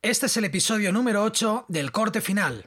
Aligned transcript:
Este 0.00 0.26
es 0.26 0.36
el 0.36 0.44
episodio 0.44 0.92
número 0.92 1.24
8 1.24 1.64
del 1.66 1.90
corte 1.90 2.20
final. 2.20 2.66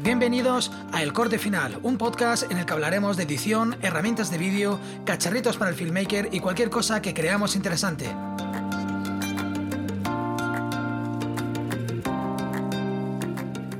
Bienvenidos 0.00 0.70
a 0.92 1.02
El 1.02 1.14
Corte 1.14 1.38
Final, 1.38 1.78
un 1.82 1.96
podcast 1.96 2.52
en 2.52 2.58
el 2.58 2.66
que 2.66 2.74
hablaremos 2.74 3.16
de 3.16 3.22
edición, 3.22 3.78
herramientas 3.80 4.30
de 4.30 4.36
vídeo, 4.36 4.78
cacharritos 5.06 5.56
para 5.56 5.70
el 5.70 5.76
filmmaker 5.76 6.28
y 6.30 6.40
cualquier 6.40 6.68
cosa 6.68 7.00
que 7.00 7.14
creamos 7.14 7.56
interesante. 7.56 8.14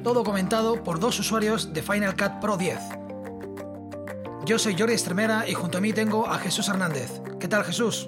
Todo 0.03 0.25
comentado 0.25 0.83
por 0.83 0.99
dos 0.99 1.21
usuarios 1.21 1.75
de 1.75 1.83
Final 1.83 2.17
Cut 2.17 2.41
Pro 2.41 2.57
10. 2.57 3.02
Yo 4.45 4.59
soy 4.59 4.77
Jordi 4.79 4.95
Estremera 4.95 5.49
y 5.49 5.55
junto 5.55 5.79
a 5.79 5.81
mí 5.81 5.93
tengo 5.93 6.27
a 6.27 6.39
Jesús 6.39 6.69
Hernández. 6.69 7.11
¿Qué 7.39 7.49
tal 7.49 7.65
Jesús? 7.65 8.07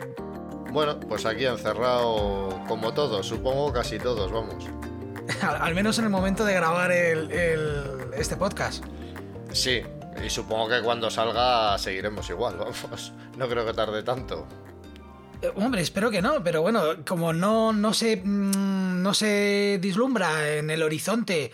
Bueno, 0.73 0.99
pues 1.01 1.25
aquí 1.27 1.47
encerrado 1.47 2.61
como 2.67 2.93
todos, 2.93 3.27
supongo 3.27 3.73
casi 3.73 3.99
todos, 3.99 4.33
vamos. 4.33 4.65
al, 5.43 5.57
al 5.63 5.75
menos 5.75 5.99
en 5.99 6.05
el 6.05 6.11
momento 6.11 6.45
de 6.45 6.55
grabar 6.55 6.91
el, 6.91 7.31
el- 7.31 8.11
este 8.17 8.37
podcast. 8.37 8.85
Sí, 9.53 9.83
y 10.25 10.29
supongo 10.31 10.69
que 10.69 10.83
cuando 10.83 11.11
salga 11.11 11.79
seguiremos 11.79 12.29
igual, 12.31 12.57
vamos. 12.59 13.13
No 13.39 13.49
creo 13.49 13.65
que 13.65 13.73
tarde 13.73 14.03
tanto. 14.03 14.47
Eh, 15.41 15.53
Hombre, 15.55 15.83
espero 15.83 16.11
que 16.11 16.21
no, 16.21 16.43
pero 16.43 16.63
bueno, 16.63 16.83
como 17.07 17.33
no, 17.33 17.73
no 17.73 17.95
se 17.95 18.17
mm, 18.17 19.01
no 19.03 19.15
se 19.15 19.79
vislumbra 19.81 20.55
en 20.57 20.71
el 20.71 20.83
horizonte 20.83 21.53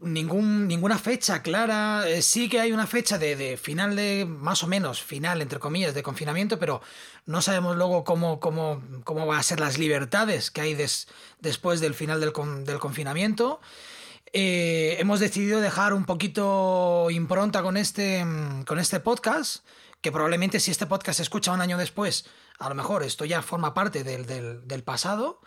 ningún, 0.00 0.66
ninguna 0.68 0.98
fecha 0.98 1.42
clara, 1.42 2.08
eh, 2.08 2.22
sí 2.22 2.48
que 2.48 2.60
hay 2.60 2.72
una 2.72 2.86
fecha 2.86 3.18
de, 3.18 3.36
de 3.36 3.56
final 3.56 3.96
de, 3.96 4.24
más 4.26 4.62
o 4.62 4.66
menos, 4.66 5.02
final, 5.02 5.42
entre 5.42 5.58
comillas, 5.58 5.94
de 5.94 6.02
confinamiento, 6.02 6.58
pero 6.58 6.80
no 7.26 7.42
sabemos 7.42 7.76
luego 7.76 8.04
cómo, 8.04 8.40
cómo, 8.40 8.82
cómo 9.04 9.26
va 9.26 9.38
a 9.38 9.42
ser 9.42 9.60
las 9.60 9.78
libertades 9.78 10.50
que 10.50 10.60
hay 10.60 10.74
des- 10.74 11.08
después 11.40 11.80
del 11.80 11.94
final 11.94 12.20
del, 12.20 12.32
con- 12.32 12.64
del 12.64 12.78
confinamiento. 12.78 13.60
Eh, 14.32 14.96
hemos 14.98 15.20
decidido 15.20 15.60
dejar 15.60 15.94
un 15.94 16.04
poquito 16.04 17.08
impronta 17.10 17.62
con 17.62 17.76
este, 17.76 18.24
con 18.66 18.78
este 18.78 19.00
podcast, 19.00 19.64
que 20.00 20.12
probablemente 20.12 20.60
si 20.60 20.70
este 20.70 20.86
podcast 20.86 21.16
se 21.16 21.22
escucha 21.22 21.52
un 21.52 21.60
año 21.60 21.78
después, 21.78 22.26
a 22.58 22.68
lo 22.68 22.74
mejor 22.74 23.02
esto 23.02 23.24
ya 23.24 23.42
forma 23.42 23.72
parte 23.74 24.04
del, 24.04 24.26
del- 24.26 24.66
del 24.68 24.82
pasado. 24.84 25.40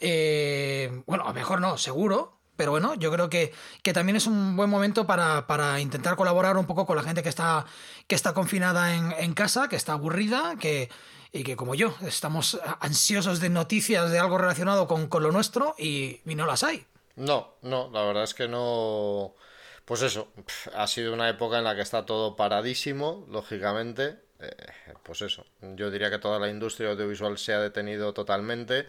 Eh, 0.00 1.02
bueno, 1.06 1.24
a 1.24 1.28
lo 1.28 1.34
mejor 1.34 1.60
no, 1.60 1.78
seguro. 1.78 2.35
Pero 2.56 2.70
bueno, 2.70 2.94
yo 2.94 3.12
creo 3.12 3.28
que, 3.28 3.52
que 3.82 3.92
también 3.92 4.16
es 4.16 4.26
un 4.26 4.56
buen 4.56 4.70
momento 4.70 5.06
para, 5.06 5.46
para 5.46 5.80
intentar 5.80 6.16
colaborar 6.16 6.56
un 6.56 6.66
poco 6.66 6.86
con 6.86 6.96
la 6.96 7.02
gente 7.02 7.22
que 7.22 7.28
está, 7.28 7.66
que 8.06 8.14
está 8.14 8.32
confinada 8.32 8.94
en, 8.94 9.34
casa, 9.34 9.68
que 9.68 9.76
está 9.76 9.92
aburrida, 9.92 10.56
que, 10.58 10.88
y 11.32 11.44
que 11.44 11.56
como 11.56 11.74
yo, 11.74 11.94
estamos 12.06 12.58
ansiosos 12.80 13.40
de 13.40 13.50
noticias 13.50 14.10
de 14.10 14.18
algo 14.18 14.38
relacionado 14.38 14.86
con, 14.86 15.08
con 15.08 15.22
lo 15.22 15.32
nuestro 15.32 15.74
y, 15.78 16.20
y 16.24 16.34
no 16.34 16.46
las 16.46 16.62
hay. 16.62 16.86
No, 17.16 17.54
no, 17.62 17.90
la 17.92 18.04
verdad 18.04 18.24
es 18.24 18.34
que 18.34 18.46
no. 18.46 19.34
Pues 19.84 20.02
eso, 20.02 20.28
ha 20.74 20.86
sido 20.86 21.14
una 21.14 21.28
época 21.28 21.58
en 21.58 21.64
la 21.64 21.74
que 21.74 21.82
está 21.82 22.04
todo 22.04 22.36
paradísimo, 22.36 23.26
lógicamente. 23.30 24.18
Eh, 24.38 24.50
pues 25.02 25.22
eso, 25.22 25.46
yo 25.62 25.90
diría 25.90 26.10
que 26.10 26.18
toda 26.18 26.38
la 26.38 26.50
industria 26.50 26.90
audiovisual 26.90 27.38
se 27.38 27.54
ha 27.54 27.60
detenido 27.60 28.12
totalmente. 28.12 28.88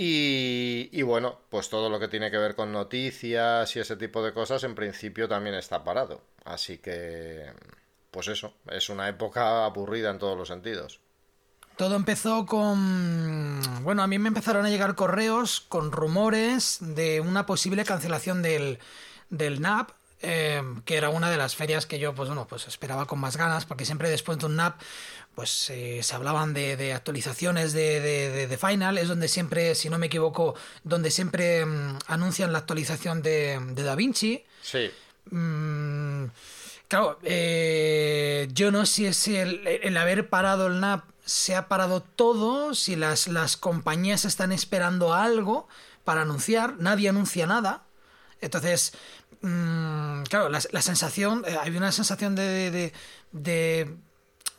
Y, 0.00 0.90
y 0.92 1.02
bueno, 1.02 1.40
pues 1.50 1.68
todo 1.70 1.90
lo 1.90 1.98
que 1.98 2.06
tiene 2.06 2.30
que 2.30 2.38
ver 2.38 2.54
con 2.54 2.70
noticias 2.70 3.74
y 3.74 3.80
ese 3.80 3.96
tipo 3.96 4.22
de 4.22 4.32
cosas, 4.32 4.62
en 4.62 4.76
principio 4.76 5.28
también 5.28 5.56
está 5.56 5.82
parado. 5.82 6.22
Así 6.44 6.78
que, 6.78 7.52
pues 8.12 8.28
eso, 8.28 8.54
es 8.70 8.90
una 8.90 9.08
época 9.08 9.64
aburrida 9.64 10.10
en 10.10 10.20
todos 10.20 10.38
los 10.38 10.46
sentidos. 10.46 11.00
Todo 11.74 11.96
empezó 11.96 12.46
con... 12.46 13.60
Bueno, 13.82 14.04
a 14.04 14.06
mí 14.06 14.20
me 14.20 14.28
empezaron 14.28 14.64
a 14.64 14.70
llegar 14.70 14.94
correos 14.94 15.62
con 15.62 15.90
rumores 15.90 16.78
de 16.80 17.20
una 17.20 17.44
posible 17.44 17.84
cancelación 17.84 18.40
del, 18.40 18.78
del 19.30 19.60
NAP, 19.60 19.90
eh, 20.20 20.62
que 20.84 20.96
era 20.96 21.10
una 21.10 21.28
de 21.28 21.36
las 21.36 21.56
ferias 21.56 21.86
que 21.86 21.98
yo, 21.98 22.14
pues 22.14 22.28
bueno, 22.28 22.46
pues 22.48 22.68
esperaba 22.68 23.06
con 23.06 23.18
más 23.18 23.36
ganas, 23.36 23.66
porque 23.66 23.84
siempre 23.84 24.10
después 24.10 24.38
de 24.38 24.46
un 24.46 24.54
NAP, 24.54 24.80
pues 25.38 25.70
eh, 25.70 26.00
se 26.02 26.16
hablaban 26.16 26.52
de, 26.52 26.76
de 26.76 26.92
actualizaciones 26.92 27.72
de, 27.72 28.00
de, 28.48 28.58
Final, 28.58 28.98
es 28.98 29.06
donde 29.06 29.28
siempre, 29.28 29.76
si 29.76 29.88
no 29.88 29.96
me 29.96 30.06
equivoco, 30.06 30.56
donde 30.82 31.12
siempre 31.12 31.64
mm, 31.64 31.98
anuncian 32.08 32.52
la 32.52 32.58
actualización 32.58 33.22
de, 33.22 33.56
de 33.70 33.82
DaVinci. 33.84 34.44
Sí, 34.62 34.90
Mm, 35.30 36.24
claro, 36.88 37.20
eh, 37.22 38.48
yo 38.52 38.72
no 38.72 38.84
sé 38.84 39.12
si 39.12 39.36
el, 39.36 39.64
el 39.64 39.96
haber 39.96 40.28
parado 40.28 40.66
el 40.66 40.80
NAP 40.80 41.04
se 41.24 41.54
ha 41.54 41.68
parado 41.68 42.00
todo, 42.00 42.74
si 42.74 42.96
las, 42.96 43.28
las 43.28 43.56
compañías 43.56 44.24
están 44.24 44.50
esperando 44.50 45.14
algo 45.14 45.68
para 46.02 46.22
anunciar, 46.22 46.80
nadie 46.80 47.10
anuncia 47.10 47.46
nada. 47.46 47.84
Entonces, 48.40 48.92
mm, 49.42 50.22
claro, 50.24 50.48
la, 50.48 50.60
la 50.72 50.82
sensación, 50.82 51.44
eh, 51.46 51.56
hay 51.60 51.76
una 51.76 51.92
sensación 51.92 52.34
de, 52.34 52.72
de, 52.72 52.92
de, 53.30 53.96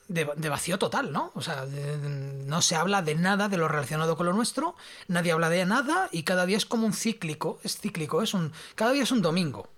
de- 0.09 0.50
vacío 0.50 0.78
total, 0.80 1.12
¿no? 1.14 1.31
O 1.36 1.42
sea, 1.42 1.66
no 1.66 2.62
se 2.62 2.75
habla 2.75 3.02
de 3.02 3.16
nada 3.16 3.47
de 3.50 3.58
lo 3.58 3.68
relacionado 3.68 4.18
con 4.18 4.25
lo 4.28 4.34
nuestro, 4.34 4.75
nadie 5.08 5.31
habla 5.31 5.50
de 5.50 5.66
nada 5.66 6.09
y 6.12 6.24
cada 6.24 6.46
día 6.46 6.58
es 6.58 6.66
como 6.66 6.86
un 6.86 6.94
cíclico, 6.94 7.59
es 7.64 7.78
cíclico, 7.80 8.22
es 8.22 8.34
un, 8.34 8.52
cada 8.75 8.92
día 8.94 9.03
es 9.03 9.12
un 9.12 9.22
domingo. 9.22 9.69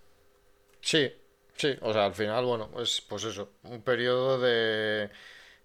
Sí, 0.82 1.12
sí, 1.56 1.76
o 1.82 1.94
sea, 1.94 2.06
al 2.06 2.14
final, 2.14 2.46
bueno, 2.46 2.70
pues, 2.72 3.02
pues 3.02 3.24
eso, 3.24 3.52
un 3.64 3.82
periodo 3.84 4.40
de, 4.40 5.10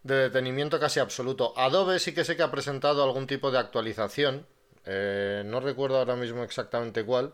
de 0.03 0.15
detenimiento 0.17 0.81
casi 0.81 1.01
absoluto. 1.01 1.55
Adobe 1.59 1.99
sí 1.99 2.15
que 2.15 2.25
sé 2.25 2.37
que 2.37 2.43
ha 2.43 2.51
presentado 2.51 3.03
algún 3.05 3.27
tipo 3.27 3.51
de 3.51 3.59
actualización, 3.59 4.47
eh, 4.85 5.43
no 5.47 5.61
recuerdo 5.61 5.99
ahora 5.99 6.17
mismo 6.17 6.43
exactamente 6.45 7.05
cuál, 7.05 7.33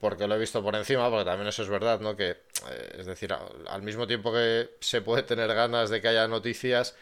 porque 0.00 0.26
lo 0.26 0.34
he 0.34 0.38
visto 0.38 0.62
por 0.62 0.74
encima, 0.76 1.08
porque 1.10 1.24
también 1.24 1.48
eso 1.48 1.62
es 1.62 1.68
verdad, 1.68 2.00
¿no? 2.00 2.16
Que, 2.16 2.30
eh, 2.30 2.96
es 2.98 3.06
decir, 3.06 3.32
al, 3.32 3.82
mismo 3.82 4.06
tiempo 4.06 4.32
que 4.32 4.76
se 4.80 5.00
puede 5.02 5.22
tener 5.22 5.52
ganas 5.54 5.90
de 5.90 6.00
que 6.00 6.08
haya 6.08 6.28
noticias, 6.28 6.94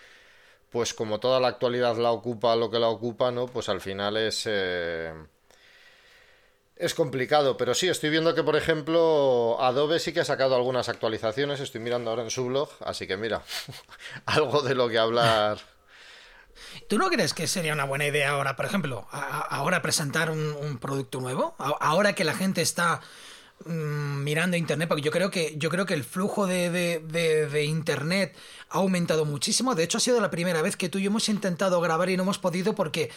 pues 0.70 0.94
como 0.94 1.20
toda 1.20 1.40
la 1.40 1.48
actualidad 1.48 1.96
la 1.96 2.12
ocupa 2.12 2.56
lo 2.56 2.70
que 2.70 2.78
la 2.78 2.88
ocupa, 2.88 3.30
¿no? 3.30 3.46
Pues 3.46 3.68
al 3.68 3.80
final 3.80 4.16
es... 4.16 4.44
eh, 4.46 5.12
es 6.76 6.94
complicado, 6.94 7.56
pero 7.56 7.74
sí, 7.74 7.88
estoy 7.88 8.10
viendo 8.10 8.34
que, 8.34 8.42
por 8.42 8.56
ejemplo, 8.56 9.56
Adobe 9.60 10.00
sí 10.00 10.12
que 10.12 10.20
ha 10.20 10.24
sacado 10.24 10.56
algunas 10.56 10.88
actualizaciones, 10.88 11.60
estoy 11.60 11.80
mirando 11.80 12.10
ahora 12.10 12.24
en 12.24 12.30
su 12.30 12.46
blog, 12.46 12.70
así 12.80 13.06
que 13.06 13.16
mira, 13.16 13.42
algo 14.26 14.62
de 14.62 14.74
lo 14.74 14.88
que 14.88 14.98
hablar. 14.98 15.58
¿Tú 16.88 16.98
no 16.98 17.08
crees 17.10 17.34
que 17.34 17.46
sería 17.46 17.72
una 17.72 17.84
buena 17.84 18.06
idea 18.06 18.30
ahora, 18.30 18.56
por 18.56 18.64
ejemplo, 18.66 19.06
ahora 19.10 19.82
presentar 19.82 20.30
un, 20.30 20.78
producto 20.78 21.20
nuevo? 21.20 21.54
Ahora 21.58 22.14
que 22.14 22.24
la 22.24 22.34
gente 22.34 22.62
está 22.62 23.00
mm, 23.66 24.22
mirando 24.24 24.56
internet, 24.56 24.88
porque 24.88 25.02
yo 25.02 25.10
creo 25.10 25.30
que, 25.30 25.54
yo 25.56 25.70
creo 25.70 25.86
que 25.86 25.94
el 25.94 26.04
flujo 26.04 26.46
de, 26.46 26.70
de- 26.70 26.98
de- 27.00 27.46
de 27.48 27.64
internet 27.64 28.36
ha 28.70 28.78
aumentado 28.78 29.24
muchísimo. 29.24 29.74
De 29.74 29.82
hecho, 29.84 29.98
ha 29.98 30.00
sido 30.00 30.20
la 30.20 30.30
primera 30.30 30.62
vez 30.62 30.76
que 30.76 30.88
tú 30.88 30.98
y 30.98 31.02
yo 31.02 31.08
hemos 31.10 31.28
intentado 31.28 31.80
grabar 31.80 32.10
y 32.10 32.16
no 32.16 32.22
hemos 32.24 32.38
podido 32.38 32.74
porque 32.74 33.10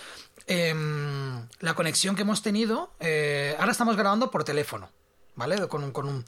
em, 0.48 1.48
la 1.60 1.74
conexión 1.74 2.16
que 2.16 2.22
hemos 2.22 2.42
tenido, 2.42 2.92
eh, 3.00 3.56
ahora 3.60 3.72
estamos 3.72 3.96
grabando 3.96 4.32
por 4.32 4.44
teléfono. 4.44 4.90
¿Vale? 5.38 5.68
Con 5.68 5.84
un, 5.84 5.92
con, 5.92 6.08
un, 6.08 6.24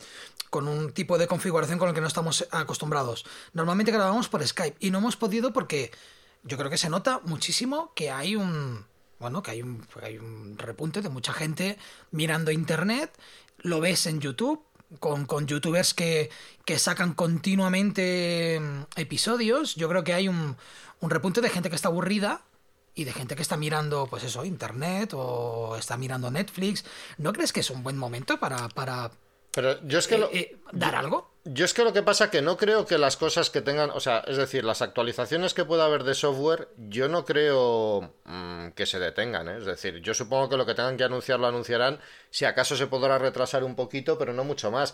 con 0.50 0.68
un 0.68 0.92
tipo 0.92 1.18
de 1.18 1.28
configuración 1.28 1.80
con 1.80 1.88
el 1.88 1.96
que 1.96 2.02
no 2.02 2.08
estamos 2.08 2.46
acostumbrados. 2.52 3.24
Normalmente 3.54 3.90
grabamos 3.94 4.28
por 4.28 4.46
Skype 4.46 4.76
y 4.82 4.92
no 4.92 4.98
hemos 4.98 5.16
podido 5.16 5.54
porque 5.54 5.92
yo 6.48 6.58
creo 6.58 6.70
que 6.70 6.78
se 6.78 6.90
nota 6.90 7.20
muchísimo 7.24 7.92
que 7.96 8.12
hay 8.12 8.36
un 8.36 8.86
bueno 9.20 9.42
que 9.42 9.52
hay 9.52 9.62
un, 9.62 9.86
hay 10.02 10.18
un 10.18 10.58
repunte 10.58 11.02
de 11.02 11.10
mucha 11.10 11.34
gente 11.34 11.78
mirando 12.12 12.52
internet 12.52 13.12
lo 13.60 13.80
ves 13.80 14.06
en 14.06 14.20
YouTube 14.20 14.64
con, 15.00 15.26
con 15.26 15.48
youtubers 15.48 15.94
que, 15.94 16.30
que 16.66 16.80
sacan 16.80 17.14
continuamente 17.14 18.60
mm, 18.62 19.00
episodios. 19.00 19.76
Yo 19.76 19.90
creo 19.90 20.04
que 20.04 20.14
hay 20.14 20.28
un, 20.28 20.56
un 21.00 21.10
repunte 21.10 21.42
de 21.42 21.50
gente 21.50 21.70
que 21.70 21.76
está 21.76 21.90
aburrida 21.90 22.42
y 22.96 23.04
de 23.04 23.14
gente 23.14 23.36
que 23.36 23.42
está 23.42 23.58
mirando 23.58 24.08
pues 24.08 24.24
eso 24.24 24.44
internet 24.46 25.14
o 25.14 25.76
está 25.78 25.98
mirando 25.98 26.32
Netflix. 26.32 26.86
¿no 27.18 27.34
crees 27.34 27.54
que 27.54 27.60
es 27.60 27.70
un 27.70 27.84
buen 27.84 27.98
momento 27.98 28.40
para, 28.40 28.70
para 28.70 29.12
Pero 29.58 29.82
yo 29.88 29.98
es 29.98 30.08
que 30.08 30.14
eh, 30.14 30.20
lo, 30.20 30.32
eh, 30.32 30.56
dar 30.72 30.94
algo? 30.94 31.32
yo 31.44 31.66
es 31.66 31.74
que 31.74 31.84
lo 31.84 31.92
que 31.92 32.04
pasa 32.04 32.30
que 32.30 32.44
no 32.44 32.58
creo 32.58 32.86
que 32.86 33.00
las 33.00 33.18
cosas 33.18 33.50
que 33.50 33.62
tengan, 33.62 33.90
o 33.90 34.00
sea, 34.00 34.20
es 34.28 34.38
decir, 34.38 34.64
las 34.64 34.84
actualizaciones 34.84 35.56
que 35.56 35.66
pueda 35.66 35.86
haber 35.86 36.04
de 36.04 36.14
software, 36.14 36.68
yo 36.78 37.08
no 37.08 37.26
creo 37.26 38.14
mm, 38.26 38.70
que 38.76 38.86
se 38.86 39.00
detengan, 39.00 39.50
¿eh? 39.50 39.58
Es 39.58 39.66
decir, 39.66 40.00
yo 40.02 40.14
supongo 40.14 40.48
que 40.48 40.58
lo 40.58 40.66
que 40.68 40.76
tengan 40.76 40.96
que 40.96 41.06
anunciar 41.06 41.40
lo 41.40 41.48
anunciarán, 41.48 42.00
si 42.30 42.46
acaso 42.46 42.76
se 42.76 42.86
podrá 42.86 43.18
retrasar 43.18 43.64
un 43.64 43.76
poquito, 43.76 44.16
pero 44.20 44.32
no 44.32 44.44
mucho 44.44 44.70
más. 44.70 44.94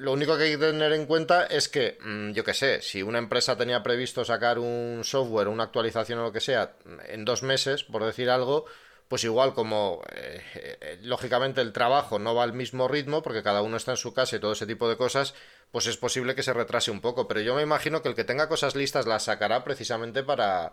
Lo 0.00 0.12
único 0.12 0.36
que 0.36 0.42
hay 0.42 0.50
que 0.50 0.58
tener 0.58 0.92
en 0.92 1.06
cuenta 1.06 1.46
es 1.46 1.68
que, 1.68 1.96
mm, 2.00 2.32
yo 2.32 2.42
qué 2.42 2.54
sé, 2.54 2.82
si 2.82 3.04
una 3.04 3.18
empresa 3.18 3.56
tenía 3.56 3.84
previsto 3.84 4.24
sacar 4.24 4.58
un 4.58 5.02
software, 5.04 5.46
una 5.46 5.62
actualización 5.62 6.18
o 6.18 6.22
lo 6.24 6.32
que 6.32 6.40
sea, 6.40 6.74
en 7.06 7.24
dos 7.24 7.44
meses, 7.44 7.84
por 7.84 8.04
decir 8.04 8.30
algo, 8.30 8.64
pues 9.08 9.22
igual 9.24 9.54
como 9.54 10.02
eh, 10.12 10.42
eh, 10.54 10.98
lógicamente 11.02 11.60
el 11.60 11.72
trabajo 11.72 12.18
no 12.18 12.34
va 12.34 12.42
al 12.42 12.52
mismo 12.52 12.88
ritmo 12.88 13.22
porque 13.22 13.42
cada 13.42 13.62
uno 13.62 13.76
está 13.76 13.92
en 13.92 13.96
su 13.96 14.12
casa 14.12 14.36
y 14.36 14.40
todo 14.40 14.52
ese 14.52 14.66
tipo 14.66 14.88
de 14.88 14.96
cosas, 14.96 15.34
pues 15.70 15.86
es 15.86 15.96
posible 15.96 16.34
que 16.34 16.42
se 16.42 16.52
retrase 16.52 16.90
un 16.90 17.00
poco. 17.00 17.28
Pero 17.28 17.40
yo 17.40 17.54
me 17.54 17.62
imagino 17.62 18.02
que 18.02 18.08
el 18.08 18.14
que 18.14 18.24
tenga 18.24 18.48
cosas 18.48 18.74
listas 18.74 19.06
las 19.06 19.24
sacará 19.24 19.62
precisamente 19.62 20.24
para, 20.24 20.72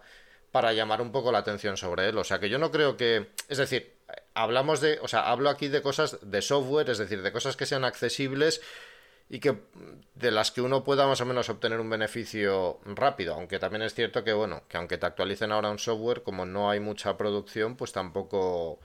para 0.52 0.74
llamar 0.74 1.02
un 1.02 1.12
poco 1.12 1.32
la 1.32 1.40
atención 1.40 1.78
sobre 1.78 2.10
él. 2.10 2.18
O 2.18 2.24
sea 2.24 2.40
que 2.40 2.50
yo 2.50 2.58
no 2.58 2.72
creo 2.72 2.98
que. 2.98 3.32
Es 3.50 3.60
decir, 3.60 3.94
hablamos 4.34 4.82
de. 4.82 5.00
O 5.02 5.08
sea, 5.08 5.30
hablo 5.30 5.50
aquí 5.50 5.68
de 5.68 5.82
cosas 5.82 6.18
de 6.22 6.42
software, 6.42 6.90
es 6.90 6.98
decir, 6.98 7.22
de 7.22 7.32
cosas 7.32 7.56
que 7.56 7.66
sean 7.66 7.86
accesibles 7.86 8.62
y 9.34 9.40
que 9.40 9.58
de 10.14 10.30
las 10.30 10.52
que 10.52 10.62
uno 10.62 10.84
pueda 10.84 11.08
más 11.08 11.20
o 11.20 11.26
menos 11.26 11.50
obtener 11.50 11.80
un 11.80 11.90
beneficio 11.90 12.80
rápido, 12.86 13.34
aunque 13.34 13.58
también 13.58 13.82
es 13.82 13.96
cierto 13.96 14.24
que 14.24 14.32
bueno, 14.32 14.62
que 14.70 14.78
aunque 14.78 15.00
te 15.00 15.08
actualicen 15.08 15.52
ahora 15.52 15.72
un 15.72 15.80
software, 15.80 16.22
como 16.22 16.46
no 16.46 16.70
hay 16.70 16.80
mucha 16.80 17.18
producción, 17.18 17.76
pues 17.76 17.92
tampoco 17.92 18.80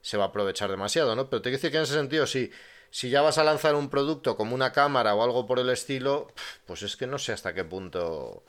se 0.00 0.16
va 0.16 0.24
a 0.24 0.26
aprovechar 0.28 0.68
demasiado, 0.68 1.14
¿no? 1.14 1.30
Pero 1.30 1.42
te 1.42 1.50
quiero 1.50 1.58
decir 1.58 1.70
que 1.70 1.76
en 1.76 1.84
ese 1.84 1.94
sentido 1.94 2.26
sí, 2.26 2.50
si 2.90 3.08
ya 3.08 3.22
vas 3.22 3.38
a 3.38 3.44
lanzar 3.44 3.76
un 3.76 3.88
producto 3.88 4.36
como 4.36 4.56
una 4.56 4.72
cámara 4.72 5.14
o 5.14 5.22
algo 5.22 5.46
por 5.46 5.60
el 5.60 5.70
estilo, 5.70 6.26
pues 6.66 6.82
es 6.82 6.96
que 6.96 7.06
no 7.06 7.18
sé 7.18 7.32
hasta 7.32 7.54
qué 7.54 7.62
punto 7.62 8.42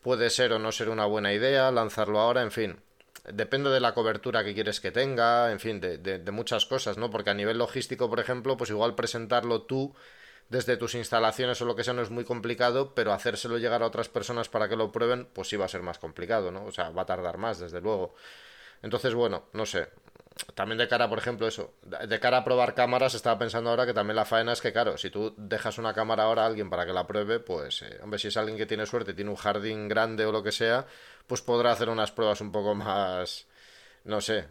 puede 0.00 0.30
ser 0.30 0.54
o 0.54 0.58
no 0.58 0.72
ser 0.72 0.88
una 0.88 1.04
buena 1.04 1.34
idea 1.34 1.70
lanzarlo 1.70 2.18
ahora, 2.18 2.40
en 2.40 2.50
fin. 2.50 2.80
Depende 3.30 3.68
de 3.68 3.80
la 3.80 3.92
cobertura 3.92 4.42
que 4.42 4.54
quieres 4.54 4.80
que 4.80 4.90
tenga, 4.90 5.52
en 5.52 5.60
fin, 5.60 5.80
de, 5.80 5.98
de 5.98 6.30
muchas 6.30 6.64
cosas, 6.64 6.96
¿no? 6.96 7.10
Porque 7.10 7.28
a 7.28 7.34
nivel 7.34 7.58
logístico, 7.58 8.08
por 8.08 8.20
ejemplo, 8.20 8.56
pues 8.56 8.70
igual 8.70 8.94
presentarlo 8.94 9.64
tú 9.64 9.94
desde 10.48 10.76
tus 10.76 10.94
instalaciones 10.94 11.60
o 11.60 11.64
lo 11.64 11.76
que 11.76 11.84
sea 11.84 11.94
no 11.94 12.02
es 12.02 12.10
muy 12.10 12.24
complicado, 12.24 12.94
pero 12.94 13.12
hacérselo 13.12 13.58
llegar 13.58 13.82
a 13.82 13.86
otras 13.86 14.08
personas 14.08 14.48
para 14.48 14.68
que 14.68 14.76
lo 14.76 14.90
prueben, 14.90 15.28
pues 15.32 15.48
sí 15.48 15.56
va 15.56 15.66
a 15.66 15.68
ser 15.68 15.82
más 15.82 15.98
complicado, 15.98 16.50
¿no? 16.50 16.64
O 16.64 16.72
sea, 16.72 16.90
va 16.90 17.02
a 17.02 17.06
tardar 17.06 17.36
más, 17.38 17.58
desde 17.58 17.80
luego. 17.80 18.14
Entonces, 18.82 19.14
bueno, 19.14 19.44
no 19.52 19.66
sé. 19.66 19.88
También 20.54 20.78
de 20.78 20.86
cara, 20.86 21.08
por 21.08 21.18
ejemplo, 21.18 21.48
eso, 21.48 21.74
de 21.82 22.20
cara 22.20 22.38
a 22.38 22.44
probar 22.44 22.74
cámaras, 22.74 23.14
estaba 23.14 23.38
pensando 23.38 23.70
ahora 23.70 23.84
que 23.84 23.92
también 23.92 24.14
la 24.14 24.24
faena 24.24 24.52
es 24.52 24.60
que, 24.60 24.72
claro, 24.72 24.96
si 24.96 25.10
tú 25.10 25.34
dejas 25.36 25.78
una 25.78 25.92
cámara 25.92 26.24
ahora 26.24 26.44
a 26.44 26.46
alguien 26.46 26.70
para 26.70 26.86
que 26.86 26.92
la 26.92 27.06
pruebe, 27.06 27.40
pues, 27.40 27.82
eh, 27.82 27.98
hombre, 28.02 28.20
si 28.20 28.28
es 28.28 28.36
alguien 28.36 28.56
que 28.56 28.66
tiene 28.66 28.86
suerte, 28.86 29.14
tiene 29.14 29.30
un 29.30 29.36
jardín 29.36 29.88
grande 29.88 30.24
o 30.26 30.32
lo 30.32 30.42
que 30.42 30.52
sea, 30.52 30.86
pues 31.26 31.42
podrá 31.42 31.72
hacer 31.72 31.88
unas 31.88 32.12
pruebas 32.12 32.40
un 32.40 32.52
poco 32.52 32.74
más, 32.76 33.46
no 34.04 34.20
sé, 34.20 34.46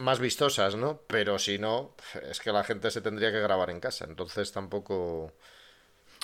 más 0.00 0.18
vistosas, 0.18 0.76
¿no? 0.76 1.00
Pero 1.06 1.38
si 1.38 1.58
no, 1.58 1.94
es 2.30 2.40
que 2.40 2.52
la 2.52 2.64
gente 2.64 2.90
se 2.90 3.00
tendría 3.00 3.30
que 3.32 3.40
grabar 3.40 3.70
en 3.70 3.80
casa, 3.80 4.04
entonces 4.04 4.52
tampoco... 4.52 5.32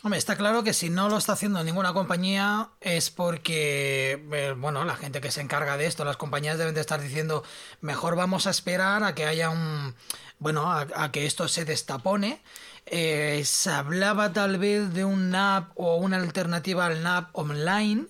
Hombre, 0.02 0.18
está 0.18 0.36
claro 0.36 0.62
que 0.62 0.74
si 0.74 0.90
no 0.90 1.08
lo 1.08 1.16
está 1.16 1.32
haciendo 1.32 1.64
ninguna 1.64 1.94
compañía 1.94 2.68
es 2.82 3.08
porque, 3.08 4.22
eh, 4.32 4.54
bueno, 4.54 4.84
la 4.84 4.96
gente 4.96 5.22
que 5.22 5.30
se 5.30 5.40
encarga 5.40 5.78
de 5.78 5.86
esto, 5.86 6.04
las 6.04 6.18
compañías 6.18 6.58
deben 6.58 6.74
de 6.74 6.82
estar 6.82 7.00
diciendo, 7.00 7.42
mejor 7.80 8.14
vamos 8.14 8.46
a 8.46 8.50
esperar 8.50 9.02
a 9.02 9.14
que 9.14 9.24
haya 9.24 9.48
un, 9.48 9.94
bueno, 10.38 10.70
a, 10.70 11.10
que 11.10 11.24
esto 11.24 11.48
se 11.48 11.64
destapone. 11.64 12.42
Eh, 12.84 13.40
se 13.46 13.70
hablaba 13.70 14.34
tal 14.34 14.58
vez 14.58 14.92
de 14.92 15.06
un 15.06 15.30
NAP 15.30 15.70
o 15.74 15.96
una 15.96 16.18
alternativa 16.18 16.84
al 16.84 17.02
NAP 17.02 17.30
online 17.32 18.08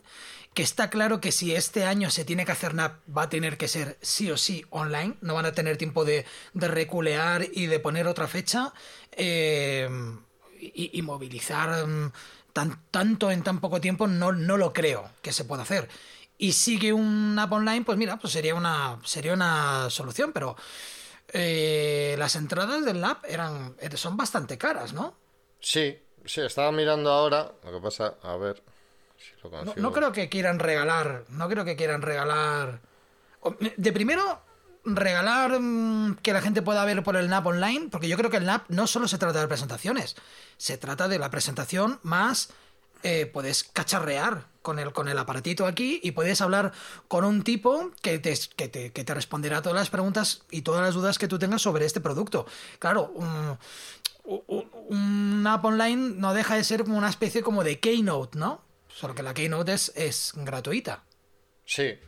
que 0.55 0.63
está 0.63 0.89
claro 0.89 1.21
que 1.21 1.33
si 1.33 1.55
este 1.55 1.85
año 1.85 2.11
se 2.11 2.25
tiene 2.25 2.47
que 2.47 2.53
hacer 2.53 2.75
NAP 2.75 3.01
va 3.15 3.23
a 3.25 3.29
tener 3.29 3.59
que 3.59 3.67
ser 3.67 3.99
sí 4.01 4.31
o 4.31 4.37
sí 4.37 4.65
online, 4.71 5.17
no 5.21 5.35
van 5.35 5.47
a 5.47 5.53
tener 5.53 5.77
tiempo 5.77 6.05
de, 6.05 6.25
reculear 6.55 7.47
y 7.53 7.67
de 7.67 7.81
poner 7.81 8.07
otra 8.07 8.29
fecha 8.29 8.73
eh, 9.13 9.89
y, 10.61 11.03
movilizar 11.03 11.87
mm, 11.87 12.13
tan, 12.53 12.85
tanto 12.91 13.33
en 13.33 13.43
tan 13.43 13.61
poco 13.61 13.81
tiempo 13.81 14.07
no, 14.07 14.33
no 14.33 14.57
lo 14.57 14.73
creo 14.73 15.11
que 15.23 15.33
se 15.33 15.45
pueda 15.45 15.65
hacer. 15.65 15.89
Y 16.39 16.53
sigue 16.53 16.93
un 16.93 17.35
NAP 17.35 17.53
online, 17.53 17.85
pues 17.85 17.99
mira, 17.99 18.19
pues 18.19 18.33
sería 18.33 18.55
una, 18.55 18.99
sería 19.05 19.35
una 19.35 19.91
solución, 19.91 20.33
pero 20.33 20.57
eh, 21.33 22.15
las 22.17 22.37
entradas 22.37 22.85
del 22.85 23.01
NAP 23.01 23.25
eran, 23.27 23.77
son 23.97 24.17
bastante 24.17 24.57
caras, 24.57 24.93
¿no? 24.93 25.17
Sí, 25.59 25.99
sí, 26.25 26.43
estaba 26.43 26.71
mirando 26.71 27.11
ahora, 27.11 27.53
lo 27.65 27.73
que 27.73 27.81
pasa, 27.81 28.15
a 28.23 28.37
ver, 28.37 28.63
no, 29.77 29.93
creo 29.93 30.13
que 30.13 30.29
quieran 30.29 30.59
regalar. 30.59 31.25
No 31.29 31.49
creo 31.49 31.65
que 31.65 31.77
quieran 31.77 32.03
regalar. 32.03 32.81
De 33.77 33.93
primero, 33.93 34.41
regalar 34.85 35.61
mm, 35.61 36.17
que 36.23 36.33
la 36.33 36.41
gente 36.41 36.63
pueda 36.63 36.85
ver 36.85 37.03
por 37.03 37.17
el 37.17 37.29
NAP 37.29 37.47
online, 37.47 37.89
porque 37.91 38.09
yo 38.09 38.17
creo 38.17 38.31
que 38.31 38.39
el 38.39 38.47
NAP 38.47 38.69
no 38.69 38.87
solo 38.87 39.09
se 39.09 39.19
trata 39.19 39.41
de 39.41 39.49
presentaciones, 39.49 40.17
se 40.57 40.79
trata 40.79 41.09
de 41.09 41.19
la 41.19 41.31
presentación 41.31 42.01
más. 42.03 42.51
Eh, 43.03 43.27
puedes 43.27 43.65
cacharrear 43.65 44.47
con 44.63 44.79
el, 44.79 44.95
con 44.95 45.09
el 45.09 45.19
aparatito 45.19 45.67
aquí 45.67 46.01
y 46.03 46.13
puedes 46.13 46.41
hablar 46.41 46.73
con 47.07 47.27
un 47.27 47.43
tipo 47.43 47.91
que 48.01 48.19
te, 48.19 48.35
que, 48.57 48.69
te, 48.69 48.93
que 48.93 49.05
te 49.05 49.13
responderá 49.13 49.61
todas 49.61 49.77
las 49.77 49.91
preguntas 49.91 50.45
y 50.51 50.63
todas 50.63 50.81
las 50.81 50.95
dudas 50.95 51.19
que 51.19 51.29
tú 51.29 51.39
tengas 51.39 51.61
sobre 51.61 51.85
este 51.85 52.01
producto. 52.01 52.47
Claro, 52.79 53.13
un, 53.15 53.59
un 54.25 55.47
app 55.47 55.65
online 55.67 56.15
no 56.17 56.33
deja 56.33 56.57
de 56.57 56.65
ser 56.65 56.85
como 56.85 56.97
una 56.97 57.11
especie 57.11 57.43
como 57.43 57.63
de 57.63 57.79
keynote, 57.79 58.39
¿no? 58.39 58.63
Solo 58.95 59.15
que 59.15 59.23
la 59.23 59.35
Keynote 59.35 59.75
es, 59.75 59.93
es 59.97 60.33
gratuita. 60.37 61.03
Sí. 61.67 61.99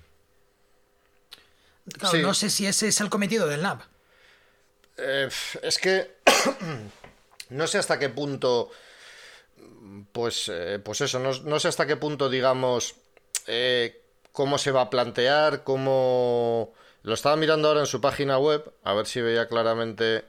Claro, 1.99 2.19
no 2.19 2.35
sé 2.35 2.49
si 2.49 2.67
ese 2.67 2.89
es 2.89 3.01
el 3.01 3.11
cometido 3.11 3.49
del 3.49 3.63
NAP. 3.63 3.83
Eh, 4.97 5.29
es 5.63 5.79
que 5.79 6.17
no 7.51 7.67
sé 7.67 7.79
hasta 7.79 7.99
qué 7.99 8.09
punto. 8.09 8.71
Pues, 10.13 10.49
eh, 10.53 10.81
pues 10.83 11.01
eso, 11.01 11.19
no, 11.19 11.61
sé 11.61 11.69
hasta 11.69 11.87
qué 11.87 11.97
punto, 11.97 12.29
digamos, 12.29 12.97
eh, 13.47 14.03
cómo 14.33 14.59
se 14.59 14.71
va 14.71 14.83
a 14.83 14.91
plantear, 14.91 15.65
cómo... 15.65 16.75
Lo 17.03 17.15
estaba 17.15 17.37
mirando 17.37 17.69
ahora 17.69 17.81
en 17.81 17.87
su 17.87 18.01
página 18.01 18.39
web, 18.39 18.73
a 18.83 18.95
ver 18.95 19.07
si 19.07 19.21
veía 19.21 19.47
claramente, 19.47 20.25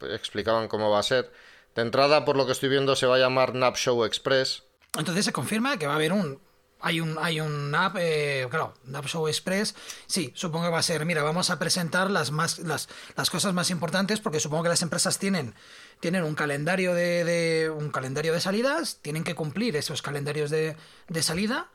explicaban 0.00 0.68
cómo 0.68 0.90
va 0.90 1.00
a 1.00 1.02
ser. 1.02 1.30
De 1.74 1.82
entrada, 1.82 2.24
por 2.24 2.36
lo 2.36 2.46
que 2.46 2.52
estoy 2.52 2.68
viendo, 2.68 2.94
se 2.94 3.06
va 3.06 3.16
a 3.16 3.18
llamar 3.18 3.54
NAP 3.54 3.76
Show 3.76 4.04
Express, 4.04 4.62
entonces 4.96 5.24
se 5.24 5.32
confirma 5.32 5.78
que 5.78 5.86
va 5.86 5.94
a 5.94 5.96
haber 5.96 6.12
un 6.12 6.40
hay 6.80 7.00
un, 7.00 7.16
hay 7.18 7.40
un 7.40 7.74
app, 7.74 7.96
eh, 7.98 8.46
claro, 8.50 8.74
App 8.94 9.06
Show 9.06 9.26
Express. 9.28 9.74
Sí, 10.06 10.32
supongo 10.34 10.66
que 10.66 10.72
va 10.72 10.78
a 10.78 10.82
ser, 10.82 11.04
mira, 11.04 11.22
vamos 11.22 11.50
a 11.50 11.58
presentar 11.58 12.10
las, 12.10 12.30
más, 12.30 12.58
las, 12.60 12.88
las 13.16 13.30
cosas 13.30 13.54
más 13.54 13.70
importantes 13.70 14.20
porque 14.20 14.40
supongo 14.40 14.64
que 14.64 14.68
las 14.68 14.82
empresas 14.82 15.18
tienen, 15.18 15.54
tienen 16.00 16.22
un, 16.22 16.34
calendario 16.34 16.94
de, 16.94 17.72
un 17.74 17.90
calendario 17.90 18.32
de 18.32 18.40
salidas, 18.40 18.98
tienen 19.00 19.24
que 19.24 19.34
cumplir 19.34 19.74
esos 19.76 20.02
calendarios 20.02 20.50
de, 20.50 20.76
de 21.08 21.22
salida. 21.22 21.70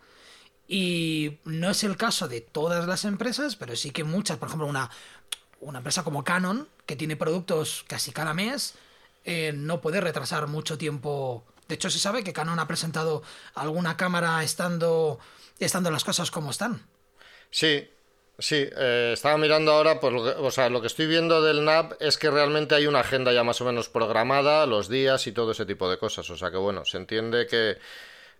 Y 0.68 1.40
no 1.44 1.72
es 1.72 1.84
el 1.84 1.98
caso 1.98 2.30
de 2.30 2.40
todas 2.40 2.88
las 2.88 3.04
empresas, 3.04 3.58
pero 3.58 3.76
sí 3.76 3.92
que 3.92 4.06
muchas, 4.06 4.38
por 4.38 4.48
ejemplo, 4.48 4.68
una, 4.68 4.90
una 5.60 5.80
empresa 5.80 6.04
como 6.04 6.24
Canon, 6.24 6.70
que 6.86 6.96
tiene 6.96 7.18
productos 7.18 7.84
casi 7.88 8.12
cada 8.12 8.34
mes, 8.34 8.76
eh, 9.26 9.52
no 9.54 9.82
puede 9.82 10.00
retrasar 10.00 10.48
mucho 10.48 10.78
tiempo 10.78 11.44
de 11.72 11.76
hecho, 11.76 11.90
se 11.90 12.00
sabe 12.00 12.22
que 12.22 12.34
Canon 12.34 12.60
ha 12.60 12.68
presentado 12.68 13.24
alguna 13.56 13.96
cámara 13.96 14.44
estando, 14.44 15.20
estando 15.58 15.90
las 15.90 16.04
cosas 16.04 16.30
como 16.30 16.52
están. 16.52 16.86
Sí, 17.50 17.90
Sí, 18.38 18.56
eh, 18.76 19.12
estaba 19.14 19.38
mirando 19.38 19.72
ahora, 19.72 20.00
pues 20.00 20.12
lo 20.12 20.24
que, 20.24 20.30
o 20.32 20.50
sea, 20.50 20.68
lo 20.70 20.82
que 20.82 20.88
estoy 20.88 21.06
viendo 21.06 21.42
del 21.44 21.64
NAP 21.64 21.94
es 22.02 22.18
que 22.18 22.30
realmente 22.30 22.74
hay 22.76 22.88
una 22.88 23.02
agenda 23.02 23.32
ya 23.32 23.44
más 23.44 23.62
o 23.62 23.66
menos 23.66 23.88
programada, 23.88 24.66
los 24.66 24.90
días 24.90 25.28
y 25.28 25.32
todo 25.32 25.52
ese 25.52 25.66
tipo 25.66 25.90
de 25.90 25.98
cosas. 25.98 26.30
O 26.30 26.36
sea 26.36 26.50
que 26.50 26.58
bueno, 26.58 26.84
se 26.84 26.98
entiende 26.98 27.48
que, 27.48 27.78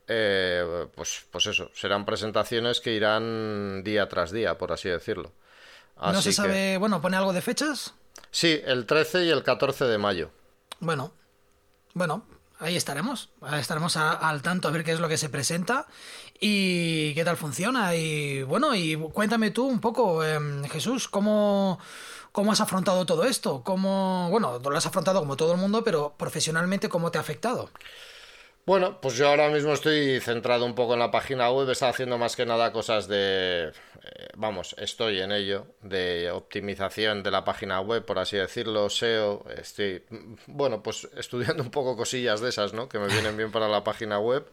eh, 0.08 0.88
pues, 0.96 1.26
pues 1.30 1.46
eso, 1.46 1.70
serán 1.74 2.04
presentaciones 2.04 2.82
que 2.82 2.94
irán 2.94 3.84
día 3.84 4.10
tras 4.10 4.32
día, 4.32 4.58
por 4.58 4.74
así 4.74 4.90
decirlo. 4.90 5.32
¿No 6.02 6.22
se 6.22 6.34
sabe, 6.34 6.78
bueno, 6.78 7.00
pone 7.00 7.16
algo 7.16 7.32
de 7.32 7.42
fechas? 7.42 7.94
Sí, 8.32 8.60
el 8.66 8.86
13 8.86 9.26
y 9.26 9.30
el 9.30 9.44
14 9.44 9.86
de 9.86 9.98
mayo. 10.00 10.32
Bueno, 10.80 11.14
bueno, 11.94 12.26
ahí 12.62 12.76
estaremos. 12.76 13.30
estaremos 13.60 13.98
al 13.98 14.42
tanto 14.42 14.68
a 14.68 14.72
ver 14.72 14.84
qué 14.84 14.92
es 14.92 15.00
lo 15.00 15.10
que 15.10 15.18
se 15.18 15.30
presenta 15.30 15.88
y 16.40 17.14
qué 17.14 17.26
tal 17.26 17.38
funciona. 17.38 17.96
Y 17.96 18.44
bueno, 18.44 18.76
y 18.76 18.96
cuéntame 18.96 19.52
tú 19.52 19.66
un 19.68 19.80
poco, 19.82 20.24
em, 20.24 20.64
Jesús, 20.66 21.08
cómo, 21.08 21.80
cómo 22.32 22.52
has 22.52 22.62
afrontado 22.62 23.06
todo 23.06 23.26
esto. 23.26 23.64
¿Cómo, 23.64 24.30
bueno, 24.30 24.60
lo 24.60 24.78
has 24.78 24.86
afrontado 24.86 25.20
como 25.20 25.36
todo 25.36 25.54
el 25.54 25.60
mundo, 25.60 25.84
pero 25.84 26.16
profesionalmente, 26.18 26.90
¿cómo 26.90 27.12
te 27.12 27.18
ha 27.18 27.22
afectado? 27.22 27.70
Bueno, 28.66 29.02
pues 29.02 29.16
yo 29.16 29.28
ahora 29.28 29.50
mismo 29.50 29.74
estoy 29.74 30.20
centrado 30.20 30.66
un 30.66 30.76
poco 30.76 30.94
en 30.94 31.00
la 31.00 31.10
página 31.10 31.50
web, 31.52 31.70
está 31.70 31.90
haciendo 31.90 32.18
más 32.20 32.36
que 32.36 32.46
nada 32.46 32.72
cosas 32.72 33.08
de, 33.08 33.70
eh, 33.70 34.28
vamos, 34.38 34.76
estoy 34.78 35.20
en 35.20 35.32
ello, 35.32 35.66
de 35.82 36.30
optimización 36.30 37.24
de 37.24 37.32
la 37.32 37.44
página 37.44 37.82
web, 37.82 38.06
por 38.06 38.20
así 38.20 38.38
decirlo, 38.38 38.88
SEO, 38.90 39.46
estoy, 39.58 40.04
bueno, 40.46 40.84
pues 40.84 41.08
estudiando 41.18 41.64
un 41.64 41.72
poco 41.72 41.98
cosillas 41.98 42.40
de 42.40 42.50
esas, 42.50 42.74
¿no? 42.74 42.88
Que 42.88 43.00
me 43.00 43.08
vienen 43.08 43.36
bien 43.36 43.52
para 43.52 43.68
la 43.68 43.84
página 43.84 44.20
web. 44.20 44.46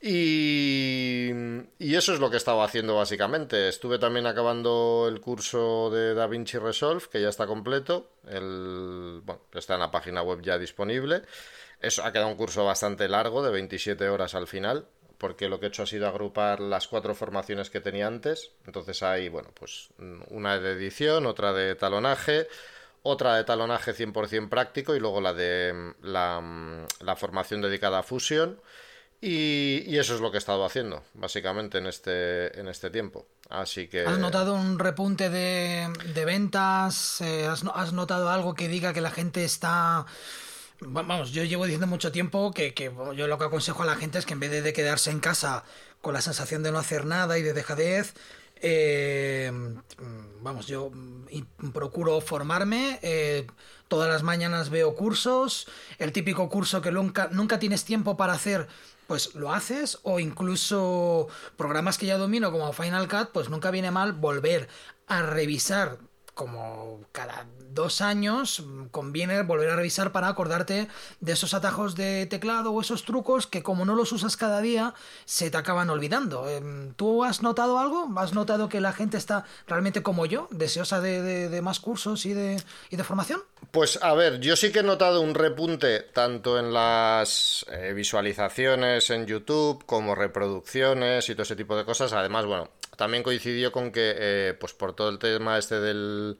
Y, 0.00 1.30
y 1.78 1.96
eso 1.96 2.14
es 2.14 2.20
lo 2.20 2.30
que 2.30 2.36
he 2.36 2.38
estado 2.38 2.62
haciendo 2.62 2.94
básicamente. 2.96 3.68
Estuve 3.68 3.98
también 3.98 4.26
acabando 4.26 5.06
el 5.08 5.20
curso 5.20 5.90
de 5.90 6.14
DaVinci 6.14 6.58
Resolve, 6.58 7.04
que 7.10 7.20
ya 7.20 7.28
está 7.28 7.46
completo, 7.46 8.08
el, 8.28 9.20
bueno, 9.24 9.42
está 9.54 9.74
en 9.74 9.80
la 9.80 9.90
página 9.90 10.22
web 10.22 10.40
ya 10.40 10.56
disponible. 10.56 11.22
Eso 11.80 12.04
ha 12.04 12.12
quedado 12.12 12.28
un 12.28 12.36
curso 12.36 12.64
bastante 12.64 13.08
largo, 13.08 13.42
de 13.42 13.50
27 13.50 14.08
horas 14.08 14.34
al 14.34 14.46
final, 14.46 14.86
porque 15.18 15.48
lo 15.48 15.60
que 15.60 15.66
he 15.66 15.68
hecho 15.68 15.82
ha 15.82 15.86
sido 15.86 16.08
agrupar 16.08 16.60
las 16.60 16.88
cuatro 16.88 17.14
formaciones 17.14 17.70
que 17.70 17.80
tenía 17.80 18.06
antes. 18.06 18.52
Entonces 18.66 19.02
hay, 19.02 19.28
bueno, 19.28 19.50
pues 19.54 19.88
una 20.30 20.58
de 20.58 20.72
edición, 20.72 21.26
otra 21.26 21.52
de 21.52 21.74
talonaje, 21.74 22.48
otra 23.02 23.36
de 23.36 23.44
talonaje 23.44 23.94
100% 23.94 24.48
práctico 24.48 24.94
y 24.94 25.00
luego 25.00 25.20
la 25.20 25.34
de 25.34 25.94
la, 26.02 26.86
la 27.00 27.16
formación 27.16 27.62
dedicada 27.62 28.00
a 28.00 28.02
fusión. 28.02 28.60
Y, 29.20 29.96
eso 29.96 30.14
es 30.14 30.20
lo 30.20 30.30
que 30.30 30.36
he 30.36 30.38
estado 30.38 30.64
haciendo, 30.64 31.02
básicamente, 31.14 31.78
en 31.78 31.86
este, 31.86 32.58
en 32.58 32.68
este 32.68 32.88
tiempo. 32.90 33.26
Así 33.50 33.88
que... 33.88 34.06
¿Has 34.06 34.18
notado 34.18 34.54
un 34.54 34.78
repunte 34.78 35.28
de, 35.28 36.24
ventas? 36.24 37.20
Eh, 37.20 37.46
¿has, 37.46 37.92
notado 37.92 38.30
algo 38.30 38.54
que 38.54 38.68
diga 38.68 38.92
que 38.92 39.00
la 39.00 39.10
gente 39.10 39.44
está... 39.44 40.06
Vamos, 40.80 41.32
yo 41.32 41.42
llevo 41.42 41.64
diciendo 41.64 41.88
mucho 41.88 42.12
tiempo 42.12 42.52
que, 42.52 42.72
yo 43.16 43.26
lo 43.26 43.38
que 43.38 43.44
aconsejo 43.44 43.82
a 43.82 43.86
la 43.86 43.96
gente 43.96 44.18
es 44.18 44.26
que 44.26 44.34
en 44.34 44.40
vez 44.40 44.62
de 44.62 44.72
quedarse 44.72 45.10
en 45.10 45.18
casa 45.18 45.64
con 46.00 46.14
la 46.14 46.20
sensación 46.20 46.62
de 46.62 46.70
no 46.70 46.78
hacer 46.78 47.04
nada 47.04 47.36
y 47.36 47.42
de 47.42 47.52
dejadez, 47.52 48.14
eh, 48.60 49.50
vamos, 50.40 50.66
yo 50.68 50.92
procuro 51.72 52.20
formarme. 52.20 53.00
Eh, 53.02 53.46
todas 53.88 54.08
las 54.08 54.22
mañanas 54.22 54.70
veo 54.70 54.94
cursos. 54.94 55.66
El 55.98 56.12
típico 56.12 56.48
curso 56.48 56.80
que 56.80 56.92
nunca, 56.92 57.28
nunca 57.32 57.58
tienes 57.58 57.84
tiempo 57.84 58.16
para 58.16 58.34
hacer 58.34 58.68
pues 59.08 59.34
lo 59.34 59.52
haces 59.52 59.98
o 60.02 60.20
incluso 60.20 61.28
programas 61.56 61.96
que 61.96 62.04
ya 62.04 62.18
domino 62.18 62.52
como 62.52 62.72
Final 62.74 63.08
Cut, 63.08 63.30
pues 63.32 63.48
nunca 63.48 63.70
viene 63.70 63.90
mal 63.90 64.12
volver 64.12 64.68
a 65.06 65.22
revisar 65.22 65.98
como 66.34 67.00
cada 67.10 67.46
dos 67.72 68.00
años 68.00 68.64
conviene 68.90 69.42
volver 69.42 69.70
a 69.70 69.76
revisar 69.76 70.12
para 70.12 70.28
acordarte 70.28 70.88
de 71.20 71.32
esos 71.32 71.54
atajos 71.54 71.94
de 71.94 72.26
teclado 72.26 72.72
o 72.72 72.80
esos 72.80 73.04
trucos 73.04 73.46
que 73.46 73.62
como 73.62 73.84
no 73.84 73.94
los 73.94 74.12
usas 74.12 74.36
cada 74.36 74.60
día 74.60 74.94
se 75.24 75.50
te 75.50 75.56
acaban 75.56 75.90
olvidando. 75.90 76.48
Em, 76.48 76.92
¿Tú 76.94 77.24
has 77.24 77.42
notado 77.42 77.78
algo? 77.78 78.08
¿Has 78.16 78.32
notado 78.32 78.68
que 78.68 78.80
la 78.80 78.92
gente 78.92 79.16
está 79.16 79.44
realmente 79.66 80.02
como 80.02 80.26
yo, 80.26 80.48
deseosa 80.50 81.00
de, 81.00 81.60
más 81.62 81.80
cursos 81.80 82.26
y 82.26 82.32
de, 82.32 82.62
y 82.90 82.96
de, 82.96 83.04
formación? 83.04 83.42
Pues 83.70 83.98
a 84.02 84.14
ver, 84.14 84.40
yo 84.40 84.56
sí 84.56 84.72
que 84.72 84.80
he 84.80 84.82
notado 84.82 85.20
un 85.20 85.34
repunte 85.34 86.00
tanto 86.00 86.58
en 86.58 86.72
las 86.72 87.66
eh, 87.70 87.92
visualizaciones 87.94 89.10
en 89.10 89.26
YouTube 89.26 89.84
como 89.84 90.14
reproducciones 90.14 91.28
y 91.28 91.34
todo 91.34 91.42
ese 91.42 91.56
tipo 91.56 91.76
de 91.76 91.84
cosas. 91.84 92.12
Además, 92.12 92.46
bueno, 92.46 92.70
también 92.96 93.22
coincidió 93.22 93.72
con 93.72 93.92
que, 93.92 94.14
eh, 94.16 94.54
pues 94.58 94.72
por 94.72 94.94
todo 94.94 95.08
el 95.08 95.18
tema 95.18 95.58
este 95.58 95.80
del, 95.80 96.38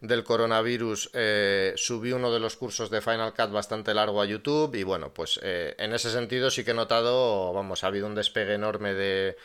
del 0.00 0.24
coronavirus, 0.24 1.10
eh, 1.14 1.72
subí 1.76 2.12
uno 2.12 2.32
de 2.32 2.40
los 2.40 2.56
cursos 2.56 2.90
de 2.90 3.00
Final 3.00 3.34
Cut 3.34 3.50
bastante 3.50 3.94
largo 3.94 4.20
a 4.20 4.26
YouTube 4.26 4.74
y 4.74 4.82
bueno, 4.82 5.12
pues 5.12 5.40
eh, 5.42 5.74
en 5.78 5.94
ese 5.94 6.10
sentido 6.10 6.50
sí 6.50 6.64
que 6.64 6.72
he 6.72 6.74
notado, 6.74 7.52
vamos, 7.52 7.82
ha 7.82 7.88
habido 7.88 8.06
un 8.06 8.14
despegue 8.14 8.54
enorme 8.54 8.94
de, 8.94 9.36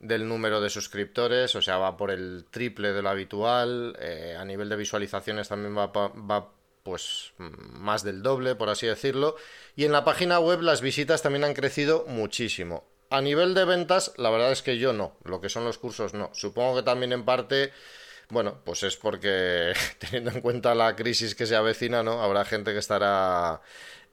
del 0.00 0.28
número 0.28 0.60
de 0.60 0.70
suscriptores, 0.70 1.54
o 1.54 1.62
sea, 1.62 1.78
va 1.78 1.96
por 1.96 2.10
el 2.10 2.44
triple 2.50 2.92
de 2.92 3.02
lo 3.02 3.08
habitual, 3.08 3.96
a 4.38 4.44
nivel 4.44 4.68
de 4.68 4.76
visualizaciones 4.76 5.48
también 5.48 5.76
va, 5.76 5.86
va 5.86 6.52
pues 6.86 7.32
más 7.38 8.04
del 8.04 8.22
doble, 8.22 8.54
por 8.54 8.68
así 8.68 8.86
decirlo, 8.86 9.34
y 9.74 9.86
en 9.86 9.90
la 9.90 10.04
página 10.04 10.38
web 10.38 10.60
las 10.60 10.80
visitas 10.80 11.20
también 11.20 11.42
han 11.42 11.52
crecido 11.52 12.04
muchísimo. 12.06 12.84
A 13.10 13.20
nivel 13.20 13.54
de 13.54 13.64
ventas, 13.64 14.12
la 14.18 14.30
verdad 14.30 14.52
es 14.52 14.62
que 14.62 14.78
yo 14.78 14.92
no, 14.92 15.16
lo 15.24 15.40
que 15.40 15.48
son 15.48 15.64
los 15.64 15.78
cursos 15.78 16.14
no. 16.14 16.30
Supongo 16.32 16.76
que 16.76 16.82
también 16.84 17.12
en 17.12 17.24
parte, 17.24 17.72
bueno, 18.28 18.60
pues 18.64 18.82
es 18.82 18.96
porque 18.96 19.72
teniendo 19.98 20.30
en 20.30 20.40
cuenta 20.40 20.74
la 20.74 20.96
crisis 20.96 21.34
que 21.34 21.46
se 21.46 21.56
avecina, 21.56 22.02
¿no? 22.02 22.22
Habrá 22.22 22.44
gente 22.44 22.72
que 22.72 22.78
estará 22.78 23.60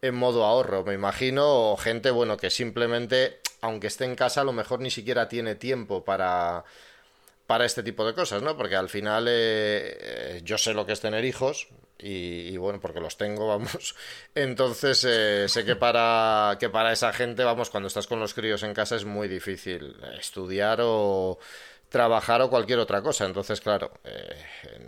en 0.02 0.16
modo 0.16 0.44
ahorro, 0.46 0.84
me 0.84 0.94
imagino, 0.94 1.72
o 1.72 1.78
gente, 1.78 2.12
bueno, 2.12 2.38
que 2.38 2.50
simplemente, 2.50 3.40
aunque 3.62 3.88
esté 3.88 4.06
en 4.06 4.16
casa, 4.16 4.42
a 4.42 4.44
lo 4.44 4.52
mejor 4.54 4.82
ni 4.82 4.92
siquiera 4.92 5.30
tiene 5.30 5.56
tiempo 5.56 6.04
para 6.04 6.66
para 7.48 7.66
este 7.66 7.84
tipo 7.84 8.06
de 8.06 8.14
cosas, 8.14 8.42
¿no? 8.42 8.56
Porque 8.58 8.76
al 8.76 8.90
final 8.90 9.28
eh, 9.28 9.98
eh, 10.00 10.42
yo 10.44 10.58
sé 10.58 10.74
lo 10.74 10.86
que 10.86 10.94
es 10.94 11.02
tener 11.02 11.26
hijos 11.26 11.68
y, 12.00 12.58
bueno, 12.58 12.80
porque 12.82 13.00
los 13.00 13.18
tengo, 13.18 13.48
vamos. 13.50 13.96
Entonces 14.36 15.06
eh, 15.08 15.46
sé 15.48 15.66
que 15.66 15.76
para, 15.76 16.58
que 16.60 16.70
para 16.70 16.92
esa 16.92 17.14
gente, 17.14 17.44
vamos, 17.44 17.70
cuando 17.70 17.88
estás 17.88 18.08
con 18.08 18.20
los 18.20 18.34
críos 18.34 18.64
en 18.64 18.74
casa 18.74 18.96
es 18.96 19.06
muy 19.06 19.28
difícil 19.28 19.96
estudiar 20.20 20.80
o 20.82 21.38
trabajar 21.94 22.42
o 22.42 22.50
cualquier 22.50 22.80
otra 22.80 23.04
cosa. 23.04 23.26
Entonces, 23.26 23.62
claro, 23.62 23.94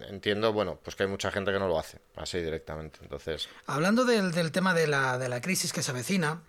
entiendo, 0.09 0.51
bueno, 0.51 0.79
pues 0.83 0.95
que 0.95 1.03
hay 1.03 1.09
mucha 1.09 1.31
gente 1.31 1.51
que 1.51 1.59
no 1.59 1.67
lo 1.67 1.77
hace 1.77 2.00
así 2.15 2.39
directamente. 2.39 2.97
Entonces... 3.03 3.47
Hablando 3.67 4.05
del, 4.05 4.31
del 4.31 4.51
tema 4.51 4.74
de 4.74 4.88
la, 4.88 5.19
de 5.19 5.29
la 5.29 5.39
crisis 5.39 5.71
que 5.71 5.83
se 5.83 5.91
avecina, 5.91 6.41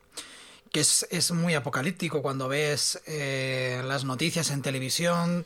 que 0.73 0.81
es, 0.81 1.07
es 1.11 1.31
muy 1.31 1.55
apocalíptico 1.55 2.23
cuando 2.23 2.49
ves 2.49 3.03
las 3.07 4.05
noticias 4.05 4.51
en 4.51 4.63
televisión 4.63 5.45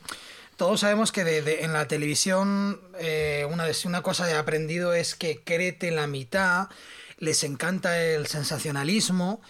todos 0.61 0.81
sabemos 0.81 1.11
que 1.11 1.21
en 1.63 1.73
la 1.73 1.87
televisión 1.87 2.79
eh, 2.99 3.47
una, 3.49 3.65
una 3.85 4.03
cosa 4.03 4.29
he 4.29 4.35
aprendido 4.35 4.93
es 4.93 5.15
que 5.15 5.41
créete 5.43 5.89
la 5.89 6.05
mitad, 6.05 6.67
les 7.17 7.43
encanta 7.43 7.99
el 7.99 8.27
sensacionalismo, 8.27 9.41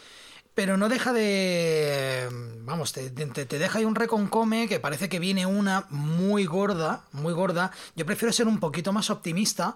pero 0.53 0.77
no 0.77 0.89
deja 0.89 1.13
de... 1.13 2.27
Vamos, 2.61 2.93
te, 2.93 3.09
deja 3.09 3.79
ahí 3.79 3.85
un 3.85 3.95
reconcome 3.95 4.67
que 4.67 4.79
parece 4.79 5.09
que 5.09 5.19
viene 5.19 5.45
una 5.45 5.85
muy 5.89 6.45
gorda, 6.45 7.05
muy 7.11 7.33
gorda. 7.33 7.71
Yo 7.95 8.05
prefiero 8.05 8.31
ser 8.31 8.47
un 8.47 8.59
poquito 8.59 8.93
más 8.93 9.09
optimista 9.09 9.75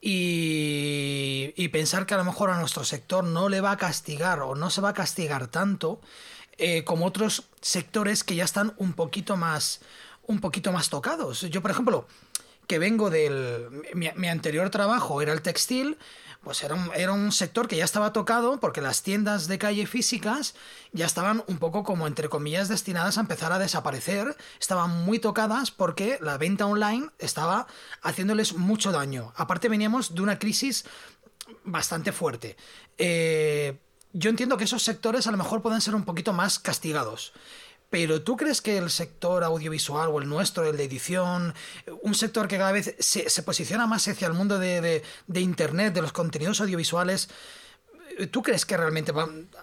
y, 0.00 1.52
y 1.56 1.68
pensar 1.68 2.06
que 2.06 2.14
a 2.14 2.18
lo 2.18 2.24
mejor 2.24 2.50
a 2.50 2.58
nuestro 2.58 2.84
sector 2.84 3.24
no 3.24 3.48
le 3.48 3.60
va 3.60 3.72
a 3.72 3.76
castigar 3.76 4.40
o 4.40 4.54
no 4.54 4.70
se 4.70 4.80
va 4.80 4.90
a 4.90 4.94
castigar 4.94 5.48
tanto 5.48 6.00
eh, 6.58 6.84
como 6.84 7.06
otros 7.06 7.44
sectores 7.60 8.24
que 8.24 8.34
ya 8.34 8.44
están 8.44 8.74
un 8.78 8.94
poquito 8.94 9.36
más 9.36 9.80
un 10.26 10.40
poquito 10.40 10.72
más 10.72 10.88
tocados. 10.88 11.42
Yo, 11.42 11.62
por 11.62 11.70
ejemplo, 11.70 12.06
que 12.66 12.78
vengo 12.78 13.10
del... 13.10 13.68
Mi, 13.94 14.28
anterior 14.28 14.70
trabajo 14.70 15.22
era 15.22 15.32
el 15.32 15.42
textil, 15.42 15.96
pues 16.46 16.62
era 16.62 16.76
un, 16.76 16.92
era 16.94 17.12
un, 17.12 17.32
sector 17.32 17.66
que 17.66 17.74
ya 17.74 17.84
estaba 17.84 18.12
tocado 18.12 18.60
porque 18.60 18.80
las 18.80 19.02
tiendas 19.02 19.48
de 19.48 19.58
calle 19.58 19.84
físicas 19.84 20.54
ya 20.92 21.04
estaban 21.04 21.42
un 21.48 21.58
poco 21.58 21.82
como 21.82 22.06
entre 22.06 22.28
comillas 22.28 22.68
destinadas 22.68 23.18
a 23.18 23.22
empezar 23.22 23.50
a 23.50 23.58
desaparecer, 23.58 24.36
estaban 24.60 25.04
muy 25.04 25.18
tocadas 25.18 25.72
porque 25.72 26.18
la 26.20 26.38
venta 26.38 26.64
online 26.64 27.08
estaba 27.18 27.66
haciéndoles 28.00 28.54
mucho 28.54 28.92
daño. 28.92 29.32
Aparte 29.34 29.68
veníamos 29.68 30.14
de 30.14 30.22
una 30.22 30.38
crisis 30.38 30.84
bastante 31.64 32.12
fuerte. 32.12 32.56
Eh, 32.96 33.80
yo 34.12 34.30
entiendo 34.30 34.56
que 34.56 34.64
esos 34.64 34.84
sectores 34.84 35.26
a 35.26 35.32
lo 35.32 35.38
mejor 35.38 35.62
pueden 35.62 35.80
ser 35.80 35.96
un 35.96 36.04
poquito 36.04 36.32
más 36.32 36.60
castigados. 36.60 37.32
Pero 37.90 38.22
¿tú 38.22 38.36
crees 38.36 38.60
que 38.60 38.78
el 38.78 38.90
sector 38.90 39.44
audiovisual 39.44 40.08
o 40.08 40.20
el 40.20 40.28
nuestro, 40.28 40.68
el 40.68 40.76
de 40.76 40.84
edición, 40.84 41.54
un 42.02 42.14
sector 42.14 42.48
que 42.48 42.58
cada 42.58 42.72
vez 42.72 42.96
se, 42.98 43.42
posiciona 43.42 43.86
más 43.86 44.08
hacia 44.08 44.26
el 44.26 44.34
mundo 44.34 44.58
de, 44.58 45.02
Internet, 45.34 45.94
de 45.94 46.02
los 46.02 46.12
contenidos 46.12 46.60
audiovisuales, 46.60 47.28
¿tú 48.30 48.42
crees 48.42 48.66
que 48.66 48.76
realmente 48.76 49.12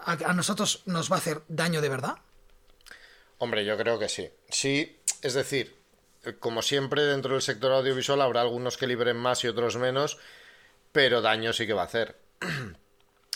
a, 0.04 0.32
nosotros 0.32 0.82
nos 0.86 1.10
va 1.10 1.16
a 1.16 1.18
hacer 1.18 1.42
daño 1.48 1.82
de 1.82 1.88
verdad? 1.90 2.16
Hombre, 3.38 3.64
yo 3.64 3.76
creo 3.76 3.98
que 3.98 4.08
sí. 4.08 4.30
Sí, 4.48 4.98
es 5.20 5.34
decir, 5.34 5.76
como 6.38 6.62
siempre 6.62 7.02
dentro 7.02 7.32
del 7.32 7.42
sector 7.42 7.72
audiovisual 7.72 8.22
habrá 8.22 8.40
algunos 8.40 8.78
que 8.78 8.86
libren 8.86 9.18
más 9.18 9.44
y 9.44 9.48
otros 9.48 9.76
menos, 9.76 10.18
pero 10.92 11.20
daño 11.20 11.52
sí 11.52 11.66
que 11.66 11.74
va 11.74 11.82
a 11.82 11.86
hacer. 11.86 12.23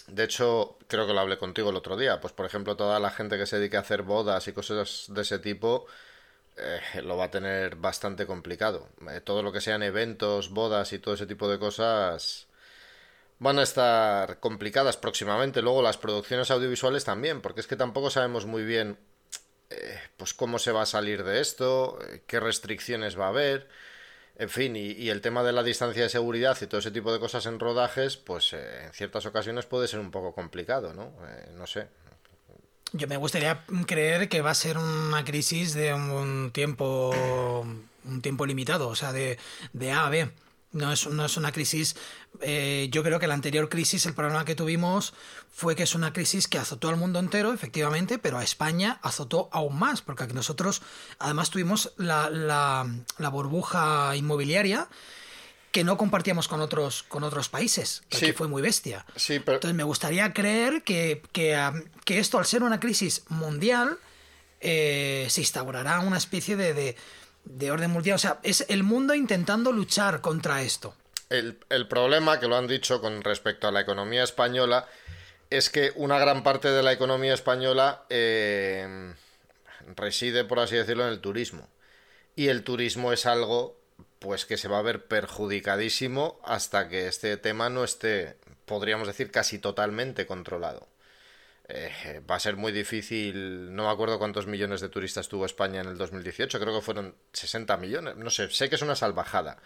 De 0.09 0.25
hecho, 0.25 0.79
creo 0.89 1.07
que 1.07 1.13
lo 1.13 1.21
hablé 1.21 1.39
contigo 1.39 1.71
el 1.71 1.77
otro 1.77 1.97
día. 1.97 2.21
Pues, 2.21 2.33
por 2.33 2.47
ejemplo, 2.47 2.77
toda 2.77 2.99
la 3.01 3.11
gente 3.11 3.39
que 3.39 3.47
se 3.47 3.59
dedique 3.59 3.77
a 3.77 3.81
hacer 3.81 4.03
bodas 4.03 4.49
y 4.49 4.53
cosas 4.53 5.07
de 5.09 5.23
ese 5.23 5.39
tipo 5.39 5.87
eh, 6.57 7.03
lo 7.03 7.17
va 7.17 7.27
a 7.27 7.31
tener 7.31 7.77
bastante 7.77 8.27
complicado. 8.27 8.89
Eh, 9.11 9.21
todo 9.21 9.43
lo 9.43 9.53
que 9.53 9.61
sean 9.61 9.83
eventos, 9.83 10.51
bodas 10.51 10.93
y 10.93 10.99
todo 10.99 11.15
ese 11.15 11.27
tipo 11.27 11.49
de 11.49 11.59
cosas 11.59 12.49
van 13.39 13.59
a 13.59 13.63
estar 13.63 14.41
complicadas 14.41 14.97
próximamente. 14.97 15.63
Luego 15.63 15.83
las 15.83 15.99
producciones 15.99 16.51
audiovisuales 16.51 17.05
también, 17.05 17.41
porque 17.41 17.61
es 17.61 17.67
que 17.67 17.77
tampoco 17.77 18.11
sabemos 18.11 18.47
muy 18.47 18.65
bien 18.65 18.99
eh, 19.71 20.01
pues 20.17 20.35
cómo 20.35 20.59
se 20.59 20.73
va 20.73 20.83
a 20.83 20.87
salir 20.87 21.25
de 21.25 21.41
esto, 21.41 21.99
qué 22.27 22.41
restricciones 22.41 23.19
va 23.19 23.27
a 23.27 23.29
haber. 23.29 23.69
En 24.39 24.49
fin, 24.49 24.77
y, 24.77 25.09
el 25.09 25.21
tema 25.21 25.43
de 25.43 25.53
la 25.53 25.65
distancia 25.65 26.05
de 26.05 26.09
seguridad 26.09 26.57
y 26.61 26.67
todo 26.69 26.79
ese 26.79 26.93
tipo 26.93 27.13
de 27.13 27.19
cosas 27.19 27.45
en 27.47 27.59
rodajes, 27.59 28.17
pues 28.17 28.53
eh, 28.53 28.85
en 28.87 28.93
ciertas 28.93 29.27
ocasiones 29.27 29.67
puede 29.67 29.89
ser 29.89 29.99
un 29.99 30.13
poco 30.13 30.33
complicado, 30.33 30.95
¿no? 30.95 31.13
Eh, 31.27 31.51
no 31.57 31.67
sé. 31.67 31.89
Yo 32.93 33.09
me 33.09 33.17
gustaría 33.17 33.65
creer 33.87 34.29
que 34.29 34.41
va 34.41 34.51
a 34.51 34.55
ser 34.55 34.79
una 34.79 35.25
crisis 35.25 35.75
de 35.75 35.93
un 35.93 36.53
tiempo, 36.53 37.11
un 38.05 38.23
tiempo 38.23 38.47
limitado, 38.47 38.89
o 38.89 38.95
sea, 38.95 39.13
de, 39.13 39.39
de 39.73 39.91
A 39.91 40.07
a 40.07 40.11
B. 40.11 40.31
No 40.73 40.93
es, 40.93 41.07
no 41.07 41.25
es 41.25 41.37
una 41.37 41.51
crisis. 41.51 41.97
Eh, 42.43 42.89
yo 42.91 43.03
creo 43.03 43.19
que 43.19 43.27
la 43.27 43.35
anterior 43.35 43.69
crisis, 43.69 44.05
el 44.05 44.15
problema 44.15 44.45
que 44.45 44.55
tuvimos 44.55 45.15
fue 45.51 45.75
que 45.75 45.83
es 45.83 45.95
una 45.95 46.13
crisis 46.13 46.47
que 46.47 46.59
azotó 46.59 46.89
al 46.91 46.97
mundo 46.97 47.19
entero, 47.19 47.53
efectivamente, 47.53 48.19
pero 48.19 48.39
a 48.39 48.45
España 48.45 48.99
azotó 49.03 49.49
aún 49.53 49.79
más, 49.79 50.03
porque 50.03 50.25
aquí 50.25 50.35
nosotros 50.35 50.83
además 51.19 51.51
tuvimos 51.51 51.93
la, 51.97 52.29
la, 52.31 53.29
burbuja 53.31 54.15
inmobiliaria 54.15 54.89
que 55.73 55.85
no 55.85 55.97
compartíamos 55.97 56.49
con 56.49 56.61
otros, 56.61 57.03
con 57.03 57.25
otros 57.25 57.49
países, 57.49 58.03
que 58.09 58.19
aquí 58.19 58.33
fue 58.33 58.49
muy 58.49 58.63
bestia. 58.63 59.07
Entonces 59.55 59.77
me 59.77 59.85
gustaría 59.85 60.33
creer 60.33 60.83
que, 60.83 61.23
que, 61.33 61.57
que 62.05 62.19
esto, 62.19 62.39
al 62.39 62.47
ser 62.47 62.63
una 62.63 62.81
crisis 62.81 63.25
mundial, 63.29 63.99
eh, 64.61 65.27
se 65.31 65.41
instaurará 65.41 66.01
una 66.01 66.17
especie 66.17 66.57
de, 66.57 66.75
de, 66.75 66.97
orden 67.71 67.91
mundial. 67.91 68.17
O 68.17 68.19
sea, 68.19 68.39
es 68.43 68.65
el 68.69 68.83
mundo 68.83 69.15
intentando 69.15 69.73
luchar 69.73 70.21
contra 70.21 70.63
esto. 70.63 70.95
El, 71.31 71.57
problema, 71.89 72.41
que 72.41 72.49
lo 72.49 72.57
han 72.57 72.67
dicho 72.67 73.01
con 73.01 73.23
respecto 73.23 73.69
a 73.69 73.73
la 73.73 73.81
economía 73.81 74.23
española, 74.23 74.87
es 75.51 75.69
que 75.69 75.93
una 75.97 76.19
gran 76.19 76.43
parte 76.43 76.71
de 76.71 76.83
la 76.83 76.93
economía 76.93 77.35
española 77.35 78.05
eh, 78.09 79.15
reside, 79.95 80.45
por 80.45 80.59
así 80.61 80.77
decirlo, 80.77 81.05
en 81.05 81.11
el 81.11 81.21
turismo. 81.21 81.69
Y 82.35 82.49
el 82.49 82.65
turismo 82.65 83.13
es 83.13 83.27
algo 83.27 83.77
pues 84.19 84.47
que 84.47 84.57
se 84.57 84.69
va 84.69 84.79
a 84.79 84.83
ver 84.83 85.05
perjudicadísimo 85.07 86.41
hasta 86.45 86.89
que 86.89 87.07
este 87.07 87.37
tema 87.37 87.69
no 87.69 87.85
esté, 87.85 88.37
podríamos 88.65 89.07
decir, 89.07 89.31
casi 89.31 89.59
totalmente 89.59 90.27
controlado. 90.27 90.89
Eh, 91.71 92.23
va 92.29 92.37
a 92.37 92.41
ser 92.41 92.57
muy 92.57 92.73
difícil, 92.73 93.75
no 93.75 93.85
me 93.85 93.91
acuerdo 93.91 94.19
cuántos 94.19 94.47
millones 94.47 94.81
de 94.81 94.89
turistas 94.89 95.29
tuvo 95.29 95.45
España 95.45 95.83
en 95.83 95.89
el 95.89 95.99
2018, 95.99 96.59
creo 96.59 96.75
que 96.75 96.81
fueron 96.81 97.15
60 97.31 97.77
millones, 97.77 98.17
no 98.17 98.31
sé, 98.31 98.49
sé 98.49 98.71
que 98.71 98.77
es 98.77 98.83
una 98.83 98.97
salvajada. 98.97 99.59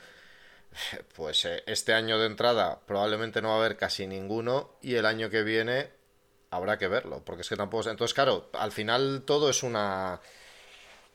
Pues 1.15 1.45
eh, 1.45 1.63
este 1.67 1.93
año 1.95 2.19
de 2.19 2.27
entrada 2.27 2.81
probablemente 2.87 3.41
no 3.43 3.49
va 3.49 3.55
a 3.55 3.59
haber 3.59 3.77
casi 3.77 4.07
ninguno 4.07 4.79
y 4.81 4.95
el 4.95 5.07
año 5.07 5.31
que 5.31 5.43
viene 5.43 5.91
habrá 6.51 6.79
que 6.79 6.89
verlo, 6.89 7.23
porque 7.25 7.43
es 7.43 7.49
que 7.49 7.57
tampoco... 7.57 7.89
Entonces, 7.89 8.15
claro, 8.15 8.51
al 8.55 8.73
final 8.73 9.23
todo 9.27 9.51
es 9.51 9.63
una 9.63 10.21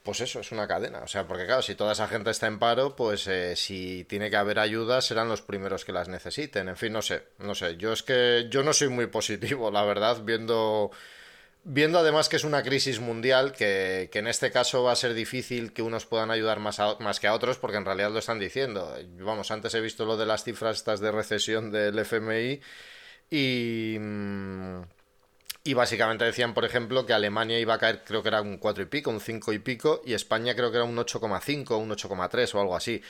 pues 0.08 0.22
eso, 0.22 0.40
es 0.40 0.54
una 0.54 0.70
cadena. 0.70 1.00
O 1.00 1.08
sea, 1.08 1.28
porque 1.28 1.46
claro, 1.46 1.62
si 1.62 1.76
toda 1.76 1.92
esa 1.92 2.08
gente 2.08 2.30
está 2.30 2.48
en 2.48 2.60
paro, 2.60 2.96
pues 2.96 3.28
eh, 3.28 3.58
si 3.58 4.06
tiene 4.06 4.30
que 4.30 4.38
haber 4.38 4.58
ayuda, 4.58 5.02
serán 5.02 5.28
los 5.28 5.42
primeros 5.42 5.84
que 5.84 5.92
las 5.92 6.08
necesiten. 6.08 6.70
En 6.70 6.78
fin, 6.78 6.94
no 6.94 7.02
sé, 7.02 7.24
no 7.40 7.54
sé. 7.56 7.76
Yo 7.76 7.92
es 7.92 8.04
que 8.04 8.48
yo 8.50 8.64
no 8.64 8.72
soy 8.72 8.88
muy 8.88 9.08
positivo, 9.08 9.70
la 9.70 9.84
verdad, 9.84 10.24
viendo. 10.24 10.92
Viendo 11.66 12.00
además 12.00 12.30
que 12.30 12.38
es 12.38 12.46
una 12.46 12.64
crisis 12.64 13.02
mundial, 13.02 13.52
que, 13.52 14.08
que 14.10 14.20
en 14.20 14.28
este 14.28 14.50
caso 14.50 14.82
va 14.84 14.94
a 14.94 14.96
ser 14.96 15.14
difícil 15.14 15.74
que 15.74 15.82
unos 15.82 16.06
puedan 16.06 16.32
ayudar 16.32 16.62
más, 16.62 16.80
más 17.02 17.20
que 17.20 17.28
a 17.28 17.34
otros, 17.34 17.58
porque 17.58 17.76
en 17.76 17.84
realidad 17.84 18.12
lo 18.12 18.20
están 18.20 18.40
diciendo. 18.40 18.96
Vamos, 19.20 19.52
antes 19.52 19.74
he 19.74 19.82
visto 19.82 20.06
lo 20.06 20.16
de 20.16 20.26
las 20.26 20.46
cifras 20.46 20.78
estas 20.78 21.02
de 21.02 21.12
recesión 21.12 21.70
del 21.70 22.00
FMI 22.00 22.62
y. 23.30 23.98
Mm, 24.00 24.84
y 25.68 25.74
básicamente 25.74 26.24
decían, 26.24 26.54
por 26.54 26.64
ejemplo, 26.64 27.06
que 27.06 27.12
Alemania 27.12 27.60
iba 27.60 27.74
a 27.74 27.78
caer, 27.78 28.04
creo 28.06 28.24
que 28.24 28.30
era 28.30 28.42
un 28.42 28.58
4 28.58 28.84
y 28.84 28.86
pico, 28.86 29.10
un 29.10 29.20
5 29.20 29.52
y 29.52 29.60
pico, 29.60 30.02
y 30.06 30.14
España 30.14 30.56
creo 30.56 30.72
que 30.72 30.78
era 30.78 30.86
un 30.86 30.96
8,5, 30.96 31.78
un 31.78 31.90
8,3 31.90 32.56
o 32.56 32.62
algo 32.62 32.76
así. 32.76 33.02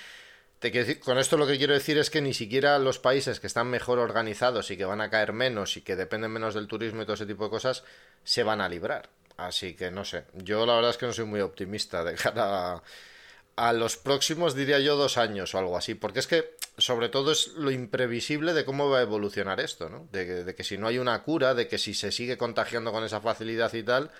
Con 1.03 1.19
esto 1.19 1.37
lo 1.37 1.45
que 1.45 1.59
quiero 1.59 1.75
decir 1.75 1.99
es 1.99 2.09
que 2.09 2.19
ni 2.19 2.33
siquiera 2.33 2.79
los 2.79 2.97
países 2.97 3.39
que 3.39 3.45
están 3.45 3.67
mejor 3.67 3.99
organizados 3.99 4.71
y 4.71 4.77
que 4.77 4.85
van 4.85 5.01
a 5.01 5.11
caer 5.11 5.33
menos 5.33 5.77
y 5.77 5.81
que 5.81 5.95
dependen 5.95 6.31
menos 6.31 6.55
del 6.55 6.67
turismo 6.67 7.03
y 7.03 7.05
todo 7.05 7.13
ese 7.13 7.27
tipo 7.27 7.43
de 7.43 7.51
cosas, 7.51 7.83
se 8.23 8.41
van 8.41 8.59
a 8.59 8.67
librar. 8.67 9.09
Así 9.37 9.75
que 9.75 9.91
no 9.91 10.03
sé, 10.03 10.23
yo 10.33 10.65
la 10.65 10.73
verdad 10.73 10.89
es 10.89 10.97
que 10.97 11.05
no 11.05 11.13
soy 11.13 11.25
muy 11.25 11.41
optimista 11.41 12.03
de 12.03 12.15
cara 12.15 12.73
a 12.73 12.83
a 13.57 13.73
los 13.73 13.97
próximos, 13.97 14.55
diría 14.55 14.79
yo, 14.79 14.95
dos 14.95 15.17
años 15.17 15.53
o 15.53 15.57
algo 15.57 15.75
así. 15.75 15.95
Porque 15.95 16.19
es 16.19 16.27
que, 16.27 16.56
sobre 16.77 17.09
todo, 17.09 17.31
es 17.31 17.47
lo 17.53 17.71
imprevisible 17.71 18.53
de 18.53 18.63
cómo 18.63 18.89
va 18.89 18.99
a 18.99 19.01
evolucionar 19.01 19.59
esto, 19.59 19.89
¿no? 19.89 20.07
De, 20.11 20.53
que 20.55 20.63
si 20.63 20.77
no 20.77 20.87
hay 20.87 20.99
una 20.99 21.23
cura, 21.23 21.53
de 21.55 21.67
que 21.67 21.77
si 21.77 21.93
se 21.93 22.11
sigue 22.11 22.37
contagiando 22.37 22.91
con 22.91 23.03
esa 23.03 23.19
facilidad 23.19 23.73
y 23.73 23.83
tal, 23.83 24.11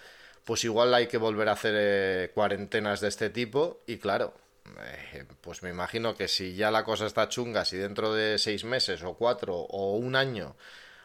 pues 0.44 0.64
igual 0.64 0.94
hay 0.94 1.08
que 1.08 1.18
volver 1.18 1.50
a 1.50 1.54
hacer 1.54 1.76
eh, 1.78 2.32
cuarentenas 2.34 3.00
de 3.00 3.10
este 3.10 3.30
tipo. 3.30 3.84
Y 3.86 3.98
claro, 3.98 4.34
eh, 4.82 5.26
pues 5.42 5.62
me 5.62 5.70
imagino 5.70 6.16
que 6.16 6.28
si 6.28 6.56
ya 6.56 6.72
la 6.72 6.84
cosa 6.84 7.06
está 7.06 7.30
chunga, 7.30 7.64
si 7.64 7.78
dentro 7.78 8.14
de 8.14 8.40
seis 8.40 8.64
meses 8.64 9.04
o 9.04 9.14
cuatro 9.14 9.56
o 9.56 9.96
un 9.98 10.16
año 10.16 10.56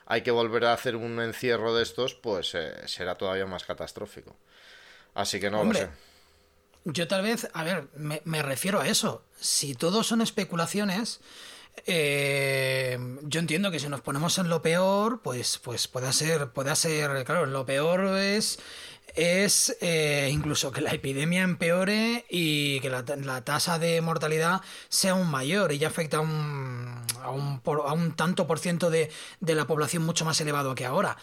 hay 0.06 0.22
que 0.22 0.30
volver 0.30 0.64
a 0.64 0.72
hacer 0.72 0.96
un 0.96 1.20
encierro 1.20 1.74
de 1.74 1.82
estos, 1.82 2.14
pues 2.14 2.54
eh, 2.54 2.72
será 2.86 3.14
todavía 3.14 3.46
más 3.46 3.64
catastrófico. 3.64 4.36
Así 5.14 5.38
que 5.38 5.50
no 5.50 5.64
lo 5.64 5.74
sé. 5.74 5.90
Yo 6.84 7.06
tal 7.06 7.22
vez, 7.22 7.48
a 7.52 7.62
ver, 7.62 7.88
me, 7.96 8.42
refiero 8.42 8.80
a 8.80 8.88
eso. 8.88 9.22
Si 9.38 9.74
todo 9.74 10.02
son 10.02 10.20
especulaciones, 10.20 11.20
eh, 11.86 12.98
yo 13.22 13.40
entiendo 13.40 13.70
que 13.70 13.78
si 13.78 13.88
nos 13.88 14.00
ponemos 14.00 14.38
en 14.38 14.48
lo 14.48 14.62
peor, 14.62 15.20
pues, 15.22 15.58
pues 15.58 15.86
puede 15.86 16.12
ser, 16.12 16.48
puede 16.50 16.74
ser, 16.74 17.24
claro, 17.24 17.46
lo 17.46 17.64
peor 17.64 18.18
es 18.18 18.58
es 19.14 19.76
eh, 19.80 20.30
incluso 20.32 20.72
que 20.72 20.80
la 20.80 20.92
epidemia 20.92 21.42
empeore 21.42 22.24
y 22.30 22.80
que 22.80 22.88
la, 22.88 23.04
tasa 23.44 23.78
de 23.78 24.00
mortalidad 24.00 24.62
sea 24.88 25.12
aún 25.12 25.30
mayor 25.30 25.72
y 25.72 25.78
ya 25.78 25.88
afecta 25.88 26.18
a 26.18 26.20
un, 26.20 27.04
un, 27.30 27.60
a 27.64 27.92
un 27.92 28.16
tanto 28.16 28.46
por 28.46 28.58
ciento 28.58 28.90
de, 28.90 29.10
de 29.40 29.54
la 29.54 29.66
población 29.66 30.04
mucho 30.04 30.24
más 30.24 30.40
elevado 30.40 30.74
que 30.74 30.86
ahora 30.86 31.18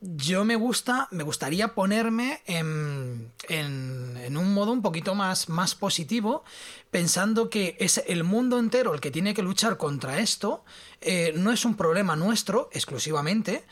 yo 0.00 0.44
me 0.44 0.54
gusta, 0.54 1.08
me 1.10 1.24
gustaría 1.24 1.74
ponerme 1.74 2.40
en, 2.46 3.32
en, 3.48 4.36
un 4.36 4.54
modo 4.54 4.72
un 4.72 4.82
poquito 4.82 5.14
más, 5.14 5.48
más 5.48 5.74
positivo, 5.74 6.44
pensando 6.90 7.50
que 7.50 7.76
es 7.80 8.02
el 8.06 8.22
mundo 8.22 8.58
entero 8.58 8.94
el 8.94 9.00
que 9.00 9.10
tiene 9.10 9.34
que 9.34 9.42
luchar 9.42 9.76
contra 9.76 10.18
esto, 10.18 10.64
eh, 11.00 11.32
no 11.36 11.50
es 11.50 11.64
un 11.64 11.76
problema 11.76 12.14
nuestro 12.14 12.68
exclusivamente. 12.72 13.64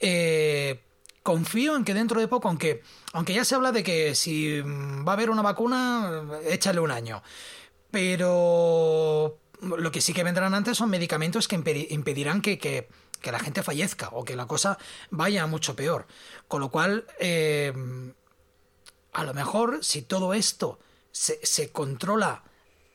Eh, 0.00 0.80
confío 1.22 1.76
en 1.76 1.84
que 1.84 1.94
dentro 1.94 2.20
de 2.20 2.26
poco, 2.26 2.48
aunque, 2.48 2.82
aunque 3.12 3.34
ya 3.34 3.44
se 3.44 3.54
habla 3.54 3.70
de 3.70 3.82
que 3.82 4.14
si 4.14 4.60
va 4.60 5.12
a 5.12 5.14
haber 5.14 5.30
una 5.30 5.42
vacuna, 5.42 6.24
échale 6.44 6.80
un 6.80 6.90
año. 6.90 7.22
Pero 7.90 9.38
lo 9.60 9.92
que 9.92 10.00
sí 10.00 10.12
que 10.12 10.24
vendrán 10.24 10.54
antes 10.54 10.78
son 10.78 10.90
medicamentos 10.90 11.46
que 11.46 11.56
impedirán 11.90 12.40
que, 12.40 12.58
que 12.58 12.88
que 13.20 13.32
la 13.32 13.38
gente 13.38 13.62
fallezca 13.62 14.08
o 14.12 14.24
que 14.24 14.36
la 14.36 14.46
cosa 14.46 14.78
vaya 15.10 15.46
mucho 15.46 15.76
peor. 15.76 16.06
Con 16.46 16.60
lo 16.60 16.70
cual, 16.70 17.06
eh, 17.18 17.72
a 19.12 19.24
lo 19.24 19.34
mejor 19.34 19.84
si 19.84 20.02
todo 20.02 20.34
esto 20.34 20.78
se, 21.10 21.72
controla 21.72 22.44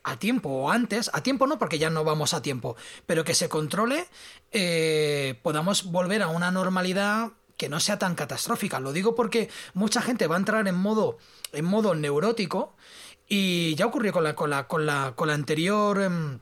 a 0.03 0.19
tiempo 0.19 0.49
o 0.49 0.69
antes, 0.69 1.09
a 1.13 1.23
tiempo 1.23 1.47
no 1.47 1.59
porque 1.59 1.79
ya 1.79 1.89
no 1.89 2.03
vamos 2.03 2.33
a 2.33 2.41
tiempo, 2.41 2.75
pero 3.05 3.23
que 3.23 3.35
se 3.35 3.49
controle, 3.49 4.07
eh, 4.51 5.39
podamos 5.43 5.85
volver 5.85 6.21
a 6.21 6.27
una 6.27 6.51
normalidad 6.51 7.31
que 7.57 7.69
no 7.69 7.79
sea 7.79 7.99
tan 7.99 8.15
catastrófica. 8.15 8.79
Lo 8.79 8.93
digo 8.93 9.15
porque 9.15 9.49
mucha 9.73 10.01
gente 10.01 10.27
va 10.27 10.35
a 10.35 10.39
entrar 10.39 10.67
en 10.67 10.75
modo, 10.75 11.17
en 11.51 11.65
modo 11.65 11.95
neurótico 11.95 12.75
y 13.27 13.75
ya 13.75 13.85
ocurrió 13.85 14.11
con 14.11 14.23
la, 14.23 14.35
con 14.35 14.49
la, 14.49 14.67
con 14.67 14.85
la, 14.85 15.13
con 15.15 15.27
la 15.27 15.33
anterior... 15.33 16.01
Em, 16.01 16.39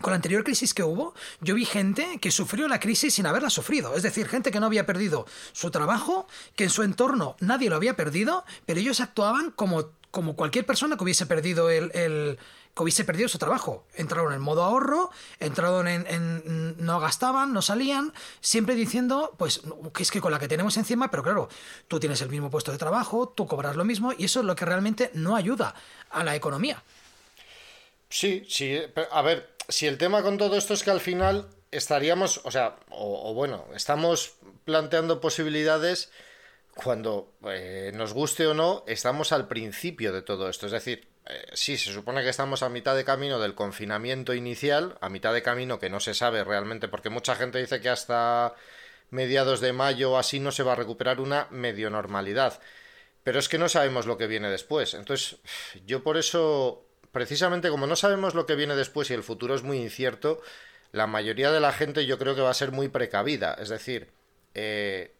con 0.00 0.12
la 0.12 0.16
anterior 0.16 0.44
crisis 0.44 0.74
que 0.74 0.82
hubo, 0.82 1.14
yo 1.40 1.54
vi 1.54 1.64
gente 1.64 2.18
que 2.20 2.30
sufrió 2.30 2.68
la 2.68 2.80
crisis 2.80 3.14
sin 3.14 3.26
haberla 3.26 3.50
sufrido. 3.50 3.94
Es 3.94 4.02
decir, 4.02 4.28
gente 4.28 4.50
que 4.50 4.60
no 4.60 4.66
había 4.66 4.86
perdido 4.86 5.26
su 5.52 5.70
trabajo, 5.70 6.26
que 6.56 6.64
en 6.64 6.70
su 6.70 6.82
entorno 6.82 7.36
nadie 7.40 7.70
lo 7.70 7.76
había 7.76 7.96
perdido, 7.96 8.44
pero 8.66 8.80
ellos 8.80 9.00
actuaban 9.00 9.50
como, 9.50 9.90
como 10.10 10.36
cualquier 10.36 10.66
persona 10.66 10.96
que 10.96 11.04
hubiese 11.04 11.26
perdido 11.26 11.70
el, 11.70 12.38
que 12.74 12.82
hubiese 12.82 13.04
perdido 13.04 13.28
su 13.28 13.38
trabajo. 13.38 13.84
Entraron 13.94 14.32
en 14.32 14.40
modo 14.40 14.62
ahorro, 14.62 15.10
entraron 15.38 15.86
en, 15.86 16.76
no 16.78 17.00
gastaban, 17.00 17.52
no 17.52 17.60
salían, 17.60 18.12
siempre 18.40 18.74
diciendo, 18.74 19.34
pues, 19.38 19.60
que 19.94 20.02
es 20.02 20.10
que 20.10 20.20
con 20.20 20.32
la 20.32 20.38
que 20.38 20.48
tenemos 20.48 20.76
encima, 20.76 21.10
pero 21.10 21.22
claro, 21.22 21.48
tú 21.88 22.00
tienes 22.00 22.22
el 22.22 22.30
mismo 22.30 22.50
puesto 22.50 22.72
de 22.72 22.78
trabajo, 22.78 23.28
tú 23.28 23.46
cobras 23.46 23.76
lo 23.76 23.84
mismo, 23.84 24.12
y 24.16 24.24
eso 24.24 24.40
es 24.40 24.46
lo 24.46 24.56
que 24.56 24.64
realmente 24.64 25.10
no 25.14 25.36
ayuda 25.36 25.74
a 26.10 26.24
la 26.24 26.34
economía. 26.34 26.82
Sí, 28.10 28.44
sí, 28.48 28.76
a 29.12 29.22
ver, 29.22 29.54
si 29.70 29.86
el 29.86 29.98
tema 29.98 30.22
con 30.22 30.38
todo 30.38 30.56
esto 30.56 30.74
es 30.74 30.82
que 30.82 30.90
al 30.90 31.00
final 31.00 31.48
estaríamos, 31.70 32.40
o 32.44 32.50
sea, 32.50 32.76
o, 32.90 33.32
bueno, 33.34 33.66
estamos 33.74 34.34
planteando 34.64 35.20
posibilidades 35.20 36.10
cuando 36.74 37.32
eh, 37.46 37.92
nos 37.94 38.12
guste 38.12 38.46
o 38.46 38.54
no, 38.54 38.84
estamos 38.86 39.32
al 39.32 39.48
principio 39.48 40.12
de 40.12 40.22
todo 40.22 40.48
esto. 40.48 40.66
Es 40.66 40.72
decir, 40.72 41.08
eh, 41.26 41.46
sí, 41.52 41.76
se 41.78 41.92
supone 41.92 42.22
que 42.22 42.28
estamos 42.28 42.62
a 42.62 42.68
mitad 42.68 42.96
de 42.96 43.04
camino 43.04 43.38
del 43.38 43.54
confinamiento 43.54 44.34
inicial, 44.34 44.98
a 45.00 45.08
mitad 45.08 45.32
de 45.32 45.42
camino 45.42 45.78
que 45.78 45.90
no 45.90 46.00
se 46.00 46.14
sabe 46.14 46.44
realmente, 46.44 46.88
porque 46.88 47.10
mucha 47.10 47.36
gente 47.36 47.58
dice 47.58 47.80
que 47.80 47.88
hasta 47.88 48.54
mediados 49.10 49.60
de 49.60 49.72
mayo 49.72 50.18
así 50.18 50.40
no 50.40 50.52
se 50.52 50.62
va 50.62 50.72
a 50.72 50.76
recuperar 50.76 51.20
una 51.20 51.46
medio 51.50 51.90
normalidad. 51.90 52.60
Pero 53.22 53.38
es 53.38 53.48
que 53.48 53.58
no 53.58 53.68
sabemos 53.68 54.06
lo 54.06 54.16
que 54.16 54.26
viene 54.26 54.48
después. 54.50 54.94
Entonces, 54.94 55.38
yo 55.84 56.02
por 56.02 56.16
eso 56.16 56.89
precisamente 57.12 57.70
como 57.70 57.86
no 57.86 57.96
sabemos 57.96 58.34
lo 58.34 58.46
que 58.46 58.54
viene 58.54 58.76
después 58.76 59.10
y 59.10 59.14
el 59.14 59.22
futuro 59.22 59.54
es 59.54 59.62
muy 59.62 59.78
incierto, 59.78 60.40
la 60.92 61.06
mayoría 61.06 61.50
de 61.50 61.60
la 61.60 61.72
gente 61.72 62.06
yo 62.06 62.18
creo 62.18 62.34
que 62.34 62.40
va 62.40 62.50
a 62.50 62.54
ser 62.54 62.72
muy 62.72 62.88
precavida. 62.88 63.54
Es 63.54 63.68
decir, 63.68 64.10
eh, 64.54 65.14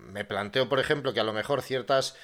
me 0.00 0.24
planteo, 0.24 0.68
por 0.68 0.80
ejemplo, 0.80 1.12
que 1.12 1.20
a 1.20 1.24
lo 1.24 1.32
mejor 1.32 1.62
ciertas 1.62 2.16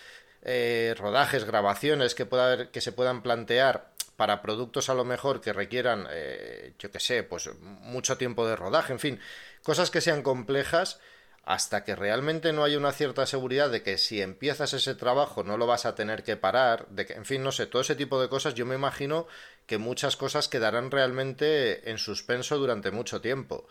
eh, 0.42 0.94
rodajes, 0.98 1.44
grabaciones 1.44 2.14
que, 2.14 2.26
pueda 2.26 2.46
haber, 2.46 2.70
que 2.70 2.80
se 2.80 2.92
puedan 2.92 3.22
plantear 3.22 3.92
para 4.16 4.42
productos 4.42 4.88
a 4.90 4.94
lo 4.94 5.04
mejor 5.04 5.40
que 5.40 5.52
requieran, 5.52 6.06
eh, 6.10 6.74
yo 6.78 6.90
qué 6.90 7.00
sé, 7.00 7.22
pues 7.22 7.50
mucho 7.60 8.18
tiempo 8.18 8.46
de 8.46 8.56
rodaje, 8.56 8.92
en 8.92 8.98
fin, 8.98 9.20
cosas 9.62 9.90
que 9.90 10.00
sean 10.00 10.22
complejas 10.22 11.00
hasta 11.44 11.82
que 11.84 11.96
realmente 11.96 12.52
no 12.52 12.62
haya 12.64 12.78
una 12.78 12.92
cierta 12.92 13.26
seguridad 13.26 13.70
de 13.70 13.82
que 13.82 13.98
si 13.98 14.22
empiezas 14.22 14.72
ese 14.74 14.94
trabajo 14.94 15.42
no 15.42 15.56
lo 15.56 15.66
vas 15.66 15.86
a 15.86 15.94
tener 15.96 16.22
que 16.22 16.36
parar, 16.36 16.86
de 16.88 17.06
que, 17.06 17.14
en 17.14 17.24
fin, 17.24 17.42
no 17.42 17.50
sé, 17.52 17.66
todo 17.66 17.82
ese 17.82 17.96
tipo 17.96 18.20
de 18.20 18.28
cosas, 18.28 18.54
yo 18.54 18.64
me 18.64 18.76
imagino 18.76 19.26
que 19.66 19.78
muchas 19.78 20.16
cosas 20.16 20.48
quedarán 20.48 20.90
realmente 20.92 21.90
en 21.90 21.98
suspenso 21.98 22.58
durante 22.58 22.90
mucho 22.92 23.20
tiempo. 23.20 23.66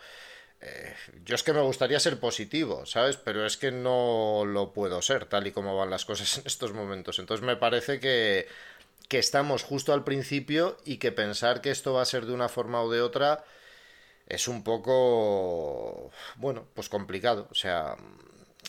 eh, 0.60 0.94
yo 1.24 1.34
es 1.34 1.42
que 1.42 1.52
me 1.52 1.60
gustaría 1.62 2.00
ser 2.00 2.20
positivo, 2.20 2.86
¿sabes? 2.86 3.16
Pero 3.16 3.44
es 3.46 3.56
que 3.56 3.72
no 3.72 4.44
lo 4.46 4.72
puedo 4.72 5.02
ser, 5.02 5.26
tal 5.26 5.46
y 5.46 5.52
como 5.52 5.76
van 5.76 5.90
las 5.90 6.04
cosas 6.04 6.38
en 6.38 6.44
estos 6.46 6.72
momentos. 6.72 7.18
Entonces 7.18 7.44
me 7.46 7.56
parece 7.56 8.00
que, 8.00 8.46
que 9.08 9.18
estamos 9.18 9.62
justo 9.62 9.92
al 9.92 10.04
principio 10.04 10.76
y 10.84 10.98
que 10.98 11.12
pensar 11.12 11.60
que 11.60 11.70
esto 11.70 11.92
va 11.94 12.02
a 12.02 12.06
ser 12.06 12.26
de 12.26 12.32
una 12.32 12.48
forma 12.48 12.82
o 12.82 12.90
de 12.90 13.02
otra 13.02 13.44
es 14.26 14.48
un 14.48 14.62
poco, 14.64 16.10
bueno, 16.36 16.66
pues 16.74 16.88
complicado. 16.88 17.48
O 17.50 17.54
sea, 17.54 17.96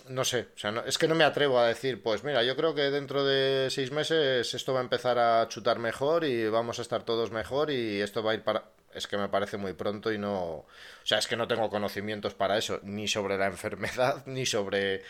no 0.10 0.26
sé, 0.26 0.50
o 0.56 0.60
sea, 0.60 0.84
es 0.86 0.98
que 0.98 1.08
no 1.08 1.16
me 1.16 1.24
atrevo 1.24 1.60
a 1.60 1.68
decir, 1.68 2.02
pues 2.02 2.24
mira, 2.24 2.44
yo 2.44 2.56
creo 2.56 2.76
que 2.76 2.92
dentro 2.92 3.24
de 3.24 3.70
seis 3.70 3.92
meses 3.92 4.54
esto 4.54 4.74
va 4.74 4.80
a 4.80 4.84
empezar 4.84 5.20
a 5.20 5.48
chutar 5.48 5.80
mejor 5.80 6.24
y 6.26 6.48
vamos 6.50 6.80
a 6.80 6.82
estar 6.82 7.04
todos 7.04 7.32
mejor 7.32 7.72
y 7.72 8.02
esto 8.02 8.24
va 8.24 8.32
a 8.32 8.36
ir 8.36 8.44
para 8.44 8.64
es 8.94 9.08
que 9.08 9.18
me 9.18 9.30
parece 9.30 9.58
muy 9.58 9.74
pronto 9.74 10.12
y 10.12 10.18
no... 10.18 10.36
O 10.36 10.68
sea, 11.04 11.18
es 11.18 11.28
que 11.28 11.36
no 11.36 11.48
tengo 11.48 11.70
conocimientos 11.70 12.34
para 12.34 12.58
eso, 12.58 12.80
ni 12.84 13.08
sobre 13.08 13.38
la 13.38 13.48
enfermedad, 13.48 14.24
ni 14.28 14.46
sobre 14.46 15.04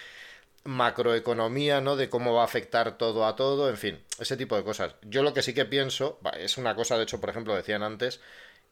macroeconomía, 0.64 1.82
¿no? 1.82 1.96
De 1.96 2.10
cómo 2.10 2.34
va 2.34 2.42
a 2.42 2.46
afectar 2.46 2.98
todo 2.98 3.26
a 3.26 3.36
todo, 3.36 3.70
en 3.70 3.78
fin, 3.78 4.02
ese 4.20 4.38
tipo 4.38 4.56
de 4.56 4.64
cosas. 4.64 4.96
Yo 5.02 5.24
lo 5.24 5.34
que 5.34 5.42
sí 5.42 5.54
que 5.54 5.66
pienso, 5.66 6.20
es 6.38 6.58
una 6.58 6.76
cosa, 6.76 6.98
de 6.98 7.04
hecho, 7.04 7.20
por 7.20 7.30
ejemplo, 7.30 7.56
decían 7.56 7.84
antes, 7.84 8.22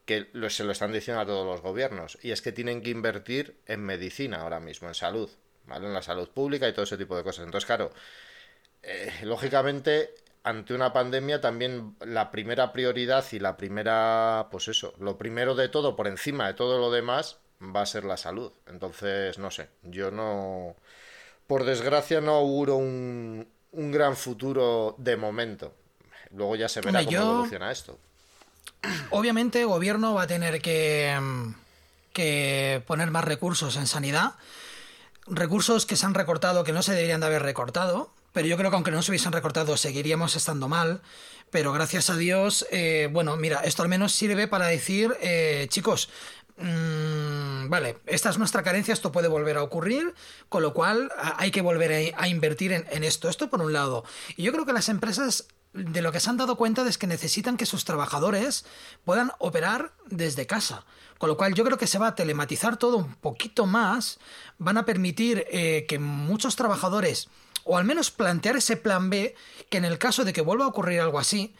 que 0.04 0.28
se 0.48 0.64
lo 0.64 0.72
están 0.72 0.92
diciendo 0.92 1.20
a 1.20 1.26
todos 1.26 1.46
los 1.46 1.60
gobiernos, 1.60 2.18
y 2.22 2.32
es 2.32 2.42
que 2.42 2.52
tienen 2.52 2.82
que 2.82 2.90
invertir 2.90 3.56
en 3.66 3.80
medicina 3.80 4.42
ahora 4.42 4.60
mismo, 4.60 4.88
en 4.88 4.94
salud, 4.94 5.30
¿vale? 5.66 5.86
En 5.86 5.94
la 5.94 6.02
salud 6.02 6.28
pública 6.28 6.68
y 6.68 6.72
todo 6.72 6.84
ese 6.84 6.98
tipo 6.98 7.16
de 7.16 7.22
cosas. 7.22 7.44
Entonces, 7.44 7.66
claro, 7.66 7.90
eh, 8.82 9.12
lógicamente 9.22 10.14
ante 10.44 10.74
una 10.74 10.92
pandemia 10.92 11.40
también 11.40 11.96
la 12.00 12.30
primera 12.30 12.72
prioridad 12.72 13.24
y 13.32 13.38
la 13.38 13.56
primera, 13.56 14.48
pues 14.50 14.68
eso, 14.68 14.92
lo 14.98 15.16
primero 15.16 15.54
de 15.54 15.68
todo, 15.68 15.94
por 15.94 16.08
encima 16.08 16.48
de 16.48 16.54
todo 16.54 16.78
lo 16.78 16.90
demás, 16.90 17.38
va 17.62 17.82
a 17.82 17.86
ser 17.86 18.04
la 18.04 18.16
salud. 18.16 18.52
Entonces, 18.66 19.38
no 19.38 19.50
sé, 19.50 19.68
yo 19.82 20.10
no, 20.10 20.74
por 21.46 21.64
desgracia 21.64 22.20
no 22.20 22.34
auguro 22.34 22.76
un, 22.76 23.46
un 23.70 23.92
gran 23.92 24.16
futuro 24.16 24.96
de 24.98 25.16
momento. 25.16 25.74
Luego 26.30 26.56
ya 26.56 26.68
se 26.68 26.80
verá 26.80 27.04
cómo 27.04 27.18
evoluciona 27.18 27.70
esto. 27.70 27.98
Obviamente 29.10 29.60
el 29.60 29.66
gobierno 29.66 30.14
va 30.14 30.22
a 30.22 30.26
tener 30.26 30.60
que, 30.60 31.18
que 32.12 32.82
poner 32.86 33.10
más 33.10 33.24
recursos 33.24 33.76
en 33.76 33.86
sanidad. 33.86 34.34
Recursos 35.26 35.86
que 35.86 35.96
se 35.96 36.06
han 36.06 36.14
recortado 36.14 36.64
que 36.64 36.72
no 36.72 36.82
se 36.82 36.92
deberían 36.92 37.20
de 37.20 37.26
haber 37.26 37.42
recortado 37.42 38.10
pero 38.32 38.48
yo 38.48 38.56
creo 38.56 38.70
que 38.70 38.76
aunque 38.76 38.90
no 38.90 39.02
se 39.02 39.10
hubiesen 39.10 39.32
recortado 39.32 39.76
seguiríamos 39.76 40.36
estando 40.36 40.68
mal. 40.68 41.00
Pero 41.50 41.72
gracias 41.72 42.08
a 42.08 42.16
Dios, 42.16 42.66
eh, 42.70 43.10
bueno, 43.12 43.36
mira, 43.36 43.60
esto 43.60 43.82
al 43.82 43.90
menos 43.90 44.12
sirve 44.12 44.48
para 44.48 44.68
decir, 44.68 45.14
eh, 45.20 45.66
chicos, 45.68 46.08
mm, 46.56 47.68
vale, 47.68 47.98
esta 48.06 48.30
es 48.30 48.38
nuestra 48.38 48.62
carencia, 48.62 48.94
esto 48.94 49.12
puede 49.12 49.28
volver 49.28 49.58
a 49.58 49.62
ocurrir, 49.62 50.14
con 50.48 50.62
lo 50.62 50.72
cual 50.72 51.12
hay 51.36 51.50
que 51.50 51.60
volver 51.60 52.14
a, 52.16 52.26
invertir 52.26 52.72
en, 52.72 53.04
esto. 53.04 53.28
Esto 53.28 53.50
por 53.50 53.60
un 53.60 53.74
lado. 53.74 54.02
Y 54.38 54.44
yo 54.44 54.52
creo 54.52 54.64
que 54.64 54.72
las 54.72 54.88
empresas 54.88 55.46
de 55.72 56.02
lo 56.02 56.12
que 56.12 56.20
se 56.20 56.28
han 56.28 56.36
dado 56.36 56.56
cuenta 56.56 56.86
es 56.86 56.98
que 56.98 57.06
necesitan 57.06 57.56
que 57.56 57.66
sus 57.66 57.84
trabajadores 57.84 58.64
puedan 59.04 59.32
operar 59.38 59.92
desde 60.06 60.46
casa. 60.46 60.84
Con 61.18 61.28
lo 61.28 61.36
cual 61.36 61.54
yo 61.54 61.64
creo 61.64 61.78
que 61.78 61.86
se 61.86 61.98
va 61.98 62.08
a 62.08 62.14
telematizar 62.14 62.76
todo 62.76 62.96
un 62.96 63.14
poquito 63.14 63.66
más, 63.66 64.18
van 64.58 64.76
a 64.76 64.84
permitir 64.84 65.46
eh, 65.50 65.86
que 65.88 65.98
muchos 65.98 66.56
trabajadores 66.56 67.28
o 67.64 67.78
al 67.78 67.84
menos 67.84 68.10
plantear 68.10 68.56
ese 68.56 68.76
plan 68.76 69.08
B 69.08 69.34
que 69.70 69.78
en 69.78 69.84
el 69.84 69.98
caso 69.98 70.24
de 70.24 70.32
que 70.32 70.40
vuelva 70.40 70.64
a 70.64 70.68
ocurrir 70.68 71.00
algo 71.00 71.18
así, 71.18 71.54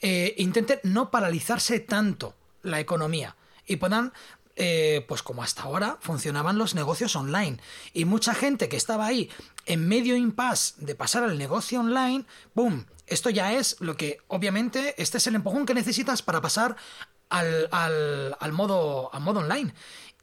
eh, 0.00 0.34
intente 0.38 0.80
no 0.82 1.10
paralizarse 1.10 1.78
tanto 1.78 2.34
la 2.62 2.80
economía 2.80 3.36
y 3.66 3.76
puedan 3.76 4.12
eh, 4.56 5.04
pues 5.08 5.22
como 5.22 5.42
hasta 5.42 5.62
ahora 5.62 5.98
funcionaban 6.00 6.58
los 6.58 6.74
negocios 6.74 7.16
online. 7.16 7.58
Y 7.92 8.04
mucha 8.04 8.34
gente 8.34 8.68
que 8.68 8.76
estaba 8.76 9.06
ahí 9.06 9.30
en 9.66 9.88
medio 9.88 10.16
impasse 10.16 10.74
de 10.78 10.94
pasar 10.94 11.24
al 11.24 11.38
negocio 11.38 11.80
online, 11.80 12.24
¡boom! 12.54 12.86
Esto 13.06 13.30
ya 13.30 13.52
es 13.52 13.76
lo 13.80 13.96
que, 13.96 14.18
obviamente, 14.28 14.94
este 14.96 15.18
es 15.18 15.26
el 15.26 15.34
empujón 15.34 15.66
que 15.66 15.74
necesitas 15.74 16.22
para 16.22 16.40
pasar 16.40 16.76
al, 17.28 17.68
al, 17.70 18.52
modo, 18.52 19.12
al 19.12 19.22
modo 19.22 19.40
online. 19.40 19.74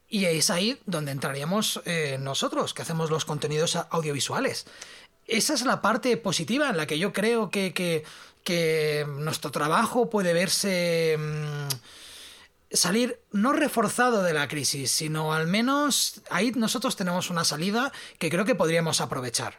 Y 0.08 0.26
es 0.26 0.50
ahí 0.50 0.80
donde 0.86 1.12
entraríamos 1.12 1.82
eh, 1.86 2.18
nosotros, 2.20 2.74
que 2.74 2.82
hacemos 2.82 3.12
los 3.12 3.26
contenidos 3.26 3.76
audiovisuales 3.76 4.66
esa 5.30 5.54
es 5.54 5.66
la 5.66 5.82
parte 5.82 6.18
positiva 6.18 6.70
en 6.70 6.78
la 6.78 6.88
que 6.88 7.00
yo 7.00 7.14
creo 7.14 7.50
que, 7.50 7.74
que, 7.74 9.06
nuestro 9.20 9.52
trabajo 9.52 10.10
puede 10.10 10.34
verse 10.34 11.16
mm, 11.20 11.68
salir 12.72 13.20
no 13.32 13.54
reforzado 13.54 14.24
de 14.24 14.34
la 14.34 14.48
crisis, 14.48 14.92
sino 14.92 15.34
al 15.34 15.48
menos 15.48 16.22
ahí 16.30 16.52
nosotros 16.52 16.96
tenemos 16.96 17.30
una 17.30 17.44
salida 17.44 17.92
que 18.18 18.30
creo 18.30 18.46
que 18.46 18.56
podríamos 18.56 19.02
aprovechar. 19.02 19.56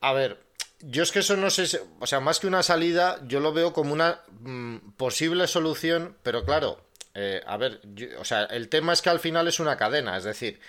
A 0.00 0.12
ver, 0.12 0.40
yo 0.80 1.02
es 1.02 1.12
que 1.12 1.20
eso 1.20 1.36
no 1.36 1.50
sé, 1.50 1.80
o 2.00 2.06
sea, 2.06 2.20
más 2.20 2.40
que 2.40 2.46
una 2.46 2.62
salida, 2.62 3.20
yo 3.26 3.40
lo 3.40 3.52
veo 3.52 3.72
como 3.72 3.92
una 3.92 4.20
mm, 4.40 4.92
posible 4.96 5.46
solución, 5.46 6.16
pero 6.22 6.44
claro, 6.44 6.84
eh, 7.14 7.40
a 7.46 7.56
ver, 7.56 7.80
o 8.18 8.24
sea, 8.24 8.44
el 8.44 8.68
tema 8.68 8.92
es 8.92 9.00
que 9.00 9.10
al 9.10 9.20
final 9.20 9.48
es 9.48 9.60
una 9.60 9.76
cadena, 9.76 10.16
es 10.16 10.24
decir, 10.24 10.60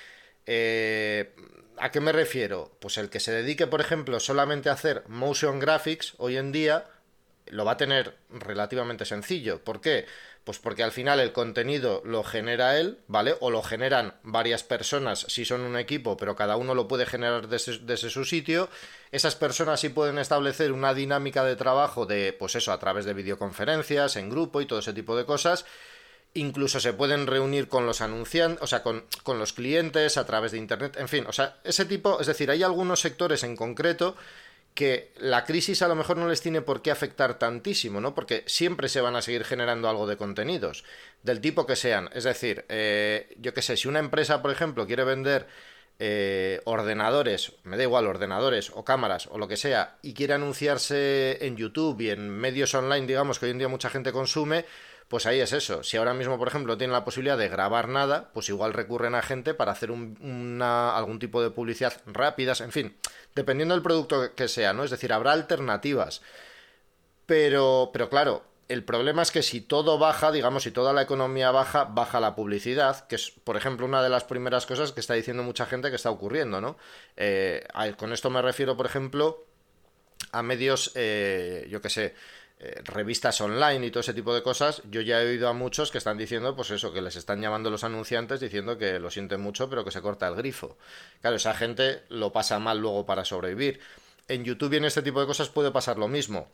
eh, 0.45 1.33
¿A 1.77 1.91
qué 1.91 1.99
me 1.99 2.11
refiero? 2.11 2.71
Pues 2.79 2.97
el 2.97 3.09
que 3.09 3.19
se 3.19 3.33
dedique, 3.33 3.67
por 3.67 3.81
ejemplo, 3.81 4.19
solamente 4.19 4.69
a 4.69 4.73
hacer 4.73 5.03
motion 5.07 5.59
graphics 5.59 6.13
hoy 6.17 6.37
en 6.37 6.51
día 6.51 6.85
lo 7.47 7.65
va 7.65 7.73
a 7.73 7.77
tener 7.77 8.15
relativamente 8.29 9.05
sencillo. 9.05 9.63
¿Por 9.63 9.81
qué? 9.81 10.05
Pues 10.45 10.59
porque 10.59 10.83
al 10.83 10.91
final 10.91 11.19
el 11.19 11.33
contenido 11.33 12.03
lo 12.05 12.23
genera 12.23 12.79
él, 12.79 12.99
¿vale? 13.07 13.35
O 13.39 13.49
lo 13.49 13.63
generan 13.63 14.13
varias 14.21 14.61
personas 14.63 15.25
si 15.27 15.43
son 15.43 15.61
un 15.61 15.75
equipo, 15.75 16.17
pero 16.17 16.35
cada 16.35 16.55
uno 16.55 16.75
lo 16.75 16.87
puede 16.87 17.07
generar 17.07 17.47
desde, 17.47 17.97
su 17.97 18.25
sitio. 18.25 18.69
Esas 19.11 19.35
personas 19.35 19.79
sí 19.79 19.89
pueden 19.89 20.19
establecer 20.19 20.71
una 20.71 20.93
dinámica 20.93 21.43
de 21.43 21.55
trabajo 21.55 22.05
de, 22.05 22.31
pues 22.31 22.55
eso, 22.55 22.71
a 22.71 22.79
través 22.79 23.05
de 23.05 23.15
videoconferencias, 23.15 24.17
en 24.17 24.29
grupo 24.29 24.61
y 24.61 24.67
todo 24.67 24.79
ese 24.79 24.93
tipo 24.93 25.17
de 25.17 25.25
cosas 25.25 25.65
incluso 26.35 26.81
se 26.81 26.91
pueden 26.91 27.27
reunir 27.27 27.69
con 27.69 27.85
los 27.85 28.01
anunciantes, 28.01 28.61
o 28.61 28.67
sea, 28.67 28.83
con, 28.83 29.05
los 29.25 29.53
clientes 29.53 30.17
a 30.17 30.25
través 30.25 30.51
de 30.51 30.57
Internet, 30.57 30.97
en 30.99 31.07
fin, 31.07 31.25
o 31.27 31.31
sea, 31.31 31.59
ese 31.63 31.85
tipo, 31.85 32.19
es 32.19 32.27
decir, 32.27 32.51
hay 32.51 32.61
algunos 32.61 32.99
sectores 32.99 33.43
en 33.43 33.55
concreto 33.55 34.17
que 34.75 35.13
la 35.15 35.45
crisis 35.45 35.81
a 35.81 35.87
lo 35.87 35.95
mejor 35.95 36.17
no 36.17 36.27
les 36.27 36.41
tiene 36.41 36.61
por 36.61 36.81
qué 36.81 36.91
afectar 36.91 37.39
tantísimo, 37.39 38.01
¿no? 38.01 38.13
Porque 38.13 38.43
siempre 38.45 38.89
se 38.89 38.99
van 38.99 39.15
a 39.15 39.21
seguir 39.21 39.45
generando 39.45 39.87
algo 39.89 40.05
de 40.05 40.17
contenidos, 40.17 40.83
del 41.23 41.39
tipo 41.39 41.65
que 41.65 41.77
sean. 41.77 42.09
Es 42.13 42.25
decir, 42.25 42.65
eh, 42.67 43.33
yo 43.39 43.53
qué 43.53 43.61
sé, 43.61 43.77
si 43.77 43.87
una 43.87 43.99
empresa, 43.99 44.41
por 44.41 44.51
ejemplo, 44.51 44.85
quiere 44.85 45.05
vender 45.05 45.47
eh, 45.97 46.59
ordenadores, 46.65 47.53
me 47.63 47.77
da 47.77 47.83
igual, 47.83 48.05
ordenadores 48.05 48.69
o 48.73 48.83
cámaras 48.83 49.27
o 49.31 49.37
lo 49.37 49.47
que 49.47 49.55
sea, 49.55 49.97
y 50.01 50.13
quiere 50.13 50.33
anunciarse 50.33 51.37
en 51.45 51.55
YouTube 51.55 52.01
y 52.01 52.09
en 52.09 52.29
medios 52.29 52.75
online, 52.75 53.07
digamos, 53.07 53.39
que 53.39 53.45
hoy 53.45 53.51
en 53.51 53.59
día 53.59 53.69
mucha 53.69 53.89
gente 53.89 54.11
consume, 54.11 54.65
pues 55.07 55.25
ahí 55.25 55.39
es 55.39 55.53
eso. 55.53 55.83
Si 55.83 55.97
ahora 55.97 56.13
mismo, 56.13 56.37
por 56.37 56.47
ejemplo, 56.47 56.77
tienen 56.77 56.93
la 56.93 57.05
posibilidad 57.05 57.37
de 57.37 57.49
grabar 57.49 57.87
nada, 57.87 58.31
pues 58.33 58.49
igual 58.49 58.73
recurren 58.73 59.15
a 59.15 59.21
gente 59.21 59.53
para 59.53 59.71
hacer 59.71 59.91
una, 59.91 60.95
algún 60.95 61.19
tipo 61.19 61.41
de 61.41 61.51
publicidad 61.51 62.01
rápidas, 62.05 62.61
en 62.61 62.71
fin, 62.71 62.95
dependiendo 63.35 63.75
del 63.75 63.83
producto 63.83 64.33
que 64.35 64.47
sea, 64.47 64.73
¿no? 64.73 64.83
Es 64.83 64.91
decir, 64.91 65.13
habrá 65.13 65.33
alternativas. 65.33 66.21
Pero, 67.25 67.91
pero 67.93 68.09
claro, 68.09 68.43
el 68.67 68.83
problema 68.83 69.21
es 69.21 69.31
que 69.31 69.43
si 69.43 69.61
todo 69.61 69.99
baja, 69.99 70.31
digamos, 70.31 70.63
si 70.63 70.71
toda 70.71 70.91
la 70.91 71.03
economía 71.03 71.51
baja, 71.51 71.83
baja 71.85 72.19
la 72.19 72.35
publicidad, 72.35 73.07
que 73.07 73.15
es, 73.15 73.31
por 73.31 73.57
ejemplo, 73.57 73.85
una 73.85 74.01
de 74.01 74.09
las 74.09 74.23
primeras 74.23 74.65
cosas 74.65 74.91
que 74.91 75.01
está 75.01 75.13
diciendo 75.13 75.43
mucha 75.43 75.67
gente 75.67 75.89
que 75.89 75.95
está 75.97 76.09
ocurriendo, 76.09 76.61
¿no? 76.61 76.77
Eh, 77.15 77.63
con 77.97 78.11
esto 78.11 78.29
me 78.31 78.41
refiero, 78.41 78.75
por 78.75 78.87
ejemplo, 78.87 79.45
a 80.31 80.41
medios, 80.41 80.91
eh, 80.95 81.67
yo 81.69 81.81
qué 81.81 81.89
sé, 81.89 82.15
eh, 82.57 82.81
revistas 82.85 83.41
online 83.41 83.85
y 83.85 83.91
todo 83.91 83.99
ese 83.99 84.13
tipo 84.13 84.33
de 84.33 84.41
cosas, 84.41 84.81
yo 84.89 85.01
ya 85.01 85.21
he 85.21 85.27
oído 85.27 85.49
a 85.49 85.53
muchos 85.53 85.91
que 85.91 85.97
están 85.97 86.17
diciendo, 86.17 86.55
pues 86.55 86.71
eso, 86.71 86.93
que 86.93 87.01
les 87.01 87.17
están 87.17 87.41
llamando 87.41 87.69
los 87.69 87.83
anunciantes 87.83 88.39
diciendo 88.39 88.77
que 88.77 88.97
lo 88.99 89.11
sienten 89.11 89.41
mucho, 89.41 89.69
pero 89.69 89.83
que 89.83 89.91
se 89.91 90.01
corta 90.01 90.27
el 90.27 90.35
grifo. 90.35 90.77
Claro, 91.21 91.35
esa 91.35 91.53
gente 91.53 92.03
lo 92.09 92.31
pasa 92.31 92.57
mal 92.59 92.79
luego 92.79 93.05
para 93.05 93.25
sobrevivir. 93.25 93.81
En 94.27 94.45
YouTube 94.45 94.73
y 94.73 94.77
en 94.77 94.85
este 94.85 95.01
tipo 95.01 95.19
de 95.19 95.27
cosas 95.27 95.49
puede 95.49 95.71
pasar 95.71 95.97
lo 95.97 96.07
mismo. 96.07 96.49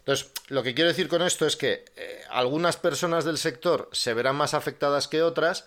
Entonces, 0.00 0.30
lo 0.48 0.62
que 0.62 0.74
quiero 0.74 0.88
decir 0.88 1.08
con 1.08 1.22
esto 1.22 1.46
es 1.46 1.56
que 1.56 1.84
eh, 1.96 2.22
algunas 2.30 2.76
personas 2.76 3.24
del 3.24 3.38
sector 3.38 3.88
se 3.92 4.14
verán 4.14 4.36
más 4.36 4.54
afectadas 4.54 5.08
que 5.08 5.22
otras, 5.22 5.64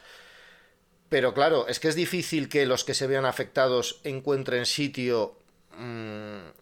pero 1.10 1.34
claro, 1.34 1.67
es 1.67 1.80
que 1.80 1.89
es 1.89 1.96
difícil 1.96 2.50
que 2.50 2.65
los 2.65 2.84
que 2.84 2.94
se 2.94 3.08
vean 3.08 3.26
afectados 3.26 4.00
encuentren 4.04 4.65
sitio 4.65 5.36
mm, 5.78 6.61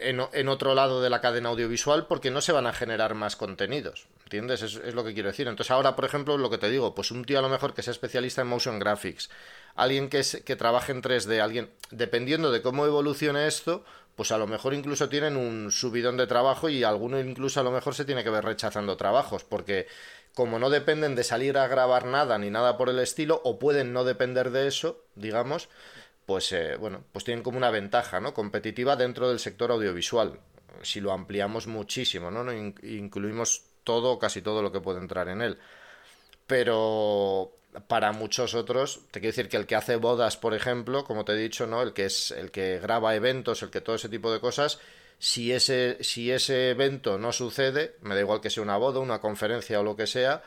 en, 0.00 0.48
otro 0.48 0.74
lado 0.74 1.02
de 1.02 1.10
la 1.10 1.20
cadena 1.20 1.50
audiovisual 1.50 2.06
porque 2.06 2.30
no 2.30 2.40
se 2.40 2.52
van 2.52 2.66
a 2.66 2.72
generar 2.72 3.14
más 3.14 3.36
contenidos. 3.36 4.06
¿Entiendes? 4.24 4.62
Es, 4.62 4.76
es, 4.76 4.94
lo 4.94 5.04
que 5.04 5.14
quiero 5.14 5.28
decir. 5.28 5.48
Entonces 5.48 5.70
ahora, 5.70 5.96
por 5.96 6.04
ejemplo, 6.04 6.38
lo 6.38 6.50
que 6.50 6.58
te 6.58 6.70
digo, 6.70 6.94
pues 6.94 7.10
un 7.10 7.24
tío 7.24 7.38
a 7.38 7.42
lo 7.42 7.48
mejor 7.48 7.74
que 7.74 7.82
sea 7.82 7.92
especialista 7.92 8.42
en 8.42 8.48
motion 8.48 8.78
graphics, 8.78 9.30
alguien 9.74 10.08
que, 10.08 10.22
que 10.44 10.56
trabaje 10.56 10.92
en 10.92 11.02
3D, 11.02 11.40
alguien, 11.40 11.70
dependiendo 11.90 12.50
de 12.52 12.62
cómo 12.62 12.86
evolucione 12.86 13.46
esto, 13.46 13.84
pues 14.16 14.32
a 14.32 14.38
lo 14.38 14.46
mejor 14.46 14.74
incluso 14.74 15.08
tienen 15.08 15.36
un 15.36 15.70
subidón 15.70 16.16
de 16.16 16.26
trabajo 16.26 16.68
y 16.68 16.84
alguno 16.84 17.18
incluso 17.18 17.60
a 17.60 17.62
lo 17.62 17.70
mejor 17.70 17.94
se 17.94 18.04
tiene 18.04 18.22
que 18.22 18.30
ver 18.30 18.44
rechazando 18.44 18.96
trabajos, 18.96 19.44
porque 19.44 19.86
como 20.34 20.58
no 20.58 20.70
dependen 20.70 21.14
de 21.14 21.24
salir 21.24 21.58
a 21.58 21.66
grabar 21.68 22.06
nada 22.06 22.38
ni 22.38 22.50
nada 22.50 22.76
por 22.76 22.88
el 22.88 22.98
estilo, 22.98 23.40
o 23.44 23.58
pueden 23.58 23.92
no 23.92 24.04
depender 24.04 24.50
de 24.50 24.66
eso, 24.66 25.02
digamos, 25.14 25.68
pues 26.30 26.52
eh, 26.52 26.76
bueno, 26.76 27.02
pues 27.10 27.24
tienen 27.24 27.42
como 27.42 27.58
una 27.58 27.70
ventaja, 27.70 28.20
¿no? 28.20 28.32
Competitiva 28.32 28.94
dentro 28.94 29.28
del 29.28 29.40
sector 29.40 29.72
audiovisual. 29.72 30.38
Si 30.80 31.00
lo 31.00 31.10
ampliamos 31.10 31.66
muchísimo, 31.66 32.30
¿no? 32.30 32.52
Incluimos 32.52 33.64
todo, 33.82 34.16
casi 34.16 34.40
todo 34.40 34.62
lo 34.62 34.70
que 34.70 34.80
puede 34.80 35.00
entrar 35.00 35.28
en 35.28 35.42
él. 35.42 35.58
Pero 36.46 37.50
para 37.88 38.12
muchos 38.12 38.54
otros, 38.54 39.00
te 39.10 39.18
quiero 39.18 39.32
decir 39.32 39.48
que 39.48 39.56
el 39.56 39.66
que 39.66 39.74
hace 39.74 39.96
bodas, 39.96 40.36
por 40.36 40.54
ejemplo, 40.54 41.02
como 41.02 41.24
te 41.24 41.32
he 41.32 41.36
dicho, 41.36 41.66
¿no? 41.66 41.82
El 41.82 41.94
que 41.94 42.04
es 42.04 42.30
el 42.30 42.52
que 42.52 42.78
graba 42.78 43.16
eventos, 43.16 43.64
el 43.64 43.70
que 43.70 43.80
todo 43.80 43.96
ese 43.96 44.08
tipo 44.08 44.32
de 44.32 44.38
cosas, 44.38 44.78
si 45.18 45.50
ese, 45.50 45.98
si 46.00 46.30
ese 46.30 46.70
evento 46.70 47.18
no 47.18 47.32
sucede, 47.32 47.96
me 48.02 48.14
da 48.14 48.20
igual 48.20 48.40
que 48.40 48.50
sea 48.50 48.62
una 48.62 48.76
boda, 48.76 49.00
una 49.00 49.20
conferencia 49.20 49.80
o 49.80 49.82
lo 49.82 49.96
que 49.96 50.06
sea, 50.06 50.44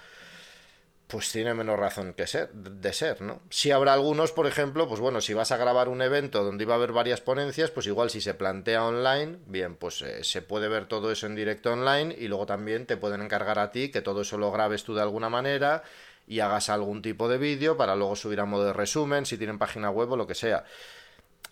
pues 1.08 1.32
tiene 1.32 1.54
menos 1.54 1.78
razón 1.78 2.13
que 2.13 2.26
ser, 2.26 2.52
de 2.54 2.94
ser, 2.94 3.22
¿no? 3.22 3.42
Si 3.50 3.72
habrá 3.72 3.94
algunos, 3.94 4.32
por 4.32 4.48
ejemplo, 4.48 4.88
pues 4.88 5.00
bueno, 5.00 5.22
si 5.22 5.34
vas 5.34 5.52
a 5.52 5.58
grabar 5.58 5.89
un 5.89 6.02
evento 6.02 6.44
donde 6.44 6.63
iba 6.63 6.74
a 6.74 6.78
haber 6.78 6.92
varias 6.92 7.22
ponencias, 7.22 7.72
pues 7.72 7.86
igual 7.88 8.10
si 8.10 8.22
se 8.22 8.34
plantea 8.34 8.84
online, 8.84 9.38
bien, 9.46 9.76
pues 9.76 10.02
eh, 10.02 10.24
se 10.24 10.42
puede 10.42 10.68
ver 10.70 10.88
todo 10.88 11.12
eso 11.12 11.28
en 11.28 11.36
directo 11.36 11.72
online 11.72 12.16
y 12.18 12.28
luego 12.28 12.46
también 12.46 12.86
te 12.86 12.98
pueden 12.98 13.22
encargar 13.22 13.60
a 13.60 13.72
ti 13.72 13.89
que 13.89 14.02
todo 14.02 14.22
eso 14.22 14.38
lo 14.38 14.52
grabes 14.52 14.84
tú 14.84 14.96
de 14.96 15.02
alguna 15.02 15.30
manera 15.30 15.84
y 16.26 16.39
hagas 16.39 16.70
algún 16.70 17.02
tipo 17.02 17.28
de 17.28 17.38
vídeo 17.38 17.78
para 17.78 17.96
luego 17.96 18.16
subir 18.16 18.39
a 18.39 18.46
modo 18.46 18.66
de 18.66 18.74
resumen, 18.74 19.26
si 19.26 19.38
tienen 19.38 19.60
página 19.60 19.89
web 19.89 20.12
o 20.12 20.18
lo 20.18 20.26
que 20.26 20.36
sea. 20.36 20.63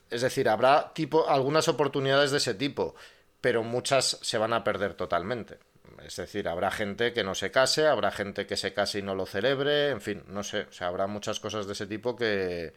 Es 0.09 0.21
decir, 0.21 0.49
habrá 0.49 0.93
tipo, 0.93 1.29
algunas 1.29 1.67
oportunidades 1.67 2.31
de 2.31 2.37
ese 2.37 2.53
tipo, 2.53 2.95
pero 3.41 3.63
muchas 3.63 4.17
se 4.21 4.37
van 4.37 4.53
a 4.53 4.63
perder 4.63 4.93
totalmente. 4.93 5.59
Es 6.05 6.15
decir, 6.15 6.47
habrá 6.47 6.71
gente 6.71 7.13
que 7.13 7.23
no 7.23 7.35
se 7.35 7.51
case, 7.51 7.87
habrá 7.87 8.11
gente 8.11 8.45
que 8.47 8.57
se 8.57 8.73
case 8.73 8.99
y 8.99 9.01
no 9.01 9.15
lo 9.15 9.25
celebre, 9.25 9.89
en 9.89 10.01
fin, 10.01 10.23
no 10.27 10.43
sé, 10.43 10.61
o 10.69 10.73
sea, 10.73 10.87
habrá 10.87 11.07
muchas 11.07 11.39
cosas 11.39 11.67
de 11.67 11.73
ese 11.73 11.87
tipo 11.87 12.15
que, 12.15 12.73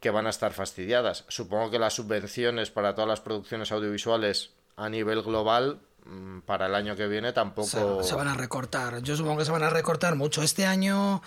que 0.00 0.10
van 0.10 0.26
a 0.26 0.30
estar 0.30 0.52
fastidiadas. 0.52 1.24
Supongo 1.28 1.70
que 1.70 1.78
las 1.78 1.94
subvenciones 1.94 2.70
para 2.70 2.94
todas 2.94 3.08
las 3.08 3.20
producciones 3.20 3.72
audiovisuales 3.72 4.50
a 4.76 4.88
nivel 4.88 5.22
global 5.22 5.80
mm, 6.04 6.40
para 6.40 6.66
el 6.66 6.74
año 6.74 6.94
que 6.96 7.08
viene 7.08 7.32
tampoco 7.32 8.02
se, 8.02 8.14
van 8.14 8.28
a 8.28 8.34
recortar. 8.34 9.02
Yo 9.02 9.16
supongo 9.16 9.38
que 9.38 9.44
se 9.44 9.52
van 9.52 9.64
a 9.64 9.70
recortar 9.70 10.14
mucho. 10.14 10.42
Este 10.42 10.66
año, 10.66 11.22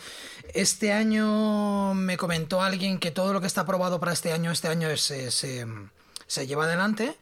este 0.54 0.94
año 0.94 1.94
me 1.94 2.18
comentó 2.18 2.62
alguien 2.62 3.00
que 3.00 3.12
todo 3.12 3.34
lo 3.34 3.42
que 3.42 3.48
está 3.48 3.62
aprobado 3.62 4.00
para 4.00 4.14
este 4.14 4.32
año, 4.32 4.52
este 4.52 4.68
año 4.68 4.96
se, 4.98 5.32
se 5.32 6.48
lleva 6.48 6.66
adelante 6.66 7.18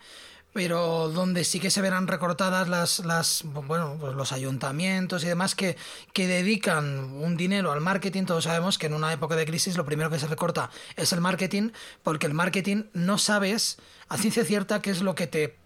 pero 0.53 1.09
donde 1.09 1.43
sí 1.43 1.59
que 1.59 1.69
se 1.69 1.81
verán 1.81 2.07
recortadas 2.07 2.67
las, 2.67 2.99
las 2.99 3.43
bueno, 3.43 3.97
pues 3.99 4.15
los 4.15 4.31
ayuntamientos 4.31 5.23
y 5.23 5.27
demás 5.27 5.55
que, 5.55 5.77
que 6.13 6.27
dedican 6.27 7.11
un 7.13 7.37
dinero 7.37 7.71
al 7.71 7.81
marketing, 7.81 8.25
todos 8.25 8.45
sabemos 8.45 8.77
que 8.77 8.87
en 8.87 8.93
una 8.93 9.13
época 9.13 9.35
de 9.35 9.45
crisis 9.45 9.77
lo 9.77 9.85
primero 9.85 10.09
que 10.09 10.19
se 10.19 10.27
recorta 10.27 10.69
es 10.95 11.13
el 11.13 11.21
marketing, 11.21 11.69
porque 12.03 12.25
el 12.25 12.33
marketing 12.33 12.83
no 12.93 13.17
sabes 13.17 13.77
a 14.07 14.17
ciencia 14.17 14.43
cierta 14.43 14.81
qué 14.81 14.91
es 14.91 15.01
lo 15.01 15.15
que 15.15 15.27
te 15.27 15.57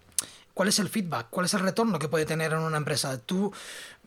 cuál 0.52 0.68
es 0.68 0.78
el 0.78 0.88
feedback, 0.88 1.26
cuál 1.30 1.46
es 1.46 1.54
el 1.54 1.60
retorno 1.60 1.98
que 1.98 2.08
puede 2.08 2.26
tener 2.26 2.52
en 2.52 2.60
una 2.60 2.76
empresa. 2.76 3.18
Tú, 3.18 3.52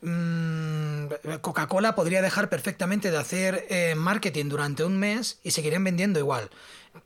mm, 0.02 1.38
Coca-Cola 1.42 1.94
podría 1.94 2.22
dejar 2.22 2.50
perfectamente 2.50 3.12
de 3.12 3.18
hacer 3.18 3.66
eh, 3.70 3.96
marketing 3.96 4.46
durante 4.48 4.86
un 4.86 4.98
mes 4.98 5.40
y 5.44 5.52
seguirían 5.52 5.84
vendiendo 5.84 6.20
igual 6.20 6.50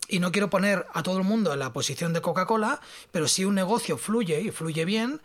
y 0.08 0.20
no 0.20 0.32
quiero 0.32 0.50
poner 0.50 0.86
a 0.94 1.04
todo 1.04 1.18
el 1.18 1.24
mundo 1.24 1.54
en 1.54 1.60
la 1.60 1.74
posición 1.74 2.14
de 2.14 2.22
Coca-Cola, 2.22 2.80
pero 3.12 3.28
si 3.28 3.46
un 3.46 3.56
negocio 3.56 3.98
fluye 3.98 4.42
y 4.42 4.52
fluye 4.52 4.86
bien, 4.86 5.22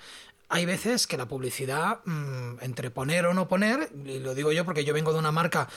hay 0.49 0.65
veces 0.65 1.07
que 1.07 1.17
la 1.17 1.27
publicidad, 1.27 2.01
mm, 2.05 2.59
entre 2.61 2.91
poner 2.91 3.27
o 3.27 3.35
no 3.35 3.49
poner, 3.49 3.91
y 4.05 4.21
lo 4.21 4.35
digo 4.35 4.53
yo 4.53 4.65
porque 4.65 4.85
yo 4.85 4.95
vengo 4.95 5.13
de 5.13 5.19
una 5.19 5.33
marca, 5.33 5.69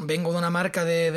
vengo 0.00 0.32
de 0.32 0.38
una 0.38 0.50
marca 0.50 0.84
de, 0.84 1.10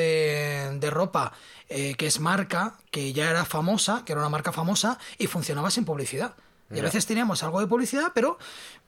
de, 0.79 0.89
ropa 0.89 1.33
eh, 1.69 1.95
que 1.95 2.07
es 2.07 2.19
marca, 2.19 2.75
que 2.91 3.11
ya 3.13 3.29
era 3.29 3.45
famosa, 3.45 4.03
que 4.05 4.13
era 4.13 4.21
una 4.21 4.29
marca 4.29 4.51
famosa, 4.51 4.99
y 5.17 5.27
funcionaba 5.27 5.71
sin 5.71 5.85
publicidad. 5.85 6.35
Y 6.71 6.79
a 6.79 6.83
veces 6.83 7.05
teníamos 7.07 7.41
algo 7.41 7.59
de 7.59 7.67
publicidad, 7.67 8.11
pero 8.13 8.37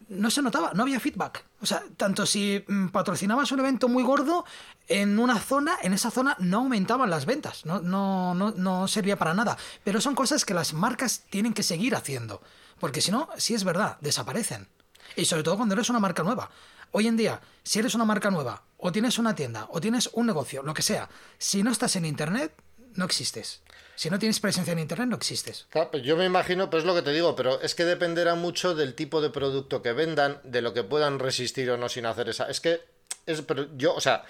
no 0.07 0.29
se 0.29 0.41
notaba, 0.41 0.71
no 0.73 0.83
había 0.83 0.99
feedback. 0.99 1.45
O 1.61 1.65
sea, 1.65 1.83
tanto 1.97 2.25
si 2.25 2.63
mm, 2.67 2.89
patrocinabas 2.89 3.51
un 3.51 3.59
evento 3.59 3.87
muy 3.87 4.03
gordo, 4.03 4.45
en 4.87 5.17
una 5.17 5.39
zona, 5.39 5.77
en 5.81 5.93
esa 5.93 6.11
zona 6.11 6.35
no 6.39 6.59
aumentaban 6.59 7.09
las 7.09 7.25
ventas, 7.25 7.65
no, 7.65 7.79
no, 7.81 8.35
no, 8.35 8.51
no 8.51 8.87
servía 8.87 9.17
para 9.17 9.33
nada. 9.33 9.57
Pero 9.83 9.99
son 9.99 10.13
cosas 10.13 10.45
que 10.45 10.53
las 10.53 10.73
marcas 10.73 11.23
tienen 11.29 11.53
que 11.53 11.63
seguir 11.63 11.95
haciendo. 11.95 12.41
Porque 12.79 13.01
si 13.01 13.11
no, 13.11 13.29
si 13.37 13.55
es 13.55 13.63
verdad, 13.63 13.97
desaparecen. 14.01 14.67
Y 15.15 15.25
sobre 15.25 15.43
todo 15.43 15.57
cuando 15.57 15.73
eres 15.73 15.89
una 15.89 15.99
marca 15.99 16.23
nueva. 16.23 16.51
Hoy 16.91 17.07
en 17.07 17.17
día, 17.17 17.41
si 17.63 17.79
eres 17.79 17.95
una 17.95 18.05
marca 18.05 18.29
nueva, 18.29 18.63
o 18.77 18.91
tienes 18.91 19.17
una 19.17 19.33
tienda, 19.33 19.67
o 19.69 19.79
tienes 19.79 20.09
un 20.13 20.25
negocio, 20.25 20.61
lo 20.61 20.73
que 20.73 20.81
sea, 20.81 21.09
si 21.37 21.63
no 21.63 21.71
estás 21.71 21.95
en 21.95 22.05
Internet, 22.05 22.53
no 22.95 23.05
existes. 23.05 23.61
Si 24.01 24.09
no 24.09 24.17
tienes 24.17 24.39
presencia 24.39 24.73
en 24.73 24.79
Internet, 24.79 25.09
no 25.09 25.15
existes. 25.15 25.67
Pues 25.91 26.01
yo 26.01 26.17
me 26.17 26.25
imagino, 26.25 26.71
pues 26.71 26.81
es 26.81 26.87
lo 26.87 26.95
que 26.95 27.03
te 27.03 27.11
digo, 27.11 27.35
pero 27.35 27.61
es 27.61 27.75
que 27.75 27.85
dependerá 27.85 28.33
mucho 28.33 28.73
del 28.73 28.95
tipo 28.95 29.21
de 29.21 29.29
producto 29.29 29.83
que 29.83 29.93
vendan, 29.93 30.39
de 30.43 30.63
lo 30.63 30.73
que 30.73 30.83
puedan 30.83 31.19
resistir 31.19 31.69
o 31.69 31.77
no 31.77 31.87
sin 31.87 32.07
hacer 32.07 32.27
esa. 32.27 32.49
Es 32.49 32.61
que, 32.61 32.81
es, 33.27 33.43
pero 33.43 33.67
yo, 33.77 33.93
o 33.93 34.01
sea, 34.01 34.23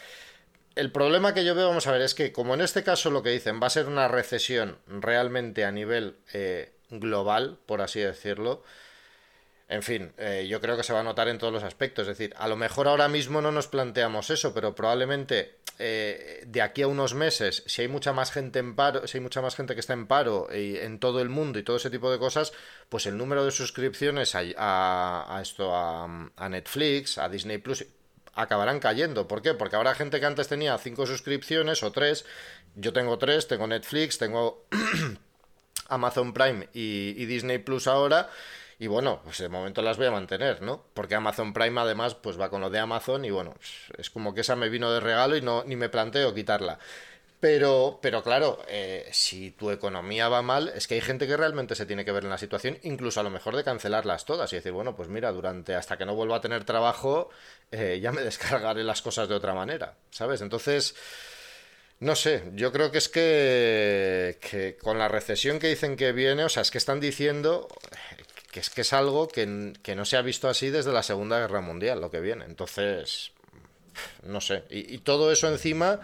el 0.76 0.92
problema 0.92 1.34
que 1.34 1.46
yo 1.46 1.56
veo, 1.56 1.70
vamos 1.70 1.88
a 1.88 1.94
ver, 1.94 2.02
es 2.02 2.14
que 2.14 2.34
como 2.34 2.54
en 2.54 2.60
este 2.60 2.84
caso 2.84 3.12
lo 3.12 3.24
que 3.24 3.30
dicen 3.30 3.62
va 3.64 3.68
a 3.68 3.70
ser 3.70 3.88
una 3.88 4.10
recesión 4.10 4.78
realmente 4.88 5.64
a 5.64 5.72
nivel 5.72 6.18
eh, 6.34 6.74
global, 6.90 7.58
por 7.66 7.80
así 7.80 8.02
decirlo, 8.02 8.64
en 9.70 9.84
fin, 9.84 10.12
eh, 10.18 10.48
yo 10.50 10.60
creo 10.60 10.76
que 10.76 10.84
se 10.84 10.92
va 10.92 11.00
a 11.00 11.04
notar 11.04 11.30
en 11.30 11.38
todos 11.38 11.54
los 11.54 11.64
aspectos. 11.64 12.10
Es 12.10 12.18
decir, 12.18 12.36
a 12.38 12.50
lo 12.50 12.58
mejor 12.58 12.90
ahora 12.90 13.08
mismo 13.08 13.40
no 13.40 13.54
nos 13.54 13.68
planteamos 13.68 14.32
eso, 14.32 14.54
pero 14.54 14.76
probablemente 14.76 15.61
eh, 15.84 16.44
de 16.46 16.62
aquí 16.62 16.84
a 16.84 16.88
unos 16.88 17.16
meses, 17.16 17.64
si 17.66 17.82
hay 17.82 17.88
mucha 17.88 18.14
más 18.14 18.32
gente 18.32 18.60
en 18.60 18.76
paro, 18.76 19.08
si 19.08 19.18
hay 19.18 19.22
mucha 19.24 19.42
más 19.42 19.56
gente 19.56 19.74
que 19.74 19.80
está 19.80 19.94
en 19.94 20.06
paro 20.06 20.48
en 20.52 21.00
todo 21.00 21.22
el 21.22 21.30
mundo 21.30 21.58
y 21.58 21.64
todo 21.64 21.78
ese 21.78 21.90
tipo 21.90 22.12
de 22.12 22.20
cosas, 22.20 22.54
pues 22.88 23.08
el 23.08 23.18
número 23.18 23.44
de 23.44 23.50
suscripciones 23.50 24.36
a, 24.36 25.40
esto, 25.42 25.76
a, 25.76 26.50
Netflix, 26.50 27.18
a 27.18 27.28
Disney 27.30 27.58
Plus, 27.58 27.86
acabarán 28.36 28.80
cayendo. 28.80 29.28
¿Por 29.28 29.42
qué? 29.42 29.56
Porque 29.56 29.76
habrá 29.76 29.96
gente 29.96 30.20
que 30.20 30.26
antes 30.28 30.48
tenía 30.48 30.78
cinco 30.78 31.08
suscripciones 31.08 31.82
o 31.82 31.92
tres. 31.92 32.26
Yo 32.76 32.94
tengo 32.94 33.18
tres, 33.18 33.48
tengo 33.48 33.66
Netflix, 33.66 34.20
tengo 34.20 34.68
Amazon 35.90 36.32
Prime 36.32 36.70
y 36.74 37.26
Disney 37.26 37.58
Plus 37.58 37.88
ahora 37.88 38.30
y 38.82 38.88
bueno, 38.88 39.22
pues 39.24 39.38
de 39.38 39.48
momento 39.48 39.84
las 39.84 39.98
voy 39.98 40.08
a 40.08 40.12
mantener, 40.12 40.64
¿no? 40.64 40.84
Porque 40.96 41.14
Amazon 41.14 41.54
Prime 41.54 41.80
además 41.80 42.16
pues 42.16 42.42
va 42.42 42.50
con 42.50 42.62
lo 42.62 42.72
de 42.72 42.80
Amazon 42.80 43.24
y 43.24 43.30
bueno, 43.30 43.54
pues, 43.54 44.00
es 44.00 44.10
como 44.10 44.34
que 44.34 44.42
esa 44.42 44.56
me 44.56 44.70
vino 44.70 44.92
de 44.92 45.00
regalo 45.00 45.38
y 45.38 45.42
no 45.42 45.64
ni 45.64 45.76
me 45.76 45.88
planteo 45.88 46.34
quitarla. 46.34 46.80
Pero, 47.40 48.00
pero 48.02 48.24
claro, 48.24 48.58
eh, 48.68 49.08
si 49.12 49.52
tu 49.52 49.70
economía 49.70 50.30
va 50.30 50.42
mal, 50.42 50.70
es 50.76 50.88
que 50.88 50.96
hay 50.96 51.02
gente 51.02 51.28
que 51.28 51.38
realmente 51.38 51.76
se 51.76 51.86
tiene 51.86 52.04
que 52.04 52.12
ver 52.12 52.24
en 52.24 52.32
la 52.32 52.40
situación, 52.40 52.80
incluso 52.82 53.20
a 53.20 53.24
lo 53.24 53.30
mejor 53.30 53.56
de 53.56 53.64
cancelarlas 53.64 54.26
todas 54.26 54.52
y 54.52 54.56
decir, 54.56 54.72
bueno, 54.72 54.96
pues 54.96 55.10
mira, 55.10 55.32
durante 55.32 55.76
hasta 55.76 55.96
que 55.96 56.08
no 56.08 56.16
vuelva 56.16 56.38
a 56.38 56.42
tener 56.42 56.64
trabajo, 56.64 57.30
eh, 57.72 58.00
ya 58.02 58.12
me 58.12 58.22
descargaré 58.24 58.84
las 58.84 59.04
cosas 59.04 59.30
de 59.30 59.36
otra 59.36 59.54
manera, 59.54 59.94
¿sabes? 60.10 60.42
Entonces, 60.42 60.96
no 62.00 62.16
sé, 62.16 62.44
yo 62.56 62.72
creo 62.72 62.90
que 62.92 62.98
es 62.98 63.10
que, 63.10 64.40
que 64.42 64.76
con 64.78 64.98
la 64.98 65.08
recesión 65.08 65.60
que 65.60 65.68
dicen 65.68 65.96
que 65.96 66.14
viene, 66.14 66.44
o 66.44 66.50
sea, 66.50 66.64
es 66.64 66.72
que 66.72 66.80
están 66.80 67.00
diciendo 67.00 67.68
que 68.52 68.60
es 68.60 68.70
que 68.70 68.82
es 68.82 68.94
algo 68.94 69.28
que, 69.28 69.46
no 69.46 70.06
se 70.06 70.18
ha 70.18 70.22
visto 70.22 70.50
así 70.50 70.70
desde 70.70 70.92
la 70.92 71.04
Segunda 71.04 71.40
Guerra 71.40 71.62
Mundial, 71.62 72.02
lo 72.02 72.12
que 72.12 72.20
viene. 72.20 72.46
Entonces, 72.46 73.32
no 74.24 74.42
sé. 74.42 74.64
Y, 74.70 75.00
todo 75.00 75.32
eso 75.32 75.48
encima 75.48 76.02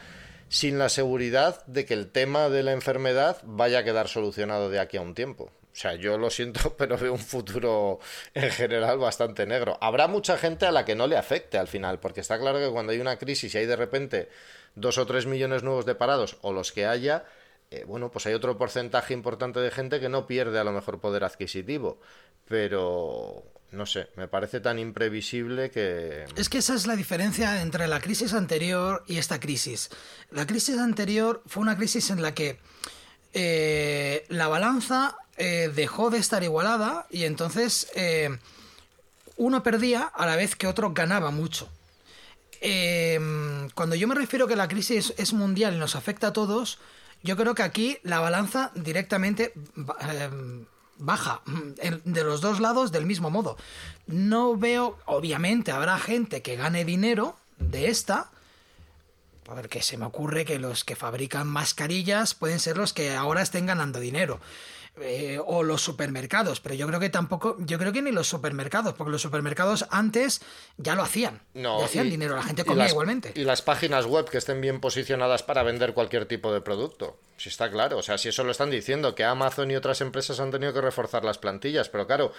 sin 0.50 0.80
la 0.80 0.88
seguridad 0.90 1.66
de 1.68 1.86
que 1.86 1.94
el 1.94 2.10
tema 2.10 2.50
de 2.50 2.64
la 2.64 2.72
enfermedad 2.72 3.42
vaya 3.44 3.80
a 3.80 3.84
quedar 3.84 4.08
solucionado 4.08 4.70
de 4.70 4.80
aquí 4.80 4.98
a 4.98 5.02
un 5.02 5.14
tiempo. 5.14 5.52
O 5.74 5.80
sea, 5.80 5.94
yo 5.96 6.18
lo 6.18 6.30
siento, 6.30 6.74
pero 6.78 6.98
veo 6.98 7.14
un 7.14 7.20
futuro 7.20 8.00
en 8.34 8.50
general 8.50 8.98
bastante 8.98 9.46
negro. 9.46 9.78
Habrá 9.82 10.08
mucha 10.08 10.38
gente 10.38 10.66
a 10.66 10.72
la 10.72 10.86
que 10.86 10.96
no 10.96 11.06
le 11.06 11.18
afecte 11.18 11.58
al 11.58 11.68
final, 11.68 12.00
porque 12.00 12.22
está 12.22 12.40
claro 12.40 12.60
que 12.60 12.70
cuando 12.70 12.94
hay 12.94 13.00
una 13.00 13.18
crisis 13.18 13.54
y 13.54 13.58
hay 13.58 13.66
de 13.66 13.76
repente 13.76 14.30
dos 14.76 14.98
o 14.98 15.06
tres 15.06 15.26
millones 15.26 15.64
nuevos 15.64 15.86
de 15.86 15.96
parados 15.96 16.38
o 16.42 16.54
los 16.54 16.72
que 16.72 16.86
haya, 16.86 17.26
eh, 17.70 17.84
bueno, 17.86 18.10
pues 18.10 18.26
hay 18.26 18.34
otro 18.34 18.58
porcentaje 18.58 19.14
importante 19.14 19.60
de 19.60 19.70
gente 19.70 20.00
que 20.00 20.08
no 20.08 20.26
pierde 20.26 20.58
a 20.58 20.64
lo 20.64 20.72
mejor 20.72 21.02
poder 21.02 21.26
adquisitivo 21.26 22.00
pero 22.48 23.44
no 23.72 23.86
sé, 23.86 24.10
me 24.16 24.28
parece 24.28 24.60
tan 24.60 24.80
imprevisible 24.80 25.70
que... 25.72 26.26
Es 26.36 26.50
que 26.50 26.60
esa 26.60 26.74
es 26.74 26.88
la 26.88 26.96
diferencia 26.96 27.62
entre 27.62 27.88
la 27.88 28.00
crisis 28.00 28.34
anterior 28.34 29.04
y 29.08 29.18
esta 29.18 29.40
crisis. 29.40 29.90
La 30.32 30.48
crisis 30.48 30.78
anterior 30.78 31.44
fue 31.46 31.62
una 31.62 31.76
crisis 31.76 32.10
en 32.10 32.22
la 32.22 32.34
que 32.34 32.60
eh, 33.34 34.26
la 34.30 34.48
balanza 34.48 35.18
eh, 35.38 35.72
dejó 35.76 36.10
de 36.10 36.18
estar 36.18 36.44
igualada 36.44 37.08
y 37.10 37.26
entonces 37.26 37.90
eh, 37.96 38.38
uno 39.36 39.64
perdía 39.64 40.04
a 40.04 40.26
la 40.26 40.36
vez 40.36 40.56
que 40.56 40.68
otro 40.68 40.94
ganaba 40.94 41.32
mucho. 41.32 41.70
cuando 43.76 43.96
yo 43.96 44.08
me 44.08 44.16
refiero 44.16 44.48
que 44.48 44.56
la 44.56 44.68
crisis 44.68 45.14
es 45.18 45.34
mundial 45.34 45.76
y 45.76 45.78
nos 45.78 45.96
afecta 45.96 46.28
a 46.28 46.34
todos, 46.34 46.80
yo 47.22 47.36
creo 47.36 47.54
que 47.54 47.64
aquí 47.64 48.00
la 48.02 48.20
balanza 48.20 48.72
directamente 48.76 49.54
baja 50.98 51.42
mm, 51.46 51.72
de 52.06 52.24
los 52.24 52.42
dos 52.42 52.60
lados 52.60 52.92
del 52.92 53.06
mismo 53.06 53.30
modo. 53.30 53.58
No 54.08 54.58
veo, 54.58 54.98
obviamente 55.06 55.72
habrá 55.72 55.98
gente 56.00 56.42
que 56.42 56.56
gane 56.56 56.86
dinero 56.86 57.36
de 57.60 57.90
esta, 57.90 58.30
porque 59.44 59.82
se 59.82 59.98
me 59.98 60.06
ocurre 60.06 60.46
que 60.46 60.60
los 60.60 60.84
que 60.84 60.96
fabrican 60.96 61.48
mascarillas 61.48 62.36
pueden 62.36 62.60
ser 62.60 62.78
los 62.78 62.94
que 62.94 63.16
ahora 63.16 63.42
estén 63.42 63.66
ganando 63.66 64.00
dinero. 64.00 64.40
Eh, 65.00 65.40
o 65.46 65.62
los 65.62 65.84
supermercados, 65.84 66.60
pero 66.60 66.74
yo 66.74 66.88
creo 66.88 67.00
que 67.00 67.10
tampoco, 67.10 67.56
yo 67.60 67.78
creo 67.78 67.94
que 67.94 68.02
ni 68.02 68.12
los 68.12 68.28
supermercados, 68.28 68.96
porque 68.96 69.12
los 69.12 69.22
supermercados 69.22 69.86
antes 69.92 70.42
ya 70.78 70.96
lo 70.96 71.04
hacían, 71.04 71.42
no, 71.54 71.84
hacían 71.84 72.10
dinero, 72.10 72.36
la 72.36 72.42
gente 72.42 72.66
comía 72.66 72.90
igualmente. 72.90 73.32
Y 73.36 73.44
las 73.44 73.62
páginas 73.62 74.08
web 74.08 74.28
que 74.28 74.40
estén 74.40 74.60
bien 74.60 74.80
posicionadas 74.80 75.44
para 75.44 75.62
vender 75.62 75.94
cualquier 75.94 76.26
tipo 76.26 76.52
de 76.52 76.62
producto, 76.62 77.20
si 77.38 77.50
está 77.50 77.70
claro, 77.70 78.00
o 78.00 78.02
sea, 78.02 78.18
si 78.18 78.30
eso 78.30 78.44
lo 78.44 78.50
están 78.50 78.72
diciendo, 78.72 79.14
que 79.14 79.24
Amazon 79.24 79.70
y 79.70 79.76
otras 79.76 80.02
empresas 80.02 80.40
han 80.40 80.50
tenido 80.50 80.74
que 80.74 80.82
reforzar 80.82 81.24
las 81.24 81.38
plantillas, 81.38 81.90
pero 81.90 82.08
claro, 82.08 82.34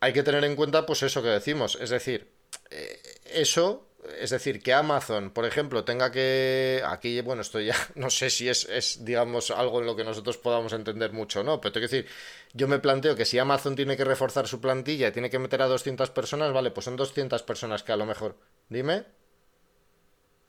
hay 0.00 0.12
que 0.12 0.24
tener 0.24 0.42
en 0.44 0.56
cuenta 0.56 0.86
pues 0.86 1.04
eso 1.04 1.22
que 1.22 1.28
decimos, 1.28 1.78
es 1.80 1.90
decir, 1.90 2.32
eh, 2.70 3.00
eso 3.26 3.86
es 4.18 4.30
decir, 4.30 4.62
que 4.62 4.72
Amazon, 4.72 5.30
por 5.30 5.44
ejemplo, 5.44 5.84
tenga 5.84 6.10
que. 6.10 6.82
Aquí, 6.86 7.20
bueno, 7.20 7.42
esto 7.42 7.60
ya 7.60 7.74
no 7.96 8.10
sé 8.10 8.30
si 8.30 8.48
es, 8.48 8.66
es, 8.68 9.04
digamos, 9.04 9.50
algo 9.50 9.80
en 9.80 9.86
lo 9.86 9.96
que 9.96 10.04
nosotros 10.04 10.38
podamos 10.38 10.72
entender 10.72 11.12
mucho 11.12 11.44
no, 11.44 11.60
pero 11.60 11.72
tengo 11.72 11.86
que 11.86 11.96
decir, 11.96 12.10
yo 12.54 12.66
me 12.68 12.78
planteo 12.78 13.14
que 13.14 13.24
si 13.24 13.38
Amazon 13.38 13.76
tiene 13.76 13.96
que 13.96 14.04
reforzar 14.04 14.48
su 14.48 14.60
plantilla 14.60 15.08
y 15.08 15.12
tiene 15.12 15.30
que 15.30 15.38
meter 15.38 15.62
a 15.62 15.66
200 15.66 16.10
personas, 16.10 16.52
vale, 16.52 16.70
pues 16.70 16.84
son 16.84 16.96
200 16.96 17.42
personas 17.42 17.82
que 17.82 17.92
a 17.92 17.96
lo 17.96 18.06
mejor. 18.06 18.36
Dime. 18.68 19.04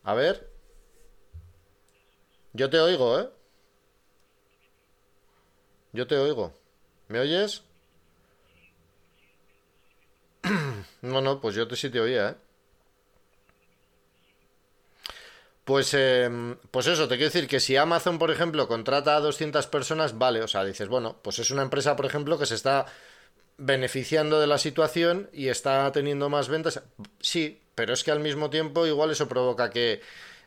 A 0.04 0.14
ver. 0.14 0.50
Yo 2.54 2.70
te 2.70 2.80
oigo, 2.80 3.20
¿eh? 3.20 3.30
Yo 5.94 6.08
te 6.08 6.18
oigo. 6.18 6.54
¿Me 7.10 7.20
oyes? 7.20 7.64
no, 11.02 11.22
no, 11.22 11.42
pues 11.42 11.56
yo 11.56 11.68
te 11.68 11.76
sí 11.76 11.90
te 11.90 12.00
oía, 12.00 12.30
¿eh? 12.30 12.51
Pues, 15.64 15.94
em, 15.94 16.58
pues 16.72 16.88
eso, 16.88 17.08
te 17.08 17.16
quiero 17.16 17.32
decir 17.32 17.48
que 17.48 17.60
si 17.60 17.78
Amazon, 17.78 18.18
por 18.18 18.32
ejemplo, 18.32 18.68
contrata 18.68 19.16
a 19.16 19.20
200 19.20 19.68
personas, 19.68 20.18
vale, 20.18 20.42
o 20.42 20.48
sea, 20.48 20.64
dices, 20.64 20.88
bueno, 20.88 21.18
pues 21.22 21.40
es 21.40 21.52
una 21.52 21.62
empresa, 21.62 21.96
por 21.96 22.06
ejemplo, 22.06 22.40
que 22.40 22.48
se 22.48 22.56
está 22.56 22.88
beneficiando 23.58 24.40
de 24.40 24.48
la 24.48 24.58
situación 24.58 25.30
y 25.34 25.50
está 25.50 25.92
teniendo 25.92 26.30
más 26.30 26.50
ventas. 26.50 26.82
Sí, 27.20 27.62
pero 27.76 27.94
es 27.94 28.04
que 28.04 28.12
al 28.12 28.20
mismo 28.20 28.50
tiempo 28.50 28.88
igual 28.88 29.12
eso 29.12 29.28
provoca 29.28 29.70
que, 29.70 30.02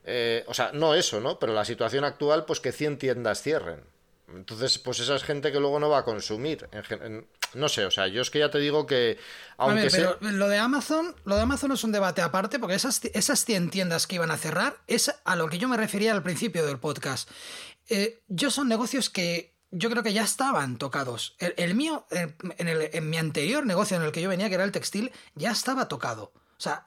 eh, 0.05 0.45
o 0.49 0.55
sea, 0.55 0.73
no 0.73 0.95
eso, 0.95 1.21
¿no? 1.21 1.39
Pero 1.39 1.55
la 1.55 1.65
situación 1.65 2.05
actual, 2.05 2.45
pues 2.45 2.59
que 2.61 2.73
100 2.73 2.99
tiendas 2.99 3.41
cierren. 3.41 3.85
Entonces, 4.29 4.79
pues 4.79 4.99
esa 4.99 5.15
es 5.15 5.23
gente 5.23 5.53
que 5.53 5.61
luego 5.61 5.79
no 5.79 5.89
va 5.89 5.99
a 5.99 6.05
consumir. 6.05 6.69
No 7.55 7.69
sé, 7.69 7.85
o 7.85 7.91
sea, 7.91 8.07
yo 8.09 8.23
es 8.23 8.31
que 8.31 8.39
ya 8.39 8.51
te 8.51 8.59
digo 8.59 8.87
que. 8.87 9.19
Aunque 9.57 9.89
pero 9.91 10.19
lo 10.21 10.49
de 10.49 10.59
Amazon, 10.59 11.15
lo 11.25 11.37
de 11.37 11.43
Amazon 11.43 11.73
es 11.73 11.85
un 11.85 11.93
debate 11.93 12.23
aparte, 12.23 12.59
porque 12.59 12.75
esas, 12.75 13.05
esas 13.13 13.45
100 13.45 13.71
tiendas 13.71 14.07
que 14.07 14.17
iban 14.17 14.31
a 14.31 14.37
cerrar 14.37 14.77
es 14.87 15.15
a 15.25 15.37
lo 15.37 15.49
que 15.49 15.59
yo 15.59 15.69
me 15.69 15.77
refería 15.77 16.13
al 16.13 16.23
principio 16.23 16.67
del 16.67 16.79
podcast. 16.79 17.31
Eh, 17.89 18.23
yo 18.29 18.51
son 18.51 18.69
negocios 18.69 19.11
que 19.11 19.55
yo 19.71 19.91
creo 19.91 20.03
que 20.03 20.13
ya 20.13 20.23
estaban 20.23 20.79
tocados. 20.79 21.37
El, 21.39 21.75
mío, 21.75 22.07
en, 22.11 22.37
en 22.59 23.11
mi 23.11 23.17
anterior 23.17 23.67
negocio 23.67 23.97
en 23.97 24.05
el 24.05 24.13
que 24.13 24.23
yo 24.23 24.29
venía, 24.29 24.49
que 24.49 24.55
era 24.55 24.65
el 24.65 24.73
textil, 24.73 25.13
ya 25.35 25.51
estaba 25.51 25.89
tocado. 25.89 26.33
O 26.35 26.61
sea, 26.61 26.87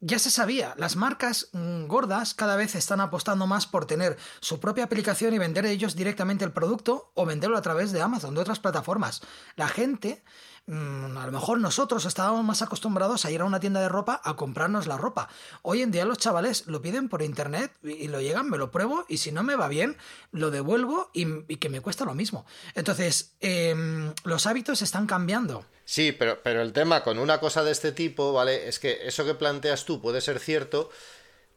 ya 0.00 0.18
se 0.18 0.30
sabía, 0.30 0.74
las 0.78 0.96
marcas 0.96 1.48
mm, 1.52 1.86
gordas 1.86 2.34
cada 2.34 2.56
vez 2.56 2.74
están 2.74 3.00
apostando 3.00 3.46
más 3.46 3.66
por 3.66 3.86
tener 3.86 4.16
su 4.40 4.58
propia 4.58 4.84
aplicación 4.84 5.34
y 5.34 5.38
vender 5.38 5.66
ellos 5.66 5.94
directamente 5.94 6.44
el 6.44 6.52
producto 6.52 7.12
o 7.14 7.26
venderlo 7.26 7.58
a 7.58 7.62
través 7.62 7.92
de 7.92 8.00
Amazon, 8.00 8.34
de 8.34 8.40
otras 8.40 8.60
plataformas. 8.60 9.20
La 9.56 9.68
gente 9.68 10.22
a 10.70 11.26
lo 11.26 11.32
mejor 11.32 11.58
nosotros 11.58 12.04
estábamos 12.04 12.44
más 12.44 12.62
acostumbrados 12.62 13.24
a 13.24 13.30
ir 13.30 13.40
a 13.40 13.44
una 13.44 13.58
tienda 13.58 13.80
de 13.80 13.88
ropa 13.88 14.20
a 14.22 14.36
comprarnos 14.36 14.86
la 14.86 14.96
ropa. 14.96 15.28
Hoy 15.62 15.82
en 15.82 15.90
día 15.90 16.04
los 16.04 16.18
chavales 16.18 16.66
lo 16.66 16.80
piden 16.80 17.08
por 17.08 17.22
internet 17.22 17.72
y, 17.82 18.08
lo 18.08 18.20
llegan, 18.20 18.48
me 18.48 18.58
lo 18.58 18.70
pruebo 18.70 19.04
y 19.08 19.18
si 19.18 19.32
no 19.32 19.42
me 19.42 19.56
va 19.56 19.68
bien, 19.68 19.96
lo 20.32 20.50
devuelvo 20.50 21.10
y, 21.12 21.56
que 21.56 21.68
me 21.68 21.80
cuesta 21.80 22.04
lo 22.04 22.14
mismo. 22.14 22.46
Entonces, 22.74 23.34
em, 23.40 24.12
los 24.24 24.46
hábitos 24.46 24.82
están 24.82 25.06
cambiando. 25.06 25.64
Sí, 25.84 26.12
pero, 26.12 26.40
pero 26.42 26.62
el 26.62 26.72
tema 26.72 27.02
con 27.02 27.18
una 27.18 27.40
cosa 27.40 27.64
de 27.64 27.72
este 27.72 27.90
tipo, 27.90 28.32
¿vale? 28.32 28.68
Es 28.68 28.78
que 28.78 29.00
eso 29.06 29.24
que 29.24 29.34
planteas 29.34 29.84
tú 29.84 30.00
puede 30.00 30.20
ser 30.20 30.38
cierto, 30.38 30.90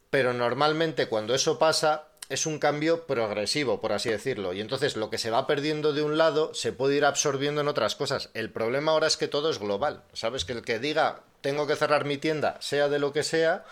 pero 0.10 0.34
normalmente 0.34 1.08
cuando 1.08 1.36
eso 1.36 1.60
pasa, 1.60 2.08
es 2.33 2.47
un 2.47 2.57
cambio 2.57 3.05
progresivo, 3.05 3.79
por 3.79 3.93
así 3.93 4.09
decirlo. 4.09 4.53
Y 4.53 4.61
entonces 4.61 4.95
lo 4.95 5.11
que 5.11 5.19
se 5.19 5.29
va 5.29 5.45
perdiendo 5.45 5.93
de 5.93 6.01
un 6.01 6.17
lado 6.17 6.53
se 6.55 6.73
puede 6.73 6.95
ir 6.95 7.05
absorbiendo 7.05 7.61
en 7.61 7.67
otras 7.67 7.95
cosas. 7.95 8.31
El 8.33 8.49
problema 8.49 8.91
ahora 8.91 9.05
es 9.05 9.17
que 9.17 9.27
todo 9.27 9.51
es 9.51 9.59
global. 9.59 10.03
Sabes 10.13 10.43
que 10.43 10.53
el 10.53 10.63
que 10.63 10.79
diga 10.79 11.21
tengo 11.41 11.67
que 11.67 11.75
cerrar 11.75 12.05
mi 12.05 12.17
tienda, 12.17 12.57
sea 12.59 12.89
de 12.89 12.97
lo 12.97 13.13
que 13.13 13.21
sea, 13.21 13.65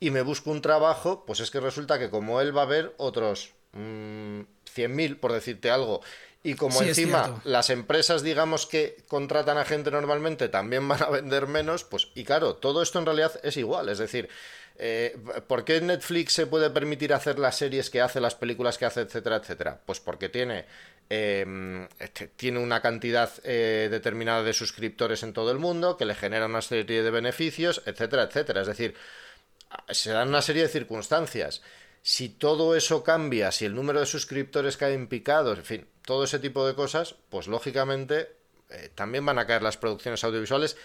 y 0.00 0.10
me 0.10 0.22
busco 0.22 0.50
un 0.50 0.62
trabajo, 0.62 1.24
pues 1.26 1.38
es 1.38 1.50
que 1.50 1.60
resulta 1.60 1.98
que 1.98 2.10
como 2.10 2.40
él 2.40 2.56
va 2.56 2.62
a 2.62 2.64
haber 2.64 2.92
otros 2.96 3.52
mmm, 3.72 4.40
100.000, 4.74 5.20
por 5.20 5.32
decirte 5.32 5.70
algo. 5.70 6.00
Y 6.42 6.54
como 6.54 6.82
encima 6.82 7.40
las 7.44 7.70
empresas, 7.70 8.22
digamos, 8.22 8.66
que 8.66 8.96
contratan 9.08 9.58
a 9.58 9.64
gente 9.64 9.90
normalmente 9.90 10.48
también 10.48 10.88
van 10.88 11.02
a 11.02 11.10
vender 11.10 11.46
menos, 11.46 11.84
pues, 11.84 12.08
y 12.14 12.24
claro, 12.24 12.54
todo 12.54 12.82
esto 12.82 12.98
en 12.98 13.06
realidad 13.06 13.38
es 13.42 13.56
igual. 13.56 13.88
Es 13.88 13.98
decir, 13.98 14.28
eh, 14.80 15.16
¿Por 15.48 15.64
qué 15.64 15.80
Netflix 15.80 16.34
se 16.34 16.46
puede 16.46 16.70
permitir 16.70 17.12
hacer 17.12 17.40
las 17.40 17.56
series 17.58 17.90
que 17.90 18.00
hace, 18.00 18.20
las 18.20 18.36
películas 18.36 18.78
que 18.78 18.84
hace, 18.84 19.00
etcétera, 19.00 19.36
etcétera? 19.36 19.80
Pues 19.84 19.98
porque 19.98 20.28
tiene, 20.28 20.66
em, 21.10 21.88
este, 21.98 22.28
tiene 22.28 22.60
una 22.60 22.80
cantidad 22.80 23.28
eh, 23.42 23.88
determinada 23.90 24.44
de 24.44 24.52
suscriptores 24.52 25.24
en 25.24 25.32
todo 25.32 25.50
el 25.50 25.58
mundo, 25.58 25.96
que 25.96 26.04
le 26.04 26.14
genera 26.14 26.46
una 26.46 26.62
serie 26.62 27.02
de 27.02 27.10
beneficios, 27.10 27.82
etcétera, 27.86 28.22
etcétera. 28.24 28.60
Es 28.60 28.68
decir, 28.68 28.94
se 29.90 30.12
dan 30.12 30.28
una 30.28 30.42
serie 30.42 30.62
de 30.62 30.68
circunstancias. 30.68 31.60
Si 32.02 32.28
todo 32.28 32.76
eso 32.76 33.02
cambia, 33.02 33.50
si 33.50 33.64
el 33.64 33.74
número 33.74 33.98
de 33.98 34.06
suscriptores 34.06 34.76
cae 34.76 34.94
en 34.94 35.08
picados, 35.08 35.58
en 35.58 35.64
fin, 35.64 35.88
todo 36.06 36.22
ese 36.22 36.38
tipo 36.38 36.64
de 36.64 36.74
cosas, 36.76 37.16
pues 37.30 37.48
lógicamente 37.48 38.30
eh, 38.70 38.90
también 38.94 39.26
van 39.26 39.40
a 39.40 39.46
caer 39.46 39.62
las 39.62 39.76
producciones 39.76 40.22
audiovisuales. 40.22 40.76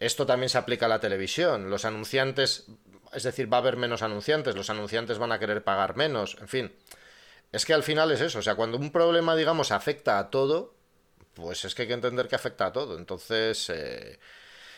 Esto 0.00 0.24
también 0.24 0.48
se 0.48 0.58
aplica 0.58 0.86
a 0.86 0.88
la 0.88 1.00
televisión. 1.00 1.70
Los 1.70 1.84
anunciantes 1.84 2.66
es 3.12 3.22
decir, 3.22 3.52
va 3.52 3.58
a 3.58 3.60
haber 3.60 3.76
menos 3.76 4.02
anunciantes, 4.02 4.56
los 4.56 4.70
anunciantes 4.70 5.18
van 5.18 5.32
a 5.32 5.38
querer 5.38 5.62
pagar 5.62 5.96
menos, 5.96 6.36
en 6.40 6.48
fin. 6.48 6.72
Es 7.52 7.66
que 7.66 7.74
al 7.74 7.82
final 7.82 8.10
es 8.10 8.20
eso, 8.20 8.38
o 8.38 8.42
sea, 8.42 8.54
cuando 8.54 8.78
un 8.78 8.90
problema, 8.90 9.36
digamos, 9.36 9.72
afecta 9.72 10.18
a 10.18 10.30
todo, 10.30 10.74
pues 11.34 11.64
es 11.64 11.74
que 11.74 11.82
hay 11.82 11.88
que 11.88 11.94
entender 11.94 12.28
que 12.28 12.34
afecta 12.34 12.66
a 12.66 12.72
todo. 12.72 12.98
Entonces, 12.98 13.68
eh, 13.70 14.18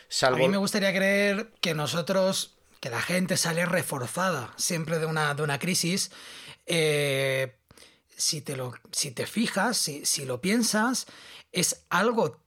salvo... 0.09 0.37
A 0.37 0.39
mí 0.39 0.49
me 0.49 0.57
gustaría 0.57 0.93
creer 0.93 1.51
que 1.61 1.73
nosotros, 1.73 2.55
que 2.81 2.89
la 2.89 3.01
gente 3.01 3.37
sale 3.37 3.65
reforzada 3.65 4.53
siempre 4.57 4.99
de 4.99 5.05
una, 5.05 5.33
de 5.33 5.43
una 5.43 5.57
crisis. 5.57 6.11
Eh, 6.65 7.55
si, 8.15 8.41
te 8.41 8.57
lo, 8.57 8.73
si 8.91 9.11
te 9.11 9.25
fijas, 9.25 9.77
si, 9.77 10.05
si 10.05 10.25
lo 10.25 10.41
piensas, 10.41 11.05
es 11.51 11.85
algo 11.89 12.41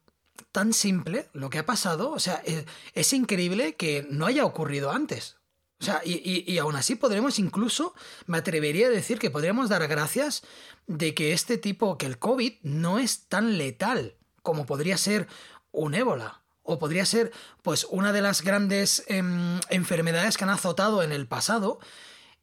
tan 0.52 0.72
simple 0.72 1.28
lo 1.32 1.48
que 1.48 1.58
ha 1.58 1.66
pasado. 1.66 2.10
O 2.10 2.18
sea, 2.18 2.42
es, 2.44 2.64
es 2.92 3.12
increíble 3.14 3.76
que 3.76 4.06
no 4.10 4.26
haya 4.26 4.44
ocurrido 4.44 4.90
antes. 4.90 5.37
O 5.80 5.84
sea, 5.84 6.00
y, 6.04 6.58
aún 6.58 6.74
así 6.74 6.96
podremos 6.96 7.38
incluso, 7.38 7.94
me 8.26 8.38
atrevería 8.38 8.88
a 8.88 8.90
decir 8.90 9.18
que 9.18 9.30
podríamos 9.30 9.68
dar 9.68 9.86
gracias 9.86 10.42
de 10.88 11.14
que 11.14 11.32
este 11.32 11.56
tipo, 11.56 11.98
que 11.98 12.06
el 12.06 12.18
COVID 12.18 12.54
no 12.62 12.98
es 12.98 13.28
tan 13.28 13.58
letal 13.58 14.16
como 14.42 14.66
podría 14.66 14.96
ser 14.96 15.28
un 15.70 15.94
ébola. 15.94 16.42
O 16.62 16.78
podría 16.78 17.06
ser, 17.06 17.32
pues, 17.62 17.86
una 17.90 18.12
de 18.12 18.20
las 18.20 18.42
grandes 18.42 19.04
em, 19.06 19.58
enfermedades 19.70 20.36
que 20.36 20.44
han 20.44 20.50
azotado 20.50 21.02
en 21.02 21.12
el 21.12 21.26
pasado. 21.26 21.78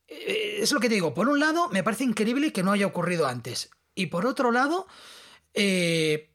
Eh, 0.07 0.59
es 0.61 0.71
lo 0.71 0.79
que 0.79 0.89
te 0.89 0.95
digo. 0.95 1.13
Por 1.13 1.29
un 1.29 1.39
lado, 1.39 1.69
me 1.69 1.83
parece 1.83 2.05
increíble 2.05 2.51
que 2.51 2.63
no 2.63 2.71
haya 2.71 2.87
ocurrido 2.87 3.27
antes. 3.27 3.69
Y 3.93 4.07
por 4.07 4.25
otro 4.25 4.51
lado, 4.51 4.87
eh, 5.53 6.31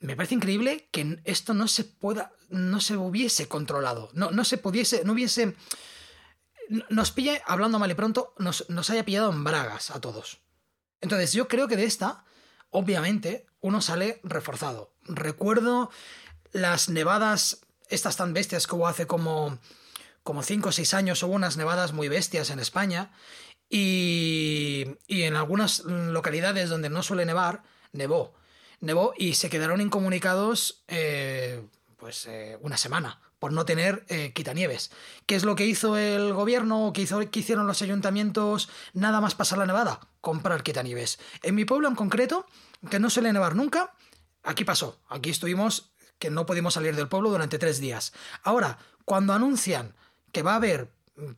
me 0.00 0.16
parece 0.16 0.34
increíble 0.34 0.88
que 0.90 1.20
esto 1.24 1.54
no 1.54 1.68
se 1.68 1.84
pueda, 1.84 2.32
no 2.50 2.80
se 2.80 2.96
hubiese 2.96 3.48
controlado. 3.48 4.10
No, 4.12 4.30
no 4.30 4.44
se 4.44 4.58
pudiese, 4.58 5.02
no 5.04 5.12
hubiese 5.12 5.54
nos 6.68 7.10
pille, 7.10 7.42
hablando 7.46 7.78
mal 7.78 7.90
y 7.90 7.94
pronto, 7.94 8.34
nos, 8.38 8.68
nos 8.68 8.90
haya 8.90 9.04
pillado 9.04 9.30
en 9.30 9.44
bragas 9.44 9.90
a 9.90 10.00
todos. 10.00 10.40
Entonces 11.00 11.32
yo 11.32 11.48
creo 11.48 11.68
que 11.68 11.76
de 11.76 11.84
esta, 11.84 12.24
obviamente, 12.70 13.46
uno 13.60 13.80
sale 13.80 14.20
reforzado. 14.22 14.92
Recuerdo 15.04 15.90
las 16.52 16.88
nevadas, 16.88 17.60
estas 17.88 18.16
tan 18.16 18.32
bestias 18.32 18.66
que 18.66 18.74
hubo 18.74 18.86
hace 18.86 19.06
como, 19.06 19.58
como 20.22 20.42
5 20.42 20.68
o 20.68 20.72
6 20.72 20.94
años, 20.94 21.22
hubo 21.22 21.34
unas 21.34 21.56
nevadas 21.56 21.92
muy 21.92 22.08
bestias 22.08 22.50
en 22.50 22.60
España 22.60 23.12
y, 23.68 24.86
y 25.06 25.22
en 25.22 25.34
algunas 25.34 25.80
localidades 25.84 26.68
donde 26.68 26.90
no 26.90 27.02
suele 27.02 27.24
nevar, 27.24 27.62
nevó. 27.92 28.34
Nevó 28.80 29.14
y 29.16 29.34
se 29.34 29.48
quedaron 29.48 29.80
incomunicados 29.80 30.82
eh, 30.88 31.64
pues 31.96 32.26
eh, 32.26 32.58
una 32.62 32.76
semana 32.76 33.20
por 33.42 33.52
no 33.52 33.64
tener 33.64 34.04
eh, 34.06 34.30
quitanieves. 34.32 34.92
¿Qué 35.26 35.34
es 35.34 35.42
lo 35.42 35.56
que 35.56 35.66
hizo 35.66 35.96
el 35.96 36.32
gobierno? 36.32 36.92
¿Qué, 36.94 37.02
hizo, 37.02 37.28
¿Qué 37.28 37.40
hicieron 37.40 37.66
los 37.66 37.82
ayuntamientos? 37.82 38.70
Nada 38.92 39.20
más 39.20 39.34
pasar 39.34 39.58
la 39.58 39.66
nevada, 39.66 39.98
comprar 40.20 40.62
quitanieves. 40.62 41.18
En 41.42 41.56
mi 41.56 41.64
pueblo 41.64 41.88
en 41.88 41.96
concreto, 41.96 42.46
que 42.88 43.00
no 43.00 43.10
suele 43.10 43.32
nevar 43.32 43.56
nunca, 43.56 43.94
aquí 44.44 44.64
pasó, 44.64 45.00
aquí 45.08 45.30
estuvimos 45.30 45.90
que 46.20 46.30
no 46.30 46.46
pudimos 46.46 46.74
salir 46.74 46.94
del 46.94 47.08
pueblo 47.08 47.30
durante 47.30 47.58
tres 47.58 47.80
días. 47.80 48.12
Ahora, 48.44 48.78
cuando 49.04 49.32
anuncian 49.32 49.92
que 50.30 50.44
va 50.44 50.52
a 50.52 50.56
haber 50.58 50.92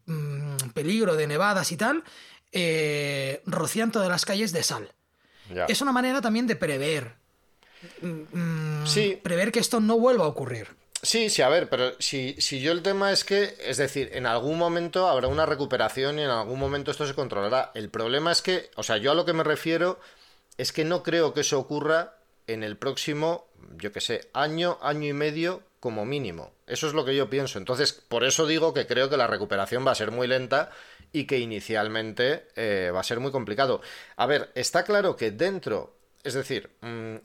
mm, 0.05 0.57
peligro 0.74 1.16
de 1.16 1.26
nevadas 1.26 1.72
y 1.72 1.78
tal, 1.78 2.05
eh, 2.52 3.42
rocían 3.46 3.92
todas 3.92 4.11
las 4.11 4.26
calles 4.26 4.52
de 4.52 4.62
sal. 4.62 4.92
Es 5.68 5.80
una 5.80 5.92
manera 5.92 6.20
también 6.20 6.46
de 6.46 6.57
prever. 6.57 7.14
Mm, 8.02 8.82
mm, 8.82 8.86
sí. 8.86 9.18
Prever 9.22 9.52
que 9.52 9.61
esto 9.61 9.80
no 9.80 9.98
vuelva 9.98 10.26
a 10.26 10.28
ocurrir. 10.28 10.84
Sí, 11.05 11.28
sí, 11.28 11.42
a 11.42 11.50
ver, 11.50 11.68
pero 11.68 11.92
si, 12.00 12.34
si 12.38 12.61
yo 12.61 12.72
el 12.72 12.82
tema 12.82 13.12
es 13.12 13.24
que, 13.24 13.57
es 13.61 13.76
decir, 13.76 14.09
en 14.14 14.24
algún 14.24 14.57
momento 14.57 15.07
habrá 15.07 15.28
una 15.28 15.44
recuperación 15.44 16.18
y 16.18 16.22
en 16.22 16.30
algún 16.30 16.59
momento 16.59 16.90
esto 16.90 17.07
se 17.07 17.14
controlará. 17.14 17.72
El 17.74 17.90
problema 17.90 18.32
es 18.32 18.40
que, 18.40 18.70
o 18.76 18.82
sea, 18.82 18.96
yo 18.96 19.12
a 19.12 19.14
lo 19.14 19.26
que 19.26 19.34
me 19.34 19.44
refiero 19.44 20.00
es 20.57 20.72
que 20.72 20.84
no 20.84 21.02
creo 21.02 21.34
que 21.34 21.42
eso 21.42 21.59
ocurra 21.59 22.16
en 22.46 22.62
el 22.62 22.78
próximo, 22.78 23.48
yo 23.76 23.92
qué 23.92 24.00
sé, 24.00 24.30
año, 24.32 24.78
año 24.80 25.07
y 25.09 25.12
medio 25.12 25.62
como 25.78 26.07
mínimo. 26.07 26.52
Eso 26.66 26.86
es 26.86 26.94
lo 26.94 27.05
que 27.05 27.14
yo 27.14 27.28
pienso. 27.28 27.59
Entonces, 27.59 27.92
por 27.92 28.24
eso 28.24 28.46
digo 28.46 28.72
que 28.72 28.86
creo 28.86 29.11
que 29.11 29.18
la 29.18 29.26
recuperación 29.26 29.86
va 29.86 29.90
a 29.90 29.96
ser 29.96 30.11
muy 30.11 30.26
lenta 30.26 30.70
y 31.12 31.26
que 31.26 31.38
inicialmente 31.38 32.48
eh, 32.57 32.90
va 32.94 33.00
a 33.00 33.05
ser 33.05 33.20
muy 33.20 33.30
complicado. 33.30 33.82
A 34.16 34.24
ver, 34.24 34.50
está 34.55 34.84
claro 34.84 35.16
que 35.16 35.32
dentro, 35.32 35.98
es 36.22 36.32
decir, 36.32 36.70
mm, 36.80 37.16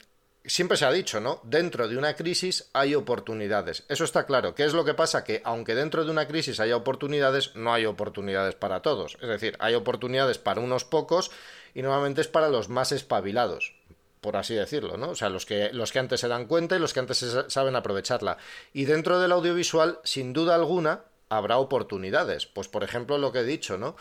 siempre 0.46 0.78
se 0.78 0.86
ha 0.86 0.92
dicho, 0.92 1.20
¿no? 1.20 1.42
Dentro 1.44 1.88
de 1.88 1.98
una 1.98 2.16
crisis 2.16 2.70
hay 2.74 2.96
oportunidades. 2.96 3.84
Eso 3.90 4.04
está 4.04 4.26
claro. 4.26 4.56
¿Qué 4.56 4.66
es 4.66 4.74
lo 4.74 4.86
que 4.86 4.94
pasa? 4.94 5.24
Que 5.24 5.42
aunque 5.44 5.76
dentro 5.76 6.06
de 6.06 6.12
una 6.12 6.28
crisis 6.28 6.60
haya 6.60 6.76
oportunidades, 6.76 7.56
no 7.56 7.74
hay 7.74 7.86
oportunidades 7.86 8.56
para 8.56 8.82
todos. 8.82 9.18
Es 9.22 9.30
decir, 9.30 9.56
hay 9.60 9.76
oportunidades 9.76 10.38
para 10.38 10.62
unos 10.62 10.86
pocos 10.86 11.32
y 11.74 11.82
normalmente 11.82 12.22
es 12.22 12.28
para 12.28 12.50
los 12.50 12.70
más 12.70 12.92
espabilados 12.92 13.74
por 14.22 14.36
así 14.36 14.54
decirlo, 14.54 14.98
¿no? 14.98 15.12
O 15.12 15.16
sea, 15.16 15.30
los 15.30 15.46
que, 15.46 15.72
los 15.72 15.92
que 15.92 16.00
antes 16.00 16.20
se 16.20 16.28
dan 16.28 16.46
cuenta 16.46 16.76
y 16.76 16.80
los 16.80 16.94
que 16.94 17.00
antes 17.00 17.26
saben 17.48 17.76
aprovecharla. 17.76 18.38
Y 18.74 18.86
dentro 18.86 19.20
del 19.20 19.32
audiovisual, 19.32 20.00
sin 20.04 20.34
duda 20.34 20.56
alguna, 20.56 21.06
habrá 21.30 21.58
oportunidades. 21.58 22.46
Pues, 22.46 22.68
por 22.68 22.84
ejemplo, 22.84 23.18
lo 23.18 23.32
que 23.32 23.40
he 23.40 23.44
dicho, 23.46 23.78
¿no? 23.78 23.96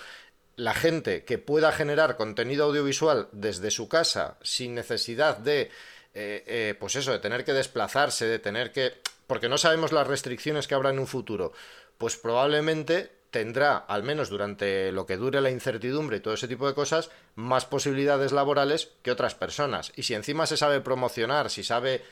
La 0.56 0.74
gente 0.74 1.24
que 1.24 1.38
pueda 1.38 1.70
generar 1.70 2.16
contenido 2.16 2.64
audiovisual 2.64 3.28
desde 3.30 3.70
su 3.70 3.88
casa 3.88 4.38
sin 4.42 4.74
necesidad 4.74 5.38
de 5.38 5.70
eh, 6.14 6.44
eh, 6.46 6.74
pues 6.78 6.96
eso, 6.96 7.12
de 7.12 7.18
tener 7.18 7.44
que 7.44 7.52
desplazarse, 7.52 8.26
de 8.26 8.38
tener 8.38 8.72
que... 8.72 8.94
porque 9.26 9.48
no 9.48 9.58
sabemos 9.58 9.92
las 9.92 10.06
restricciones 10.06 10.66
que 10.66 10.74
habrá 10.74 10.90
en 10.90 10.98
un 10.98 11.06
futuro, 11.06 11.52
pues 11.98 12.16
probablemente 12.16 13.10
tendrá, 13.30 13.76
al 13.76 14.02
menos 14.02 14.30
durante 14.30 14.90
lo 14.90 15.04
que 15.04 15.16
dure 15.16 15.40
la 15.40 15.50
incertidumbre 15.50 16.16
y 16.16 16.20
todo 16.20 16.34
ese 16.34 16.48
tipo 16.48 16.66
de 16.66 16.74
cosas, 16.74 17.10
más 17.34 17.66
posibilidades 17.66 18.32
laborales 18.32 18.90
que 19.02 19.10
otras 19.10 19.34
personas. 19.34 19.92
Y 19.96 20.04
si 20.04 20.14
encima 20.14 20.46
se 20.46 20.56
sabe 20.56 20.80
promocionar, 20.80 21.50
si 21.50 21.62
sabe, 21.62 22.02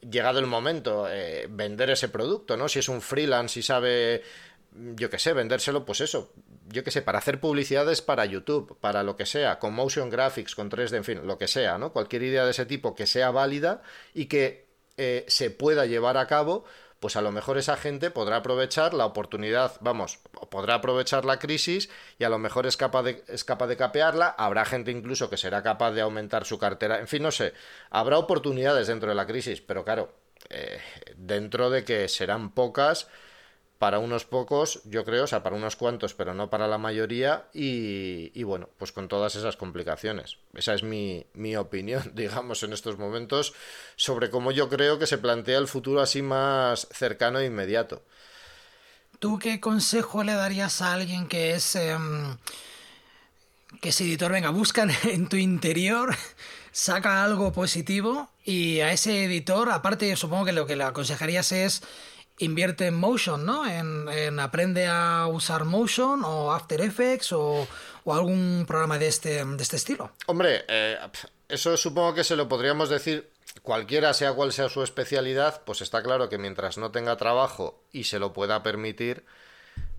llegado 0.00 0.38
el 0.38 0.46
momento, 0.46 1.06
eh, 1.10 1.46
vender 1.50 1.90
ese 1.90 2.08
producto, 2.08 2.56
¿no? 2.56 2.68
Si 2.68 2.78
es 2.78 2.88
un 2.88 3.02
freelance, 3.02 3.54
si 3.54 3.62
sabe 3.62 4.22
yo 4.74 5.08
qué 5.08 5.18
sé, 5.18 5.32
vendérselo, 5.32 5.84
pues 5.84 6.00
eso, 6.00 6.32
yo 6.68 6.84
qué 6.84 6.90
sé, 6.90 7.02
para 7.02 7.18
hacer 7.18 7.40
publicidades 7.40 8.02
para 8.02 8.24
YouTube, 8.24 8.76
para 8.80 9.02
lo 9.02 9.16
que 9.16 9.26
sea, 9.26 9.58
con 9.58 9.74
motion 9.74 10.10
graphics, 10.10 10.54
con 10.54 10.70
3D, 10.70 10.96
en 10.96 11.04
fin, 11.04 11.26
lo 11.26 11.38
que 11.38 11.48
sea, 11.48 11.78
¿no? 11.78 11.92
Cualquier 11.92 12.22
idea 12.22 12.44
de 12.44 12.52
ese 12.52 12.66
tipo 12.66 12.94
que 12.94 13.06
sea 13.06 13.30
válida 13.30 13.82
y 14.14 14.26
que 14.26 14.66
eh, 14.96 15.24
se 15.28 15.50
pueda 15.50 15.86
llevar 15.86 16.16
a 16.16 16.26
cabo, 16.26 16.64
pues 17.00 17.16
a 17.16 17.22
lo 17.22 17.32
mejor 17.32 17.58
esa 17.58 17.76
gente 17.76 18.10
podrá 18.10 18.36
aprovechar 18.36 18.94
la 18.94 19.04
oportunidad, 19.04 19.76
vamos, 19.80 20.20
podrá 20.50 20.76
aprovechar 20.76 21.26
la 21.26 21.38
crisis 21.38 21.90
y 22.18 22.24
a 22.24 22.30
lo 22.30 22.38
mejor 22.38 22.66
es 22.66 22.78
capaz 22.78 23.02
de, 23.02 23.22
es 23.28 23.44
capaz 23.44 23.66
de 23.66 23.76
capearla, 23.76 24.28
habrá 24.38 24.64
gente 24.64 24.90
incluso 24.90 25.28
que 25.28 25.36
será 25.36 25.62
capaz 25.62 25.90
de 25.92 26.00
aumentar 26.00 26.46
su 26.46 26.58
cartera, 26.58 27.00
en 27.00 27.08
fin, 27.08 27.22
no 27.22 27.30
sé, 27.30 27.52
habrá 27.90 28.16
oportunidades 28.18 28.86
dentro 28.86 29.10
de 29.10 29.14
la 29.16 29.26
crisis, 29.26 29.60
pero 29.60 29.84
claro, 29.84 30.14
eh, 30.48 30.80
dentro 31.16 31.68
de 31.68 31.84
que 31.84 32.08
serán 32.08 32.52
pocas, 32.52 33.08
para 33.78 33.98
unos 33.98 34.24
pocos, 34.24 34.80
yo 34.84 35.04
creo, 35.04 35.24
o 35.24 35.26
sea, 35.26 35.42
para 35.42 35.56
unos 35.56 35.76
cuantos, 35.76 36.14
pero 36.14 36.32
no 36.32 36.48
para 36.48 36.68
la 36.68 36.78
mayoría, 36.78 37.48
y, 37.52 38.42
bueno, 38.44 38.68
pues 38.78 38.92
con 38.92 39.08
todas 39.08 39.34
esas 39.34 39.56
complicaciones. 39.56 40.38
Esa 40.54 40.74
es 40.74 40.82
mi, 40.82 41.26
mi, 41.34 41.56
opinión, 41.56 42.10
digamos, 42.14 42.62
en 42.62 42.72
estos 42.72 42.98
momentos, 42.98 43.54
sobre 43.96 44.30
cómo 44.30 44.52
yo 44.52 44.68
creo 44.68 44.98
que 44.98 45.06
se 45.06 45.18
plantea 45.18 45.58
el 45.58 45.68
futuro 45.68 46.00
así 46.00 46.22
más 46.22 46.88
cercano 46.92 47.40
e 47.40 47.46
inmediato. 47.46 48.02
¿Tú 49.18 49.38
qué 49.38 49.60
consejo 49.60 50.22
le 50.22 50.34
darías 50.34 50.80
a 50.82 50.92
alguien 50.92 51.28
que 51.28 51.54
es... 51.54 51.74
Em, 51.76 52.36
que 53.80 53.88
es 53.88 54.00
editor, 54.00 54.30
venga, 54.30 54.50
busca 54.50 54.86
en 55.04 55.28
tu 55.28 55.36
interior, 55.36 56.16
saca 56.72 57.24
algo 57.24 57.52
positivo 57.52 58.30
y 58.44 58.80
a 58.80 58.92
ese 58.92 59.24
editor, 59.24 59.70
aparte 59.70 60.14
supongo 60.16 60.44
que 60.44 60.52
lo 60.52 60.66
que 60.66 60.76
le 60.76 60.84
aconsejarías 60.84 61.52
es 61.52 61.82
invierte 62.38 62.86
en 62.86 62.94
Motion, 62.94 63.44
¿no? 63.44 63.66
En, 63.66 64.38
aprende 64.40 64.86
a 64.86 65.26
usar 65.26 65.64
Motion 65.64 66.24
o 66.24 66.52
After 66.52 66.80
Effects 66.80 67.32
o, 67.32 67.66
algún 68.06 68.64
programa 68.66 68.98
de 68.98 69.08
este, 69.08 69.44
de 69.44 69.62
este 69.62 69.76
estilo. 69.76 70.12
Hombre, 70.26 70.64
eh, 70.68 70.98
eso 71.48 71.76
supongo 71.76 72.14
que 72.14 72.24
se 72.24 72.36
lo 72.36 72.48
podríamos 72.48 72.90
decir 72.90 73.30
cualquiera 73.62 74.12
sea 74.12 74.32
cual 74.32 74.52
sea 74.52 74.68
su 74.68 74.82
especialidad, 74.82 75.62
pues 75.64 75.80
está 75.80 76.02
claro 76.02 76.28
que 76.28 76.38
mientras 76.38 76.76
no 76.76 76.90
tenga 76.90 77.16
trabajo 77.16 77.82
y 77.92 78.04
se 78.04 78.18
lo 78.18 78.32
pueda 78.32 78.62
permitir, 78.62 79.24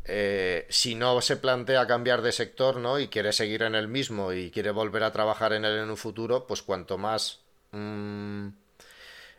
eh, 0.03 0.67
si 0.69 0.93
no 0.93 1.19
se 1.21 1.37
plantea 1.37 1.87
cambiar 1.87 2.21
de 2.21 2.31
sector, 2.31 2.77
¿no? 2.77 2.99
Y 2.99 3.07
quiere 3.07 3.33
seguir 3.33 3.63
en 3.63 3.73
el 3.73 3.87
mismo 3.87 4.33
y 4.33 4.51
quiere 4.51 4.71
volver 4.71 5.03
a 5.03 5.11
trabajar 5.11 5.53
en 5.53 5.65
él 5.65 5.79
en 5.79 5.89
un 5.89 5.97
futuro, 5.97 6.45
pues 6.45 6.61
cuanto 6.61 6.97
más... 6.97 7.39
Mm, 7.71 8.49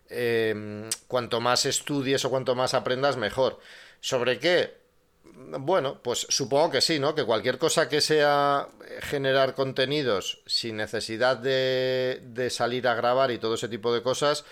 Em, 0.08 0.88
cuanto 1.08 1.40
más 1.40 1.66
estudies 1.66 2.24
o 2.24 2.30
cuanto 2.30 2.54
más 2.54 2.74
aprendas, 2.74 3.16
mejor. 3.16 3.58
¿Sobre 4.00 4.38
qué? 4.38 4.74
Bueno, 5.24 6.00
pues 6.02 6.26
supongo 6.28 6.70
que 6.70 6.80
sí, 6.80 6.98
¿no? 6.98 7.14
Que 7.14 7.24
cualquier 7.24 7.58
cosa 7.58 7.88
que 7.88 8.00
sea 8.00 8.68
generar 9.02 9.54
contenidos 9.54 10.42
sin 10.46 10.76
necesidad 10.76 11.36
de, 11.36 12.20
de 12.22 12.50
salir 12.50 12.88
a 12.88 12.94
grabar 12.94 13.30
y 13.30 13.38
todo 13.38 13.54
ese 13.54 13.68
tipo 13.68 13.92
de 13.92 14.02
cosas, 14.02 14.44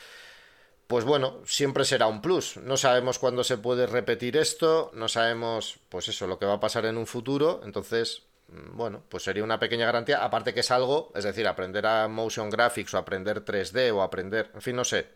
pues 0.87 1.05
bueno, 1.05 1.41
siempre 1.47 1.85
será 1.85 2.07
un 2.07 2.21
plus. 2.21 2.57
No 2.59 2.77
sabemos 2.77 3.19
cuándo 3.19 3.45
se 3.45 3.59
puede 3.59 3.87
repetir 3.87 4.37
esto, 4.37 4.91
no 4.95 5.09
sabemos, 5.09 5.79
pues 5.89 6.09
eso, 6.09 6.27
lo 6.27 6.39
que 6.39 6.47
va 6.47 6.55
a 6.55 6.61
pasar 6.61 6.85
en 6.87 6.99
un 6.99 7.07
futuro, 7.07 7.63
entonces, 7.65 8.23
mm, 8.49 8.77
bueno, 8.77 9.03
pues 9.09 9.23
sería 9.23 9.45
una 9.45 9.59
pequeña 9.59 9.87
garantía, 9.87 10.23
aparte 10.23 10.53
que 10.53 10.61
es 10.61 10.71
algo, 10.71 11.11
es 11.15 11.25
decir, 11.25 11.47
aprender 11.47 11.87
a 11.87 12.09
motion 12.09 12.51
graphics 12.51 12.93
o 12.95 12.99
aprender 12.99 13.45
3D 13.45 13.93
o 13.93 14.03
aprender, 14.03 14.51
en 14.55 14.63
fin, 14.63 14.77
no 14.77 14.85
sé, 14.85 15.09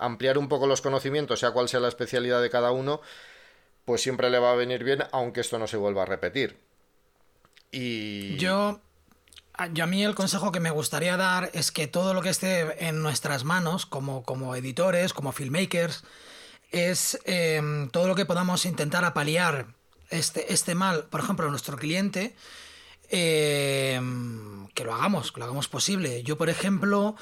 ampliar 0.00 0.38
un 0.38 0.48
poco 0.48 0.66
los 0.66 0.80
conocimientos, 0.80 1.40
sea 1.40 1.52
cual 1.52 1.68
sea 1.68 1.80
la 1.80 1.88
especialidad 1.88 2.42
de 2.42 2.50
cada 2.50 2.72
uno, 2.72 3.00
pues 3.84 4.02
siempre 4.02 4.30
le 4.30 4.38
va 4.38 4.52
a 4.52 4.56
venir 4.56 4.84
bien, 4.84 5.04
aunque 5.12 5.40
esto 5.40 5.58
no 5.58 5.66
se 5.66 5.76
vuelva 5.76 6.02
a 6.02 6.06
repetir. 6.06 6.58
Y. 7.70 8.36
Yo. 8.36 8.80
Yo 9.72 9.84
a 9.84 9.86
mí 9.86 10.02
el 10.02 10.14
consejo 10.14 10.52
que 10.52 10.60
me 10.60 10.70
gustaría 10.70 11.18
dar 11.18 11.50
es 11.52 11.70
que 11.70 11.86
todo 11.86 12.14
lo 12.14 12.22
que 12.22 12.30
esté 12.30 12.88
en 12.88 13.02
nuestras 13.02 13.44
manos, 13.44 13.84
como, 13.84 14.22
como 14.22 14.56
editores, 14.56 15.12
como 15.12 15.32
filmmakers, 15.32 16.02
es 16.70 17.18
em, 17.24 17.90
todo 17.90 18.08
lo 18.08 18.14
que 18.14 18.24
podamos 18.24 18.64
intentar 18.64 19.04
apaliar 19.04 19.66
este, 20.08 20.52
este 20.52 20.74
mal, 20.74 21.04
por 21.04 21.20
ejemplo, 21.20 21.46
a 21.46 21.50
nuestro 21.50 21.76
cliente, 21.76 22.34
em, 23.10 24.68
que 24.68 24.84
lo 24.84 24.94
hagamos, 24.94 25.30
que 25.30 25.40
lo 25.40 25.44
hagamos 25.44 25.68
posible. 25.68 26.22
Yo, 26.22 26.38
por 26.38 26.48
ejemplo, 26.48 27.16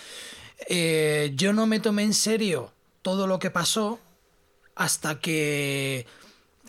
eh, 0.67 1.33
yo 1.35 1.53
no 1.53 1.67
me 1.67 1.81
tomé 1.81 2.03
en 2.03 2.15
serio 2.15 2.73
todo 3.03 3.27
lo 3.27 3.39
que 3.39 3.51
pasó 3.51 4.01
hasta 4.75 5.19
que 5.21 6.07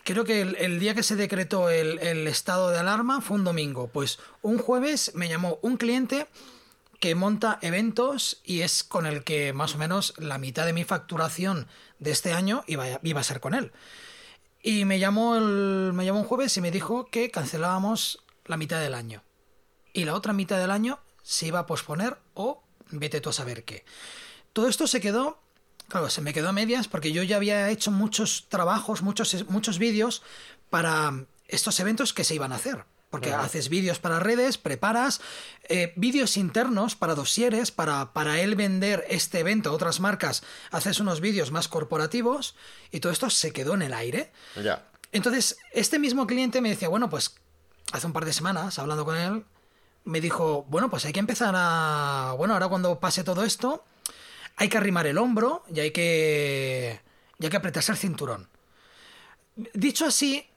creo 0.04 0.24
que 0.24 0.40
el, 0.40 0.80
día 0.80 0.94
que 0.94 1.02
se 1.02 1.16
decretó 1.16 1.68
el, 1.70 2.26
estado 2.26 2.70
de 2.70 2.78
alarma 2.78 3.20
fue 3.20 3.36
un 3.36 3.44
domingo. 3.44 3.88
Pues 3.88 4.18
un 4.42 4.58
jueves 4.58 5.12
me 5.14 5.28
llamó 5.28 5.58
un 5.62 5.76
cliente 5.76 6.26
que 6.98 7.14
monta 7.14 7.58
eventos 7.62 8.40
y 8.44 8.60
es 8.60 8.84
con 8.84 9.06
el 9.06 9.24
que 9.24 9.52
más 9.52 9.74
o 9.74 9.78
menos 9.78 10.14
la 10.18 10.38
mitad 10.38 10.66
de 10.66 10.72
mi 10.72 10.84
facturación 10.84 11.66
de 11.98 12.10
este 12.10 12.32
año 12.32 12.62
iba, 12.66 12.86
iba 13.02 13.20
a 13.20 13.24
ser 13.24 13.40
con 13.40 13.54
él. 13.54 13.72
Y 14.62 14.84
me 14.84 14.98
llamó, 14.98 15.36
el, 15.36 15.92
me 15.94 16.04
llamó 16.04 16.20
un 16.20 16.26
jueves 16.26 16.56
y 16.56 16.60
me 16.60 16.70
dijo 16.70 17.06
que 17.06 17.30
cancelábamos 17.30 18.22
la 18.44 18.58
mitad 18.58 18.80
del 18.80 18.94
año. 18.94 19.22
Y 19.92 20.04
la 20.04 20.14
otra 20.14 20.32
mitad 20.32 20.58
del 20.58 20.70
año 20.70 21.00
se 21.22 21.46
iba 21.46 21.60
a 21.60 21.66
posponer 21.66 22.18
o 22.34 22.62
vete 22.90 23.20
tú 23.20 23.30
a 23.30 23.32
saber 23.32 23.64
qué. 23.64 23.84
Todo 24.52 24.68
esto 24.68 24.86
se 24.86 25.00
quedó, 25.00 25.40
claro, 25.88 26.10
se 26.10 26.20
me 26.20 26.32
quedó 26.32 26.48
a 26.48 26.52
medias 26.52 26.88
porque 26.88 27.12
yo 27.12 27.22
ya 27.22 27.36
había 27.36 27.70
hecho 27.70 27.90
muchos 27.90 28.46
trabajos, 28.48 29.02
muchos, 29.02 29.48
muchos 29.48 29.78
vídeos 29.78 30.22
para 30.70 31.24
estos 31.48 31.78
eventos 31.80 32.12
que 32.12 32.24
se 32.24 32.34
iban 32.34 32.52
a 32.52 32.56
hacer. 32.56 32.84
Porque 33.10 33.32
haces 33.32 33.68
vídeos 33.68 33.98
para 33.98 34.20
redes, 34.20 34.56
preparas 34.56 35.20
eh, 35.68 35.92
vídeos 35.96 36.36
internos 36.36 36.94
para 36.94 37.16
dosieres, 37.16 37.72
para, 37.72 38.12
para 38.12 38.40
él 38.40 38.54
vender 38.54 39.04
este 39.08 39.40
evento 39.40 39.70
a 39.70 39.72
otras 39.72 39.98
marcas, 39.98 40.44
haces 40.70 41.00
unos 41.00 41.20
vídeos 41.20 41.50
más 41.50 41.66
corporativos 41.66 42.54
y 42.92 43.00
todo 43.00 43.10
esto 43.10 43.28
se 43.28 43.52
quedó 43.52 43.74
en 43.74 43.82
el 43.82 43.94
aire. 43.94 44.30
Ya. 44.62 44.86
Entonces, 45.10 45.58
este 45.72 45.98
mismo 45.98 46.28
cliente 46.28 46.60
me 46.60 46.68
decía, 46.68 46.88
bueno, 46.88 47.10
pues 47.10 47.34
hace 47.90 48.06
un 48.06 48.12
par 48.12 48.24
de 48.24 48.32
semanas, 48.32 48.78
hablando 48.78 49.04
con 49.04 49.16
él, 49.16 49.44
me 50.04 50.20
dijo, 50.20 50.66
bueno, 50.68 50.90
pues 50.90 51.04
hay 51.04 51.12
que 51.12 51.20
empezar 51.20 51.54
a... 51.56 52.34
Bueno, 52.36 52.54
ahora 52.54 52.68
cuando 52.68 53.00
pase 53.00 53.24
todo 53.24 53.44
esto, 53.44 53.84
hay 54.56 54.68
que 54.68 54.78
arrimar 54.78 55.06
el 55.06 55.18
hombro 55.18 55.62
y 55.72 55.80
hay 55.80 55.90
que, 55.90 57.00
y 57.38 57.44
hay 57.44 57.50
que 57.50 57.56
apretarse 57.56 57.92
el 57.92 57.98
cinturón. 57.98 58.48
Dicho 59.74 60.06
así, 60.06 60.50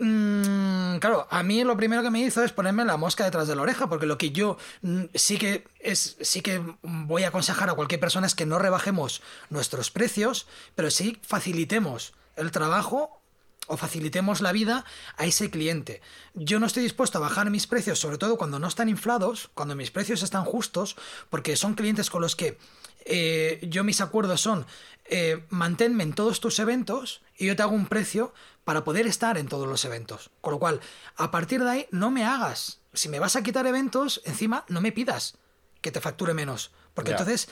Mm, 0.00 0.98
claro, 0.98 1.26
a 1.28 1.42
mí 1.42 1.64
lo 1.64 1.76
primero 1.76 2.04
que 2.04 2.10
me 2.10 2.20
hizo 2.20 2.44
es 2.44 2.52
ponerme 2.52 2.84
la 2.84 2.96
mosca 2.96 3.24
detrás 3.24 3.48
de 3.48 3.56
la 3.56 3.62
oreja, 3.62 3.88
porque 3.88 4.06
lo 4.06 4.16
que 4.16 4.30
yo 4.30 4.56
mm, 4.82 5.04
sí 5.14 5.38
que 5.38 5.66
es, 5.80 6.16
sí 6.20 6.40
que 6.40 6.62
voy 6.82 7.24
a 7.24 7.28
aconsejar 7.28 7.68
a 7.68 7.74
cualquier 7.74 7.98
persona 7.98 8.28
es 8.28 8.36
que 8.36 8.46
no 8.46 8.60
rebajemos 8.60 9.22
nuestros 9.50 9.90
precios, 9.90 10.46
pero 10.76 10.90
sí 10.90 11.18
facilitemos 11.22 12.14
el 12.36 12.52
trabajo 12.52 13.20
o 13.68 13.76
facilitemos 13.76 14.40
la 14.40 14.52
vida 14.52 14.84
a 15.16 15.26
ese 15.26 15.50
cliente. 15.50 16.02
Yo 16.34 16.58
no 16.58 16.66
estoy 16.66 16.82
dispuesto 16.82 17.18
a 17.18 17.20
bajar 17.20 17.50
mis 17.50 17.66
precios, 17.66 18.00
sobre 18.00 18.18
todo 18.18 18.36
cuando 18.36 18.58
no 18.58 18.66
están 18.66 18.88
inflados, 18.88 19.50
cuando 19.54 19.76
mis 19.76 19.90
precios 19.90 20.22
están 20.22 20.44
justos, 20.44 20.96
porque 21.30 21.56
son 21.56 21.74
clientes 21.74 22.10
con 22.10 22.22
los 22.22 22.34
que 22.34 22.58
eh, 23.04 23.60
yo 23.62 23.84
mis 23.84 24.00
acuerdos 24.00 24.40
son 24.40 24.66
eh, 25.10 25.42
manténme 25.48 26.02
en 26.02 26.12
todos 26.12 26.40
tus 26.40 26.58
eventos 26.58 27.22
y 27.38 27.46
yo 27.46 27.56
te 27.56 27.62
hago 27.62 27.74
un 27.74 27.86
precio 27.86 28.34
para 28.64 28.84
poder 28.84 29.06
estar 29.06 29.38
en 29.38 29.48
todos 29.48 29.66
los 29.66 29.84
eventos. 29.86 30.30
Con 30.42 30.52
lo 30.52 30.58
cual, 30.58 30.80
a 31.16 31.30
partir 31.30 31.64
de 31.64 31.70
ahí, 31.70 31.86
no 31.90 32.10
me 32.10 32.24
hagas. 32.24 32.80
Si 32.92 33.08
me 33.08 33.18
vas 33.18 33.34
a 33.34 33.42
quitar 33.42 33.66
eventos, 33.66 34.20
encima 34.24 34.64
no 34.68 34.82
me 34.82 34.92
pidas 34.92 35.38
que 35.80 35.90
te 35.90 36.00
facture 36.00 36.34
menos. 36.34 36.72
Porque 36.92 37.12
entonces, 37.12 37.48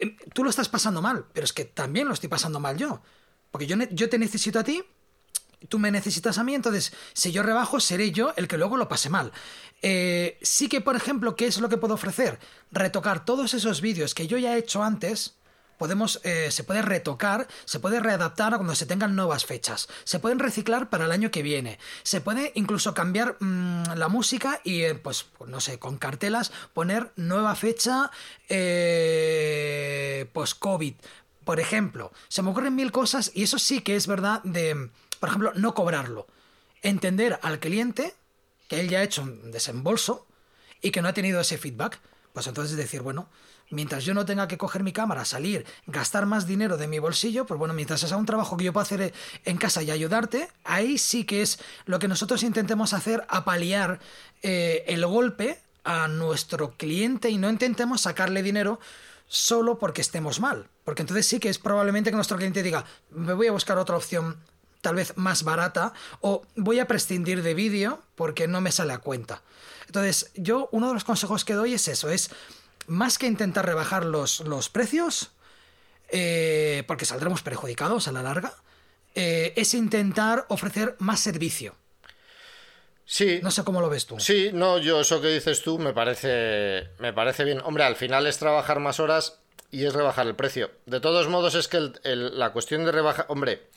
em, 0.00 0.16
tú 0.34 0.42
lo 0.42 0.50
estás 0.50 0.68
pasando 0.68 1.00
mal, 1.00 1.26
pero 1.32 1.44
es 1.44 1.52
que 1.52 1.64
también 1.64 2.08
lo 2.08 2.14
estoy 2.14 2.28
pasando 2.28 2.58
mal 2.58 2.76
yo. 2.76 3.00
Porque 3.52 3.66
yo, 3.68 3.76
yo 3.90 4.08
te 4.08 4.18
necesito 4.18 4.58
a 4.58 4.64
ti, 4.64 4.82
tú 5.68 5.78
me 5.78 5.90
necesitas 5.90 6.38
a 6.38 6.44
mí, 6.44 6.54
entonces 6.54 6.92
si 7.12 7.32
yo 7.32 7.42
rebajo, 7.42 7.80
seré 7.80 8.12
yo 8.12 8.32
el 8.36 8.48
que 8.48 8.58
luego 8.58 8.76
lo 8.76 8.88
pase 8.88 9.10
mal. 9.10 9.32
Eh, 9.82 10.38
sí 10.42 10.68
que, 10.68 10.80
por 10.80 10.96
ejemplo, 10.96 11.34
¿qué 11.36 11.46
es 11.46 11.58
lo 11.60 11.68
que 11.68 11.76
puedo 11.76 11.94
ofrecer? 11.94 12.38
Retocar 12.70 13.24
todos 13.24 13.54
esos 13.54 13.80
vídeos 13.80 14.14
que 14.14 14.26
yo 14.26 14.38
ya 14.38 14.54
he 14.54 14.58
hecho 14.58 14.82
antes 14.82 15.36
podemos, 15.82 16.20
eh, 16.22 16.52
se 16.52 16.62
puede 16.62 16.80
retocar, 16.80 17.48
se 17.64 17.80
puede 17.80 17.98
readaptar 17.98 18.54
a 18.54 18.56
cuando 18.56 18.76
se 18.76 18.86
tengan 18.86 19.16
nuevas 19.16 19.44
fechas, 19.46 19.88
se 20.04 20.20
pueden 20.20 20.38
reciclar 20.38 20.88
para 20.90 21.06
el 21.06 21.10
año 21.10 21.32
que 21.32 21.42
viene, 21.42 21.80
se 22.04 22.20
puede 22.20 22.52
incluso 22.54 22.94
cambiar 22.94 23.36
mm, 23.40 23.94
la 23.96 24.06
música 24.06 24.60
y, 24.62 24.82
eh, 24.82 24.94
pues, 24.94 25.26
no 25.44 25.60
sé, 25.60 25.80
con 25.80 25.98
cartelas 25.98 26.52
poner 26.72 27.10
nueva 27.16 27.56
fecha 27.56 28.12
eh, 28.48 30.30
post-COVID. 30.32 30.94
Por 31.44 31.58
ejemplo, 31.58 32.12
se 32.28 32.42
me 32.42 32.50
ocurren 32.50 32.76
mil 32.76 32.92
cosas 32.92 33.32
y 33.34 33.42
eso 33.42 33.58
sí 33.58 33.80
que 33.80 33.96
es 33.96 34.06
verdad 34.06 34.40
de, 34.44 34.88
por 35.22 35.28
ejemplo, 35.28 35.52
no 35.54 35.72
cobrarlo. 35.72 36.26
Entender 36.82 37.38
al 37.42 37.60
cliente 37.60 38.12
que 38.66 38.80
él 38.80 38.88
ya 38.88 38.98
ha 38.98 39.02
hecho 39.04 39.22
un 39.22 39.52
desembolso 39.52 40.26
y 40.80 40.90
que 40.90 41.00
no 41.00 41.06
ha 41.06 41.12
tenido 41.12 41.40
ese 41.40 41.58
feedback. 41.58 42.00
Pues 42.32 42.48
entonces 42.48 42.76
decir, 42.76 43.02
bueno, 43.02 43.28
mientras 43.70 44.04
yo 44.04 44.14
no 44.14 44.24
tenga 44.24 44.48
que 44.48 44.58
coger 44.58 44.82
mi 44.82 44.92
cámara, 44.92 45.24
salir, 45.24 45.64
gastar 45.86 46.26
más 46.26 46.48
dinero 46.48 46.76
de 46.76 46.88
mi 46.88 46.98
bolsillo, 46.98 47.46
pues 47.46 47.56
bueno, 47.56 47.72
mientras 47.72 48.00
sea 48.00 48.16
un 48.16 48.26
trabajo 48.26 48.56
que 48.56 48.64
yo 48.64 48.72
pueda 48.72 48.82
hacer 48.82 49.14
en 49.44 49.56
casa 49.58 49.84
y 49.84 49.92
ayudarte, 49.92 50.48
ahí 50.64 50.98
sí 50.98 51.22
que 51.22 51.42
es 51.42 51.60
lo 51.84 52.00
que 52.00 52.08
nosotros 52.08 52.42
intentemos 52.42 52.92
hacer 52.92 53.24
a 53.28 53.44
paliar 53.44 54.00
eh, 54.42 54.82
el 54.88 55.06
golpe 55.06 55.62
a 55.84 56.08
nuestro 56.08 56.72
cliente 56.76 57.30
y 57.30 57.38
no 57.38 57.48
intentemos 57.48 58.00
sacarle 58.00 58.42
dinero 58.42 58.80
solo 59.28 59.78
porque 59.78 60.00
estemos 60.00 60.40
mal. 60.40 60.66
Porque 60.84 61.02
entonces 61.02 61.28
sí 61.28 61.38
que 61.38 61.48
es 61.48 61.60
probablemente 61.60 62.10
que 62.10 62.16
nuestro 62.16 62.38
cliente 62.38 62.64
diga, 62.64 62.84
me 63.10 63.34
voy 63.34 63.46
a 63.46 63.52
buscar 63.52 63.78
otra 63.78 63.96
opción 63.96 64.36
tal 64.82 64.96
vez 64.96 65.16
más 65.16 65.44
barata 65.44 65.94
o 66.20 66.42
voy 66.56 66.78
a 66.80 66.86
prescindir 66.86 67.42
de 67.42 67.54
vídeo 67.54 68.02
porque 68.14 68.46
no 68.46 68.60
me 68.60 68.72
sale 68.72 68.92
a 68.92 68.98
cuenta. 68.98 69.42
Entonces 69.86 70.30
yo 70.34 70.68
uno 70.72 70.88
de 70.88 70.94
los 70.94 71.04
consejos 71.04 71.44
que 71.46 71.54
doy 71.54 71.74
es 71.74 71.88
eso, 71.88 72.10
es 72.10 72.30
más 72.86 73.16
que 73.16 73.26
intentar 73.26 73.64
rebajar 73.64 74.04
los, 74.04 74.40
los 74.40 74.68
precios, 74.68 75.30
eh, 76.08 76.84
porque 76.86 77.06
saldremos 77.06 77.42
perjudicados 77.42 78.08
a 78.08 78.12
la 78.12 78.22
larga, 78.22 78.54
eh, 79.14 79.54
es 79.56 79.74
intentar 79.74 80.44
ofrecer 80.48 80.96
más 80.98 81.20
servicio. 81.20 81.76
Sí. 83.04 83.40
No 83.42 83.50
sé 83.50 83.64
cómo 83.64 83.80
lo 83.80 83.90
ves 83.90 84.06
tú. 84.06 84.18
Sí, 84.18 84.50
no, 84.52 84.78
yo 84.78 85.00
eso 85.00 85.20
que 85.20 85.28
dices 85.28 85.62
tú 85.62 85.78
me 85.78 85.92
parece, 85.92 86.88
me 86.98 87.12
parece 87.12 87.44
bien. 87.44 87.60
Hombre, 87.64 87.84
al 87.84 87.96
final 87.96 88.26
es 88.26 88.38
trabajar 88.38 88.80
más 88.80 89.00
horas 89.00 89.40
y 89.70 89.84
es 89.84 89.92
rebajar 89.92 90.26
el 90.26 90.34
precio. 90.34 90.70
De 90.86 91.00
todos 91.00 91.28
modos, 91.28 91.54
es 91.54 91.68
que 91.68 91.92
la 92.04 92.52
cuestión 92.52 92.84
de 92.84 92.92
rebajar. 92.92 93.26
Hombre, 93.28 93.68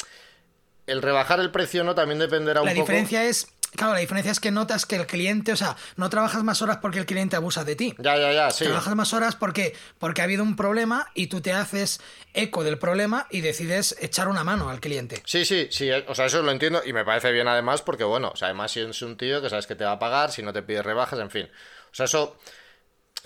el 0.88 1.02
rebajar 1.02 1.40
el 1.40 1.52
precio 1.52 1.84
no 1.84 1.96
también 1.96 2.20
dependerá 2.20 2.62
un 2.62 2.68
poco. 2.68 2.76
La 2.76 2.82
diferencia 2.82 3.24
es 3.24 3.48
Claro, 3.76 3.94
la 3.94 4.00
diferencia 4.00 4.32
es 4.32 4.40
que 4.40 4.52
notas 4.52 4.86
que 4.86 4.96
el 4.96 5.06
cliente, 5.06 5.52
o 5.52 5.58
sea, 5.58 5.76
no 5.98 6.10
trabajas 6.10 6.44
más 6.44 6.62
horas 6.62 6.78
porque 6.82 7.00
el 7.00 7.06
cliente 7.06 7.36
abusa 7.36 7.64
de 7.64 7.76
ti. 7.76 7.94
Ya, 7.98 8.18
ya, 8.18 8.32
ya, 8.32 8.52
sí. 8.52 8.64
Trabajas 8.64 8.96
más 8.96 9.14
horas 9.14 9.36
porque, 9.36 9.76
porque 10.00 10.22
ha 10.22 10.24
habido 10.24 10.44
un 10.44 10.56
problema 10.56 11.10
y 11.14 11.28
tú 11.28 11.42
te 11.42 11.52
haces 11.52 12.00
eco 12.34 12.64
del 12.64 12.78
problema 12.78 13.28
y 13.30 13.42
decides 13.42 13.96
echar 14.00 14.28
una 14.28 14.44
mano 14.44 14.70
al 14.70 14.80
cliente. 14.80 15.22
Sí, 15.26 15.46
sí, 15.46 15.68
sí, 15.72 15.90
eh, 15.90 16.06
o 16.08 16.16
sea, 16.16 16.26
eso 16.26 16.42
lo 16.42 16.52
entiendo 16.52 16.82
y 16.86 16.94
me 16.94 17.04
parece 17.04 17.32
bien 17.32 17.48
además 17.48 17.82
porque, 17.82 18.04
bueno, 18.04 18.32
o 18.34 18.36
sea, 18.38 18.48
además 18.48 18.72
si 18.72 18.80
es 18.80 19.02
un 19.02 19.18
tío 19.18 19.42
que 19.42 19.50
sabes 19.50 19.68
que 19.68 19.76
te 19.76 19.84
va 19.84 19.94
a 19.94 20.00
pagar, 20.00 20.32
si 20.32 20.42
no 20.42 20.54
te 20.54 20.62
pide 20.62 20.82
rebajas, 20.82 21.20
en 21.20 21.30
fin. 21.30 21.50
O 21.92 21.96
sea, 21.96 22.06
eso 22.06 22.38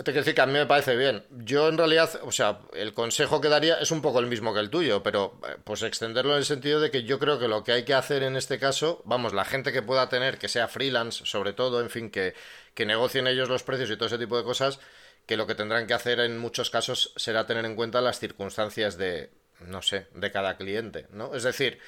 te 0.04 0.12
quiero 0.12 0.20
decir 0.20 0.34
que 0.34 0.40
a 0.40 0.46
mí 0.46 0.52
me 0.54 0.66
parece 0.66 0.96
bien. 0.96 1.24
Yo 1.30 1.68
en 1.68 1.76
realidad, 1.76 2.20
o 2.22 2.32
sea, 2.32 2.60
el 2.72 2.94
consejo 2.94 3.40
que 3.40 3.48
daría 3.48 3.74
es 3.76 3.90
un 3.90 4.00
poco 4.00 4.18
el 4.18 4.26
mismo 4.26 4.54
que 4.54 4.60
el 4.60 4.70
tuyo, 4.70 5.02
pero 5.02 5.38
eh, 5.46 5.56
pues 5.62 5.82
extenderlo 5.82 6.32
en 6.32 6.38
el 6.38 6.44
sentido 6.46 6.80
de 6.80 6.90
que 6.90 7.02
yo 7.02 7.18
creo 7.18 7.38
que 7.38 7.48
lo 7.48 7.64
que 7.64 7.72
hay 7.72 7.84
que 7.84 7.92
hacer 7.92 8.22
en 8.22 8.36
este 8.36 8.58
caso, 8.58 9.02
vamos, 9.04 9.34
la 9.34 9.44
gente 9.44 9.72
que 9.72 9.82
pueda 9.82 10.08
tener, 10.08 10.38
que 10.38 10.48
sea 10.48 10.68
freelance, 10.68 11.26
sobre 11.26 11.52
todo, 11.52 11.80
en 11.82 11.90
fin, 11.90 12.10
que, 12.10 12.34
que 12.74 12.86
negocien 12.86 13.26
ellos 13.26 13.50
los 13.50 13.62
precios 13.62 13.90
y 13.90 13.96
todo 13.96 14.06
ese 14.06 14.18
tipo 14.18 14.38
de 14.38 14.44
cosas, 14.44 14.80
que 15.26 15.36
lo 15.36 15.46
que 15.46 15.54
tendrán 15.54 15.86
que 15.86 15.94
hacer 15.94 16.20
en 16.20 16.38
muchos 16.38 16.70
casos 16.70 17.12
será 17.16 17.46
tener 17.46 17.66
en 17.66 17.76
cuenta 17.76 18.00
las 18.00 18.18
circunstancias 18.18 18.96
de, 18.96 19.30
no 19.60 19.82
sé, 19.82 20.06
de 20.14 20.30
cada 20.30 20.56
cliente, 20.56 21.08
¿no? 21.10 21.34
Es 21.34 21.42
decir, 21.42 21.78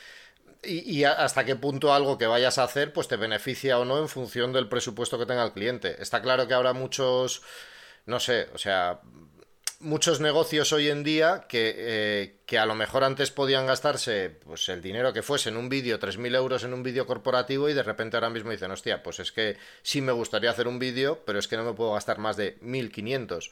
y, 0.62 0.98
y, 0.98 1.04
hasta 1.04 1.44
qué 1.44 1.56
punto 1.56 1.94
algo 1.94 2.18
que 2.18 2.26
vayas 2.26 2.58
a 2.58 2.64
hacer 2.64 2.92
pues 2.92 3.08
te 3.08 3.16
beneficia 3.16 3.78
o 3.78 3.84
no 3.84 3.98
en 3.98 4.08
función 4.08 4.52
del 4.52 4.68
presupuesto 4.68 5.18
que 5.18 5.26
tenga 5.26 5.44
el 5.44 5.52
cliente. 5.52 6.00
Está 6.00 6.22
claro 6.22 6.46
que 6.46 6.54
habrá 6.54 6.72
muchos 6.72 7.42
no 8.06 8.20
sé, 8.20 8.48
o 8.54 8.58
sea, 8.58 9.00
muchos 9.82 10.20
negocios 10.20 10.72
hoy 10.72 10.88
en 10.88 11.02
día 11.02 11.44
que, 11.48 11.74
eh, 11.76 12.36
que, 12.46 12.58
a 12.58 12.66
lo 12.66 12.74
mejor 12.74 13.04
antes 13.04 13.30
podían 13.30 13.66
gastarse 13.66 14.30
pues 14.30 14.68
el 14.68 14.80
dinero 14.80 15.12
que 15.12 15.22
fuese 15.22 15.48
en 15.48 15.56
un 15.56 15.68
vídeo, 15.68 15.98
3.000 15.98 16.34
euros 16.36 16.64
en 16.64 16.72
un 16.72 16.82
vídeo 16.82 17.06
corporativo 17.06 17.68
y 17.68 17.74
de 17.74 17.82
repente 17.82 18.16
ahora 18.16 18.30
mismo 18.30 18.50
dicen, 18.50 18.70
hostia, 18.70 19.02
pues 19.02 19.20
es 19.20 19.32
que 19.32 19.56
sí 19.82 20.00
me 20.00 20.12
gustaría 20.12 20.50
hacer 20.50 20.68
un 20.68 20.78
vídeo, 20.78 21.22
pero 21.26 21.38
es 21.38 21.48
que 21.48 21.56
no 21.56 21.64
me 21.64 21.74
puedo 21.74 21.92
gastar 21.92 22.18
más 22.18 22.36
de 22.36 22.58
1.500 22.60 23.50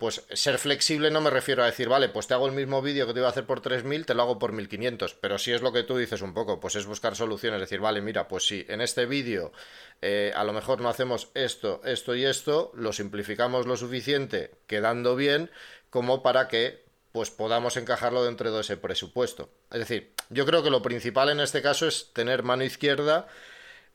pues 0.00 0.24
ser 0.32 0.56
flexible 0.56 1.10
no 1.10 1.20
me 1.20 1.28
refiero 1.28 1.62
a 1.62 1.66
decir, 1.66 1.90
vale, 1.90 2.08
pues 2.08 2.26
te 2.26 2.32
hago 2.32 2.46
el 2.46 2.54
mismo 2.54 2.80
vídeo 2.80 3.06
que 3.06 3.12
te 3.12 3.18
iba 3.18 3.28
a 3.28 3.32
hacer 3.32 3.44
por 3.44 3.60
3.000, 3.60 4.06
te 4.06 4.14
lo 4.14 4.22
hago 4.22 4.38
por 4.38 4.54
1.500, 4.54 5.14
pero 5.20 5.38
si 5.38 5.52
es 5.52 5.60
lo 5.60 5.74
que 5.74 5.82
tú 5.82 5.98
dices 5.98 6.22
un 6.22 6.32
poco, 6.32 6.58
pues 6.58 6.74
es 6.74 6.86
buscar 6.86 7.14
soluciones, 7.14 7.60
decir, 7.60 7.80
vale, 7.80 8.00
mira, 8.00 8.26
pues 8.26 8.46
si 8.46 8.64
en 8.70 8.80
este 8.80 9.04
vídeo 9.04 9.52
eh, 10.00 10.32
a 10.34 10.42
lo 10.44 10.54
mejor 10.54 10.80
no 10.80 10.88
hacemos 10.88 11.28
esto, 11.34 11.82
esto 11.84 12.14
y 12.14 12.24
esto, 12.24 12.72
lo 12.74 12.94
simplificamos 12.94 13.66
lo 13.66 13.76
suficiente, 13.76 14.52
quedando 14.66 15.16
bien, 15.16 15.50
como 15.90 16.22
para 16.22 16.48
que 16.48 16.82
pues 17.12 17.30
podamos 17.30 17.76
encajarlo 17.76 18.24
dentro 18.24 18.50
de 18.50 18.62
ese 18.62 18.78
presupuesto. 18.78 19.50
Es 19.70 19.80
decir, 19.80 20.14
yo 20.30 20.46
creo 20.46 20.62
que 20.62 20.70
lo 20.70 20.80
principal 20.80 21.28
en 21.28 21.40
este 21.40 21.60
caso 21.60 21.86
es 21.86 22.10
tener 22.14 22.42
mano 22.42 22.64
izquierda, 22.64 23.26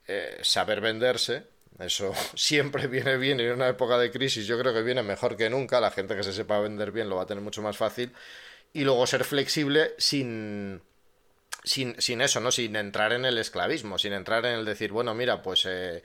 eh, 0.06 0.38
saber 0.44 0.82
venderse, 0.82 1.48
eso 1.80 2.14
siempre 2.36 2.88
viene 2.88 3.18
bien 3.18 3.40
en 3.40 3.54
una 3.54 3.68
época 3.68 3.98
de 3.98 4.12
crisis. 4.12 4.48
Yo 4.48 4.60
creo 4.60 4.74
que 4.74 4.82
viene 4.82 5.04
mejor 5.04 5.36
que 5.38 5.50
nunca. 5.50 5.80
La 5.82 5.92
gente 5.92 6.16
que 6.16 6.24
se 6.24 6.34
sepa 6.34 6.60
vender 6.60 6.92
bien 6.92 7.10
lo 7.10 7.18
va 7.18 7.24
a 7.24 7.28
tener 7.28 7.44
mucho 7.44 7.62
más 7.62 7.78
fácil. 7.78 8.14
Y 8.74 8.84
luego 8.84 9.08
ser 9.08 9.24
flexible 9.24 9.94
sin, 9.98 10.82
sin, 11.64 12.00
sin 12.02 12.22
eso, 12.22 12.40
¿no? 12.40 12.52
Sin 12.52 12.76
entrar 12.76 13.14
en 13.14 13.26
el 13.26 13.38
esclavismo, 13.38 13.98
sin 13.98 14.14
entrar 14.14 14.46
en 14.46 14.60
el 14.60 14.66
decir, 14.66 14.92
bueno, 14.92 15.14
mira, 15.14 15.42
pues 15.42 15.66
eh, 15.66 16.04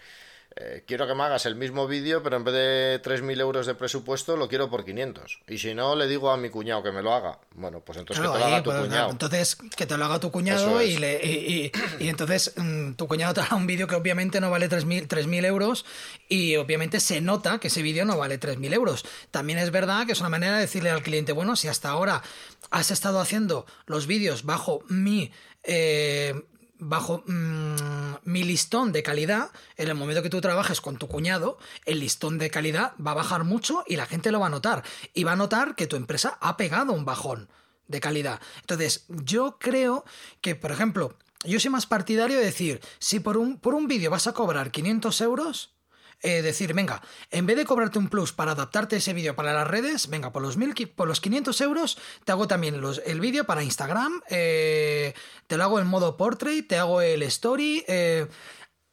eh, 0.57 0.83
quiero 0.85 1.07
que 1.07 1.15
me 1.15 1.23
hagas 1.23 1.47
el 1.47 1.55
mismo 1.55 1.87
vídeo, 1.87 2.23
pero 2.23 2.37
en 2.37 2.45
vez 2.45 2.55
de 2.55 3.03
3.000 3.03 3.41
euros 3.41 3.67
de 3.67 3.75
presupuesto, 3.75 4.37
lo 4.37 4.49
quiero 4.49 4.69
por 4.69 4.85
500. 4.85 5.43
Y 5.47 5.59
si 5.59 5.75
no, 5.75 5.95
le 5.95 6.09
digo 6.09 6.31
a 6.31 6.37
mi 6.37 6.51
cuñado 6.51 6.83
que 6.83 6.91
me 6.91 7.03
lo 7.03 7.13
haga. 7.13 7.39
Bueno, 7.55 7.81
pues 7.81 7.99
entonces 7.99 8.21
que 8.21 8.33
te 8.33 8.39
lo 8.39 8.45
haga 8.45 8.63
tu 8.63 8.71
pues, 8.71 8.81
cuñado. 8.83 9.11
Entonces, 9.11 9.57
que 9.77 9.87
te 9.87 9.97
lo 9.97 10.05
haga 10.05 10.19
tu 10.19 10.31
cuñado 10.33 10.83
y, 10.83 10.97
le, 10.97 11.25
y, 11.25 11.73
entonces 12.09 12.53
mm, 12.57 12.93
tu 12.95 13.07
cuñado 13.07 13.35
te 13.35 13.43
hará 13.43 13.55
un 13.55 13.67
vídeo 13.67 13.87
que 13.87 13.95
obviamente 13.95 14.41
no 14.41 14.51
vale 14.51 14.69
3.000 14.69 15.45
euros 15.45 15.85
y 16.29 16.57
obviamente 16.57 16.99
se 16.99 17.21
nota 17.21 17.59
que 17.59 17.69
ese 17.69 17.83
vídeo 17.83 18.05
no 18.05 18.19
vale 18.19 18.41
3.000 18.41 18.75
euros. 18.75 19.05
También 19.31 19.61
es 19.61 19.71
verdad 19.71 20.05
que 20.05 20.13
es 20.13 20.21
una 20.21 20.31
manera 20.31 20.57
de 20.57 20.63
decirle 20.63 20.91
al 20.91 21.03
cliente, 21.03 21.31
bueno, 21.33 21.55
si 21.55 21.69
hasta 21.69 21.91
ahora 21.91 22.23
has 22.71 22.91
estado 22.91 23.21
haciendo 23.21 23.67
los 23.87 24.07
vídeos 24.07 24.45
bajo 24.45 24.83
mi... 24.89 25.31
Eh, 25.63 26.35
bajo 26.81 27.23
mm, 27.27 28.15
mi 28.25 28.43
listón 28.43 28.93
de 28.93 29.03
calidad, 29.03 29.51
en 29.77 29.89
el 29.89 29.95
momento 29.95 30.23
que 30.23 30.31
tú 30.31 30.41
trabajes 30.41 30.81
con 30.81 30.97
tu 30.97 31.09
cuñado, 31.09 31.59
el 31.85 32.01
listón 32.01 32.39
de 32.39 32.51
calidad 32.51 32.93
va 33.05 33.13
a 33.13 33.15
bajar 33.15 33.45
mucho 33.45 33.85
y 33.87 33.97
la 33.97 34.07
gente 34.07 34.33
lo 34.33 34.41
va 34.41 34.47
a 34.47 34.51
notar. 34.51 34.83
Y 35.15 35.25
va 35.25 35.33
a 35.33 35.37
notar 35.37 35.75
que 35.75 35.87
tu 35.87 35.97
empresa 35.97 36.39
ha 36.41 36.57
pegado 36.57 36.93
un 36.93 37.05
bajón 37.05 37.49
de 37.87 38.01
calidad. 38.01 38.41
Entonces, 38.61 39.05
yo 39.09 39.59
creo 39.59 40.05
que, 40.41 40.55
por 40.55 40.73
ejemplo, 40.73 41.17
yo 41.45 41.59
soy 41.59 41.71
más 41.71 41.87
partidario 41.87 42.39
de 42.39 42.45
decir, 42.45 42.81
si 42.99 43.21
por 43.21 43.37
un, 43.37 43.59
por 43.59 43.75
un 43.75 43.89
vídeo 43.89 44.11
vas 44.11 44.27
a 44.27 44.33
cobrar 44.33 44.71
500 44.71 45.21
euros, 45.21 45.75
eh, 46.23 46.43
decir, 46.43 46.75
venga, 46.75 47.01
en 47.31 47.47
vez 47.47 47.57
de 47.57 47.65
cobrarte 47.65 47.99
un 47.99 48.09
plus 48.09 48.33
para 48.33 48.53
adaptarte 48.53 48.97
ese 48.97 49.15
vídeo 49.15 49.35
para 49.35 49.55
las 49.55 49.67
redes, 49.67 50.09
venga, 50.09 50.33
por 50.33 50.43
los, 50.43 50.59
mil, 50.59 50.75
por 50.95 51.09
los 51.09 51.21
500 51.21 51.59
euros 51.63 51.99
te 52.25 52.33
hago 52.33 52.47
también 52.47 52.79
el 53.07 53.21
vídeo 53.21 53.45
para 53.45 53.63
Instagram, 53.63 54.21
eh, 54.29 55.15
te 55.47 55.57
lo 55.57 55.65
hago 55.65 55.81
en 55.81 55.87
modo 55.87 56.19
portrait, 56.19 56.67
te 56.69 56.77
hago 56.77 57.01
el 57.01 57.23
story, 57.23 57.85
eh, 57.89 58.27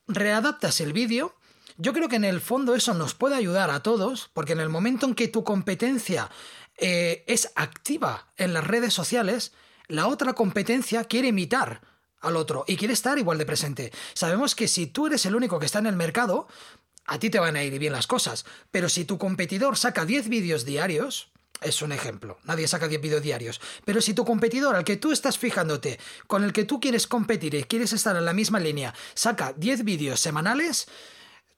readaptas 0.07 0.79
el 0.79 0.93
vídeo. 0.93 1.35
Yo 1.77 1.93
creo 1.93 2.07
que 2.07 2.15
en 2.15 2.23
el 2.23 2.39
fondo 2.39 2.75
eso 2.75 2.93
nos 2.93 3.13
puede 3.13 3.35
ayudar 3.35 3.71
a 3.71 3.83
todos, 3.83 4.29
porque 4.33 4.53
en 4.53 4.61
el 4.61 4.69
momento 4.69 5.05
en 5.05 5.13
que 5.13 5.27
tu 5.27 5.43
competencia 5.43 6.29
es 6.79 7.51
activa 7.55 8.27
en 8.37 8.53
las 8.53 8.65
redes 8.65 8.93
sociales, 8.93 9.51
la 9.87 10.07
otra 10.07 10.33
competencia 10.33 11.03
quiere 11.05 11.29
imitar 11.29 11.81
al 12.21 12.35
otro 12.35 12.65
y 12.67 12.77
quiere 12.77 12.93
estar 12.93 13.17
igual 13.17 13.37
de 13.37 13.45
presente. 13.45 13.91
Sabemos 14.13 14.55
que 14.55 14.67
si 14.67 14.87
tú 14.87 15.07
eres 15.07 15.25
el 15.25 15.35
único 15.35 15.59
que 15.59 15.65
está 15.65 15.79
en 15.79 15.87
el 15.87 15.95
mercado, 15.95 16.47
a 17.07 17.19
ti 17.19 17.29
te 17.29 17.39
van 17.39 17.55
a 17.55 17.63
ir 17.63 17.79
bien 17.79 17.93
las 17.93 18.07
cosas. 18.07 18.45
Pero 18.69 18.89
si 18.89 19.05
tu 19.05 19.17
competidor 19.17 19.77
saca 19.77 20.05
10 20.05 20.29
vídeos 20.29 20.65
diarios, 20.65 21.31
es 21.61 21.81
un 21.81 21.91
ejemplo, 21.91 22.37
nadie 22.43 22.67
saca 22.67 22.87
10 22.87 23.01
vídeos 23.01 23.23
diarios, 23.23 23.59
pero 23.83 23.99
si 23.99 24.13
tu 24.13 24.25
competidor 24.25 24.75
al 24.75 24.83
que 24.83 24.97
tú 24.97 25.11
estás 25.11 25.39
fijándote, 25.39 25.99
con 26.27 26.43
el 26.43 26.53
que 26.53 26.65
tú 26.65 26.79
quieres 26.79 27.07
competir 27.07 27.55
y 27.55 27.63
quieres 27.63 27.93
estar 27.93 28.15
en 28.15 28.25
la 28.25 28.33
misma 28.33 28.59
línea, 28.59 28.93
saca 29.15 29.53
10 29.57 29.83
vídeos 29.83 30.19
semanales, 30.19 30.87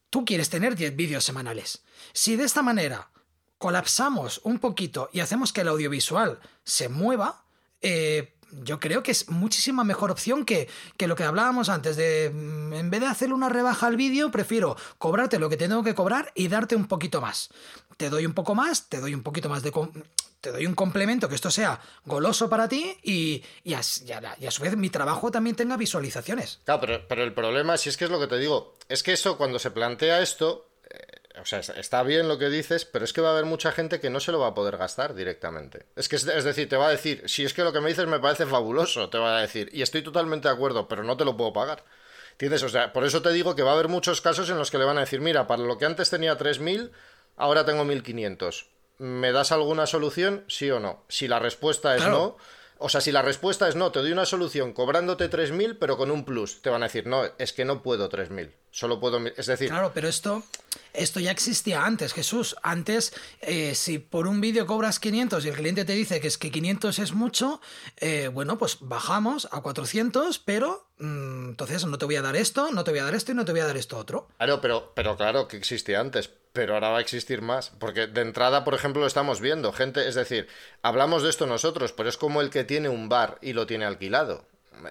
tú 0.10 0.24
quieres 0.24 0.50
tener 0.50 0.76
10 0.76 0.95
vídeos 0.95 1.26
semanales. 1.26 1.84
Si 2.14 2.38
de 2.38 2.45
esta 2.45 2.62
manera 2.62 3.10
colapsamos 3.58 4.39
un 4.45 4.60
poquito 4.60 5.10
y 5.12 5.20
hacemos 5.20 5.52
que 5.52 5.62
el 5.62 5.68
audiovisual 5.68 6.39
se 6.64 6.88
mueva, 6.88 7.43
eh, 7.82 8.36
yo 8.52 8.80
creo 8.80 9.04
que 9.04 9.12
es 9.12 9.30
muchísima 9.30 9.84
mejor 9.84 10.12
opción 10.12 10.45
que, 10.45 10.68
lo 11.00 11.16
que 11.16 11.24
hablábamos 11.24 11.70
antes 11.70 11.95
de 11.95 12.32
mm, 12.34 12.74
en 12.74 12.89
vez 12.89 13.02
de 13.02 13.08
hacerle 13.08 13.36
una 13.36 13.50
rebaja 13.50 13.88
al 13.88 13.95
vídeo, 13.95 14.32
prefiero 14.32 14.76
cobrarte 14.97 15.39
lo 15.39 15.50
que 15.50 15.58
tengo 15.58 15.84
que 15.84 15.95
cobrar 15.95 16.32
y 16.36 16.47
darte 16.47 16.76
un 16.76 16.88
poquito 16.88 17.22
más. 17.22 17.50
Te 17.97 18.10
doy 18.10 18.26
un 18.26 18.34
poco 18.34 18.56
más, 18.56 18.89
te 18.89 19.00
doy 19.00 19.14
un 19.14 19.24
poquito 19.24 19.50
más 19.50 19.64
de 19.64 19.72
te 20.41 20.52
doy 20.52 20.66
un 20.66 20.74
complemento 20.74 21.28
que 21.28 21.36
esto 21.36 21.52
sea 21.52 21.82
goloso 22.06 22.50
para 22.50 22.70
ti 22.70 22.97
y, 23.04 23.43
y, 23.64 23.74
a, 23.74 23.84
su 23.84 24.64
vez 24.64 24.78
mi 24.78 24.89
trabajo 24.89 25.32
también 25.32 25.56
tenga 25.56 25.76
visualizaciones. 25.76 26.62
Claro, 26.64 26.80
pero, 26.82 27.08
pero 27.08 27.24
el 27.24 27.34
problema, 27.34 27.78
si 27.78 27.89
es 27.89 27.97
que 27.97 28.06
es 28.06 28.12
lo 28.12 28.20
que 28.20 28.28
te 28.28 28.38
digo, 28.38 28.76
es 28.88 29.04
que 29.04 29.14
eso 29.14 29.38
cuando 29.38 29.60
se 29.60 29.72
plantea 29.72 30.22
esto, 30.22 30.68
o 31.42 31.46
sea, 31.46 31.60
está 31.60 32.04
bien 32.04 32.28
lo 32.28 32.38
que 32.38 32.50
dices, 32.50 32.86
pero 32.86 33.06
es 33.06 33.14
que 33.14 33.22
va 33.22 33.30
a 33.30 33.32
haber 33.34 33.46
mucha 33.46 33.72
gente 33.72 34.00
que 34.00 34.10
no 34.10 34.20
se 34.20 34.32
lo 34.32 34.40
va 34.40 34.48
a 34.48 34.54
poder 34.54 34.78
gastar 34.78 35.14
directamente. 35.14 35.86
Es 35.96 36.10
que, 36.10 36.16
es, 36.16 36.26
decir, 36.26 36.70
te 36.70 36.78
va 36.78 36.88
a 36.88 36.92
decir, 36.92 37.24
si 37.28 37.46
es 37.46 37.54
que 37.54 37.64
lo 37.64 37.74
que 37.74 37.82
me 37.82 37.90
dices 37.90 38.08
me 38.08 38.20
parece 38.20 38.46
fabuloso, 38.46 39.10
te 39.10 39.18
va 39.18 39.38
a 39.38 39.42
decir, 39.42 39.70
y 39.74 39.82
estoy 39.82 40.02
totalmente 40.02 40.48
de 40.48 40.54
acuerdo, 40.54 40.88
pero 40.88 41.04
no 41.04 41.18
te 41.18 41.26
lo 41.26 41.38
puedo 41.38 41.54
pagar. 41.54 41.84
¿Entiendes? 42.32 42.64
O 42.64 42.70
sea, 42.70 42.94
por 42.94 43.06
eso 43.06 43.22
te 43.22 43.34
digo 43.34 43.56
que 43.56 43.64
va 43.64 43.72
a 43.72 43.74
haber 43.74 43.90
muchos 43.90 44.22
casos 44.22 44.50
en 44.50 44.58
los 44.58 44.72
que 44.72 44.78
le 44.78 44.86
van 44.86 44.98
a 44.98 45.02
decir, 45.02 45.20
mira, 45.20 45.48
para 45.48 45.64
lo 45.64 45.78
que 45.78 45.86
antes 45.86 46.10
tenía 46.10 46.38
3.000, 46.38 46.92
ahora 47.36 47.66
tengo 47.66 47.84
1.500. 47.84 48.68
¿Me 49.00 49.32
das 49.32 49.52
alguna 49.52 49.88
solución? 49.88 50.46
Sí 50.48 50.70
o 50.72 50.80
no. 50.80 51.04
Si 51.10 51.28
la 51.28 51.40
respuesta 51.40 51.96
es 51.96 52.06
no, 52.06 52.38
o 52.82 52.88
sea, 52.88 53.02
si 53.02 53.12
la 53.12 53.22
respuesta 53.22 53.68
es 53.68 53.76
no, 53.76 53.92
te 53.92 54.00
doy 54.00 54.14
una 54.14 54.26
solución 54.26 54.72
cobrándote 54.72 55.30
3.000, 55.30 55.78
pero 55.80 55.98
con 55.98 56.12
un 56.12 56.24
plus, 56.24 56.62
te 56.62 56.70
van 56.70 56.82
a 56.82 56.86
decir, 56.86 57.08
no, 57.08 57.24
es 57.38 57.52
que 57.52 57.66
no 57.66 57.84
puedo 57.84 58.10
3.000, 58.10 58.52
solo 58.72 58.99
puedo... 58.99 59.20
Es 59.38 59.45
decir... 59.45 59.70
Claro, 59.70 59.91
pero 59.93 60.07
esto, 60.07 60.43
esto 60.93 61.20
ya 61.20 61.32
existía 61.32 61.86
antes, 61.86 62.13
Jesús. 62.13 62.55
Antes, 62.63 63.13
eh, 63.41 63.76
si 63.76 63.99
por 63.99 64.28
un 64.28 64.41
vídeo 64.41 64.65
cobras 64.65 64.99
500 64.99 65.45
y 65.45 65.49
el 65.49 65.55
cliente 65.55 65.86
te 65.86 65.93
dice 65.93 66.20
que 66.20 66.28
es 66.28 66.38
que 66.38 66.51
500 66.51 66.99
es 66.99 67.13
mucho, 67.13 67.61
eh, 67.97 68.30
bueno, 68.30 68.57
pues 68.57 68.78
bajamos 68.82 69.47
a 69.51 69.61
400, 69.61 70.39
pero 70.39 70.88
mm, 70.97 71.49
entonces 71.49 71.86
no 71.86 71.97
te 71.97 72.05
voy 72.05 72.15
a 72.15 72.22
dar 72.22 72.36
esto, 72.36 72.72
no 72.72 72.84
te 72.84 72.91
voy 72.91 72.99
a 72.99 73.03
dar 73.03 73.15
esto 73.15 73.32
y 73.32 73.36
no 73.36 73.45
te 73.45 73.51
voy 73.51 73.61
a 73.61 73.67
dar 73.67 73.78
esto 73.78 73.97
otro. 73.97 74.28
Claro, 74.38 74.61
pero, 74.61 74.93
pero 74.95 75.15
claro 75.17 75.47
que 75.47 75.57
existía 75.57 75.99
antes, 75.99 76.30
pero 76.53 76.74
ahora 76.74 76.89
va 76.89 76.97
a 76.97 77.01
existir 77.01 77.41
más. 77.41 77.72
Porque 77.80 78.07
de 78.07 78.22
entrada, 78.22 78.63
por 78.63 78.74
ejemplo, 78.74 79.01
lo 79.01 79.07
estamos 79.07 79.41
viendo. 79.41 79.72
Gente, 79.72 80.07
es 80.07 80.15
decir, 80.15 80.47
hablamos 80.82 81.24
de 81.24 81.30
esto 81.30 81.45
nosotros, 81.45 81.93
pero 81.93 82.09
es 82.09 82.17
como 82.17 82.41
el 82.41 82.49
que 82.49 82.63
tiene 82.63 82.89
un 82.89 83.09
bar 83.09 83.38
y 83.41 83.53
lo 83.53 83.67
tiene 83.67 83.86
alquilado. 83.86 84.45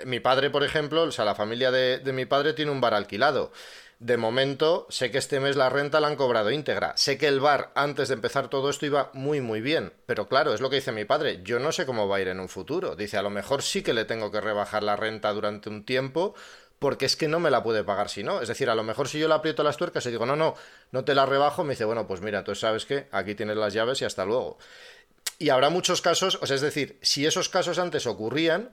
Mi 0.04 0.20
padre, 0.20 0.50
por 0.50 0.64
ejemplo, 0.64 1.02
o 1.02 1.12
sea, 1.12 1.24
la 1.24 1.34
familia 1.34 1.70
de, 1.70 2.00
mi 2.12 2.26
padre 2.26 2.52
tiene 2.52 2.70
un 2.70 2.80
bar 2.80 2.94
alquilado. 2.94 3.52
De 3.98 4.16
momento, 4.16 4.86
sé 4.90 5.10
que 5.10 5.18
este 5.18 5.40
mes 5.40 5.56
la 5.56 5.70
renta 5.70 5.98
la 5.98 6.06
han 6.06 6.16
cobrado 6.16 6.50
íntegra. 6.52 6.96
Sé 6.96 7.18
que 7.18 7.26
el 7.26 7.40
bar, 7.40 7.72
antes 7.74 8.08
de 8.08 8.14
empezar 8.14 8.48
todo 8.48 8.70
esto, 8.70 8.86
iba 8.86 9.10
muy, 9.12 9.40
muy 9.40 9.60
bien. 9.60 9.92
Pero 10.06 10.28
claro, 10.28 10.54
es 10.54 10.60
lo 10.60 10.70
que 10.70 10.76
dice 10.76 10.92
mi 10.92 11.04
padre. 11.04 11.40
Yo 11.42 11.58
no 11.58 11.72
sé 11.72 11.84
cómo 11.84 12.06
va 12.06 12.16
a 12.16 12.20
ir 12.20 12.28
en 12.28 12.38
un 12.38 12.48
futuro. 12.48 12.94
Dice, 12.94 13.16
a 13.16 13.22
lo 13.22 13.30
mejor 13.30 13.62
sí 13.62 13.82
que 13.82 13.92
le 13.92 14.04
tengo 14.04 14.30
que 14.30 14.40
rebajar 14.40 14.84
la 14.84 14.94
renta 14.94 15.32
durante 15.32 15.68
un 15.68 15.84
tiempo 15.84 16.34
porque 16.78 17.06
es 17.06 17.16
que 17.16 17.28
no 17.28 17.40
me 17.40 17.50
la 17.50 17.62
puede 17.62 17.84
pagar 17.84 18.08
si 18.08 18.22
no. 18.22 18.40
Es 18.40 18.48
decir, 18.48 18.70
a 18.70 18.74
lo 18.74 18.84
mejor 18.84 19.08
si 19.08 19.18
yo 19.18 19.28
le 19.28 19.34
aprieto 19.34 19.62
las 19.62 19.76
tuercas 19.76 20.06
y 20.06 20.10
digo, 20.10 20.26
no, 20.26 20.36
no, 20.36 20.54
no 20.92 21.04
te 21.04 21.14
la 21.14 21.26
rebajo, 21.26 21.64
me 21.64 21.70
dice, 21.70 21.84
bueno, 21.84 22.06
pues 22.06 22.20
mira, 22.20 22.38
entonces 22.38 22.60
sabes 22.60 22.86
que 22.86 23.08
aquí 23.10 23.34
tienes 23.34 23.56
las 23.56 23.72
llaves 23.72 24.00
y 24.00 24.04
hasta 24.04 24.24
luego. 24.24 24.58
Y 25.38 25.50
habrá 25.50 25.70
muchos 25.70 26.00
casos, 26.00 26.38
o 26.40 26.46
sea, 26.46 26.56
es 26.56 26.62
decir, 26.62 26.98
si 27.02 27.26
esos 27.26 27.48
casos 27.48 27.78
antes 27.78 28.06
ocurrían, 28.06 28.70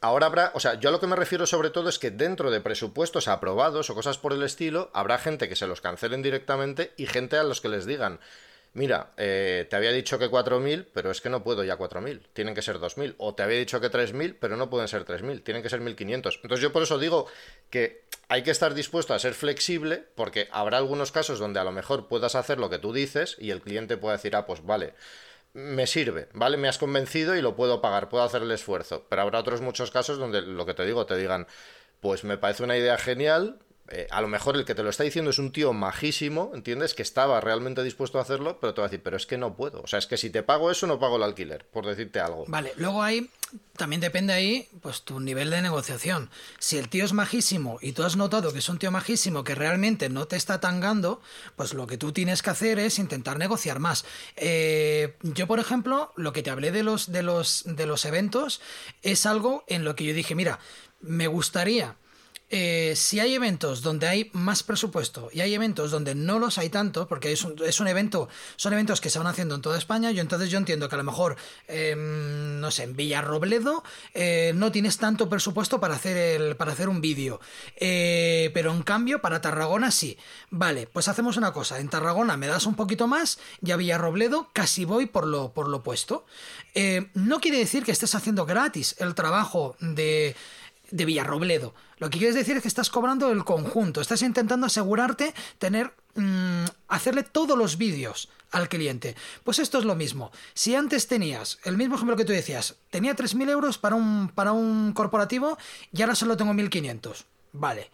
ahora 0.00 0.26
habrá, 0.26 0.50
o 0.54 0.60
sea, 0.60 0.74
yo 0.74 0.88
a 0.88 0.92
lo 0.92 1.00
que 1.00 1.06
me 1.06 1.16
refiero 1.16 1.46
sobre 1.46 1.70
todo 1.70 1.88
es 1.88 1.98
que 1.98 2.10
dentro 2.10 2.50
de 2.50 2.60
presupuestos 2.60 3.28
aprobados 3.28 3.90
o 3.90 3.94
cosas 3.94 4.18
por 4.18 4.32
el 4.32 4.42
estilo, 4.42 4.90
habrá 4.92 5.18
gente 5.18 5.48
que 5.48 5.56
se 5.56 5.66
los 5.66 5.80
cancelen 5.80 6.22
directamente 6.22 6.92
y 6.96 7.06
gente 7.06 7.36
a 7.36 7.42
los 7.42 7.60
que 7.60 7.68
les 7.68 7.86
digan, 7.86 8.20
mira, 8.76 9.10
eh, 9.16 9.66
te 9.68 9.74
había 9.74 9.90
dicho 9.90 10.18
que 10.18 10.30
4.000, 10.30 10.86
pero 10.92 11.10
es 11.10 11.20
que 11.20 11.30
no 11.30 11.42
puedo 11.42 11.64
ya 11.64 11.78
4.000, 11.78 12.20
tienen 12.34 12.54
que 12.54 12.62
ser 12.62 12.78
2.000. 12.78 13.14
O 13.18 13.34
te 13.34 13.42
había 13.42 13.58
dicho 13.58 13.80
que 13.80 13.90
3.000, 13.90 14.36
pero 14.38 14.56
no 14.56 14.68
pueden 14.68 14.86
ser 14.86 15.04
3.000, 15.04 15.42
tienen 15.42 15.62
que 15.62 15.70
ser 15.70 15.80
1.500. 15.80 16.40
Entonces 16.42 16.60
yo 16.60 16.72
por 16.72 16.82
eso 16.82 16.98
digo 16.98 17.26
que 17.70 18.02
hay 18.28 18.42
que 18.42 18.50
estar 18.50 18.74
dispuesto 18.74 19.14
a 19.14 19.18
ser 19.18 19.34
flexible, 19.34 20.04
porque 20.14 20.48
habrá 20.52 20.76
algunos 20.76 21.10
casos 21.10 21.38
donde 21.38 21.58
a 21.58 21.64
lo 21.64 21.72
mejor 21.72 22.06
puedas 22.06 22.34
hacer 22.34 22.58
lo 22.58 22.68
que 22.68 22.78
tú 22.78 22.92
dices 22.92 23.36
y 23.38 23.50
el 23.50 23.62
cliente 23.62 23.96
pueda 23.96 24.16
decir, 24.16 24.36
ah, 24.36 24.46
pues 24.46 24.64
vale, 24.64 24.92
me 25.56 25.86
sirve, 25.86 26.28
¿vale? 26.34 26.58
Me 26.58 26.68
has 26.68 26.76
convencido 26.76 27.34
y 27.34 27.40
lo 27.40 27.56
puedo 27.56 27.80
pagar, 27.80 28.10
puedo 28.10 28.22
hacer 28.22 28.42
el 28.42 28.50
esfuerzo. 28.52 29.06
Pero 29.08 29.22
habrá 29.22 29.38
otros 29.38 29.62
muchos 29.62 29.90
casos 29.90 30.18
donde 30.18 30.42
lo 30.42 30.66
que 30.66 30.74
te 30.74 30.84
digo, 30.84 31.06
te 31.06 31.16
digan, 31.16 31.46
pues 32.00 32.24
me 32.24 32.36
parece 32.36 32.62
una 32.62 32.76
idea 32.76 32.98
genial, 32.98 33.58
eh, 33.88 34.06
a 34.10 34.20
lo 34.20 34.28
mejor 34.28 34.56
el 34.56 34.64
que 34.64 34.74
te 34.74 34.82
lo 34.82 34.90
está 34.90 35.04
diciendo 35.04 35.30
es 35.30 35.38
un 35.38 35.52
tío 35.52 35.72
majísimo, 35.72 36.50
¿entiendes? 36.54 36.94
Que 36.94 37.02
estaba 37.02 37.40
realmente 37.40 37.82
dispuesto 37.84 38.18
a 38.18 38.22
hacerlo, 38.22 38.58
pero 38.60 38.74
te 38.74 38.80
va 38.80 38.86
a 38.86 38.88
decir, 38.88 39.02
pero 39.02 39.16
es 39.16 39.26
que 39.26 39.38
no 39.38 39.54
puedo. 39.54 39.80
O 39.82 39.86
sea, 39.86 39.98
es 39.98 40.06
que 40.06 40.16
si 40.16 40.30
te 40.30 40.42
pago 40.42 40.70
eso, 40.70 40.86
no 40.86 40.98
pago 40.98 41.16
el 41.16 41.22
alquiler, 41.22 41.66
por 41.66 41.86
decirte 41.86 42.18
algo. 42.18 42.44
Vale, 42.48 42.72
luego 42.76 43.02
ahí 43.02 43.30
también 43.76 44.00
depende 44.00 44.32
ahí, 44.32 44.68
pues 44.82 45.02
tu 45.02 45.20
nivel 45.20 45.50
de 45.50 45.62
negociación. 45.62 46.30
Si 46.58 46.78
el 46.78 46.88
tío 46.88 47.04
es 47.04 47.12
majísimo 47.12 47.78
y 47.80 47.92
tú 47.92 48.02
has 48.02 48.16
notado 48.16 48.52
que 48.52 48.58
es 48.58 48.68
un 48.68 48.78
tío 48.78 48.90
majísimo 48.90 49.44
que 49.44 49.54
realmente 49.54 50.08
no 50.08 50.26
te 50.26 50.36
está 50.36 50.60
tangando, 50.60 51.20
pues 51.54 51.74
lo 51.74 51.86
que 51.86 51.98
tú 51.98 52.12
tienes 52.12 52.42
que 52.42 52.50
hacer 52.50 52.78
es 52.80 52.98
intentar 52.98 53.38
negociar 53.38 53.78
más. 53.78 54.04
Eh, 54.34 55.14
yo, 55.22 55.46
por 55.46 55.60
ejemplo, 55.60 56.12
lo 56.16 56.32
que 56.32 56.42
te 56.42 56.50
hablé 56.50 56.72
de 56.72 56.82
los, 56.82 57.12
de 57.12 57.22
los, 57.22 57.62
de 57.66 57.86
los 57.86 58.04
eventos 58.04 58.60
es 59.02 59.26
algo 59.26 59.64
en 59.68 59.84
lo 59.84 59.94
que 59.94 60.04
yo 60.04 60.14
dije, 60.14 60.34
mira, 60.34 60.58
me 61.00 61.28
gustaría 61.28 61.96
eh, 62.48 62.92
si 62.94 63.18
hay 63.18 63.34
eventos 63.34 63.82
donde 63.82 64.06
hay 64.06 64.30
más 64.32 64.62
presupuesto 64.62 65.30
y 65.32 65.40
hay 65.40 65.52
eventos 65.54 65.90
donde 65.90 66.14
no 66.14 66.38
los 66.38 66.58
hay 66.58 66.68
tanto, 66.68 67.08
porque 67.08 67.32
es 67.32 67.42
un, 67.42 67.56
es 67.64 67.80
un 67.80 67.88
evento, 67.88 68.28
son 68.54 68.72
eventos 68.72 69.00
que 69.00 69.10
se 69.10 69.18
van 69.18 69.26
haciendo 69.26 69.56
en 69.56 69.62
toda 69.62 69.76
España, 69.76 70.12
yo 70.12 70.20
entonces 70.20 70.48
yo 70.48 70.58
entiendo 70.58 70.88
que 70.88 70.94
a 70.94 70.98
lo 70.98 71.02
mejor, 71.04 71.36
em, 71.66 72.60
no 72.60 72.70
sé, 72.70 72.84
en 72.84 72.94
Villarrobledo 72.94 73.82
eh, 74.14 74.52
no 74.54 74.70
tienes 74.70 74.98
tanto 74.98 75.28
presupuesto 75.28 75.80
para 75.80 75.96
hacer, 75.96 76.16
el, 76.16 76.56
para 76.56 76.70
hacer 76.70 76.88
un 76.88 77.00
vídeo, 77.00 77.40
eh, 77.76 78.52
pero 78.54 78.70
en 78.70 78.82
cambio 78.84 79.20
para 79.20 79.40
Tarragona 79.40 79.90
sí. 79.90 80.16
Vale, 80.50 80.86
pues 80.86 81.08
hacemos 81.08 81.36
una 81.36 81.52
cosa, 81.52 81.80
en 81.80 81.88
Tarragona 81.88 82.36
me 82.36 82.46
das 82.46 82.66
un 82.66 82.76
poquito 82.76 83.08
más 83.08 83.40
y 83.60 83.72
a 83.72 83.76
Villarrobledo 83.76 84.50
casi 84.52 84.84
voy 84.84 85.06
por 85.06 85.26
lo, 85.26 85.52
por 85.52 85.68
lo 85.68 85.82
puesto. 85.82 86.26
no 87.14 87.40
quiere 87.40 87.58
decir 87.58 87.84
que 87.84 87.92
estés 87.92 88.14
haciendo 88.14 88.46
gratis 88.46 88.94
el 88.98 89.16
trabajo 89.16 89.76
de 89.80 90.36
de 90.90 91.04
Villarrobledo. 91.04 91.74
Lo 91.98 92.10
que 92.10 92.18
quieres 92.18 92.34
decir 92.34 92.56
es 92.56 92.62
que 92.62 92.68
estás 92.68 92.90
cobrando 92.90 93.30
el 93.30 93.44
conjunto, 93.44 94.00
estás 94.00 94.22
intentando 94.22 94.66
asegurarte 94.66 95.34
tener 95.58 95.92
mm, 96.14 96.64
hacerle 96.88 97.22
todos 97.22 97.56
los 97.56 97.78
vídeos 97.78 98.28
al 98.50 98.68
cliente. 98.68 99.16
Pues 99.44 99.58
esto 99.58 99.78
es 99.78 99.84
lo 99.84 99.94
mismo. 99.94 100.30
Si 100.54 100.74
antes 100.74 101.08
tenías, 101.08 101.58
el 101.64 101.76
mismo 101.76 101.96
ejemplo 101.96 102.16
que 102.16 102.24
tú 102.24 102.32
decías, 102.32 102.76
tenía 102.90 103.14
3.000 103.14 103.50
euros 103.50 103.78
para 103.78 103.96
un, 103.96 104.28
para 104.28 104.52
un 104.52 104.92
corporativo 104.92 105.58
y 105.92 106.02
ahora 106.02 106.14
solo 106.14 106.36
tengo 106.36 106.52
1.500. 106.52 107.24
Vale. 107.52 107.90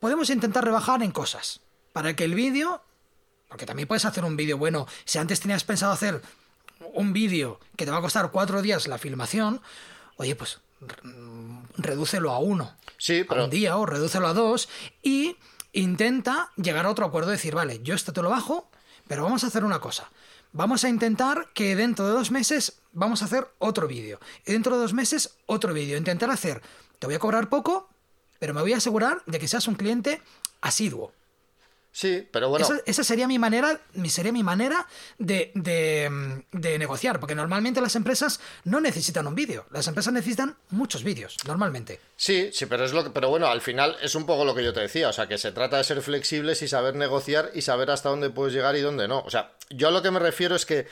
Podemos 0.00 0.30
intentar 0.30 0.64
rebajar 0.64 1.02
en 1.02 1.12
cosas. 1.12 1.60
Para 1.92 2.16
que 2.16 2.24
el 2.24 2.34
vídeo, 2.34 2.82
porque 3.48 3.66
también 3.66 3.86
puedes 3.86 4.04
hacer 4.04 4.24
un 4.24 4.36
vídeo 4.36 4.56
bueno, 4.56 4.86
si 5.04 5.18
antes 5.18 5.40
tenías 5.40 5.64
pensado 5.64 5.92
hacer 5.92 6.22
un 6.94 7.12
vídeo 7.12 7.60
que 7.76 7.84
te 7.84 7.90
va 7.90 7.98
a 7.98 8.02
costar 8.02 8.30
cuatro 8.30 8.62
días 8.62 8.88
la 8.88 8.98
filmación, 8.98 9.60
oye, 10.16 10.34
pues 10.34 10.60
redúcelo 11.76 12.30
a 12.30 12.38
uno. 12.38 12.76
Sí, 12.98 13.24
A 13.28 13.44
un 13.44 13.50
día 13.50 13.76
o 13.76 13.86
redúcelo 13.86 14.28
a 14.28 14.34
dos 14.34 14.68
y 15.02 15.36
intenta 15.72 16.50
llegar 16.56 16.86
a 16.86 16.90
otro 16.90 17.06
acuerdo, 17.06 17.30
decir, 17.30 17.54
vale, 17.54 17.80
yo 17.82 17.94
esto 17.94 18.12
te 18.12 18.22
lo 18.22 18.30
bajo, 18.30 18.70
pero 19.08 19.24
vamos 19.24 19.44
a 19.44 19.48
hacer 19.48 19.64
una 19.64 19.80
cosa. 19.80 20.10
Vamos 20.52 20.84
a 20.84 20.88
intentar 20.88 21.48
que 21.54 21.74
dentro 21.76 22.06
de 22.06 22.12
dos 22.12 22.30
meses 22.30 22.80
vamos 22.92 23.22
a 23.22 23.24
hacer 23.24 23.48
otro 23.58 23.88
vídeo. 23.88 24.20
Y 24.46 24.52
dentro 24.52 24.76
de 24.76 24.82
dos 24.82 24.92
meses 24.92 25.36
otro 25.46 25.72
vídeo. 25.72 25.96
Intentar 25.96 26.30
hacer, 26.30 26.60
te 26.98 27.06
voy 27.06 27.14
a 27.14 27.18
cobrar 27.18 27.48
poco, 27.48 27.88
pero 28.38 28.52
me 28.52 28.60
voy 28.60 28.74
a 28.74 28.76
asegurar 28.76 29.22
de 29.26 29.38
que 29.38 29.48
seas 29.48 29.66
un 29.66 29.76
cliente 29.76 30.20
asiduo. 30.60 31.12
Sí, 31.94 32.26
pero 32.32 32.48
bueno. 32.48 32.66
Esa, 32.86 33.04
sería 33.04 33.28
mi 33.28 33.38
manera, 33.38 33.78
sería 34.08 34.32
mi 34.32 34.42
manera 34.42 34.86
de, 35.18 35.52
de, 35.54 36.78
negociar, 36.78 37.20
porque 37.20 37.34
normalmente 37.34 37.82
las 37.82 37.94
empresas 37.96 38.40
no 38.64 38.80
necesitan 38.80 39.26
un 39.26 39.34
vídeo, 39.34 39.66
las 39.70 39.86
empresas 39.88 40.10
necesitan 40.14 40.56
muchos 40.70 41.04
vídeos, 41.04 41.36
normalmente. 41.46 42.00
Sí, 42.16 42.50
sí, 42.50 42.64
pero 42.64 42.86
es 42.86 42.94
lo 42.94 43.04
que, 43.04 43.10
pero 43.10 43.28
bueno, 43.28 43.46
al 43.46 43.60
final 43.60 43.94
es 44.00 44.14
un 44.14 44.24
poco 44.24 44.46
lo 44.46 44.54
que 44.54 44.64
yo 44.64 44.72
te 44.72 44.80
decía, 44.80 45.10
o 45.10 45.12
sea, 45.12 45.26
que 45.26 45.36
se 45.36 45.52
trata 45.52 45.76
de 45.76 45.84
ser 45.84 46.00
flexibles 46.00 46.62
y 46.62 46.68
saber 46.68 46.94
negociar 46.94 47.50
y 47.52 47.60
saber 47.60 47.90
hasta 47.90 48.08
dónde 48.08 48.30
puedes 48.30 48.54
llegar 48.54 48.74
y 48.74 48.80
dónde 48.80 49.06
no. 49.06 49.20
O 49.20 49.30
sea, 49.30 49.52
yo 49.68 49.88
a 49.88 49.90
lo 49.90 50.00
que 50.00 50.10
me 50.10 50.18
refiero 50.18 50.56
es 50.56 50.64
que 50.64 50.86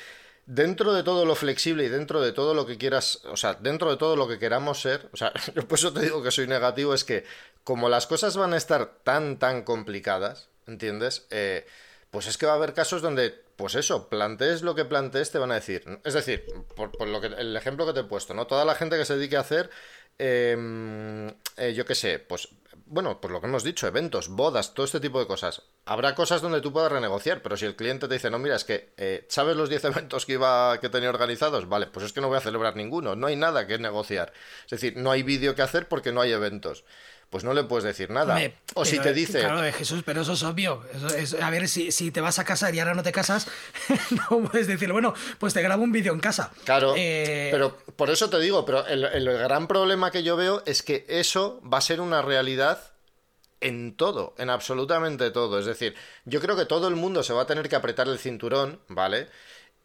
dentro 0.45 0.93
de 0.93 1.03
todo 1.03 1.25
lo 1.25 1.35
flexible 1.35 1.85
y 1.85 1.89
dentro 1.89 2.21
de 2.21 2.33
todo 2.33 2.53
lo 2.53 2.67
que 2.67 2.77
quieras, 2.77 3.23
o 3.25 3.39
sea, 3.39 3.55
dentro 3.55 3.91
de 3.91 3.97
todo 3.97 4.17
lo 4.17 4.29
que 4.29 4.39
queramos 4.39 4.81
ser, 4.83 5.09
o 5.13 5.17
sea, 5.17 5.33
yo 5.55 5.67
por 5.67 5.79
eso 5.79 5.95
te 5.95 6.01
digo 6.01 6.23
que 6.23 6.31
soy 6.31 6.47
negativo, 6.47 6.93
es 6.93 7.05
que 7.05 7.25
como 7.65 7.89
las 7.89 8.07
cosas 8.07 8.37
van 8.37 8.53
a 8.53 8.59
estar 8.59 8.99
tan, 9.03 9.39
tan 9.39 9.63
complicadas, 9.63 10.51
¿entiendes? 10.71 11.27
Eh, 11.31 11.67
pues 12.11 12.27
es 12.27 12.39
que 12.39 12.47
va 12.47 12.53
a 12.53 12.57
haber 12.57 12.75
casos 12.75 13.03
donde, 13.03 13.31
pues 13.57 13.75
eso, 13.75 14.09
plantees 14.09 14.63
lo 14.63 14.75
que 14.75 14.85
plantees, 14.85 15.31
te 15.31 15.39
van 15.39 15.53
a 15.53 15.57
decir. 15.57 15.85
Es 16.05 16.15
decir, 16.15 16.45
por, 16.75 17.07
lo 17.07 17.21
que 17.21 17.29
el 17.29 17.57
ejemplo 17.57 17.87
que 17.87 17.93
te 17.93 18.01
he 18.01 18.05
puesto, 18.05 18.35
¿no? 18.35 18.47
Toda 18.47 18.65
la 18.65 18.75
gente 18.75 18.97
que 18.97 19.05
se 19.05 19.17
dedique 19.17 19.37
a 19.37 19.41
hacer, 19.41 19.71
em, 20.19 21.29
eh, 21.57 21.73
yo 21.75 21.85
qué 21.85 21.95
sé, 21.95 22.19
pues 22.19 22.49
bueno, 22.87 23.21
pues 23.21 23.33
lo 23.33 23.41
que 23.41 23.47
hemos 23.47 23.63
dicho, 23.63 23.87
eventos, 23.87 24.29
bodas, 24.31 24.75
todo 24.75 24.85
este 24.85 24.99
tipo 24.99 25.21
de 25.21 25.27
cosas. 25.29 25.63
Habrá 25.85 26.17
cosas 26.17 26.43
donde 26.43 26.61
tú 26.61 26.73
puedas 26.73 26.91
renegociar, 26.91 27.41
pero 27.41 27.57
si 27.57 27.65
el 27.65 27.77
cliente 27.77 28.09
te 28.09 28.15
dice, 28.15 28.31
no, 28.31 28.41
mira, 28.41 28.57
es 28.57 28.65
que, 28.65 28.93
eh, 28.97 29.27
¿sabes 29.29 29.57
los 29.57 29.69
10 29.69 29.85
eventos 29.97 30.27
que 30.27 30.33
iba 30.33 30.77
que 30.81 30.89
tenía 30.89 31.09
organizados? 31.09 31.69
Vale, 31.69 31.87
pues 31.87 32.07
es 32.07 32.13
que 32.13 32.21
no 32.21 32.27
voy 32.27 32.39
a 32.39 32.41
celebrar 32.41 32.75
ninguno, 32.75 33.15
no 33.15 33.29
hay 33.29 33.37
nada 33.37 33.69
que 33.69 33.79
negociar. 33.79 34.33
Es 34.65 34.71
decir, 34.71 34.97
no 34.97 35.13
hay 35.13 35.23
vídeo 35.23 35.55
que 35.55 35.63
hacer 35.63 35.87
porque 35.87 36.11
no 36.11 36.21
hay 36.21 36.33
eventos 36.33 36.85
pues 37.31 37.45
no 37.45 37.55
le 37.55 37.63
puedes 37.65 37.85
decir 37.85 38.11
nada. 38.11 38.39
o 38.75 38.85
si 38.85 38.99
te 38.99 39.15
dice. 39.15 39.41
Claro, 39.41 39.63
Jesús, 39.73 40.03
pero 40.05 40.23
eso 40.23 40.33
es 40.33 40.43
obvio. 40.43 40.83
a 41.41 41.51
ver, 41.51 41.69
si, 41.69 41.93
si, 41.93 42.11
te 42.11 42.21
vas 42.21 42.39
a 42.41 42.45
casar 42.45 42.75
y 42.75 42.81
ahora 42.81 42.95
no 42.95 43.05
te 43.05 43.13
casas, 43.13 43.47
no 44.31 44.43
puedes 44.49 44.67
decir, 44.67 44.93
bueno, 44.93 45.15
pues 45.39 45.55
te 45.55 45.63
grabo 45.63 45.83
un 45.85 45.93
vídeo 45.93 46.13
en 46.13 46.21
casa. 46.21 46.53
Claro. 46.65 46.95
Eh, 46.97 47.49
pero 47.53 47.79
por 47.97 48.11
eso 48.11 48.29
te 48.29 48.41
digo, 48.41 48.67
pero 48.67 48.85
el, 48.87 49.05
el 49.05 49.25
gran 49.39 49.69
problema 49.69 50.11
que 50.11 50.25
yo 50.25 50.37
veo 50.37 50.63
es 50.67 50.83
que 50.83 51.07
eso 51.09 51.63
va 51.63 51.79
a 51.79 51.83
ser 51.83 52.01
una 52.01 52.21
realidad 52.21 52.91
en 53.61 53.95
todo, 53.97 54.35
en 54.39 54.51
absolutamente 54.51 55.31
todo. 55.31 55.59
Es 55.59 55.67
decir, 55.67 55.95
yo 56.25 56.41
creo 56.41 56.57
que 56.57 56.67
todo 56.67 56.89
el 56.89 56.97
mundo 56.97 57.23
se 57.23 57.33
va 57.33 57.43
a 57.43 57.47
tener 57.47 57.69
que 57.69 57.77
apretar 57.77 58.09
el 58.09 58.19
cinturón, 58.19 58.81
¿vale? 58.89 59.29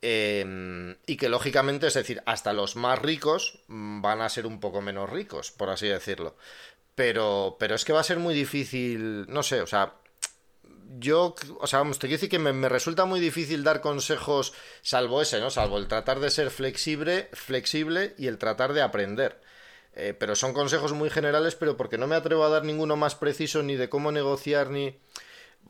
Em, 0.02 0.98
y 1.08 1.18
que 1.18 1.30
lógicamente, 1.30 1.88
es 1.88 1.94
decir, 1.94 2.22
hasta 2.26 2.54
los 2.54 2.76
más 2.76 3.00
ricos 3.00 3.60
mm, 3.68 4.02
van 4.02 4.22
a 4.22 4.30
ser 4.30 4.46
un 4.46 4.60
poco 4.60 4.82
menos 4.82 5.10
ricos, 5.10 5.52
por 5.52 5.70
así 5.70 5.88
decirlo. 5.88 6.36
Pero, 6.96 7.58
pero 7.60 7.76
es 7.76 7.84
que 7.86 7.94
va 7.94 8.00
a 8.00 8.04
ser 8.04 8.20
muy 8.20 8.34
difícil, 8.34 9.26
no 9.28 9.44
sé, 9.44 9.62
o 9.62 9.68
sea, 9.68 9.96
yo, 11.00 11.36
o 11.60 11.68
sea, 11.68 11.80
vamos, 11.80 12.00
te 12.00 12.08
quiero 12.08 12.18
decir 12.18 12.30
que 12.30 12.40
me, 12.40 12.70
resulta 12.70 13.06
muy 13.06 13.20
difícil 13.20 13.64
dar 13.64 13.82
consejos, 13.82 14.54
salvo 14.82 15.22
ese, 15.22 15.40
¿no? 15.40 15.50
Salvo 15.50 15.78
el 15.78 15.88
tratar 15.88 16.20
de 16.20 16.30
ser 16.30 16.52
flexible, 16.52 17.30
flexible 17.34 18.16
y 18.18 18.28
el 18.28 18.38
tratar 18.38 18.74
de 18.74 18.82
aprender. 18.82 19.42
Eh, 19.94 20.14
pero 20.18 20.36
son 20.36 20.54
consejos 20.54 20.94
muy 20.94 21.10
generales, 21.10 21.56
pero 21.56 21.78
porque 21.78 21.98
no 21.98 22.08
me 22.08 22.16
atrevo 22.16 22.44
a 22.44 22.50
dar 22.50 22.64
ninguno 22.64 22.96
más 22.98 23.16
preciso 23.16 23.64
ni 23.64 23.76
de 23.76 23.90
cómo 23.90 24.12
negociar, 24.12 24.70
ni... 24.70 24.98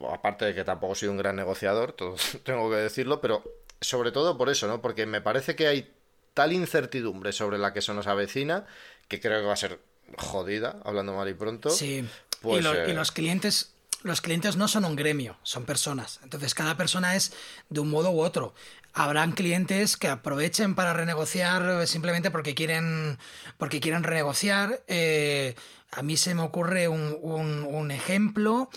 aparte 0.09 0.45
de 0.45 0.55
que 0.55 0.63
tampoco 0.63 0.95
soy 0.95 1.09
un 1.09 1.17
gran 1.17 1.35
negociador, 1.35 1.91
todo, 1.93 2.15
tengo 2.43 2.69
que 2.69 2.77
decirlo, 2.77 3.21
pero 3.21 3.43
sobre 3.81 4.11
todo 4.11 4.37
por 4.37 4.49
eso, 4.49 4.67
¿no? 4.67 4.81
Porque 4.81 5.05
me 5.05 5.21
parece 5.21 5.55
que 5.55 5.67
hay 5.67 5.93
tal 6.33 6.53
incertidumbre 6.53 7.31
sobre 7.31 7.57
la 7.57 7.73
que 7.73 7.81
se 7.81 7.93
nos 7.93 8.07
avecina 8.07 8.65
que 9.07 9.21
creo 9.21 9.39
que 9.39 9.47
va 9.47 9.53
a 9.53 9.57
ser 9.57 9.79
jodida, 10.17 10.79
hablando 10.83 11.13
mal 11.13 11.29
y 11.29 11.33
pronto. 11.33 11.69
Sí. 11.69 12.07
Pues, 12.41 12.63
y, 12.63 12.67
y, 12.67 12.71
eh, 12.91 12.93
los 12.93 13.11
clientes. 13.11 13.71
Los 14.03 14.21
clientes 14.21 14.55
no 14.55 14.67
son 14.67 14.85
un 14.85 14.95
gremio, 14.95 15.35
son 15.41 15.65
personas. 15.65 16.19
Entonces 16.21 16.53
cada 16.53 16.77
persona 16.77 17.15
es 17.15 17.33
de 17.69 17.79
un 17.79 17.89
modo 17.89 18.11
u 18.11 18.21
otro. 18.21 18.53
Habrán 18.93 19.31
clientes 19.31 19.97
que 19.97 20.07
aprovechen 20.07 20.75
para 20.75 20.93
renegociar 20.93 21.87
simplemente 21.87 22.29
porque 22.29 22.53
quieren, 22.53 23.17
porque 23.57 23.79
quieren 23.79 24.03
renegociar. 24.03 24.83
Eh, 24.87 25.55
a 25.91 26.03
mí 26.03 26.17
se 26.17 26.35
me 26.35 26.43
ocurre 26.43 26.87
un, 26.87 27.17
un, 27.23 27.89
ejemplo 27.89 28.69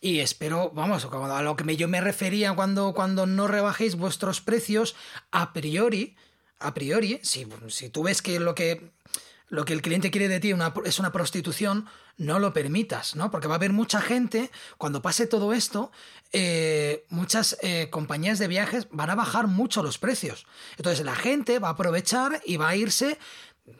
y 0.00 0.20
espero, 0.20 0.70
vamos, 0.70 1.06
a 1.10 1.42
lo 1.42 1.56
que 1.56 1.76
yo 1.76 1.88
me 1.88 2.00
refería 2.00 2.52
cuando, 2.54 2.92
cuando 2.92 3.26
no 3.26 3.46
rebajéis 3.46 3.96
vuestros 3.96 4.40
precios 4.40 4.96
a 5.30 5.52
priori, 5.52 6.16
a 6.58 6.74
priori, 6.74 7.20
si, 7.22 7.46
si 7.68 7.88
tú 7.88 8.02
ves 8.02 8.22
que 8.22 8.38
lo 8.38 8.54
que 8.54 8.92
lo 9.54 9.64
que 9.64 9.72
el 9.72 9.82
cliente 9.82 10.10
quiere 10.10 10.28
de 10.28 10.40
ti 10.40 10.52
es 10.84 10.98
una 10.98 11.12
prostitución, 11.12 11.86
no 12.16 12.40
lo 12.40 12.52
permitas, 12.52 13.14
¿no? 13.14 13.30
Porque 13.30 13.46
va 13.46 13.54
a 13.54 13.56
haber 13.56 13.72
mucha 13.72 14.00
gente, 14.00 14.50
cuando 14.78 15.00
pase 15.00 15.28
todo 15.28 15.52
esto, 15.52 15.92
eh, 16.32 17.06
muchas 17.08 17.56
eh, 17.62 17.88
compañías 17.88 18.40
de 18.40 18.48
viajes 18.48 18.88
van 18.90 19.10
a 19.10 19.14
bajar 19.14 19.46
mucho 19.46 19.82
los 19.84 19.98
precios. 19.98 20.46
Entonces 20.76 21.04
la 21.04 21.14
gente 21.14 21.60
va 21.60 21.68
a 21.68 21.72
aprovechar 21.72 22.42
y 22.44 22.56
va 22.56 22.68
a 22.68 22.76
irse 22.76 23.18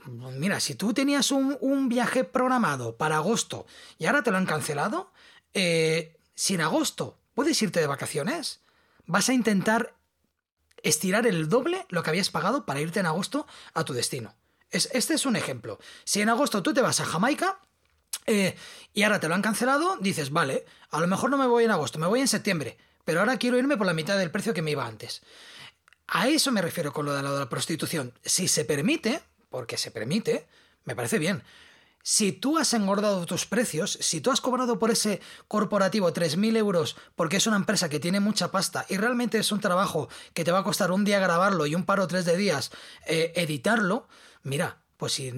Mira, 0.07 0.61
si 0.61 0.75
tú 0.77 0.95
tenías 0.95 1.31
un, 1.31 1.89
viaje 1.91 2.25
programado 2.25 2.97
para 2.97 3.16
agosto 3.16 3.66
y 3.99 4.07
ahora 4.07 4.22
te 4.22 4.31
lo 4.31 4.39
han 4.39 4.47
cancelado, 4.47 5.12
eh, 5.53 6.16
si 6.35 6.55
en 6.55 6.62
agosto 6.62 7.18
puedes 7.35 7.61
irte 7.61 7.81
de 7.81 7.87
vacaciones, 7.87 8.62
vas 9.05 9.29
a 9.29 9.35
intentar 9.35 9.95
estirar 10.83 11.27
el 11.27 11.51
doble 11.51 11.85
lo 11.91 12.03
que 12.03 12.09
habías 12.09 12.31
pagado 12.31 12.64
para 12.64 12.81
irte 12.81 13.01
en 13.01 13.05
agosto 13.05 13.47
a 13.75 13.85
tu 13.85 13.93
destino 13.93 14.35
este 14.70 15.14
es 15.14 15.26
un 15.26 15.36
ejemplo. 15.36 15.78
Si 16.04 16.20
en 16.20 16.28
agosto 16.28 16.62
tú 16.62 16.74
te 16.74 16.82
vas 16.82 17.00
a 17.00 17.04
Jamaica 17.04 17.58
eh, 18.26 18.56
y 18.92 19.02
ahora 19.02 19.20
te 19.20 19.28
lo 19.28 19.34
han 19.34 19.42
cancelado, 19.42 19.96
dices, 20.00 20.30
vale, 20.30 20.64
a 20.90 21.00
lo 21.00 21.06
mejor 21.06 21.30
no 21.30 21.38
me 21.38 21.46
voy 21.46 21.64
en 21.64 21.70
agosto, 21.70 21.98
me 21.98 22.06
voy 22.06 22.20
en 22.20 22.28
septiembre, 22.28 22.78
pero 23.04 23.20
ahora 23.20 23.36
quiero 23.36 23.58
irme 23.58 23.76
por 23.76 23.86
la 23.86 23.94
mitad 23.94 24.18
del 24.18 24.30
precio 24.30 24.54
que 24.54 24.62
me 24.62 24.70
iba 24.70 24.86
antes. 24.86 25.22
A 26.06 26.28
eso 26.28 26.52
me 26.52 26.62
refiero 26.62 26.92
con 26.92 27.06
lo 27.06 27.14
de, 27.14 27.22
la 27.22 27.48
prostitución. 27.48 28.12
Si 28.24 28.48
se 28.48 28.64
permite, 28.64 29.22
porque 29.48 29.78
se 29.78 29.90
permite, 29.90 30.46
me 30.84 30.94
parece 30.94 31.18
bien. 31.18 31.42
Si 32.02 32.32
tú 32.32 32.58
has 32.58 32.74
engordado 32.74 33.24
tus 33.24 33.46
precios, 33.46 33.98
si 34.02 34.20
tú 34.20 34.30
has 34.30 34.42
cobrado 34.42 34.78
por 34.78 34.90
ese 34.90 35.22
corporativo 35.48 36.12
3.000 36.12 36.58
euros 36.58 36.96
porque 37.16 37.38
es 37.38 37.46
una 37.46 37.56
empresa 37.56 37.88
que 37.88 37.98
tiene 37.98 38.20
mucha 38.20 38.50
pasta 38.50 38.84
y 38.90 38.98
realmente 38.98 39.38
es 39.38 39.50
un 39.52 39.60
trabajo 39.60 40.10
que 40.34 40.44
te 40.44 40.52
va 40.52 40.58
a 40.58 40.64
costar 40.64 40.90
un 40.90 41.04
día 41.06 41.18
grabarlo 41.18 41.64
y 41.64 41.74
un 41.74 41.86
par 41.86 42.00
o 42.00 42.06
tres 42.06 42.26
de 42.26 42.36
días 42.36 42.72
eh, 43.06 43.32
editarlo, 43.36 44.06
mira, 44.45 44.84
pues 44.97 45.12
si, 45.14 45.32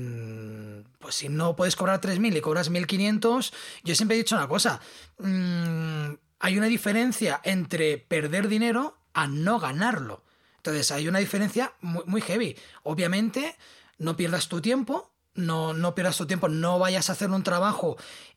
pues 0.99 1.15
si 1.15 1.29
no 1.29 1.57
puedes 1.57 1.77
cobrar 1.77 2.01
3.000 2.01 2.37
y 2.37 2.41
cobras 2.41 2.71
1.500, 2.71 3.53
yo 3.83 3.95
siempre 3.95 4.17
he 4.17 4.19
dicho 4.19 4.37
una 4.37 4.49
cosa, 4.49 4.81
mm, 5.19 6.15
hay 6.39 6.59
una 6.59 6.67
diferencia 6.67 7.41
entre 7.43 7.99
perder 7.99 8.49
dinero 8.49 8.99
a 9.15 9.27
no 9.27 9.59
ganarlo. 9.59 10.25
Entonces 10.59 10.91
hay 10.91 11.09
una 11.09 11.21
diferencia 11.21 11.73
muy, 11.81 12.03
muy 12.07 12.21
heavy. 12.21 12.57
Obviamente, 12.83 13.57
no 13.99 14.17
pierdas 14.17 14.49
tu 14.49 14.61
tiempo, 14.61 15.13
no, 15.35 15.73
no 15.73 15.95
pierdas 15.95 16.19
tu 16.19 16.27
tiempo, 16.27 16.49
no 16.49 16.79
vayas 16.79 17.09
a 17.09 17.13
hacer 17.13 17.31
un 17.31 17.43
trabajo 17.43 17.97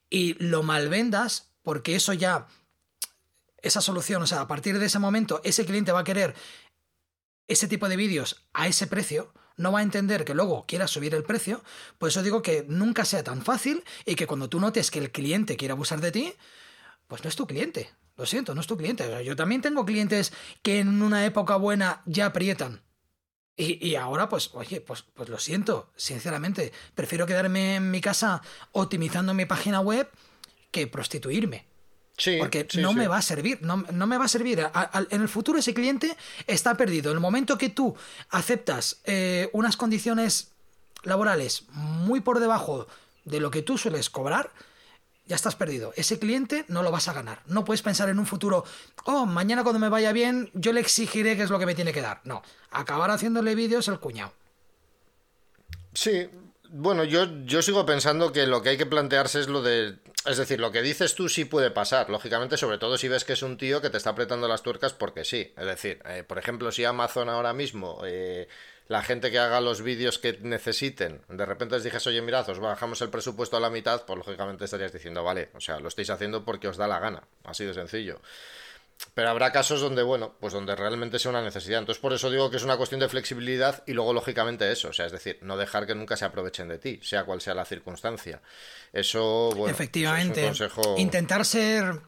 y 0.09 0.35
lo 0.43 0.63
malvendas, 0.63 1.51
porque 1.61 1.95
eso 1.95 2.13
ya, 2.13 2.47
esa 3.61 3.81
solución, 3.81 4.21
o 4.21 4.27
sea, 4.27 4.41
a 4.41 4.47
partir 4.47 4.79
de 4.79 4.85
ese 4.85 4.99
momento, 4.99 5.41
ese 5.43 5.65
cliente 5.65 5.91
va 5.91 5.99
a 5.99 6.05
querer 6.05 6.35
ese 7.47 7.67
tipo 7.67 7.89
de 7.89 7.97
vídeos 7.97 8.47
a 8.53 8.67
ese 8.67 8.87
precio, 8.87 9.33
no 9.59 9.71
va 9.71 9.79
a 9.79 9.83
entender 9.83 10.25
que 10.25 10.33
luego 10.33 10.65
quieras 10.65 10.89
subir 10.89 11.13
el 11.13 11.23
precio, 11.23 11.63
por 11.97 12.09
eso 12.09 12.23
digo 12.23 12.41
que 12.41 12.65
nunca 12.67 13.05
sea 13.05 13.23
tan 13.23 13.43
fácil 13.43 13.83
y 14.05 14.15
que 14.15 14.25
cuando 14.25 14.49
tú 14.49 14.59
notes 14.59 14.89
que 14.89 14.99
el 14.99 15.11
cliente 15.11 15.57
quiere 15.57 15.73
abusar 15.73 16.01
de 16.01 16.11
ti, 16.11 16.33
pues 17.07 17.23
no 17.23 17.29
es 17.29 17.35
tu 17.35 17.45
cliente. 17.45 17.91
Lo 18.15 18.25
siento, 18.25 18.55
no 18.55 18.61
es 18.61 18.67
tu 18.67 18.77
cliente. 18.77 19.23
yo 19.23 19.35
también 19.35 19.61
tengo 19.61 19.85
clientes 19.85 20.33
que 20.61 20.79
en 20.79 21.01
una 21.01 21.25
época 21.25 21.57
buena 21.57 22.01
ya 22.05 22.27
aprietan. 22.27 22.81
Y, 23.55 23.95
ahora, 23.95 24.29
pues, 24.29 24.51
oye, 24.53 24.79
pues, 24.79 25.03
pues 25.13 25.27
lo 25.27 25.37
siento, 25.37 25.91
sinceramente. 25.97 26.71
Prefiero 26.95 27.25
quedarme 27.25 27.75
en 27.75 27.91
mi 27.91 27.99
casa 27.99 28.41
optimizando 28.71 29.33
mi 29.33 29.45
página 29.45 29.81
web 29.81 30.09
que 30.71 30.87
prostituirme 30.87 31.68
porque 32.39 32.67
no 32.75 32.93
me 32.93 33.07
va 33.07 33.17
a 33.17 33.21
servir, 33.21 33.59
no, 33.61 33.77
me 33.77 34.17
va 34.17 34.25
a 34.25 34.27
servir. 34.27 34.65
en 35.09 35.21
el 35.21 35.29
futuro 35.29 35.59
ese 35.59 35.73
cliente 35.73 36.15
está 36.47 36.75
perdido. 36.75 37.11
En 37.11 37.17
el 37.17 37.21
momento 37.21 37.57
que 37.57 37.69
tú 37.69 37.95
aceptas 38.29 39.01
eh, 39.05 39.49
unas 39.53 39.77
condiciones 39.77 40.51
laborales 41.03 41.63
muy 41.71 42.19
por 42.19 42.39
debajo 42.39 42.87
de 43.25 43.39
lo 43.39 43.51
que 43.51 43.61
tú 43.61 43.77
sueles 43.77 44.09
cobrar, 44.09 44.51
ya 45.29 45.35
estás 45.35 45.55
perdido. 45.55 45.93
Ese 45.95 46.17
cliente 46.17 46.65
no 46.67 46.81
lo 46.81 46.91
vas 46.91 47.07
a 47.07 47.13
ganar. 47.13 47.41
No 47.45 47.63
puedes 47.63 47.83
pensar 47.83 48.09
en 48.09 48.19
un 48.19 48.25
futuro, 48.25 48.65
oh, 49.05 49.25
mañana 49.25 49.63
cuando 49.63 49.79
me 49.79 49.87
vaya 49.87 50.11
bien, 50.11 50.49
yo 50.53 50.73
le 50.73 50.81
exigiré 50.81 51.37
qué 51.37 51.43
es 51.43 51.51
lo 51.51 51.59
que 51.59 51.67
me 51.67 51.75
tiene 51.75 51.93
que 51.93 52.01
dar. 52.01 52.19
No, 52.23 52.41
acabar 52.71 53.11
haciéndole 53.11 53.53
vídeos 53.53 53.87
el 53.87 53.99
cuñado. 53.99 54.33
Sí, 55.93 56.29
bueno, 56.71 57.03
yo, 57.03 57.27
yo 57.45 57.61
sigo 57.61 57.85
pensando 57.85 58.31
que 58.31 58.47
lo 58.47 58.61
que 58.61 58.69
hay 58.69 58.77
que 58.77 58.85
plantearse 58.87 59.39
es 59.39 59.47
lo 59.47 59.61
de 59.61 59.99
es 60.25 60.37
decir, 60.37 60.59
lo 60.59 60.71
que 60.71 60.81
dices 60.81 61.15
tú 61.15 61.29
sí 61.29 61.45
puede 61.45 61.71
pasar, 61.71 62.09
lógicamente, 62.09 62.57
sobre 62.57 62.77
todo 62.77 62.97
si 62.97 63.07
ves 63.07 63.23
que 63.23 63.33
es 63.33 63.41
un 63.41 63.57
tío 63.57 63.81
que 63.81 63.89
te 63.89 63.97
está 63.97 64.11
apretando 64.11 64.47
las 64.47 64.63
tuercas 64.63 64.93
porque 64.93 65.23
sí. 65.23 65.53
Es 65.57 65.65
decir, 65.65 66.01
eh, 66.05 66.23
por 66.27 66.37
ejemplo, 66.37 66.71
si 66.71 66.83
Amazon 66.83 67.29
ahora 67.29 67.53
mismo 67.53 68.01
eh, 68.05 68.47
la 68.87 69.01
gente 69.01 69.31
que 69.31 69.39
haga 69.39 69.61
los 69.61 69.81
vídeos 69.81 70.19
que 70.19 70.37
necesiten, 70.41 71.21
de 71.29 71.45
repente 71.45 71.75
les 71.75 71.83
dijes, 71.83 72.05
oye, 72.07 72.21
mirad, 72.21 72.49
os 72.49 72.59
bajamos 72.59 73.01
el 73.01 73.09
presupuesto 73.09 73.55
a 73.55 73.59
la 73.59 73.69
mitad, 73.69 74.05
pues 74.05 74.17
lógicamente 74.17 74.65
estarías 74.65 74.91
diciendo, 74.91 75.23
vale, 75.23 75.49
o 75.53 75.61
sea, 75.61 75.79
lo 75.79 75.87
estáis 75.87 76.09
haciendo 76.09 76.43
porque 76.43 76.67
os 76.67 76.75
da 76.75 76.87
la 76.87 76.99
gana, 76.99 77.23
así 77.45 77.63
de 77.63 77.73
sencillo. 77.73 78.19
Pero 79.13 79.29
habrá 79.29 79.51
casos 79.51 79.81
donde, 79.81 80.03
bueno, 80.03 80.35
pues 80.39 80.53
donde 80.53 80.75
realmente 80.75 81.19
sea 81.19 81.31
una 81.31 81.41
necesidad. 81.41 81.79
Entonces, 81.79 82.01
por 82.01 82.13
eso 82.13 82.29
digo 82.29 82.49
que 82.49 82.57
es 82.57 82.63
una 82.63 82.77
cuestión 82.77 82.99
de 82.99 83.07
flexibilidad 83.07 83.83
y 83.87 83.93
luego, 83.93 84.13
lógicamente, 84.13 84.71
eso. 84.71 84.89
O 84.89 84.93
sea, 84.93 85.05
es 85.05 85.11
decir, 85.11 85.39
no 85.41 85.57
dejar 85.57 85.87
que 85.87 85.95
nunca 85.95 86.17
se 86.17 86.25
aprovechen 86.25 86.67
de 86.67 86.79
ti, 86.79 86.99
sea 87.01 87.23
cual 87.23 87.41
sea 87.41 87.53
la 87.53 87.65
circunstancia. 87.65 88.41
Eso, 88.91 89.51
bueno, 89.55 89.71
Efectivamente. 89.73 90.43
consejo... 90.43 90.95
Intentar 90.97 91.45
ser. 91.45 92.01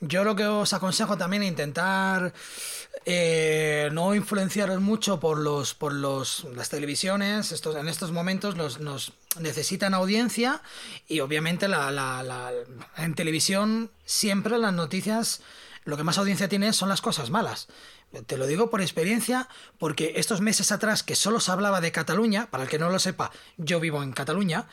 Yo 0.00 0.22
lo 0.22 0.36
que 0.36 0.44
os 0.44 0.72
aconsejo 0.74 1.16
también 1.16 1.44
es 1.44 1.48
intentar 1.48 2.34
eh, 3.06 3.88
no 3.92 4.14
influenciaros 4.14 4.80
mucho 4.80 5.18
por 5.20 5.38
los 5.38 5.72
por 5.74 5.94
los 5.94 6.44
las 6.54 6.68
televisiones. 6.68 7.52
Estos, 7.52 7.76
en 7.76 7.88
estos 7.88 8.12
momentos 8.12 8.54
nos, 8.54 8.80
nos 8.80 9.12
necesitan 9.40 9.94
audiencia 9.94 10.60
y 11.08 11.20
obviamente 11.20 11.68
la, 11.68 11.90
la, 11.90 12.22
la, 12.22 12.52
en 12.98 13.14
televisión 13.14 13.90
siempre 14.04 14.58
las 14.58 14.74
noticias 14.74 15.40
lo 15.84 15.96
que 15.96 16.04
más 16.04 16.18
audiencia 16.18 16.48
tiene 16.48 16.72
son 16.72 16.88
las 16.88 17.00
cosas 17.00 17.30
malas. 17.30 17.68
Te 18.26 18.36
lo 18.36 18.46
digo 18.46 18.70
por 18.70 18.80
experiencia, 18.80 19.48
porque 19.78 20.14
estos 20.16 20.40
meses 20.40 20.72
atrás 20.72 21.02
que 21.02 21.16
solo 21.16 21.40
se 21.40 21.52
hablaba 21.52 21.80
de 21.80 21.92
Cataluña, 21.92 22.48
para 22.50 22.64
el 22.64 22.70
que 22.70 22.78
no 22.78 22.90
lo 22.90 22.98
sepa, 22.98 23.30
yo 23.56 23.80
vivo 23.80 24.02
en 24.02 24.12
Cataluña, 24.12 24.66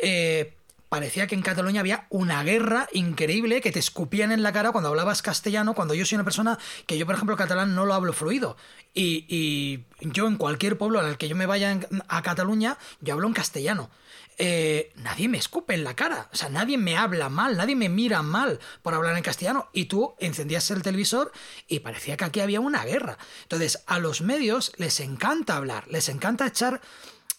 eh, 0.00 0.56
parecía 0.88 1.26
que 1.26 1.34
en 1.34 1.42
Cataluña 1.42 1.80
había 1.80 2.06
una 2.10 2.42
guerra 2.42 2.88
increíble 2.92 3.60
que 3.60 3.72
te 3.72 3.78
escupían 3.78 4.32
en 4.32 4.42
la 4.42 4.52
cara 4.52 4.72
cuando 4.72 4.88
hablabas 4.88 5.22
castellano, 5.22 5.74
cuando 5.74 5.94
yo 5.94 6.06
soy 6.06 6.16
una 6.16 6.24
persona 6.24 6.58
que 6.86 6.96
yo, 6.96 7.06
por 7.06 7.14
ejemplo, 7.14 7.36
catalán 7.36 7.74
no 7.74 7.84
lo 7.84 7.94
hablo 7.94 8.12
fluido. 8.12 8.56
Y, 8.94 9.84
yo 10.00 10.26
en 10.26 10.36
cualquier 10.36 10.78
pueblo 10.78 11.02
en 11.02 11.08
el 11.08 11.18
que 11.18 11.28
yo 11.28 11.36
me 11.36 11.46
vaya 11.46 11.78
a 12.08 12.22
Cataluña, 12.22 12.78
yo 13.00 13.14
hablo 13.14 13.26
en 13.26 13.34
castellano. 13.34 13.90
Eh, 14.38 14.92
nadie 14.96 15.28
me 15.28 15.38
escupe 15.38 15.74
en 15.74 15.84
la 15.84 15.94
cara. 15.94 16.28
O 16.32 16.36
sea, 16.36 16.48
nadie 16.48 16.78
me 16.78 16.96
habla 16.96 17.28
mal, 17.28 17.56
nadie 17.56 17.76
me 17.76 17.88
mira 17.88 18.22
mal 18.22 18.60
por 18.82 18.94
hablar 18.94 19.16
en 19.16 19.22
castellano. 19.22 19.68
Y 19.72 19.86
tú 19.86 20.14
encendías 20.18 20.70
el 20.70 20.82
televisor 20.82 21.32
y 21.66 21.80
parecía 21.80 22.16
que 22.16 22.24
aquí 22.24 22.40
había 22.40 22.60
una 22.60 22.84
guerra. 22.84 23.18
Entonces, 23.42 23.82
a 23.86 23.98
los 23.98 24.20
medios 24.20 24.72
les 24.76 25.00
encanta 25.00 25.56
hablar, 25.56 25.86
les 25.88 26.08
encanta 26.08 26.46
echar 26.46 26.80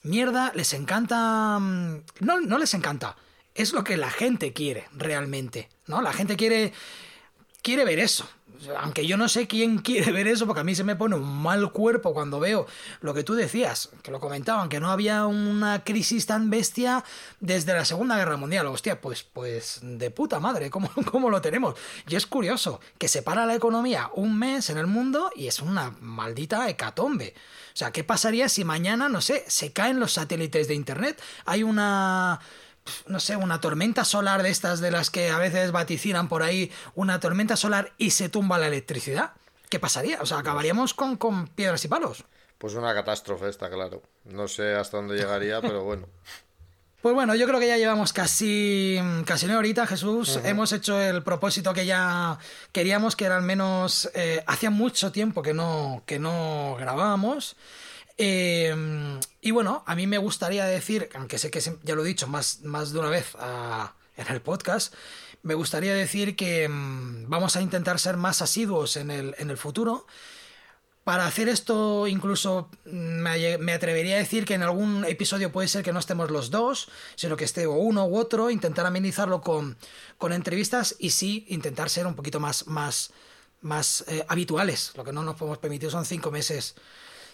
mierda, 0.03 0.51
les 0.55 0.73
encanta... 0.73 1.59
Mm, 1.59 2.03
no, 2.21 2.39
no 2.41 2.57
les 2.57 2.73
encanta. 2.73 3.15
Es 3.53 3.73
lo 3.73 3.83
que 3.83 3.97
la 3.97 4.11
gente 4.11 4.53
quiere 4.53 4.87
realmente, 4.93 5.69
¿no? 5.87 6.01
La 6.01 6.13
gente 6.13 6.35
quiere 6.35 6.73
quiere 7.61 7.83
ver 7.83 7.99
eso 7.99 8.29
aunque 8.79 9.05
yo 9.05 9.17
no 9.17 9.29
sé 9.29 9.47
quién 9.47 9.79
quiere 9.79 10.11
ver 10.11 10.27
eso, 10.27 10.45
porque 10.45 10.61
a 10.61 10.63
mí 10.63 10.75
se 10.75 10.83
me 10.83 10.95
pone 10.95 11.15
un 11.15 11.41
mal 11.41 11.71
cuerpo 11.71 12.13
cuando 12.13 12.39
veo 12.39 12.67
lo 13.01 13.13
que 13.13 13.23
tú 13.23 13.35
decías, 13.35 13.89
que 14.03 14.11
lo 14.11 14.19
comentaban, 14.19 14.69
que 14.69 14.79
no 14.79 14.91
había 14.91 15.25
una 15.25 15.83
crisis 15.83 16.25
tan 16.25 16.49
bestia 16.49 17.03
desde 17.39 17.73
la 17.73 17.85
Segunda 17.85 18.17
Guerra 18.17 18.37
Mundial. 18.37 18.67
Hostia, 18.67 19.01
pues, 19.01 19.23
pues 19.23 19.79
de 19.81 20.11
puta 20.11 20.39
madre, 20.39 20.69
¿cómo, 20.71 20.89
cómo 21.11 21.29
lo 21.29 21.41
tenemos? 21.41 21.75
Y 22.07 22.15
es 22.15 22.25
curioso 22.25 22.79
que 22.97 23.07
se 23.07 23.21
para 23.21 23.45
la 23.45 23.55
economía 23.55 24.09
un 24.15 24.37
mes 24.37 24.69
en 24.69 24.77
el 24.77 24.87
mundo 24.87 25.31
y 25.35 25.47
es 25.47 25.61
una 25.61 25.95
maldita 25.99 26.69
hecatombe. 26.69 27.33
O 27.73 27.77
sea, 27.77 27.91
¿qué 27.91 28.03
pasaría 28.03 28.49
si 28.49 28.63
mañana, 28.63 29.07
no 29.07 29.21
sé, 29.21 29.43
se 29.47 29.71
caen 29.71 29.99
los 29.99 30.13
satélites 30.13 30.67
de 30.67 30.73
Internet? 30.73 31.21
Hay 31.45 31.63
una 31.63 32.39
no 33.07 33.19
sé, 33.19 33.35
una 33.35 33.61
tormenta 33.61 34.03
solar 34.05 34.43
de 34.43 34.49
estas 34.49 34.79
de 34.79 34.91
las 34.91 35.09
que 35.09 35.29
a 35.29 35.37
veces 35.37 35.71
vaticinan 35.71 36.27
por 36.27 36.43
ahí, 36.43 36.71
una 36.95 37.19
tormenta 37.19 37.55
solar 37.55 37.93
y 37.97 38.11
se 38.11 38.29
tumba 38.29 38.57
la 38.57 38.67
electricidad, 38.67 39.31
¿qué 39.69 39.79
pasaría? 39.79 40.21
O 40.21 40.25
sea, 40.25 40.39
acabaríamos 40.39 40.93
con, 40.93 41.17
con 41.17 41.47
piedras 41.47 41.83
y 41.85 41.87
palos. 41.87 42.25
Pues 42.57 42.73
una 42.73 42.93
catástrofe, 42.93 43.49
está 43.49 43.69
claro. 43.69 44.01
No 44.25 44.47
sé 44.47 44.75
hasta 44.75 44.97
dónde 44.97 45.15
llegaría, 45.15 45.61
pero 45.61 45.83
bueno. 45.83 46.07
Pues 47.01 47.13
bueno, 47.13 47.35
yo 47.35 47.45
creo 47.47 47.59
que 47.59 47.67
ya 47.67 47.77
llevamos 47.77 48.11
casi, 48.11 48.99
casi 49.25 49.45
una 49.45 49.59
horita, 49.59 49.85
Jesús. 49.85 50.39
Hemos 50.43 50.73
hecho 50.73 50.99
el 50.99 51.21
propósito 51.21 51.73
que 51.73 51.85
ya 51.85 52.39
queríamos, 52.71 53.15
que 53.15 53.25
era 53.25 53.37
al 53.37 53.43
menos... 53.43 54.09
Eh, 54.15 54.43
hacía 54.47 54.71
mucho 54.71 55.11
tiempo 55.11 55.43
que 55.43 55.53
no, 55.53 56.01
que 56.07 56.17
no 56.17 56.75
grabábamos. 56.79 57.55
Em, 58.17 59.19
y 59.41 59.51
bueno, 59.51 59.83
a 59.85 59.95
mí 59.95 60.07
me 60.07 60.17
gustaría 60.17 60.65
decir, 60.65 61.09
aunque 61.13 61.37
sé 61.37 61.51
que 61.51 61.61
ya 61.61 61.95
lo 61.95 62.03
he 62.03 62.07
dicho 62.07 62.27
más, 62.27 62.61
más 62.63 62.91
de 62.91 62.99
una 62.99 63.09
vez 63.09 63.35
en 64.17 64.27
el 64.33 64.41
podcast, 64.41 64.93
me 65.43 65.53
gustaría 65.53 65.93
decir 65.93 66.35
que 66.35 66.63
em, 66.63 67.29
vamos 67.29 67.55
a 67.55 67.61
intentar 67.61 67.99
ser 67.99 68.17
más 68.17 68.41
asiduos 68.41 68.97
en 68.97 69.11
el, 69.11 69.35
en 69.37 69.49
el 69.51 69.57
futuro. 69.57 70.07
Para 71.03 71.25
hacer 71.25 71.47
esto, 71.47 72.05
incluso 72.07 72.69
me, 72.83 73.57
me, 73.59 73.71
atrevería 73.71 74.15
a 74.15 74.17
decir 74.17 74.43
que 74.43 74.55
en 74.55 74.63
algún 74.63 75.05
episodio 75.05 75.53
puede 75.53 75.69
ser 75.69 75.81
que 75.81 75.93
no 75.93 75.99
estemos 75.99 76.31
los 76.31 76.51
dos, 76.51 76.89
sino 77.15 77.37
que 77.37 77.45
esté 77.45 77.65
uno 77.65 78.05
u 78.07 78.17
otro, 78.17 78.49
intentar 78.49 78.85
amenizarlo 78.85 79.39
con, 79.39 79.77
con 80.17 80.33
entrevistas 80.33 80.95
y 80.99 81.11
sí, 81.11 81.45
intentar 81.47 81.89
ser 81.89 82.07
un 82.07 82.15
poquito 82.15 82.41
más, 82.41 82.67
más, 82.67 83.13
más 83.61 84.03
eh, 84.07 84.25
habituales. 84.27 84.91
Lo 84.97 85.05
que 85.05 85.13
no 85.13 85.23
nos 85.23 85.37
podemos 85.37 85.59
permitir 85.59 85.91
son 85.91 86.03
cinco 86.03 86.29
meses 86.29 86.75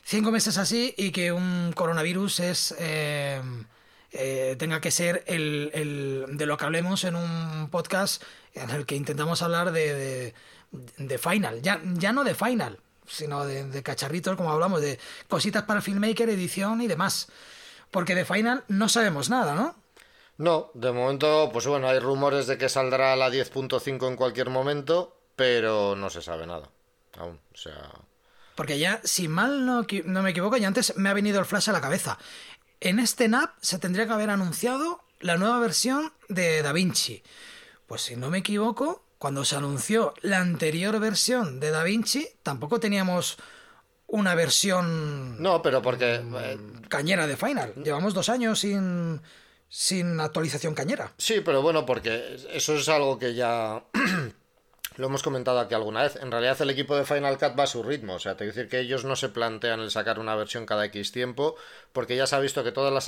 cinco 0.04 0.32
meses 0.32 0.58
así 0.58 0.94
y 0.98 1.12
que 1.12 1.32
un 1.32 1.74
coronavirus 1.74 2.40
es 2.42 2.76
eh, 2.80 3.42
eh, 4.12 4.56
tenga 4.60 4.80
que 4.80 4.92
ser 4.92 5.24
el, 5.26 6.26
de 6.30 6.46
lo 6.46 6.58
que 6.58 6.66
hablemos 6.66 7.04
en 7.04 7.16
un 7.16 7.70
podcast 7.72 8.22
en 8.54 8.70
el 8.70 8.86
que 8.86 8.96
intentamos 8.96 9.42
hablar 9.42 9.72
de, 9.72 10.34
de, 10.72 11.18
Final. 11.18 11.64
Ya, 11.64 11.82
ya 11.84 12.14
no 12.14 12.24
de 12.24 12.36
Final, 12.36 12.80
sino 13.08 13.44
de, 13.46 13.64
de, 13.66 13.82
cacharritos, 13.82 14.36
como 14.36 14.52
hablamos, 14.52 14.82
de 14.82 15.00
cositas 15.28 15.64
para 15.64 15.82
filmmaker, 15.82 16.30
edición 16.30 16.82
y 16.82 16.88
demás. 16.88 17.28
Porque 17.90 18.14
de 18.14 18.26
Final 18.26 18.64
no 18.68 18.88
sabemos 18.88 19.32
nada, 19.32 19.56
¿no? 19.56 19.76
No, 20.38 20.70
de 20.76 20.92
momento, 20.92 21.50
pues 21.52 21.66
bueno, 21.66 21.88
hay 21.88 22.00
rumores 22.00 22.46
de 22.46 22.58
que 22.58 22.70
saldrá 22.70 23.16
la 23.16 23.30
10.5 23.30 24.08
en 24.08 24.16
cualquier 24.16 24.50
momento, 24.50 25.18
pero 25.36 25.96
no 25.96 26.12
se 26.12 26.22
sabe 26.22 26.46
nada 26.46 26.70
aún. 27.18 27.40
O 27.54 27.58
sea, 27.58 27.90
porque 28.56 28.80
ya, 28.80 29.02
si 29.04 29.28
mal 29.28 29.66
no, 29.66 29.86
me 30.22 30.30
equivoco, 30.30 30.58
ya 30.58 30.68
antes 30.68 30.96
me 30.98 31.10
ha 31.10 31.14
venido 31.14 31.40
el 31.40 31.46
flash 31.46 31.70
a 31.70 31.74
la 31.74 31.82
cabeza. 31.82 32.18
En 32.80 33.00
este 33.00 33.28
NAP 33.28 33.52
se 33.62 33.80
tendría 33.80 34.06
que 34.06 34.14
haber 34.14 34.30
anunciado 34.30 35.04
la 35.20 35.38
nueva 35.38 35.60
versión 35.60 36.12
de 36.28 36.62
DaVinci. 36.62 37.24
Pues 37.88 38.02
si 38.02 38.16
no 38.16 38.30
me 38.30 38.40
equivoco, 38.40 39.04
cuando 39.18 39.46
se 39.46 39.56
anunció 39.56 40.14
la 40.22 40.40
anterior 40.40 41.00
versión 41.00 41.60
de 41.60 41.72
DaVinci, 41.72 42.28
tampoco 42.44 42.80
teníamos 42.80 43.38
una 44.08 44.36
versión. 44.36 45.42
No, 45.42 45.62
pero 45.62 45.82
porque. 45.82 46.16
Eh, 46.16 46.58
cañera 46.90 47.26
de 47.26 47.38
Final. 47.38 47.74
Llevamos 47.84 48.14
dos 48.14 48.30
años 48.30 48.60
sin, 48.60 49.22
sin 49.70 50.20
actualización 50.20 50.76
cañera. 50.76 51.14
Sí, 51.18 51.42
pero 51.44 51.62
bueno, 51.62 51.86
porque 51.86 52.38
eso 52.52 52.76
es 52.76 52.90
algo 52.90 53.18
que 53.18 53.34
ya. 53.34 53.84
Lo 54.98 55.08
hemos 55.08 55.24
comentado 55.24 55.60
aquí 55.60 55.74
alguna 55.74 56.04
vez. 56.04 56.18
En 56.18 56.32
realidad 56.32 56.62
el 56.62 56.70
equipo 56.70 56.96
de 56.96 57.06
Final 57.06 57.38
Cut 57.38 57.58
va 57.58 57.64
a 57.64 57.68
su 57.68 57.82
ritmo. 57.82 58.16
O 58.16 58.20
sea, 58.20 58.38
te 58.38 58.46
decir 58.46 58.70
que 58.70 58.80
ellos 58.80 59.06
no 59.06 59.16
se 59.16 59.30
plantean 59.30 59.80
el 59.80 59.92
sacar 59.92 60.20
una 60.20 60.36
versión 60.36 60.66
cada 60.66 60.86
X 60.86 61.12
tiempo, 61.12 61.56
porque 61.92 62.16
ya 62.16 62.28
se 62.28 62.36
ha 62.36 62.40
visto 62.40 62.64
que 62.64 62.72
todas 62.72 62.94
las... 62.94 63.08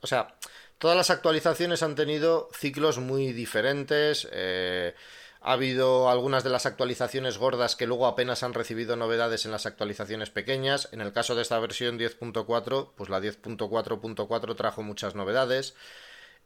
O 0.00 0.06
sea, 0.06 0.34
todas 0.78 0.96
las 0.96 1.10
actualizaciones 1.10 1.82
han 1.82 1.94
tenido 1.94 2.48
ciclos 2.52 2.98
muy 2.98 3.32
diferentes. 3.32 4.26
Eh, 4.32 4.94
ha 5.42 5.52
habido 5.52 6.10
algunas 6.10 6.42
de 6.42 6.50
las 6.50 6.66
actualizaciones 6.66 7.38
gordas 7.38 7.76
que 7.76 7.86
luego 7.86 8.06
apenas 8.06 8.42
han 8.42 8.54
recibido 8.54 8.96
novedades 8.96 9.44
en 9.44 9.52
las 9.52 9.66
actualizaciones 9.66 10.30
pequeñas. 10.30 10.88
En 10.92 11.00
el 11.00 11.12
caso 11.12 11.34
de 11.34 11.42
esta 11.42 11.58
versión 11.58 11.98
10.4, 11.98 12.90
pues 12.96 13.10
la 13.10 13.20
10.4.4 13.20 14.56
trajo 14.56 14.82
muchas 14.82 15.14
novedades. 15.14 15.74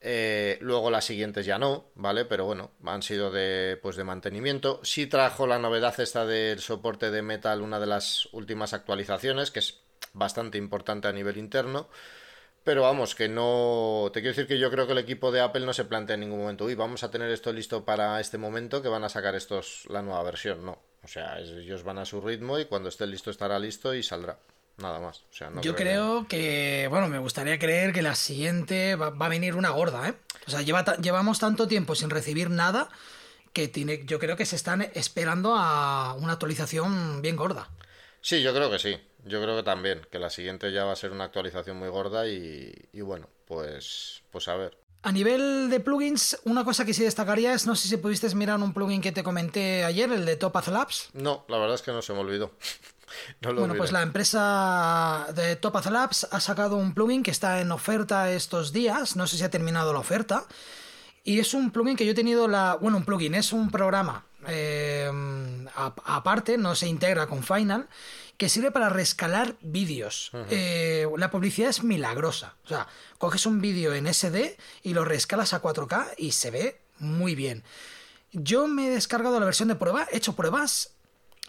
Eh, 0.03 0.57
luego 0.63 0.91
las 0.91 1.05
siguientes 1.05 1.45
ya 1.45 1.59
no, 1.59 1.91
¿vale? 1.95 2.25
Pero 2.25 2.47
bueno, 2.47 2.71
han 2.85 3.03
sido 3.03 3.31
de, 3.31 3.79
pues 3.83 3.97
de 3.97 4.05
mantenimiento. 4.05 4.81
Sí 4.83 5.07
trajo 5.07 5.47
la 5.47 5.59
novedad 5.59 5.99
esta 6.01 6.25
del 6.25 6.61
soporte 6.61 7.11
de 7.11 7.23
Metal, 7.23 7.61
una 7.61 7.79
de 7.79 7.87
las 7.87 8.27
últimas 8.33 8.73
actualizaciones, 8.73 9.51
que 9.51 9.59
es 9.59 9.81
bastante 10.13 10.59
importante 10.59 11.09
a 11.09 11.13
nivel 11.13 11.37
interno. 11.37 11.89
Pero 12.65 12.83
vamos, 12.83 13.15
que 13.15 13.29
no. 13.29 14.11
Te 14.13 14.21
quiero 14.21 14.35
decir 14.35 14.47
que 14.47 14.59
yo 14.59 14.71
creo 14.71 14.87
que 14.87 14.93
el 14.93 14.99
equipo 14.99 15.33
de 15.33 15.41
Apple 15.41 15.65
no 15.65 15.73
se 15.73 15.87
plantea 15.87 16.15
en 16.15 16.21
ningún 16.21 16.41
momento. 16.41 16.67
Uy, 16.67 16.75
vamos 16.75 17.03
a 17.03 17.11
tener 17.11 17.31
esto 17.31 17.53
listo 17.53 17.85
para 17.85 18.21
este 18.21 18.39
momento 18.39 18.83
que 18.83 18.89
van 18.89 19.05
a 19.05 19.09
sacar 19.09 19.35
estos 19.35 19.85
la 19.89 20.03
nueva 20.03 20.23
versión. 20.23 20.65
No. 20.65 20.79
O 21.03 21.09
sea, 21.09 21.39
ellos 21.39 21.83
van 21.85 21.99
a 21.99 22.05
su 22.05 22.21
ritmo 22.21 22.59
y 22.59 22.67
cuando 22.67 22.91
esté 22.91 23.07
listo 23.07 23.31
estará 23.31 23.59
listo 23.59 23.95
y 23.95 24.03
saldrá. 24.03 24.39
Nada 24.81 24.99
más. 24.99 25.23
Yo 25.63 25.77
creo, 25.77 26.27
que... 26.27 26.87
bueno, 26.91 27.09
me 27.09 27.19
gustaría 27.19 27.59
creer 27.59 27.93
que 27.93 28.03
la 28.03 28.15
siguiente 28.15 28.97
va, 28.97 29.09
a 29.09 29.29
venir 29.29 29.55
una 29.55 29.71
gorda, 29.71 30.09
¿eh? 30.09 30.15
O 30.47 30.51
sea, 30.51 30.63
lleva 30.63 30.85
llevamos 30.97 31.39
tanto 31.39 31.69
tiempo 31.69 31.95
sin 31.95 32.11
recibir 32.11 32.51
nada 32.51 32.89
que 33.53 33.69
tiene, 33.69 34.05
yo 34.05 34.19
creo 34.19 34.37
que 34.37 34.47
se 34.47 34.57
están 34.57 34.83
esperando 34.95 35.55
a 35.57 36.15
una 36.15 36.33
actualización 36.33 37.21
bien 37.21 37.37
gorda. 37.37 37.69
Sí, 38.23 38.43
yo 38.43 38.55
creo 38.55 38.71
que 38.71 38.79
sí. 38.79 38.99
Yo 39.25 39.43
creo 39.43 39.57
que 39.57 39.63
también, 39.63 40.07
que 40.11 40.19
la 40.19 40.31
siguiente 40.31 40.73
ya 40.73 40.85
va 40.85 40.93
a 40.93 40.97
ser 40.97 41.13
una 41.13 41.25
actualización 41.25 41.77
muy 41.77 41.89
gorda 41.89 42.27
y, 42.27 42.73
y 42.93 43.01
bueno, 43.03 43.29
pues, 43.47 44.23
pues 44.31 44.49
a 44.49 44.57
ver. 44.57 44.79
A 45.03 45.13
nivel 45.13 45.71
de 45.71 45.81
plugins, 45.81 46.39
una 46.45 46.65
cosa 46.65 46.85
que 46.85 46.95
sí 46.95 47.03
destacaría 47.03 47.53
es, 47.55 47.67
no 47.67 47.75
sé 47.75 47.89
si 47.89 47.97
pudiste 47.97 48.35
mirar 48.35 48.59
un 48.59 48.75
plugin 48.75 49.01
que 49.01 49.13
te 49.13 49.23
comenté 49.23 49.85
ayer, 49.85 50.11
el 50.13 50.27
de 50.27 50.37
Topaz 50.37 50.69
Labs. 50.69 51.11
No, 51.15 51.45
la 51.49 51.59
verdad 51.59 51.75
es 51.75 51.83
que 51.83 51.93
no 51.93 52.03
se 52.03 52.13
me 52.13 52.21
olvidó. 52.21 52.53
bueno, 53.43 53.75
pues 53.77 53.93
la 53.93 54.03
empresa 54.03 55.27
de 55.35 55.57
Topaz 55.57 55.87
Labs 55.87 56.29
ha 56.31 56.41
sacado 56.41 56.77
un 56.77 56.95
plugin 56.95 57.23
que 57.23 57.31
está 57.31 57.61
en 57.61 57.73
oferta 57.73 58.31
estos 58.31 58.73
días, 58.73 59.17
no 59.17 59.27
sé 59.27 59.37
si 59.37 59.45
ha 59.45 59.51
terminado 59.51 59.93
la 59.93 59.99
oferta, 59.99 60.45
y 61.25 61.39
es 61.39 61.55
un 61.55 61.71
plugin 61.71 61.97
que 61.97 62.07
yo 62.07 62.13
he 62.13 62.15
tenido 62.15 62.49
la... 62.49 62.77
Bueno, 62.81 62.97
un 62.97 63.05
plugin, 63.05 63.35
es 63.35 63.53
un 63.53 63.71
programa 63.71 64.25
eh, 64.47 65.11
aparte, 66.05 66.59
no 66.59 66.75
se 66.75 66.89
integra 66.89 67.27
con 67.27 67.43
Final, 67.43 67.89
que 68.37 68.49
sirve 68.49 68.71
para 68.71 68.89
rescalar 68.89 69.57
vídeos. 69.61 70.31
Eh, 70.51 71.07
la 71.17 71.31
publicidad 71.31 71.71
es 71.71 71.83
milagrosa. 71.83 72.57
O 72.65 72.69
sea, 72.69 72.89
coges 73.19 73.47
un 73.47 73.61
vídeo 73.61 73.95
en 73.95 74.13
SD 74.13 74.57
y 74.83 74.95
lo 74.95 75.05
rescalas 75.05 75.53
a 75.53 75.63
4K 75.63 76.15
y 76.17 76.33
se 76.33 76.51
ve 76.51 76.81
muy 76.99 77.35
bien. 77.35 77.65
Yo 78.33 78.69
me 78.69 78.87
he 78.87 78.91
descargado 78.91 79.39
la 79.41 79.47
versión 79.47 79.69
de 79.69 79.75
prueba, 79.75 80.07
he 80.11 80.17
hecho 80.17 80.37
pruebas 80.37 80.95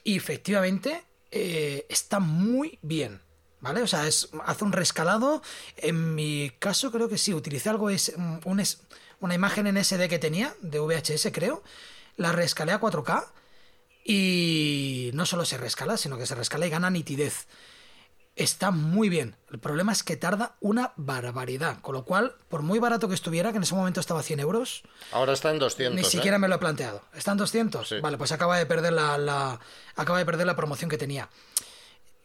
y 0.03 0.17
efectivamente 0.17 1.03
eh, 1.31 1.85
está 1.89 2.19
muy 2.19 2.79
bien. 2.81 3.21
¿Vale? 3.61 3.83
O 3.83 3.87
sea, 3.87 4.03
hace 4.03 4.63
un 4.65 4.71
rescalado. 4.71 5.43
En 5.77 6.15
mi 6.15 6.51
caso, 6.57 6.91
creo 6.91 7.09
que 7.09 7.19
sí, 7.19 7.33
utilicé 7.33 7.69
algo, 7.69 7.91
es, 7.91 8.13
un, 8.17 8.63
una 9.19 9.35
imagen 9.35 9.67
en 9.67 9.83
SD 9.83 10.09
que 10.09 10.19
tenía, 10.19 10.55
de 10.61 10.79
VHS, 10.79 11.29
creo. 11.31 11.63
La 12.17 12.31
rescalé 12.31 12.71
a 12.71 12.81
4K 12.81 13.27
y 14.03 15.11
no 15.13 15.25
solo 15.25 15.45
se 15.45 15.57
rescala, 15.57 15.97
sino 15.97 16.17
que 16.17 16.25
se 16.25 16.35
rescala 16.35 16.65
y 16.65 16.71
gana 16.71 16.89
nitidez. 16.89 17.47
Está 18.41 18.71
muy 18.71 19.07
bien. 19.07 19.35
El 19.51 19.59
problema 19.59 19.91
es 19.91 20.01
que 20.01 20.17
tarda 20.17 20.55
una 20.61 20.93
barbaridad. 20.95 21.79
Con 21.81 21.93
lo 21.93 22.05
cual, 22.05 22.35
por 22.49 22.63
muy 22.63 22.79
barato 22.79 23.07
que 23.07 23.13
estuviera, 23.13 23.51
que 23.51 23.57
en 23.57 23.63
ese 23.63 23.75
momento 23.75 23.99
estaba 23.99 24.21
a 24.21 24.23
100 24.23 24.39
euros. 24.39 24.81
Ahora 25.11 25.33
está 25.33 25.51
en 25.51 25.59
200. 25.59 25.95
Ni 25.95 26.03
siquiera 26.03 26.37
¿eh? 26.37 26.39
me 26.39 26.47
lo 26.47 26.55
he 26.55 26.57
planteado. 26.57 27.03
¿Está 27.13 27.33
en 27.33 27.37
200? 27.37 28.01
Vale, 28.01 28.17
pues 28.17 28.31
acaba 28.31 28.57
de 28.57 28.65
perder 28.65 28.93
la, 28.93 29.59
acaba 29.95 30.17
de 30.17 30.25
perder 30.25 30.47
la 30.47 30.55
promoción 30.55 30.89
que 30.89 30.97
tenía. 30.97 31.29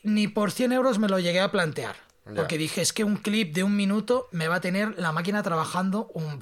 Ni 0.03 0.27
por 0.27 0.53
100 0.53 0.73
euros 0.73 0.99
me 0.99 1.09
lo 1.09 1.19
llegué 1.19 1.41
a 1.41 1.53
plantear. 1.53 1.97
Porque 2.35 2.59
dije, 2.59 2.81
es 2.81 2.93
que 2.93 3.05
un 3.05 3.19
clip 3.19 3.55
de 3.55 3.63
un 3.63 3.77
minuto 3.77 4.29
me 4.33 4.49
va 4.49 4.57
a 4.57 4.61
tener 4.61 4.99
la 4.99 5.13
máquina 5.13 5.45
trabajando 5.45 6.09
un, 6.15 6.41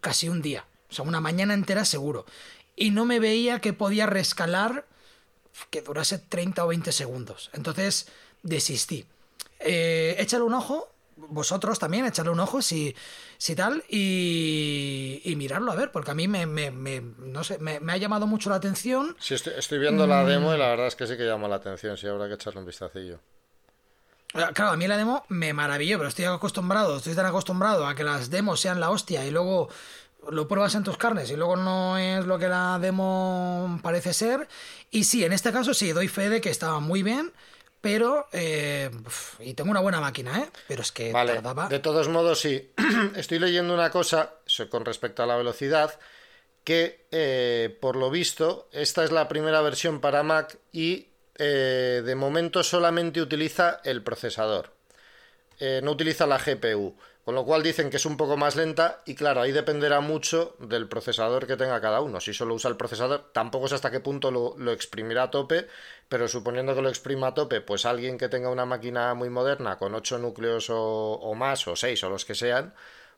casi 0.00 0.28
un 0.28 0.42
día. 0.42 0.64
O 0.88 0.94
sea, 0.94 1.04
una 1.04 1.20
mañana 1.20 1.54
entera 1.54 1.84
seguro 1.84 2.26
y 2.74 2.90
no 2.90 3.04
me 3.04 3.20
veía 3.20 3.60
que 3.60 3.72
podía 3.72 4.06
rescalar 4.06 4.86
que 5.68 5.82
durase 5.82 6.18
30 6.18 6.64
o 6.64 6.68
20 6.68 6.92
segundos. 6.92 7.50
Entonces 7.52 8.08
desistí. 8.42 9.04
Eh, 9.58 10.16
échale 10.18 10.44
un 10.44 10.54
ojo, 10.54 10.88
vosotros 11.16 11.78
también, 11.78 12.06
échale 12.06 12.30
un 12.30 12.40
ojo 12.40 12.62
si, 12.62 12.94
si 13.36 13.54
tal, 13.54 13.84
y, 13.88 15.20
y 15.24 15.36
mirarlo 15.36 15.72
a 15.72 15.74
ver, 15.74 15.92
porque 15.92 16.10
a 16.10 16.14
mí 16.14 16.28
me, 16.28 16.46
me, 16.46 16.70
no 17.18 17.44
sé, 17.44 17.58
me, 17.58 17.78
ha 17.92 17.96
llamado 17.96 18.26
mucho 18.26 18.50
la 18.50 18.56
atención. 18.56 19.16
Sí, 19.18 19.34
estoy, 19.34 19.78
viendo 19.78 20.06
la 20.06 20.24
demo 20.24 20.54
y 20.54 20.58
la 20.58 20.68
verdad 20.68 20.86
es 20.86 20.96
que 20.96 21.06
sí 21.06 21.16
que 21.16 21.26
llama 21.26 21.48
la 21.48 21.56
atención, 21.56 21.96
sí, 21.96 22.06
habrá 22.06 22.28
que 22.28 22.34
echarle 22.34 22.60
un 22.60 22.66
vistacillo. 22.66 23.18
Ah, 24.34 24.50
claro, 24.54 24.72
a 24.72 24.76
mí 24.76 24.86
la 24.86 24.96
demo 24.96 25.24
me 25.28 25.52
maravilló, 25.52 25.98
pero 25.98 26.08
estoy 26.08 26.24
acostumbrado, 26.24 26.98
estoy 26.98 27.14
tan 27.14 27.26
acostumbrado 27.26 27.86
a 27.86 27.94
que 27.94 28.04
las 28.04 28.30
demos 28.30 28.60
sean 28.60 28.78
la 28.78 28.90
hostia 28.90 29.26
y 29.26 29.30
luego 29.30 29.68
lo 30.28 30.46
pruebas 30.46 30.74
en 30.74 30.84
tus 30.84 30.96
carnes 30.96 31.30
y 31.30 31.36
luego 31.36 31.56
no 31.56 31.98
es 31.98 32.24
lo 32.26 32.38
que 32.38 32.48
la 32.48 32.78
demo 32.80 33.80
parece 33.82 34.12
ser. 34.12 34.48
Y 34.90 35.04
sí, 35.04 35.24
en 35.24 35.32
este 35.32 35.50
caso 35.50 35.74
sí, 35.74 35.92
doy 35.92 36.06
fe 36.06 36.28
de 36.28 36.40
que 36.40 36.50
estaba 36.50 36.78
muy 36.78 37.02
bien, 37.02 37.32
pero... 37.80 38.28
Eh, 38.32 38.90
y 39.40 39.54
tengo 39.54 39.70
una 39.70 39.80
buena 39.80 40.00
máquina, 40.00 40.38
¿eh? 40.40 40.48
Pero 40.68 40.82
es 40.82 40.92
que 40.92 41.12
vale. 41.12 41.40
De 41.68 41.78
todos 41.78 42.08
modos, 42.08 42.40
sí. 42.40 42.72
Estoy 43.16 43.38
leyendo 43.38 43.72
una 43.74 43.90
cosa 43.90 44.34
con 44.68 44.84
respecto 44.84 45.22
a 45.22 45.26
la 45.26 45.36
velocidad, 45.36 45.98
que 46.64 47.06
eh, 47.10 47.76
por 47.80 47.96
lo 47.96 48.10
visto, 48.10 48.68
esta 48.72 49.04
es 49.04 49.12
la 49.12 49.28
primera 49.28 49.62
versión 49.62 50.00
para 50.00 50.22
Mac 50.22 50.58
y 50.72 51.08
eh, 51.36 52.02
de 52.04 52.14
momento 52.14 52.62
solamente 52.62 53.22
utiliza 53.22 53.80
el 53.84 54.02
procesador. 54.02 54.74
no 55.82 55.90
utiliza 55.92 56.26
la 56.26 56.38
GPU. 56.38 56.96
Con 57.24 57.34
lo 57.34 57.44
cual 57.44 57.62
dicen 57.62 57.90
que 57.90 57.98
es 57.98 58.06
un 58.06 58.16
poco 58.16 58.36
más 58.36 58.56
lenta 58.56 59.02
y 59.04 59.14
claro, 59.14 59.42
ahí 59.42 59.52
dependerá 59.52 60.00
mucho 60.00 60.56
del 60.58 60.88
procesador 60.88 61.46
que 61.46 61.56
tenga 61.56 61.80
cada 61.80 62.00
uno. 62.00 62.18
Si 62.18 62.32
solo 62.32 62.54
usa 62.54 62.70
el 62.70 62.76
procesador, 62.76 63.30
tampoco 63.32 63.68
sé 63.68 63.74
hasta 63.74 63.90
qué 63.90 64.00
punto 64.00 64.30
lo, 64.30 64.72
exprimirá 64.72 65.24
a 65.24 65.30
tope, 65.30 65.68
pero 66.08 66.28
suponiendo 66.28 66.74
que 66.74 66.82
lo 66.82 66.88
exprima 66.88 67.28
a 67.28 67.34
tope, 67.34 67.60
pues 67.60 67.84
alguien 67.84 68.16
que 68.16 68.28
tenga 68.28 68.48
una 68.48 68.64
máquina 68.64 69.14
muy 69.14 69.28
moderna 69.28 69.76
con 69.78 69.94
8 69.94 70.18
núcleos 70.18 70.68
o, 70.70 71.34
más, 71.36 71.68
o 71.68 71.76
6 71.76 72.02
o 72.04 72.08
los 72.08 72.24
que 72.24 72.34
sean, 72.34 72.74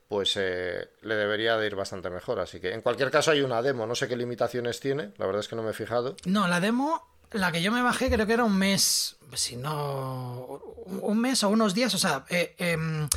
pues 0.08 0.36
eh, 0.36 0.88
le 1.02 1.14
debería 1.14 1.56
de 1.56 1.66
ir 1.66 1.76
bastante 1.76 2.10
mejor. 2.10 2.40
Así 2.40 2.58
que 2.60 2.74
en 2.74 2.82
cualquier 2.82 3.10
caso 3.10 3.30
hay 3.30 3.40
una 3.40 3.62
demo, 3.62 3.86
no 3.86 3.94
sé 3.94 4.08
qué 4.08 4.16
limitaciones 4.16 4.80
tiene, 4.80 5.12
la 5.16 5.26
verdad 5.26 5.40
es 5.40 5.48
que 5.48 5.56
no 5.56 5.62
me 5.62 5.70
he 5.70 5.74
fijado. 5.74 6.16
No, 6.24 6.48
la 6.48 6.60
demo 6.60 7.12
la 7.32 7.52
que 7.52 7.62
yo 7.62 7.72
me 7.72 7.82
bajé 7.82 8.10
creo 8.10 8.26
que 8.26 8.32
era 8.34 8.44
un 8.44 8.56
mes, 8.56 9.16
si 9.34 9.56
no, 9.56 10.60
un 10.86 11.18
mes 11.18 11.42
o 11.44 11.48
unos 11.48 11.74
días, 11.74 11.94
o 11.94 11.98
sea, 11.98 12.24
eh, 12.28 12.54
em, 12.58 13.08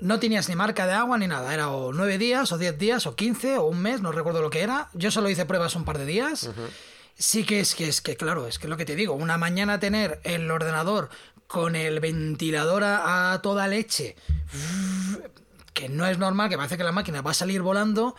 no 0.00 0.18
tenías 0.18 0.48
ni 0.48 0.56
marca 0.56 0.86
de 0.86 0.92
agua 0.92 1.18
ni 1.18 1.26
nada. 1.26 1.52
Era 1.52 1.70
o 1.70 1.92
nueve 1.92 2.18
días, 2.18 2.52
o 2.52 2.58
diez 2.58 2.78
días, 2.78 3.06
o 3.06 3.14
quince, 3.16 3.58
o 3.58 3.64
un 3.64 3.80
mes, 3.80 4.00
no 4.00 4.12
recuerdo 4.12 4.42
lo 4.42 4.50
que 4.50 4.62
era. 4.62 4.88
Yo 4.94 5.10
solo 5.10 5.30
hice 5.30 5.46
pruebas 5.46 5.74
un 5.74 5.84
par 5.84 5.98
de 5.98 6.06
días. 6.06 6.50
Sí 7.16 7.44
que 7.44 7.60
es 7.60 7.74
que 7.74 7.88
es 7.88 8.00
que, 8.00 8.16
claro, 8.16 8.46
es 8.46 8.58
que 8.58 8.68
lo 8.68 8.76
que 8.76 8.84
te 8.84 8.96
digo, 8.96 9.14
una 9.14 9.36
mañana 9.36 9.78
tener 9.78 10.20
el 10.24 10.50
ordenador 10.50 11.10
con 11.46 11.76
el 11.76 12.00
ventilador 12.00 12.84
a, 12.84 13.38
toda 13.42 13.66
leche, 13.66 14.16
que 15.74 15.88
no 15.88 16.06
es 16.06 16.16
normal, 16.16 16.48
que 16.48 16.56
parece 16.56 16.76
que 16.76 16.84
la 16.84 16.92
máquina 16.92 17.22
va 17.22 17.32
a 17.32 17.34
salir 17.34 17.60
volando, 17.60 18.14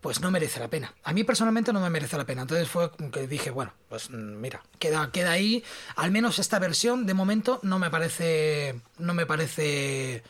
pues 0.00 0.20
no 0.20 0.30
merece 0.30 0.60
la 0.60 0.68
pena. 0.68 0.94
A 1.02 1.12
mí 1.12 1.24
personalmente 1.24 1.72
no 1.72 1.80
me 1.80 1.90
merece 1.90 2.16
la 2.16 2.26
pena. 2.26 2.42
Entonces 2.42 2.68
fue 2.68 2.90
que 3.10 3.26
dije, 3.26 3.50
bueno, 3.50 3.72
pues 3.88 4.10
mm, 4.10 4.40
mira, 4.40 4.62
queda, 4.78 5.10
queda 5.10 5.32
ahí. 5.32 5.64
Al 5.96 6.12
menos 6.12 6.38
esta 6.38 6.58
versión, 6.58 7.06
de 7.06 7.14
momento, 7.14 7.58
no 7.62 7.78
me 7.78 7.90
parece. 7.90 8.80
No 8.98 9.14
me 9.14 9.26
parece 9.26 10.22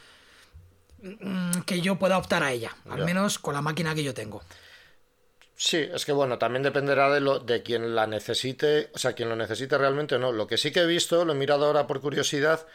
que 1.67 1.81
yo 1.81 1.97
pueda 1.97 2.19
optar 2.19 2.43
a 2.43 2.53
ella, 2.53 2.75
al 2.89 3.05
menos 3.05 3.39
con 3.39 3.55
la 3.55 3.63
máquina 3.63 3.95
que 3.95 4.03
yo 4.03 4.15
tengo. 4.15 4.43
Sí, 5.59 5.79
es 5.79 6.05
que 6.05 6.13
bueno, 6.13 6.39
también 6.39 6.63
dependerá 6.63 7.11
de, 7.11 7.21
lo, 7.21 7.39
de 7.39 7.63
quien 7.63 7.95
la 7.95 8.07
necesite, 8.07 8.91
o 8.95 8.99
sea, 8.99 9.15
quien 9.15 9.31
lo 9.31 9.37
necesite 9.37 9.79
realmente 9.79 10.17
o 10.17 10.19
no. 10.19 10.31
Lo 10.31 10.47
que 10.47 10.59
sí 10.59 10.71
que 10.71 10.81
he 10.81 10.87
visto, 10.87 11.25
lo 11.25 11.33
he 11.33 11.37
mirado 11.37 11.65
ahora 11.65 11.87
por 11.87 12.03
curiosidad, 12.03 12.67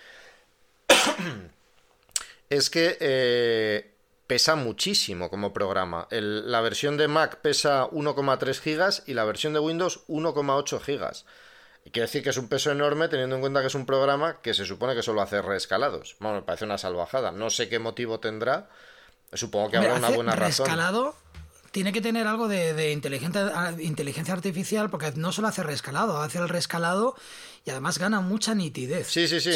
es 2.49 2.69
que 2.71 2.97
eh, 2.99 3.91
pesa 4.25 4.55
muchísimo 4.55 5.29
como 5.29 5.53
programa. 5.53 6.07
la 6.09 6.61
versión 6.61 6.97
de 6.97 7.07
Mac 7.07 7.37
pesa 7.41 7.87
1,3 7.89 8.59
gigas 8.59 9.03
y 9.05 9.13
la 9.13 9.25
versión 9.25 9.53
de 9.53 9.59
Windows 9.59 10.07
1,8 10.07 10.81
gigas. 10.81 11.25
Quiere 11.85 12.01
decir 12.01 12.23
que 12.23 12.29
es 12.29 12.37
un 12.37 12.47
peso 12.47 12.71
enorme 12.71 13.07
teniendo 13.07 13.35
en 13.35 13.41
cuenta 13.41 13.61
que 13.61 13.67
es 13.67 13.75
un 13.75 13.85
programa 13.85 14.41
que 14.41 14.53
se 14.53 14.65
supone 14.65 14.95
que 14.95 15.01
solo 15.01 15.21
hace 15.21 15.41
reescalados. 15.41 16.15
Bueno, 16.19 16.37
me 16.37 16.41
parece 16.43 16.65
una 16.65 16.77
salvajada. 16.77 17.31
No 17.31 17.49
sé 17.49 17.69
qué 17.69 17.79
motivo 17.79 18.19
tendrá. 18.19 18.69
Supongo 19.33 19.71
que 19.71 19.77
habrá 19.77 19.95
una 19.95 20.09
buena 20.09 20.35
razón. 20.35 20.67
Reescalado 20.67 21.15
tiene 21.71 21.93
que 21.93 22.01
tener 22.01 22.27
algo 22.27 22.47
de, 22.47 22.91
inteligencia, 22.91 23.73
inteligencia 23.79 24.33
artificial 24.33 24.89
porque 24.89 25.13
no 25.15 25.31
solo 25.31 25.47
hace 25.47 25.63
reescalado, 25.63 26.21
hace 26.21 26.37
el 26.37 26.49
reescalado 26.49 27.15
y 27.65 27.69
además 27.69 27.97
gana 27.97 28.19
mucha 28.19 28.53
nitidez. 28.53 29.07
Sí, 29.07 29.27
sí, 29.27 29.39
sí. 29.39 29.51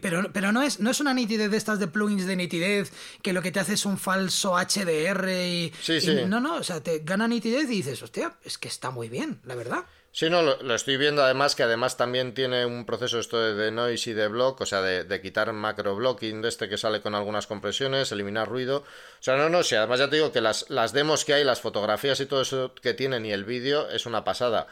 pero 0.00 0.32
pero 0.32 0.50
no, 0.50 0.62
es, 0.62 0.80
no 0.80 0.90
es 0.90 1.00
una 1.00 1.12
nitidez 1.12 1.50
de 1.50 1.56
estas 1.56 1.78
de 1.78 1.86
plugins 1.86 2.26
de 2.26 2.36
nitidez 2.36 2.90
que 3.22 3.32
lo 3.32 3.42
que 3.42 3.52
te 3.52 3.60
hace 3.60 3.74
es 3.74 3.84
un 3.84 3.98
falso 3.98 4.56
HDR 4.56 5.28
y... 5.28 5.72
Sí, 5.80 6.00
sí. 6.00 6.16
no, 6.26 6.40
no, 6.40 6.56
o 6.56 6.62
sea, 6.62 6.82
te 6.82 7.00
gana 7.00 7.28
nitidez 7.28 7.64
y 7.64 7.82
dices, 7.82 8.02
hostia, 8.02 8.34
es 8.44 8.56
que 8.56 8.68
está 8.68 8.90
muy 8.90 9.08
bien, 9.08 9.40
la 9.44 9.54
verdad. 9.54 9.84
Sí, 10.10 10.30
no, 10.30 10.42
lo, 10.42 10.74
estoy 10.74 10.96
viendo 10.96 11.22
además 11.22 11.54
que 11.54 11.62
además 11.62 11.96
también 11.96 12.34
tiene 12.34 12.66
un 12.66 12.84
proceso 12.86 13.20
esto 13.20 13.38
de, 13.54 13.70
noise 13.70 14.10
y 14.10 14.14
de 14.14 14.26
block, 14.28 14.60
o 14.62 14.66
sea, 14.66 14.80
de, 14.82 15.20
quitar 15.20 15.52
macro 15.52 15.94
blocking 15.94 16.42
de 16.42 16.48
este 16.48 16.68
que 16.68 16.78
sale 16.78 17.00
con 17.00 17.14
algunas 17.14 17.46
compresiones, 17.46 18.10
eliminar 18.10 18.48
ruido. 18.48 18.78
O 18.78 19.22
sea, 19.22 19.36
no, 19.36 19.48
no, 19.48 19.62
sí, 19.62 19.76
además 19.76 20.00
ya 20.00 20.08
te 20.10 20.16
digo 20.16 20.32
que 20.32 20.40
las, 20.40 20.68
las 20.70 20.92
demos 20.92 21.24
que 21.24 21.34
hay, 21.34 21.44
las 21.44 21.60
fotografías 21.60 22.18
y 22.20 22.26
todo 22.26 22.40
eso 22.40 22.74
que 22.74 22.94
tienen 22.94 23.26
y 23.26 23.32
el 23.32 23.44
vídeo 23.44 23.88
es 23.90 24.06
una 24.06 24.24
pasada. 24.24 24.66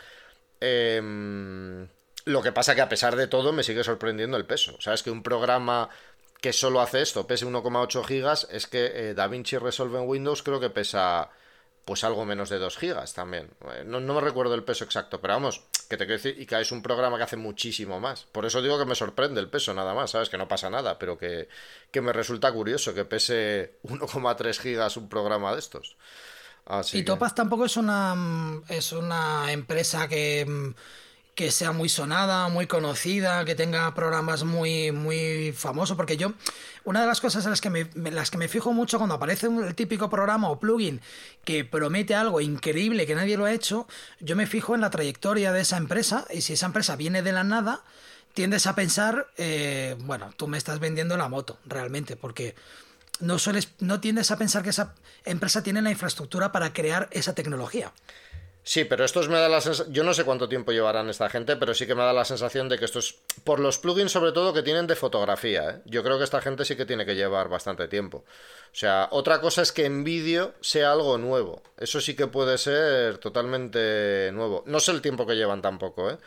Em, 0.60 1.88
lo 2.24 2.42
que 2.42 2.52
pasa 2.52 2.74
que 2.74 2.80
a 2.80 2.88
pesar 2.88 3.14
de 3.14 3.28
todo 3.28 3.52
me 3.52 3.62
sigue 3.62 3.84
sorprendiendo 3.84 4.36
el 4.36 4.46
peso. 4.46 4.74
O 4.76 4.80
sea, 4.80 4.94
es 4.94 5.02
que 5.02 5.10
un 5.10 5.22
programa 5.22 5.90
que 6.40 6.52
solo 6.52 6.80
hace 6.80 7.02
esto 7.02 7.26
pese 7.26 7.46
1,8 7.46 8.04
gigas, 8.04 8.48
es 8.50 8.66
que 8.66 9.10
eh, 9.10 9.14
DaVinci 9.14 9.58
Resolve 9.58 9.98
en 9.98 10.08
Windows 10.08 10.42
creo 10.42 10.60
que 10.60 10.70
pesa 10.70 11.30
pues 11.86 12.02
algo 12.02 12.24
menos 12.24 12.50
de 12.50 12.58
2 12.58 12.76
gigas 12.78 13.14
también. 13.14 13.48
Eh, 13.72 13.84
no, 13.86 14.00
me 14.00 14.20
recuerdo 14.20 14.56
el 14.56 14.64
peso 14.64 14.82
exacto, 14.82 15.20
pero 15.20 15.34
vamos, 15.34 15.62
que 15.88 15.96
te 15.96 16.04
quiero 16.04 16.20
decir, 16.20 16.36
y 16.36 16.44
que 16.44 16.60
es 16.60 16.72
un 16.72 16.82
programa 16.82 17.16
que 17.16 17.22
hace 17.22 17.36
muchísimo 17.36 18.00
más. 18.00 18.24
Por 18.32 18.44
eso 18.44 18.60
digo 18.60 18.76
que 18.76 18.84
me 18.84 18.96
sorprende 18.96 19.40
el 19.40 19.48
peso, 19.48 19.72
nada 19.72 19.94
más, 19.94 20.10
¿sabes? 20.10 20.28
Que 20.28 20.36
no 20.36 20.48
pasa 20.48 20.68
nada, 20.68 20.98
pero 20.98 21.16
que, 21.16 21.48
me 21.94 22.12
resulta 22.12 22.50
curioso 22.50 22.92
que 22.92 23.04
pese 23.04 23.78
1,3 23.84 24.58
gigas 24.58 24.96
un 24.96 25.08
programa 25.08 25.52
de 25.52 25.60
estos. 25.60 25.96
y 26.92 27.04
Topaz 27.04 27.36
tampoco 27.36 27.66
es 27.66 27.76
una, 27.76 28.16
es 28.68 28.90
una 28.90 29.52
empresa 29.52 30.08
que 30.08 30.74
que 31.36 31.52
sea 31.52 31.70
muy 31.70 31.90
sonada, 31.90 32.48
muy 32.48 32.66
conocida, 32.66 33.44
que 33.44 33.54
tenga 33.54 33.94
programas 33.94 34.42
muy, 34.42 34.90
muy 34.90 35.52
famosos, 35.52 35.94
porque 35.94 36.16
yo, 36.16 36.32
una 36.82 37.02
de 37.02 37.06
las 37.06 37.20
cosas 37.20 37.44
en 37.44 37.50
las 37.50 37.60
que 37.60 37.68
me, 37.68 37.90
las 38.10 38.30
que 38.30 38.38
me 38.38 38.48
fijo 38.48 38.72
mucho 38.72 38.96
cuando 38.96 39.16
aparece 39.16 39.46
un, 39.46 39.74
típico 39.74 40.08
programa 40.08 40.48
o 40.48 40.58
plugin 40.58 41.02
que 41.44 41.66
promete 41.66 42.14
algo 42.14 42.40
increíble 42.40 43.06
que 43.06 43.14
nadie 43.14 43.36
lo 43.36 43.44
ha 43.44 43.52
hecho, 43.52 43.86
yo 44.18 44.34
me 44.34 44.46
fijo 44.46 44.74
en 44.74 44.80
la 44.80 44.88
trayectoria 44.88 45.52
de 45.52 45.60
esa 45.60 45.76
empresa 45.76 46.26
y 46.32 46.40
si 46.40 46.54
esa 46.54 46.66
empresa 46.66 46.96
viene 46.96 47.20
de 47.20 47.32
la 47.32 47.44
nada, 47.44 47.84
tiendes 48.32 48.66
a 48.66 48.74
pensar, 48.74 49.28
eh, 49.36 49.94
bueno, 50.00 50.32
tú 50.38 50.48
me 50.48 50.56
estás 50.56 50.80
vendiendo 50.80 51.18
la 51.18 51.28
moto, 51.28 51.58
realmente, 51.66 52.16
porque 52.16 52.54
no 53.20 53.38
sueles, 53.38 53.68
no 53.80 54.00
tiendes 54.00 54.30
a 54.30 54.38
pensar 54.38 54.62
que 54.62 54.70
esa 54.70 54.94
empresa 55.26 55.62
tiene 55.62 55.82
la 55.82 55.90
infraestructura 55.90 56.50
para 56.50 56.72
crear 56.72 57.10
esa 57.12 57.34
tecnología. 57.34 57.92
Sí, 58.68 58.84
pero 58.84 59.04
estos 59.04 59.28
me 59.28 59.38
da 59.38 59.48
la 59.48 59.60
sensación. 59.60 59.94
Yo 59.94 60.02
no 60.02 60.12
sé 60.12 60.24
cuánto 60.24 60.48
tiempo 60.48 60.72
llevarán 60.72 61.08
esta 61.08 61.30
gente, 61.30 61.54
pero 61.54 61.72
sí 61.72 61.86
que 61.86 61.94
me 61.94 62.02
da 62.02 62.12
la 62.12 62.24
sensación 62.24 62.68
de 62.68 62.80
que 62.80 62.84
estos. 62.84 63.14
Por 63.44 63.60
los 63.60 63.78
plugins, 63.78 64.10
sobre 64.10 64.32
todo, 64.32 64.52
que 64.52 64.64
tienen 64.64 64.88
de 64.88 64.96
fotografía, 64.96 65.70
¿eh? 65.70 65.82
Yo 65.84 66.02
creo 66.02 66.18
que 66.18 66.24
esta 66.24 66.40
gente 66.40 66.64
sí 66.64 66.74
que 66.74 66.84
tiene 66.84 67.06
que 67.06 67.14
llevar 67.14 67.48
bastante 67.48 67.86
tiempo. 67.86 68.24
O 68.72 68.74
sea, 68.74 69.06
otra 69.12 69.40
cosa 69.40 69.62
es 69.62 69.70
que 69.70 69.84
en 69.84 70.02
vídeo 70.02 70.52
sea 70.60 70.90
algo 70.90 71.16
nuevo. 71.16 71.62
Eso 71.78 72.00
sí 72.00 72.16
que 72.16 72.26
puede 72.26 72.58
ser 72.58 73.18
totalmente 73.18 74.30
nuevo. 74.32 74.64
No 74.66 74.80
sé 74.80 74.90
el 74.90 75.00
tiempo 75.00 75.28
que 75.28 75.36
llevan 75.36 75.62
tampoco, 75.62 76.10
¿eh? 76.10 76.18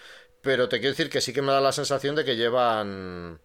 Pero 0.41 0.69
te 0.69 0.79
quiero 0.79 0.93
decir 0.93 1.09
que 1.09 1.19
sí 1.21 1.33
que 1.33 1.41
me 1.41 1.51
da 1.51 1.59
la 1.59 1.73
sensación 1.73 2.15
de 2.15 2.23
que 2.23 2.37
llevan. 2.37 3.41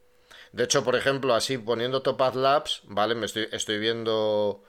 De 0.53 0.65
hecho, 0.65 0.85
por 0.85 0.95
ejemplo, 0.97 1.35
así 1.35 1.59
poniendo 1.59 2.03
Topaz 2.03 2.37
Labs, 2.37 2.83
¿vale? 2.85 3.17
Me 3.17 3.27
estoy, 3.27 3.49
estoy 3.51 3.79
viendo. 3.79 4.63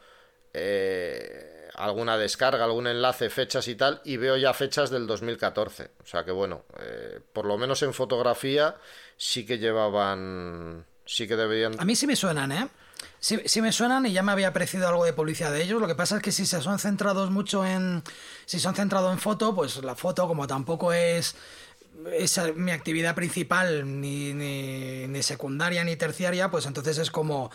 Eh 0.54 1.55
alguna 1.78 2.18
descarga, 2.18 2.64
algún 2.64 2.88
enlace, 2.88 3.30
fechas 3.30 3.68
y 3.68 3.76
tal, 3.76 4.02
y 4.04 4.18
veo 4.18 4.38
ya 4.38 4.54
fechas 4.54 4.90
del 4.90 5.08
2014. 5.08 5.92
O 6.04 6.08
sea 6.08 6.24
que 6.24 6.32
bueno, 6.32 6.64
eh, 6.80 7.20
por 7.34 7.46
lo 7.46 7.58
menos 7.58 7.82
en 7.84 7.94
fotografía 7.94 8.76
sí 9.18 9.46
que 9.46 9.58
llevaban, 9.58 10.86
sí 11.06 11.28
que 11.28 11.36
deberían... 11.36 11.80
A 11.80 11.86
mí 11.86 11.96
sí 11.96 12.08
me 12.08 12.16
suenan, 12.16 12.52
¿eh? 12.52 12.68
Sí, 13.20 13.40
sí, 13.46 13.62
me 13.62 13.72
suenan 13.72 14.06
y 14.06 14.14
ya 14.14 14.22
me 14.22 14.32
había 14.32 14.54
parecido 14.54 14.88
algo 14.88 15.04
de 15.04 15.14
publicidad 15.14 15.52
de 15.52 15.64
ellos. 15.64 15.82
Lo 15.82 15.88
que 15.88 15.96
pasa 15.96 16.18
es 16.18 16.22
que 16.22 16.32
si 16.32 16.46
se 16.46 16.62
son 16.62 16.80
centrados 16.80 17.32
mucho 17.32 17.66
en. 17.66 18.04
Si 18.46 18.60
son 18.60 18.76
centrados 18.76 19.12
en 19.12 19.20
foto, 19.20 19.56
pues 19.56 19.78
la 19.78 19.96
foto, 19.96 20.28
como 20.28 20.46
tampoco 20.46 20.94
es. 20.94 21.36
es 22.14 22.40
mi 22.56 22.72
actividad 22.72 23.16
principal, 23.16 24.00
ni, 24.00 24.34
ni, 24.34 25.08
ni 25.08 25.24
secundaria 25.24 25.84
ni 25.84 25.96
terciaria, 25.96 26.52
pues 26.52 26.68
entonces 26.68 27.00
es 27.00 27.10
como 27.10 27.52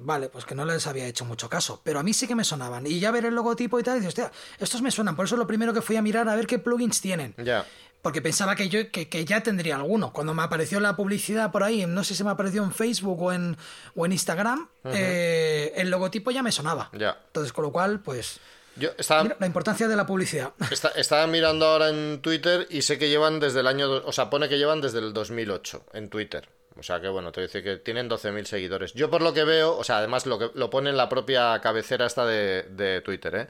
Vale, 0.00 0.28
pues 0.28 0.44
que 0.44 0.54
no 0.54 0.64
les 0.64 0.86
había 0.86 1.06
hecho 1.06 1.24
mucho 1.24 1.48
caso, 1.48 1.80
pero 1.82 2.00
a 2.00 2.02
mí 2.02 2.12
sí 2.12 2.26
que 2.26 2.34
me 2.34 2.44
sonaban. 2.44 2.86
Y 2.86 3.00
ya 3.00 3.10
ver 3.10 3.26
el 3.26 3.34
logotipo 3.34 3.78
y 3.78 3.82
tal, 3.82 3.96
y 3.96 4.00
dices, 4.00 4.08
hostia, 4.08 4.32
estos 4.58 4.82
me 4.82 4.90
suenan. 4.90 5.16
Por 5.16 5.26
eso 5.26 5.36
lo 5.36 5.46
primero 5.46 5.72
que 5.72 5.82
fui 5.82 5.96
a 5.96 6.02
mirar 6.02 6.28
a 6.28 6.34
ver 6.34 6.46
qué 6.46 6.58
plugins 6.58 7.00
tienen. 7.00 7.34
Ya. 7.38 7.66
Porque 8.02 8.20
pensaba 8.20 8.56
que 8.56 8.68
yo 8.68 8.90
que, 8.90 9.24
ya 9.24 9.42
tendría 9.42 9.76
alguno. 9.76 10.12
Cuando 10.12 10.34
me 10.34 10.42
apareció 10.42 10.80
la 10.80 10.96
publicidad 10.96 11.52
por 11.52 11.62
ahí, 11.62 11.86
no 11.86 12.02
sé 12.02 12.16
si 12.16 12.24
me 12.24 12.30
apareció 12.30 12.64
en 12.64 12.72
Facebook 12.72 13.22
o 13.22 13.32
en, 13.32 13.56
o 13.94 14.04
en 14.04 14.12
Instagram, 14.12 14.68
eh, 14.84 15.72
el 15.76 15.88
logotipo 15.88 16.32
ya 16.32 16.42
me 16.42 16.50
sonaba. 16.50 16.90
Ya. 16.92 17.20
Entonces, 17.26 17.52
con 17.52 17.64
lo 17.64 17.72
cual, 17.72 18.00
pues... 18.00 18.40
Yo 18.74 18.90
estaba, 18.98 19.36
la 19.38 19.46
importancia 19.46 19.86
de 19.86 19.94
la 19.94 20.06
publicidad. 20.06 20.52
estaba 20.96 21.26
mirando 21.26 21.66
ahora 21.66 21.90
en 21.90 22.20
Twitter 22.22 22.66
y 22.70 22.82
sé 22.82 22.98
que 22.98 23.08
llevan 23.08 23.38
desde 23.38 23.60
el 23.60 23.68
año... 23.68 23.88
O 24.04 24.12
sea, 24.12 24.30
pone 24.30 24.48
que 24.48 24.58
llevan 24.58 24.80
desde 24.80 24.98
el 24.98 25.12
2008 25.12 25.84
en 25.92 26.08
Twitter. 26.08 26.48
O 26.78 26.82
sea 26.82 27.00
que 27.00 27.08
bueno, 27.08 27.32
te 27.32 27.42
dice 27.42 27.62
que 27.62 27.76
tienen 27.76 28.08
12.000 28.08 28.44
seguidores. 28.44 28.94
Yo 28.94 29.10
por 29.10 29.22
lo 29.22 29.34
que 29.34 29.44
veo, 29.44 29.76
o 29.76 29.84
sea, 29.84 29.98
además 29.98 30.26
lo, 30.26 30.38
que, 30.38 30.50
lo 30.54 30.70
pone 30.70 30.90
en 30.90 30.96
la 30.96 31.08
propia 31.08 31.60
cabecera 31.60 32.06
esta 32.06 32.24
de, 32.26 33.02
Twitter, 33.04 33.34
¿eh? 33.34 33.48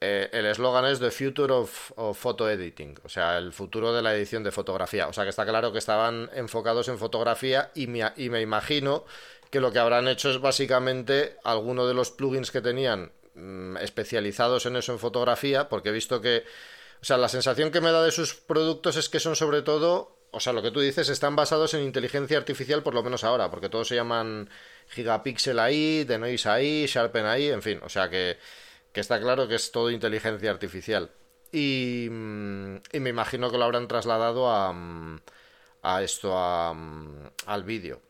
¿eh? 0.00 0.30
el 0.32 0.46
eslogan 0.46 0.86
es 0.86 1.00
The 1.00 1.10
Future 1.10 1.52
of, 1.52 1.92
Photo 2.14 2.48
Editing, 2.48 2.98
o 3.04 3.08
sea, 3.08 3.38
el 3.38 3.52
futuro 3.52 3.92
de 3.92 4.02
la 4.02 4.14
edición 4.14 4.42
de 4.42 4.50
fotografía. 4.50 5.08
O 5.08 5.12
sea 5.12 5.24
que 5.24 5.30
está 5.30 5.44
claro 5.44 5.72
que 5.72 5.78
estaban 5.78 6.30
enfocados 6.34 6.88
en 6.88 6.98
fotografía 6.98 7.70
y 7.74 7.86
me, 7.86 8.02
y 8.16 8.30
me 8.30 8.40
imagino 8.40 9.04
que 9.50 9.60
lo 9.60 9.72
que 9.72 9.78
habrán 9.78 10.08
hecho 10.08 10.30
es 10.30 10.40
básicamente 10.40 11.36
alguno 11.44 11.86
de 11.86 11.94
los 11.94 12.10
plugins 12.10 12.50
que 12.50 12.60
tenían 12.60 13.12
mm, 13.34 13.76
especializados 13.76 14.66
en 14.66 14.76
eso 14.76 14.92
en 14.92 14.98
fotografía, 14.98 15.68
porque 15.68 15.90
he 15.90 15.92
visto 15.92 16.20
que, 16.20 16.44
o 17.00 17.04
sea, 17.04 17.18
la 17.18 17.28
sensación 17.28 17.70
que 17.70 17.80
me 17.80 17.92
da 17.92 18.02
de 18.02 18.10
sus 18.10 18.34
productos 18.34 18.96
es 18.96 19.08
que 19.08 19.20
son 19.20 19.36
sobre 19.36 19.62
todo 19.62 20.13
o 20.34 20.40
sea, 20.40 20.52
lo 20.52 20.62
que 20.62 20.70
tú 20.70 20.80
dices 20.80 21.08
están 21.08 21.36
basados 21.36 21.74
en 21.74 21.82
inteligencia 21.82 22.36
artificial, 22.36 22.82
por 22.82 22.94
lo 22.94 23.02
menos 23.02 23.24
ahora, 23.24 23.50
porque 23.50 23.68
todos 23.68 23.88
se 23.88 23.94
llaman 23.94 24.50
Gigapixel 24.88 25.58
ahí, 25.58 26.04
Denoise 26.04 26.48
ahí, 26.48 26.86
Sharpen 26.86 27.24
ahí, 27.26 27.48
en 27.48 27.62
fin, 27.62 27.80
o 27.82 27.88
sea 27.88 28.10
que, 28.10 28.38
está 28.92 29.20
claro 29.20 29.48
que 29.48 29.54
es 29.56 29.70
todo 29.72 29.90
inteligencia 29.90 30.50
artificial. 30.50 31.10
Y, 31.52 32.08
mm, 32.10 32.76
y 32.92 33.00
me 33.00 33.10
imagino 33.10 33.50
que 33.50 33.58
lo 33.58 33.64
habrán 33.64 33.86
trasladado 33.88 34.50
a, 34.50 34.72
mm, 34.72 35.20
a 35.82 36.02
esto, 36.02 36.36
a, 36.36 36.74
mm, 36.74 37.30
al 37.46 37.64
vídeo. 37.64 38.00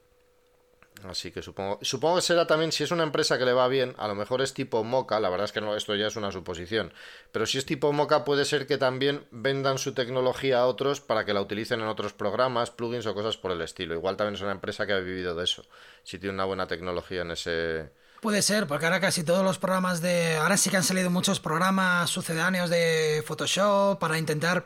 Así 1.08 1.30
que 1.30 1.42
supongo, 1.42 1.78
supongo 1.82 2.16
que 2.16 2.22
será 2.22 2.46
también, 2.46 2.72
si 2.72 2.82
es 2.82 2.90
una 2.90 3.02
empresa 3.02 3.36
que 3.36 3.44
le 3.44 3.52
va 3.52 3.68
bien, 3.68 3.94
a 3.98 4.08
lo 4.08 4.14
mejor 4.14 4.40
es 4.40 4.54
tipo 4.54 4.84
Moca, 4.84 5.20
la 5.20 5.28
verdad 5.28 5.44
es 5.44 5.52
que 5.52 5.60
no, 5.60 5.76
esto 5.76 5.94
ya 5.94 6.06
es 6.06 6.16
una 6.16 6.32
suposición, 6.32 6.94
pero 7.30 7.44
si 7.44 7.58
es 7.58 7.66
tipo 7.66 7.92
Moca 7.92 8.24
puede 8.24 8.46
ser 8.46 8.66
que 8.66 8.78
también 8.78 9.26
vendan 9.30 9.76
su 9.76 9.92
tecnología 9.92 10.60
a 10.60 10.66
otros 10.66 11.02
para 11.02 11.26
que 11.26 11.34
la 11.34 11.42
utilicen 11.42 11.80
en 11.80 11.88
otros 11.88 12.14
programas, 12.14 12.70
plugins 12.70 13.06
o 13.06 13.14
cosas 13.14 13.36
por 13.36 13.52
el 13.52 13.60
estilo. 13.60 13.94
Igual 13.94 14.16
también 14.16 14.36
es 14.36 14.40
una 14.40 14.52
empresa 14.52 14.86
que 14.86 14.94
ha 14.94 14.98
vivido 14.98 15.34
de 15.34 15.44
eso, 15.44 15.66
si 16.04 16.18
tiene 16.18 16.34
una 16.34 16.46
buena 16.46 16.66
tecnología 16.66 17.20
en 17.20 17.32
ese, 17.32 17.90
Puede 18.24 18.40
ser, 18.40 18.66
porque 18.66 18.86
ahora 18.86 19.00
casi 19.00 19.22
todos 19.22 19.44
los 19.44 19.58
programas 19.58 20.00
de. 20.00 20.36
Ahora 20.36 20.56
sí 20.56 20.70
que 20.70 20.78
han 20.78 20.82
salido 20.82 21.10
muchos 21.10 21.40
programas 21.40 22.08
sucedáneos 22.08 22.70
de 22.70 23.22
Photoshop 23.26 23.98
para 23.98 24.16
intentar, 24.16 24.64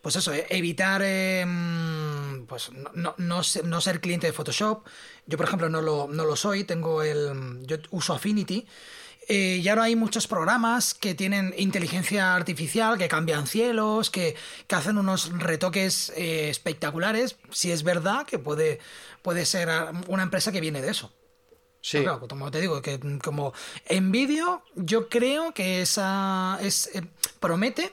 pues 0.00 0.14
eso, 0.14 0.32
eh, 0.32 0.46
evitar. 0.50 1.02
Em, 1.02 2.46
pues 2.46 2.70
no, 2.94 3.16
no, 3.18 3.80
ser 3.80 4.00
cliente 4.00 4.28
de 4.28 4.32
Photoshop. 4.32 4.86
Yo, 5.26 5.36
por 5.36 5.46
ejemplo, 5.46 5.68
no 5.68 5.82
lo, 5.82 6.06
no 6.08 6.24
lo 6.24 6.36
soy, 6.36 6.62
tengo 6.62 7.02
el. 7.02 7.58
Yo 7.66 7.78
uso 7.90 8.14
Affinity. 8.14 8.64
Eh, 9.26 9.60
y 9.60 9.68
ahora 9.68 9.84
hay 9.84 9.96
muchos 9.96 10.28
programas 10.28 10.94
que 10.94 11.16
tienen 11.16 11.52
inteligencia 11.58 12.36
artificial, 12.36 12.96
que 12.96 13.08
cambian 13.08 13.48
cielos, 13.48 14.10
que, 14.10 14.36
que 14.68 14.74
hacen 14.76 14.98
unos 14.98 15.36
retoques 15.36 16.12
eh, 16.16 16.48
espectaculares. 16.48 17.38
Si 17.50 17.72
es 17.72 17.82
verdad 17.82 18.24
que 18.24 18.38
puede, 18.38 18.78
puede 19.22 19.46
ser 19.46 19.68
una 20.06 20.22
empresa 20.22 20.52
que 20.52 20.60
viene 20.60 20.80
de 20.80 20.92
eso. 20.92 21.12
Sí. 21.82 22.04
como 22.28 22.50
te 22.50 22.60
digo, 22.60 22.82
que 22.82 23.00
como 23.22 23.54
en 23.86 24.12
vídeo, 24.12 24.62
yo 24.74 25.08
creo 25.08 25.54
que 25.54 25.80
esa 25.80 26.58
es 26.60 26.94
eh, 26.94 27.02
promete, 27.40 27.92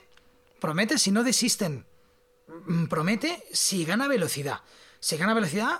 promete 0.60 0.98
si 0.98 1.10
no 1.10 1.24
desisten, 1.24 1.86
mm, 2.66 2.86
promete 2.86 3.42
si 3.50 3.84
gana 3.84 4.06
velocidad. 4.06 4.60
Si 5.00 5.16
gana 5.16 5.32
velocidad, 5.32 5.78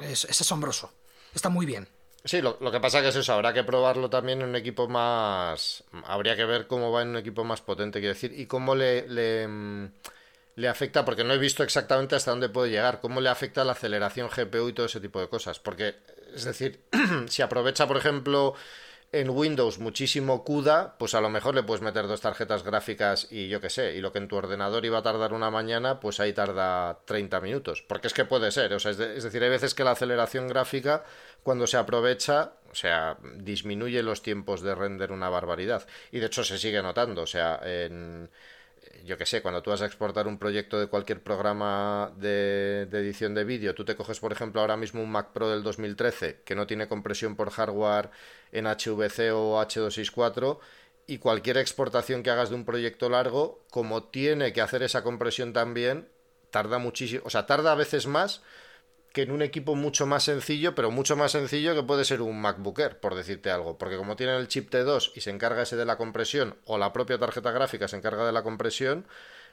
es, 0.00 0.24
asombroso. 0.24 0.92
Está 1.34 1.48
muy 1.50 1.66
bien. 1.66 1.88
Sí, 2.24 2.42
lo, 2.42 2.58
que 2.58 2.80
pasa 2.80 3.00
que 3.00 3.08
es 3.08 3.16
eso, 3.16 3.32
habrá 3.32 3.52
que 3.52 3.64
probarlo 3.64 4.10
también 4.10 4.42
en 4.42 4.48
un 4.48 4.56
equipo 4.56 4.88
más... 4.88 5.84
Habría 6.04 6.36
que 6.36 6.44
ver 6.44 6.66
cómo 6.66 6.90
va 6.90 7.02
en 7.02 7.08
un 7.08 7.16
equipo 7.16 7.44
más 7.44 7.62
potente, 7.62 8.00
quiero 8.00 8.14
decir, 8.14 8.38
y 8.38 8.46
cómo 8.46 8.74
le, 8.74 9.08
le, 9.08 9.48
mm, 9.48 9.92
le 10.56 10.68
afecta, 10.68 11.04
porque 11.04 11.24
no 11.24 11.32
he 11.32 11.38
visto 11.38 11.62
exactamente 11.62 12.16
hasta 12.16 12.32
dónde 12.32 12.50
puede 12.50 12.70
llegar, 12.70 13.00
cómo 13.00 13.22
le 13.22 13.30
afecta 13.30 13.64
la 13.64 13.72
aceleración 13.72 14.28
GPU 14.28 14.68
y 14.68 14.72
todo 14.74 14.86
ese 14.86 15.00
tipo 15.00 15.18
de 15.18 15.28
cosas, 15.28 15.60
porque 15.60 15.94
es 16.34 16.44
decir, 16.44 16.80
si 17.28 17.42
aprovecha, 17.42 17.86
por 17.86 17.96
ejemplo, 17.96 18.54
en 19.12 19.30
Windows 19.30 19.78
muchísimo 19.78 20.44
CUDA, 20.44 20.96
pues 20.96 21.14
a 21.14 21.20
lo 21.20 21.30
mejor 21.30 21.54
le 21.54 21.64
puedes 21.64 21.82
meter 21.82 22.06
dos 22.06 22.20
tarjetas 22.20 22.62
gráficas 22.62 23.26
y 23.30 23.48
yo 23.48 23.60
qué 23.60 23.68
sé, 23.68 23.94
y 23.96 24.00
lo 24.00 24.12
que 24.12 24.18
en 24.18 24.28
tu 24.28 24.36
ordenador 24.36 24.84
iba 24.84 24.98
a 24.98 25.02
tardar 25.02 25.32
una 25.32 25.50
mañana, 25.50 25.98
pues 25.98 26.20
ahí 26.20 26.32
tarda 26.32 27.00
30 27.06 27.40
minutos. 27.40 27.82
Porque 27.82 28.06
es 28.06 28.14
que 28.14 28.24
puede 28.24 28.52
ser, 28.52 28.72
o 28.72 28.78
sea, 28.78 28.92
es, 28.92 28.98
decir, 28.98 29.42
hay 29.42 29.50
veces 29.50 29.74
que 29.74 29.82
la 29.82 29.92
aceleración 29.92 30.46
gráfica, 30.46 31.04
cuando 31.42 31.66
se 31.66 31.76
aprovecha, 31.76 32.52
o 32.70 32.74
sea, 32.74 33.18
disminuye 33.34 34.02
los 34.02 34.22
tiempos 34.22 34.62
de 34.62 34.76
render 34.76 35.10
una 35.10 35.28
barbaridad. 35.28 35.86
Y 36.12 36.20
de 36.20 36.26
hecho 36.26 36.44
se 36.44 36.58
sigue 36.58 36.80
notando, 36.80 37.22
o 37.22 37.26
sea, 37.26 37.60
en 37.64 38.30
yo 39.04 39.16
que 39.16 39.26
sé, 39.26 39.42
cuando 39.42 39.62
tú 39.62 39.70
vas 39.70 39.82
a 39.82 39.86
exportar 39.86 40.26
un 40.26 40.38
proyecto 40.38 40.78
de 40.78 40.86
cualquier 40.86 41.22
programa 41.22 42.12
de, 42.16 42.82
edición 42.82 43.34
de 43.34 43.44
vídeo, 43.44 43.74
tú 43.74 43.84
te 43.84 43.96
coges, 43.96 44.20
por 44.20 44.32
ejemplo, 44.32 44.60
ahora 44.60 44.76
mismo 44.76 45.02
un 45.02 45.10
Mac 45.10 45.32
Pro 45.32 45.50
del 45.50 45.62
2013 45.62 46.42
que 46.44 46.54
no 46.54 46.66
tiene 46.66 46.88
compresión 46.88 47.36
por 47.36 47.50
hardware 47.50 48.10
en 48.52 48.66
HVC 48.66 49.32
o 49.32 49.60
H264 49.60 50.58
y 51.06 51.18
cualquier 51.18 51.56
exportación 51.56 52.22
que 52.22 52.30
hagas 52.30 52.50
de 52.50 52.56
un 52.56 52.64
proyecto 52.64 53.08
largo, 53.08 53.64
como 53.70 54.04
tiene 54.04 54.52
que 54.52 54.60
hacer 54.60 54.82
esa 54.82 55.02
compresión 55.02 55.52
también, 55.52 56.08
tarda 56.50 56.78
muchísimo, 56.78 57.22
o 57.24 57.30
sea, 57.30 57.46
tarda 57.46 57.72
a 57.72 57.76
veces 57.76 58.06
más 58.06 58.42
que 59.12 59.22
en 59.22 59.32
un 59.32 59.42
equipo 59.42 59.74
mucho 59.74 60.06
más 60.06 60.24
sencillo, 60.24 60.74
pero 60.74 60.90
mucho 60.90 61.16
más 61.16 61.32
sencillo 61.32 61.74
que 61.74 61.82
puede 61.82 62.04
ser 62.04 62.22
un 62.22 62.40
MacBook 62.40 62.80
por 63.00 63.14
decirte 63.14 63.50
algo. 63.50 63.76
Porque 63.76 63.96
como 63.96 64.16
tiene 64.16 64.36
el 64.36 64.48
chip 64.48 64.72
T2 64.72 65.12
y 65.14 65.20
se 65.20 65.30
encarga 65.30 65.62
ese 65.62 65.76
de 65.76 65.84
la 65.84 65.96
compresión, 65.96 66.56
o 66.64 66.78
la 66.78 66.92
propia 66.92 67.18
tarjeta 67.18 67.50
gráfica 67.50 67.88
se 67.88 67.96
encarga 67.96 68.24
de 68.24 68.32
la 68.32 68.42
compresión, 68.42 69.06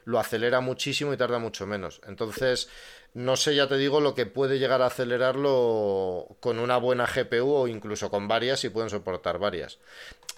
lo 0.04 0.18
acelera 0.18 0.60
muchísimo 0.60 1.12
y 1.12 1.16
tarda 1.16 1.38
mucho 1.38 1.66
menos. 1.66 2.00
Entonces, 2.06 2.68
no 3.14 3.36
sé, 3.36 3.54
ya 3.56 3.68
te 3.68 3.76
digo, 3.76 4.00
lo 4.00 4.14
que 4.14 4.26
puede 4.26 4.58
llegar 4.58 4.80
a 4.80 4.86
acelerarlo 4.86 6.36
con 6.40 6.58
una 6.60 6.76
buena 6.76 7.06
GPU 7.06 7.52
o 7.52 7.68
incluso 7.68 8.10
con 8.10 8.28
varias 8.28 8.60
si 8.60 8.68
pueden 8.68 8.90
soportar 8.90 9.38
varias. 9.38 9.78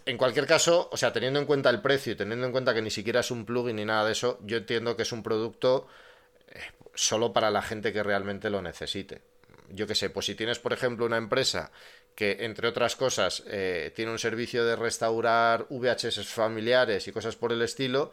En 0.06 0.16
cualquier 0.16 0.46
caso, 0.46 0.88
o 0.90 0.96
sea, 0.96 1.12
teniendo 1.12 1.38
en 1.38 1.46
cuenta 1.46 1.68
el 1.68 1.82
precio 1.82 2.14
y 2.14 2.16
teniendo 2.16 2.46
en 2.46 2.52
cuenta 2.52 2.72
que 2.72 2.82
ni 2.82 2.90
siquiera 2.90 3.20
es 3.20 3.30
un 3.30 3.44
plugin 3.44 3.76
ni 3.76 3.84
nada 3.84 4.06
de 4.06 4.12
eso, 4.12 4.38
yo 4.42 4.56
entiendo 4.56 4.96
que 4.96 5.02
es 5.02 5.12
un 5.12 5.22
producto 5.22 5.86
solo 6.94 7.32
para 7.32 7.50
la 7.50 7.62
gente 7.62 7.92
que 7.92 8.02
realmente 8.02 8.50
lo 8.50 8.62
necesite. 8.62 9.22
Yo 9.70 9.86
qué 9.86 9.94
sé, 9.94 10.10
pues 10.10 10.26
si 10.26 10.34
tienes, 10.34 10.58
por 10.58 10.72
ejemplo, 10.72 11.06
una 11.06 11.16
empresa 11.16 11.70
que, 12.14 12.38
entre 12.40 12.68
otras 12.68 12.96
cosas, 12.96 13.44
eh, 13.46 13.92
tiene 13.94 14.10
un 14.10 14.18
servicio 14.18 14.64
de 14.64 14.76
restaurar 14.76 15.66
VHS 15.70 16.26
familiares 16.26 17.06
y 17.06 17.12
cosas 17.12 17.36
por 17.36 17.52
el 17.52 17.62
estilo, 17.62 18.10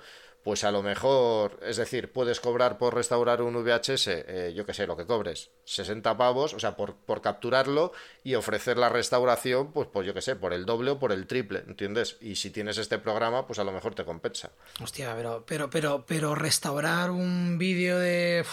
pues 0.47 0.63
a 0.63 0.71
lo 0.71 0.81
mejor, 0.81 1.59
es 1.61 1.75
decir, 1.75 2.09
puedes 2.09 2.39
cobrar 2.39 2.77
por 2.77 2.95
restaurar 2.95 3.41
un 3.41 3.53
VHS, 3.53 4.07
eh, 4.07 4.53
yo 4.55 4.65
qué 4.65 4.73
sé, 4.73 4.87
lo 4.87 4.95
que 4.95 5.05
cobres, 5.05 5.51
60 5.65 6.15
pavos, 6.15 6.53
o 6.53 6.59
sea, 6.61 6.77
por, 6.77 6.95
por 6.95 7.21
capturarlo 7.21 7.91
y 8.23 8.35
ofrecer 8.35 8.77
la 8.77 8.87
restauración, 8.87 9.73
pues, 9.73 9.89
pues 9.91 10.07
yo 10.07 10.13
qué 10.13 10.21
sé, 10.21 10.37
por 10.37 10.53
el 10.53 10.65
doble 10.65 10.91
o 10.91 10.99
por 10.99 11.11
el 11.11 11.27
triple, 11.27 11.65
¿entiendes? 11.67 12.15
Y 12.21 12.35
si 12.35 12.49
tienes 12.49 12.77
este 12.77 12.97
programa, 12.97 13.45
pues 13.45 13.59
a 13.59 13.65
lo 13.65 13.73
mejor 13.73 13.93
te 13.93 14.05
compensa. 14.05 14.51
Hostia, 14.81 15.13
pero, 15.17 15.43
pero, 15.45 15.69
pero, 15.69 16.05
pero 16.07 16.33
restaurar 16.33 17.11
un 17.11 17.57
vídeo 17.57 17.99
de 17.99 18.45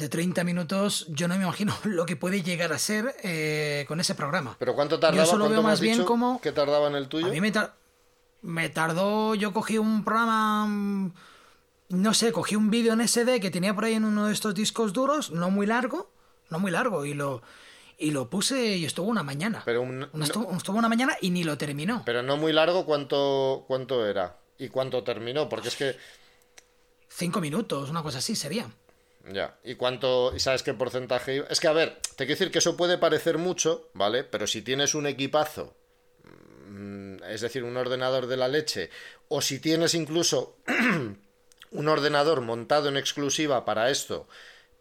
de 0.00 0.08
30 0.08 0.44
minutos, 0.44 1.06
yo 1.08 1.28
no 1.28 1.36
me 1.36 1.42
imagino 1.42 1.76
lo 1.84 2.06
que 2.06 2.16
puede 2.16 2.42
llegar 2.42 2.72
a 2.72 2.78
ser 2.78 3.14
eh, 3.22 3.84
con 3.86 4.00
ese 4.00 4.14
programa. 4.14 4.56
¿Pero 4.58 4.74
cuánto 4.74 4.98
tardaba? 4.98 5.24
Yo 5.24 5.30
solo 5.30 5.48
veo 5.48 5.62
más 5.62 5.80
bien 5.80 6.04
como... 6.04 6.40
¿Qué 6.40 6.52
tardaba 6.52 6.88
en 6.88 6.96
el 6.96 7.08
tuyo? 7.08 7.26
A 7.26 7.30
mí 7.30 7.40
me, 7.40 7.52
me 8.42 8.68
tardó, 8.68 9.34
yo 9.34 9.52
cogí 9.52 9.78
un 9.78 10.04
programa, 10.04 10.66
mm, 10.66 11.12
no 11.90 12.14
sé, 12.14 12.32
cogí 12.32 12.56
un 12.56 12.70
vídeo 12.70 12.92
en 12.92 13.00
SD 13.00 13.40
que 13.40 13.50
tenía 13.50 13.74
por 13.74 13.84
ahí 13.84 13.94
en 13.94 14.04
uno 14.04 14.26
de 14.26 14.32
estos 14.32 14.54
discos 14.54 14.92
duros, 14.92 15.30
no 15.30 15.50
muy 15.50 15.66
largo, 15.66 16.10
no 16.48 16.58
muy 16.58 16.70
largo, 16.70 17.04
y 17.04 17.14
lo, 17.14 17.42
y 17.98 18.10
lo 18.12 18.30
puse 18.30 18.76
y 18.76 18.84
estuvo 18.84 19.08
una 19.08 19.22
mañana. 19.22 19.62
Pero 19.64 19.86
estuvo, 20.22 20.78
una 20.78 20.88
mañana 20.88 21.16
y 21.20 21.30
ni 21.30 21.44
lo 21.44 21.58
terminó. 21.58 22.02
Pero 22.06 22.22
no 22.22 22.36
muy 22.36 22.52
largo, 22.52 22.86
¿cuánto, 22.86 23.64
cuánto 23.66 24.06
era? 24.06 24.38
¿Y 24.58 24.68
cuánto 24.68 25.02
terminó? 25.04 25.48
Porque 25.48 25.68
es 25.68 25.76
que... 25.76 25.96
Cinco 27.08 27.40
minutos, 27.40 27.90
una 27.90 28.02
cosa 28.02 28.18
así 28.18 28.36
sería. 28.36 28.70
Ya, 29.30 29.58
¿y 29.64 29.74
cuánto, 29.74 30.34
y 30.34 30.40
sabes 30.40 30.62
qué 30.62 30.72
porcentaje? 30.72 31.44
Es 31.50 31.60
que, 31.60 31.68
a 31.68 31.72
ver, 31.72 32.00
te 32.16 32.24
quiero 32.24 32.38
decir 32.38 32.50
que 32.50 32.58
eso 32.58 32.76
puede 32.76 32.96
parecer 32.96 33.36
mucho, 33.36 33.90
¿vale? 33.92 34.24
Pero 34.24 34.46
si 34.46 34.62
tienes 34.62 34.94
un 34.94 35.06
equipazo 35.06 35.76
es 37.28 37.40
decir, 37.40 37.64
un 37.64 37.76
ordenador 37.76 38.26
de 38.26 38.36
la 38.36 38.48
leche, 38.48 38.90
o 39.28 39.40
si 39.40 39.60
tienes 39.60 39.94
incluso 39.94 40.56
un 41.70 41.88
ordenador 41.88 42.40
montado 42.40 42.88
en 42.88 42.96
exclusiva 42.96 43.64
para 43.64 43.90
esto, 43.90 44.28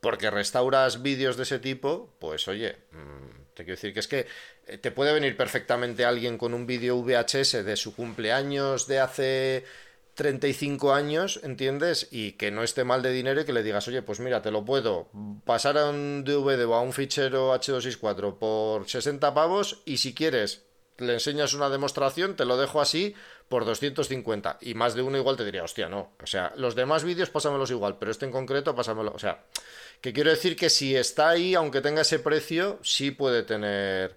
porque 0.01 0.31
restauras 0.31 1.01
vídeos 1.01 1.37
de 1.37 1.43
ese 1.43 1.59
tipo, 1.59 2.13
pues 2.19 2.47
oye, 2.47 2.77
mm, 2.91 3.53
te 3.53 3.63
quiero 3.63 3.75
decir 3.75 3.93
que 3.93 3.99
es 3.99 4.07
que 4.07 4.27
eh, 4.67 4.77
te 4.77 4.91
puede 4.91 5.13
venir 5.13 5.35
perfectamente 5.35 6.05
alguien 6.05 6.37
con 6.37 6.53
un 6.53 6.65
vídeo 6.65 7.01
VHS 7.01 7.65
de 7.65 7.75
su 7.75 7.95
cumpleaños 7.95 8.87
de 8.87 8.99
hace 8.99 9.65
35 10.15 10.93
años, 10.93 11.39
¿entiendes? 11.43 12.07
Y 12.11 12.33
que 12.33 12.51
no 12.51 12.63
esté 12.63 12.83
mal 12.83 13.01
de 13.01 13.11
dinero 13.11 13.41
y 13.41 13.45
que 13.45 13.53
le 13.53 13.63
digas, 13.63 13.87
oye, 13.87 14.01
pues 14.01 14.19
mira, 14.19 14.41
te 14.41 14.51
lo 14.51 14.65
puedo 14.65 15.09
pasar 15.45 15.77
a 15.77 15.89
un 15.89 16.23
DVD 16.23 16.65
o 16.65 16.75
a 16.75 16.81
un 16.81 16.93
fichero 16.93 17.53
H264 17.53 18.37
por 18.37 18.89
60 18.89 19.33
pavos 19.33 19.81
y 19.85 19.97
si 19.97 20.13
quieres 20.13 20.68
le 20.99 21.13
enseñas 21.13 21.53
una 21.53 21.69
demostración, 21.69 22.35
te 22.35 22.45
lo 22.45 22.57
dejo 22.57 22.81
así 22.81 23.15
por 23.47 23.65
250. 23.65 24.57
Y 24.61 24.73
más 24.73 24.95
de 24.95 25.01
uno 25.01 25.17
igual 25.17 25.37
te 25.37 25.45
diría, 25.45 25.63
hostia, 25.63 25.89
no. 25.89 26.13
O 26.21 26.27
sea, 26.27 26.53
los 26.55 26.75
demás 26.75 27.03
vídeos 27.03 27.29
pásamelos 27.29 27.71
igual, 27.71 27.97
pero 27.99 28.11
este 28.11 28.25
en 28.25 28.31
concreto 28.31 28.75
pásamelo. 28.75 29.11
O 29.13 29.19
sea, 29.19 29.45
que 30.01 30.13
quiero 30.13 30.29
decir 30.29 30.55
que 30.55 30.69
si 30.69 30.95
está 30.95 31.29
ahí, 31.29 31.55
aunque 31.55 31.81
tenga 31.81 32.01
ese 32.01 32.19
precio, 32.19 32.79
sí 32.83 33.11
puede 33.11 33.43
tener, 33.43 34.15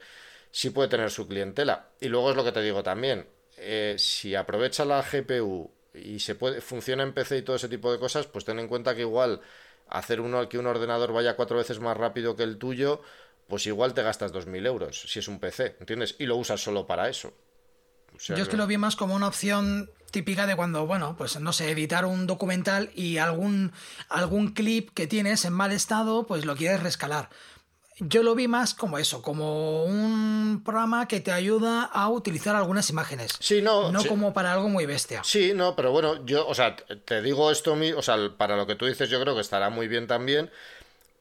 sí 0.51 0.71
puede 0.71 0.89
tener 0.89 1.11
su 1.11 1.27
clientela. 1.27 1.89
Y 2.01 2.09
luego 2.09 2.31
es 2.31 2.37
lo 2.37 2.45
que 2.45 2.53
te 2.53 2.63
digo 2.63 2.83
también. 2.83 3.27
Eh, 3.57 3.97
si 3.99 4.35
aprovecha 4.35 4.85
la 4.85 5.03
GPU 5.03 5.71
y 5.95 6.19
se 6.21 6.35
puede, 6.35 6.61
funciona 6.61 7.03
en 7.03 7.13
PC 7.13 7.39
y 7.39 7.43
todo 7.43 7.57
ese 7.57 7.69
tipo 7.69 7.93
de 7.93 7.99
cosas, 7.99 8.27
pues 8.27 8.45
ten 8.45 8.59
en 8.59 8.69
cuenta 8.69 8.95
que 8.95 9.03
igual 9.03 9.41
hacer 9.89 10.21
uno 10.21 10.49
que 10.49 10.59
un 10.59 10.67
ordenador 10.67 11.13
vaya 11.13 11.37
cuatro 11.37 11.59
veces 11.59 11.79
más 11.81 11.97
rápido 11.97 12.35
que 12.35 12.43
el 12.43 12.59
tuyo 12.59 13.03
pues 13.49 13.67
igual 13.67 13.95
te 13.95 14.03
gastas 14.03 14.33
2.000 14.33 14.67
euros 14.67 15.03
si 15.09 15.19
es 15.19 15.29
un 15.29 15.39
PC, 15.39 15.77
¿entiendes? 15.81 16.17
Y 16.19 16.27
lo 16.27 16.37
usas 16.37 16.61
solo 16.61 16.87
para 16.87 17.09
eso. 17.09 17.33
Yo 18.29 18.37
es 18.37 18.49
que 18.49 18.57
lo 18.57 18.67
vi 18.67 18.77
más 18.79 18.97
como 18.97 19.15
una 19.15 19.29
opción 19.29 19.91
típica 20.11 20.47
de 20.47 20.55
cuando, 20.55 20.87
bueno, 20.87 21.17
pues 21.17 21.41
no 21.41 21.53
sé, 21.53 21.71
editar 21.71 22.05
un 22.05 22.27
documental 22.27 22.91
y 22.95 23.19
algún, 23.19 23.73
algún 24.09 24.53
clip 24.53 24.91
que 24.95 25.07
tienes 25.07 25.45
en 25.45 25.55
mal 25.55 25.73
estado, 25.73 26.27
pues 26.27 26.45
lo 26.45 26.55
quieres 26.55 26.83
rescalar. 26.83 27.31
Yo 27.99 28.23
lo 28.23 28.35
vi 28.35 28.49
más 28.49 28.75
como 28.75 28.99
eso, 28.99 29.23
como 29.23 29.85
un 29.85 30.63
programa 30.65 31.07
que 31.09 31.21
te 31.21 31.31
ayuda 31.31 31.85
a 31.85 32.09
utilizar 32.09 32.57
algunas 32.57 32.91
imágenes. 32.91 33.33
Sí, 33.39 33.63
no. 33.63 33.93
No 33.93 34.05
como 34.05 34.33
para 34.33 34.53
algo 34.53 34.69
muy 34.69 34.87
bestia. 34.87 35.23
Sí, 35.25 35.53
no, 35.55 35.77
pero 35.77 35.93
bueno, 35.93 36.25
yo, 36.25 36.47
o 36.47 36.55
sea, 36.55 36.77
te 36.77 37.23
digo 37.23 37.51
esto, 37.51 37.77
o 37.97 38.03
sea, 38.03 38.17
para 38.37 38.57
lo 38.57 38.67
que 38.67 38.75
tú 38.75 38.87
dices, 38.87 39.09
yo 39.09 39.21
creo 39.21 39.35
que 39.35 39.41
estará 39.41 39.71
muy 39.71 39.89
bien 39.89 40.07
también. 40.07 40.51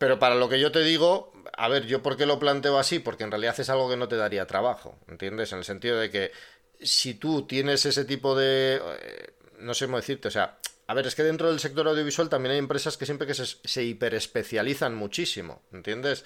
Pero 0.02 0.18
para 0.18 0.34
lo 0.34 0.50
que 0.50 0.60
yo 0.60 0.72
te 0.72 0.82
digo, 0.82 1.32
a 1.56 1.70
ver, 1.70 1.86
yo 1.86 2.02
por 2.02 2.18
qué 2.18 2.26
lo 2.26 2.40
planteo 2.40 2.80
así, 2.80 2.98
porque 2.98 3.24
en 3.24 3.30
realidad 3.30 3.60
es 3.60 3.70
algo 3.70 3.88
que 3.88 3.98
no 3.98 4.08
te 4.08 4.16
daría 4.16 4.48
trabajo, 4.48 4.98
¿entiendes? 5.08 5.52
En 5.52 5.60
el 5.60 5.64
sentido 5.64 6.00
de 6.00 6.10
que 6.10 6.32
si 6.82 7.14
tú 7.14 7.46
tienes 7.46 7.86
ese 7.86 8.04
tipo 8.04 8.36
de... 8.36 8.82
Eh, 8.84 9.34
no 9.60 9.76
sé 9.76 9.86
cómo 9.86 9.98
decirte, 9.98 10.30
o 10.30 10.32
sea, 10.32 10.58
a 10.88 10.96
ver, 10.96 11.06
es 11.06 11.14
que 11.14 11.22
dentro 11.22 11.50
del 11.50 11.60
sector 11.60 11.88
audiovisual 11.88 12.30
también 12.30 12.54
hay 12.54 12.58
empresas 12.58 12.98
que 12.98 13.06
siempre 13.06 13.28
que 13.28 13.36
se, 13.36 13.46
se 13.46 13.84
hiperespecializan 13.84 14.96
muchísimo, 14.96 15.62
¿entiendes? 15.72 16.26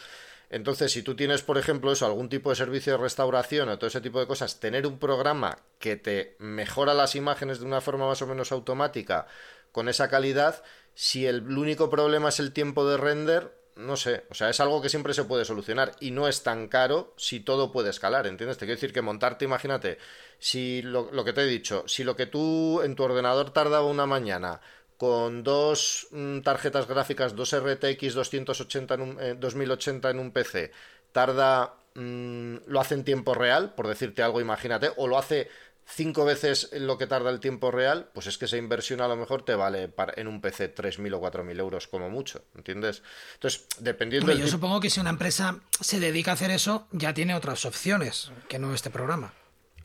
Entonces, 0.49 0.93
si 0.93 1.03
tú 1.03 1.17
tienes, 1.17 1.41
por 1.41 1.57
ejemplo, 1.57 1.91
eso, 1.91 2.05
algún 2.05 2.29
tipo 2.29 2.51
de 2.51 2.55
servicio 2.55 2.93
de 2.93 2.99
restauración 2.99 3.67
o 3.67 3.77
todo 3.77 3.89
ese 3.89 3.99
tipo 3.99 4.21
de 4.21 4.27
cosas, 4.27 4.61
tener 4.61 4.87
un 4.87 4.99
programa 4.99 5.59
que 5.79 5.97
te 5.97 6.37
mejora 6.39 6.93
las 6.93 7.13
imágenes 7.17 7.59
de 7.59 7.65
una 7.65 7.81
forma 7.81 8.07
más 8.07 8.21
o 8.21 8.27
menos 8.27 8.53
automática, 8.53 9.27
con 9.73 9.89
esa 9.89 10.07
calidad, 10.07 10.63
si 10.93 11.27
el 11.27 11.41
único 11.57 11.89
problema 11.89 12.29
es 12.29 12.39
el 12.39 12.53
tiempo 12.53 12.87
de 12.87 12.95
render, 12.95 13.64
no 13.75 13.97
sé, 13.97 14.23
o 14.29 14.33
sea, 14.33 14.49
es 14.49 14.59
algo 14.59 14.81
que 14.81 14.89
siempre 14.89 15.13
se 15.13 15.25
puede 15.25 15.43
solucionar 15.43 15.91
y 15.99 16.11
no 16.11 16.27
es 16.27 16.43
tan 16.43 16.67
caro 16.67 17.13
si 17.17 17.41
todo 17.41 17.71
puede 17.71 17.89
escalar, 17.89 18.25
¿entiendes? 18.25 18.57
Te 18.57 18.65
quiero 18.65 18.77
decir 18.77 18.93
que 18.93 19.01
montarte, 19.01 19.45
imagínate, 19.45 19.97
si 20.39 20.81
lo, 20.81 21.09
que 21.25 21.33
te 21.33 21.41
he 21.41 21.45
dicho, 21.45 21.83
si 21.87 22.03
lo 22.03 22.15
que 22.15 22.25
tú 22.25 22.81
en 22.81 22.95
tu 22.95 23.03
ordenador 23.03 23.51
tardaba 23.51 23.85
una 23.85 24.05
mañana 24.05 24.61
con 24.97 25.43
dos 25.43 26.07
mm, 26.11 26.39
tarjetas 26.39 26.87
gráficas, 26.87 27.35
dos 27.35 27.53
RTX 27.53 28.13
280 28.13 28.93
en 28.93 29.01
un, 29.01 29.39
2080 29.39 30.07
eh, 30.07 30.11
en 30.11 30.19
un 30.19 30.31
PC, 30.31 30.71
tarda, 31.11 31.75
mm, 31.95 32.55
lo 32.67 32.79
hace 32.79 32.95
en 32.95 33.03
tiempo 33.03 33.33
real, 33.33 33.73
por 33.75 33.87
decirte 33.87 34.23
algo, 34.23 34.39
imagínate, 34.39 34.91
o 34.95 35.07
lo 35.07 35.17
hace 35.17 35.49
cinco 35.85 36.25
veces 36.25 36.69
lo 36.73 36.97
que 36.97 37.07
tarda 37.07 37.29
el 37.29 37.39
tiempo 37.39 37.71
real, 37.71 38.09
pues 38.13 38.27
es 38.27 38.37
que 38.37 38.45
esa 38.45 38.57
inversión 38.57 39.01
a 39.01 39.07
lo 39.07 39.15
mejor 39.15 39.43
te 39.43 39.55
vale 39.55 39.93
en 40.15 40.27
un 40.27 40.41
PC 40.41 40.73
3.000 40.73 41.13
o 41.15 41.21
4.000 41.21 41.59
euros 41.59 41.87
como 41.87 42.09
mucho, 42.09 42.43
¿entiendes? 42.55 43.03
Entonces, 43.35 43.65
dependiendo... 43.79 44.31
yo 44.33 44.47
supongo 44.47 44.79
que 44.79 44.89
si 44.89 44.99
una 44.99 45.11
empresa 45.11 45.59
se 45.79 45.99
dedica 45.99 46.31
a 46.31 46.33
hacer 46.33 46.51
eso, 46.51 46.87
ya 46.91 47.13
tiene 47.13 47.35
otras 47.35 47.65
opciones 47.65 48.31
que 48.47 48.59
no 48.59 48.73
este 48.73 48.89
programa. 48.89 49.33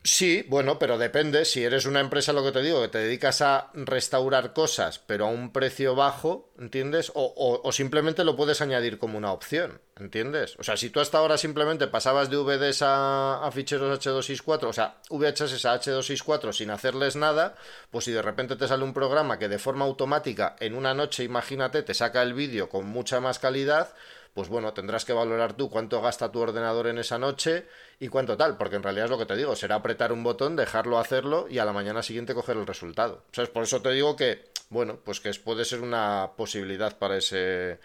Sí, 0.03 0.43
bueno, 0.49 0.79
pero 0.79 0.97
depende. 0.97 1.45
Si 1.45 1.63
eres 1.63 1.85
una 1.85 1.99
empresa, 1.99 2.33
lo 2.33 2.43
que 2.43 2.51
te 2.51 2.63
digo, 2.63 2.81
que 2.81 2.87
te 2.87 2.97
dedicas 2.97 3.41
a 3.43 3.69
restaurar 3.75 4.51
cosas, 4.51 4.97
pero 4.97 5.27
a 5.27 5.29
un 5.29 5.53
precio 5.53 5.93
bajo, 5.93 6.49
¿entiendes? 6.57 7.11
O, 7.13 7.61
o, 7.63 7.71
simplemente 7.71 8.23
lo 8.23 8.35
puedes 8.35 8.61
añadir 8.61 8.97
como 8.97 9.19
una 9.19 9.31
opción, 9.31 9.79
¿entiendes? 9.99 10.55
O 10.57 10.63
sea, 10.63 10.75
si 10.75 10.89
tú 10.89 11.01
hasta 11.01 11.19
ahora 11.19 11.37
simplemente 11.37 11.85
pasabas 11.85 12.31
de 12.31 12.37
VDs 12.37 12.81
a, 12.81 13.45
a 13.45 13.51
ficheros 13.51 13.99
H264, 13.99 14.63
o 14.63 14.73
sea, 14.73 14.95
VHS 15.11 15.65
a 15.65 15.79
H264 15.79 16.51
sin 16.51 16.71
hacerles 16.71 17.15
nada, 17.15 17.55
pues 17.91 18.05
si 18.05 18.11
de 18.11 18.23
repente 18.23 18.55
te 18.55 18.67
sale 18.67 18.83
un 18.83 18.95
programa 18.95 19.37
que 19.37 19.49
de 19.49 19.59
forma 19.59 19.85
automática 19.85 20.55
en 20.59 20.73
una 20.73 20.95
noche, 20.95 21.23
imagínate, 21.23 21.83
te 21.83 21.93
saca 21.93 22.23
el 22.23 22.33
vídeo 22.33 22.69
con 22.69 22.87
mucha 22.87 23.19
más 23.19 23.37
calidad, 23.37 23.93
pues 24.33 24.47
bueno, 24.47 24.73
tendrás 24.73 25.05
que 25.05 25.13
valorar 25.13 25.53
tú 25.53 25.69
cuánto 25.69 26.01
gasta 26.01 26.31
tu 26.31 26.39
ordenador 26.39 26.87
en 26.87 26.97
esa 26.97 27.17
noche 27.17 27.65
y 27.99 28.07
cuánto 28.07 28.37
tal, 28.37 28.57
porque 28.57 28.77
en 28.77 28.83
realidad 28.83 29.05
es 29.05 29.11
lo 29.11 29.17
que 29.17 29.25
te 29.25 29.35
digo, 29.35 29.55
será 29.55 29.75
apretar 29.75 30.13
un 30.13 30.23
botón, 30.23 30.55
dejarlo 30.55 30.99
hacerlo 30.99 31.47
y 31.49 31.59
a 31.59 31.65
la 31.65 31.73
mañana 31.73 32.01
siguiente 32.01 32.33
coger 32.33 32.57
el 32.57 32.67
resultado. 32.67 33.23
¿Sabes? 33.31 33.49
Por 33.49 33.63
eso 33.63 33.81
te 33.81 33.91
digo 33.91 34.15
que, 34.15 34.45
bueno, 34.69 34.99
pues 35.03 35.19
que 35.19 35.31
puede 35.43 35.65
ser 35.65 35.81
una 35.81 36.31
posibilidad 36.37 36.97
para 36.97 37.17
ese 37.17 37.79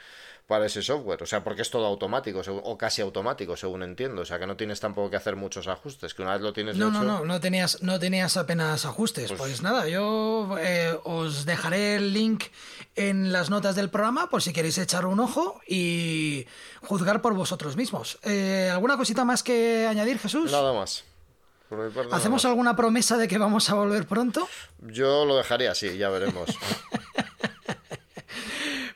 para 0.47 0.67
ese 0.67 0.83
software. 0.83 1.23
O 1.23 1.27
sea, 1.27 1.43
porque 1.43 1.63
es 1.63 1.71
todo 1.71 1.87
automático 1.87 2.41
o 2.47 2.79
casi 2.79 3.03
automático, 3.03 3.57
según 3.57 3.83
entiendo. 3.83 4.23
O 4.23 4.25
sea, 4.25 4.39
que 4.39 4.47
no 4.47 4.57
tienes 4.57 4.81
tampoco 4.81 5.11
que 5.11 5.17
hacer 5.17 5.37
muchos 5.37 5.67
ajustes. 5.67 6.15
Que 6.15 6.23
una 6.23 6.33
vez 6.33 6.43
lo 6.43 6.53
tienes 6.53 6.77
no, 6.77 6.91
no, 6.91 7.03
no, 7.03 7.25
no 7.25 7.41
tenías, 7.41 7.83
no 7.83 7.99
tenías 7.99 8.37
apenas 8.37 8.85
ajustes. 8.85 9.29
Pues, 9.29 9.39
pues 9.39 9.63
nada, 9.63 9.89
yo 9.89 10.57
eh, 10.61 10.97
os 11.05 11.45
dejaré 11.47 11.97
el 11.97 12.13
link 12.13 12.45
en 12.95 13.33
las 13.33 13.51
notas 13.51 13.75
del 13.75 13.91
programa 13.91 14.31
por 14.31 14.43
si 14.43 14.53
queréis 14.53 14.79
echar 14.79 15.07
un 15.07 15.21
ojo 15.21 15.61
y 15.67 16.47
juzgar 16.83 17.23
por 17.23 17.35
vosotros 17.35 17.77
mismos. 17.77 18.19
Eh, 18.23 18.71
¿Alguna 18.73 18.97
cosita 18.97 19.25
más 19.25 19.43
que 19.43 19.87
añadir, 19.87 20.19
Jesús? 20.19 20.53
Nada 20.53 20.73
más. 20.73 21.05
¿Hacemos 22.13 22.45
alguna 22.45 22.77
promesa 22.77 23.17
de 23.17 23.27
que 23.27 23.39
vamos 23.39 23.69
a 23.71 23.75
volver 23.75 24.07
pronto? 24.07 24.49
Yo 24.79 25.25
lo 25.25 25.37
dejaría 25.37 25.73
así, 25.73 25.99
ya 25.99 26.09
veremos. 26.09 26.49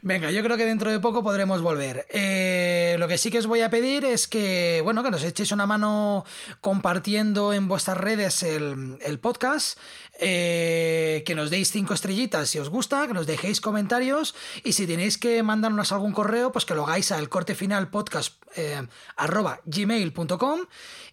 Venga, 0.03 0.31
yo 0.31 0.43
creo 0.43 0.57
que 0.57 0.65
dentro 0.65 0.91
de 0.91 0.99
poco 0.99 1.23
podremos 1.23 1.61
volver. 1.61 2.07
Eh, 2.11 2.97
lo 2.99 3.07
que 3.07 3.19
sí 3.19 3.31
que 3.31 3.39
os 3.39 3.47
voy 3.47 3.61
a 3.61 3.69
pedir 3.69 4.05
es 4.07 4.29
que, 4.29 4.81
bueno, 4.83 5.03
que 5.03 5.11
nos 5.11 5.23
echéis 5.23 5.53
una 5.53 5.67
mano 5.67 6.25
compartiendo 6.63 7.53
en 7.53 7.69
vuestras 7.69 7.99
redes 7.99 8.43
el, 8.43 9.19
podcast. 9.21 9.79
Eh, 10.23 11.23
que 11.25 11.35
nos 11.35 11.49
deis 11.49 11.71
cinco 11.71 11.95
estrellitas 11.95 12.51
si 12.51 12.59
os 12.59 12.69
gusta, 12.69 13.07
que 13.07 13.15
nos 13.15 13.27
dejéis 13.27 13.63
comentarios 13.63 14.35
y 14.65 14.73
si 14.73 14.87
tenéis 14.87 15.17
que 15.17 15.43
mandarnos 15.43 15.93
algún 15.93 16.13
correo, 16.13 16.53
pues 16.53 16.67
que 16.67 16.75
lo 16.75 16.85
hagáis 16.85 17.11
al 17.11 17.31
corte 17.31 17.55
final 17.55 17.89
podcast 17.89 18.35
eh, 18.55 18.87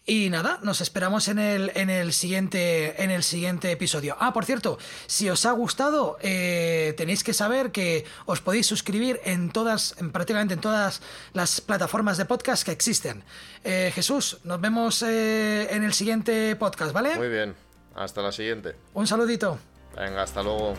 y 0.07 0.31
nada, 0.31 0.59
nos 0.63 0.81
esperamos 0.81 1.27
en 1.27 1.37
el, 1.37 1.71
en 1.75 1.91
el, 1.91 2.13
siguiente, 2.13 3.03
en 3.03 3.11
el 3.11 3.21
siguiente 3.21 3.71
episodio. 3.71 4.17
Ah, 4.19 4.33
por 4.33 4.45
cierto, 4.45 4.79
si 5.05 5.29
os 5.29 5.45
ha 5.45 5.51
gustado, 5.51 6.17
eh, 6.21 6.95
tenéis 6.97 7.23
que 7.23 7.33
saber 7.33 7.71
que 7.71 8.05
os 8.25 8.41
podéis 8.41 8.65
suscribir 8.65 9.19
en 9.23 9.51
todas, 9.51 9.95
en 9.99 10.11
prácticamente 10.11 10.55
en 10.55 10.61
todas 10.61 11.03
las 11.33 11.61
plataformas 11.61 12.17
de 12.17 12.25
podcast 12.25 12.63
que 12.63 12.71
existen. 12.71 13.23
Jesús, 13.63 14.37
nos 14.45 14.61
vemos 14.61 15.01
en 15.01 15.83
el 15.83 15.93
siguiente 15.93 16.55
podcast, 16.55 16.93
¿vale? 16.93 17.15
Muy 17.17 17.27
bien. 17.27 17.53
Hasta 17.95 18.21
la 18.21 18.31
siguiente. 18.31 18.75
Un 18.93 19.07
saludito. 19.07 19.59
Venga, 19.95 20.23
hasta 20.23 20.41
luego. 20.41 20.75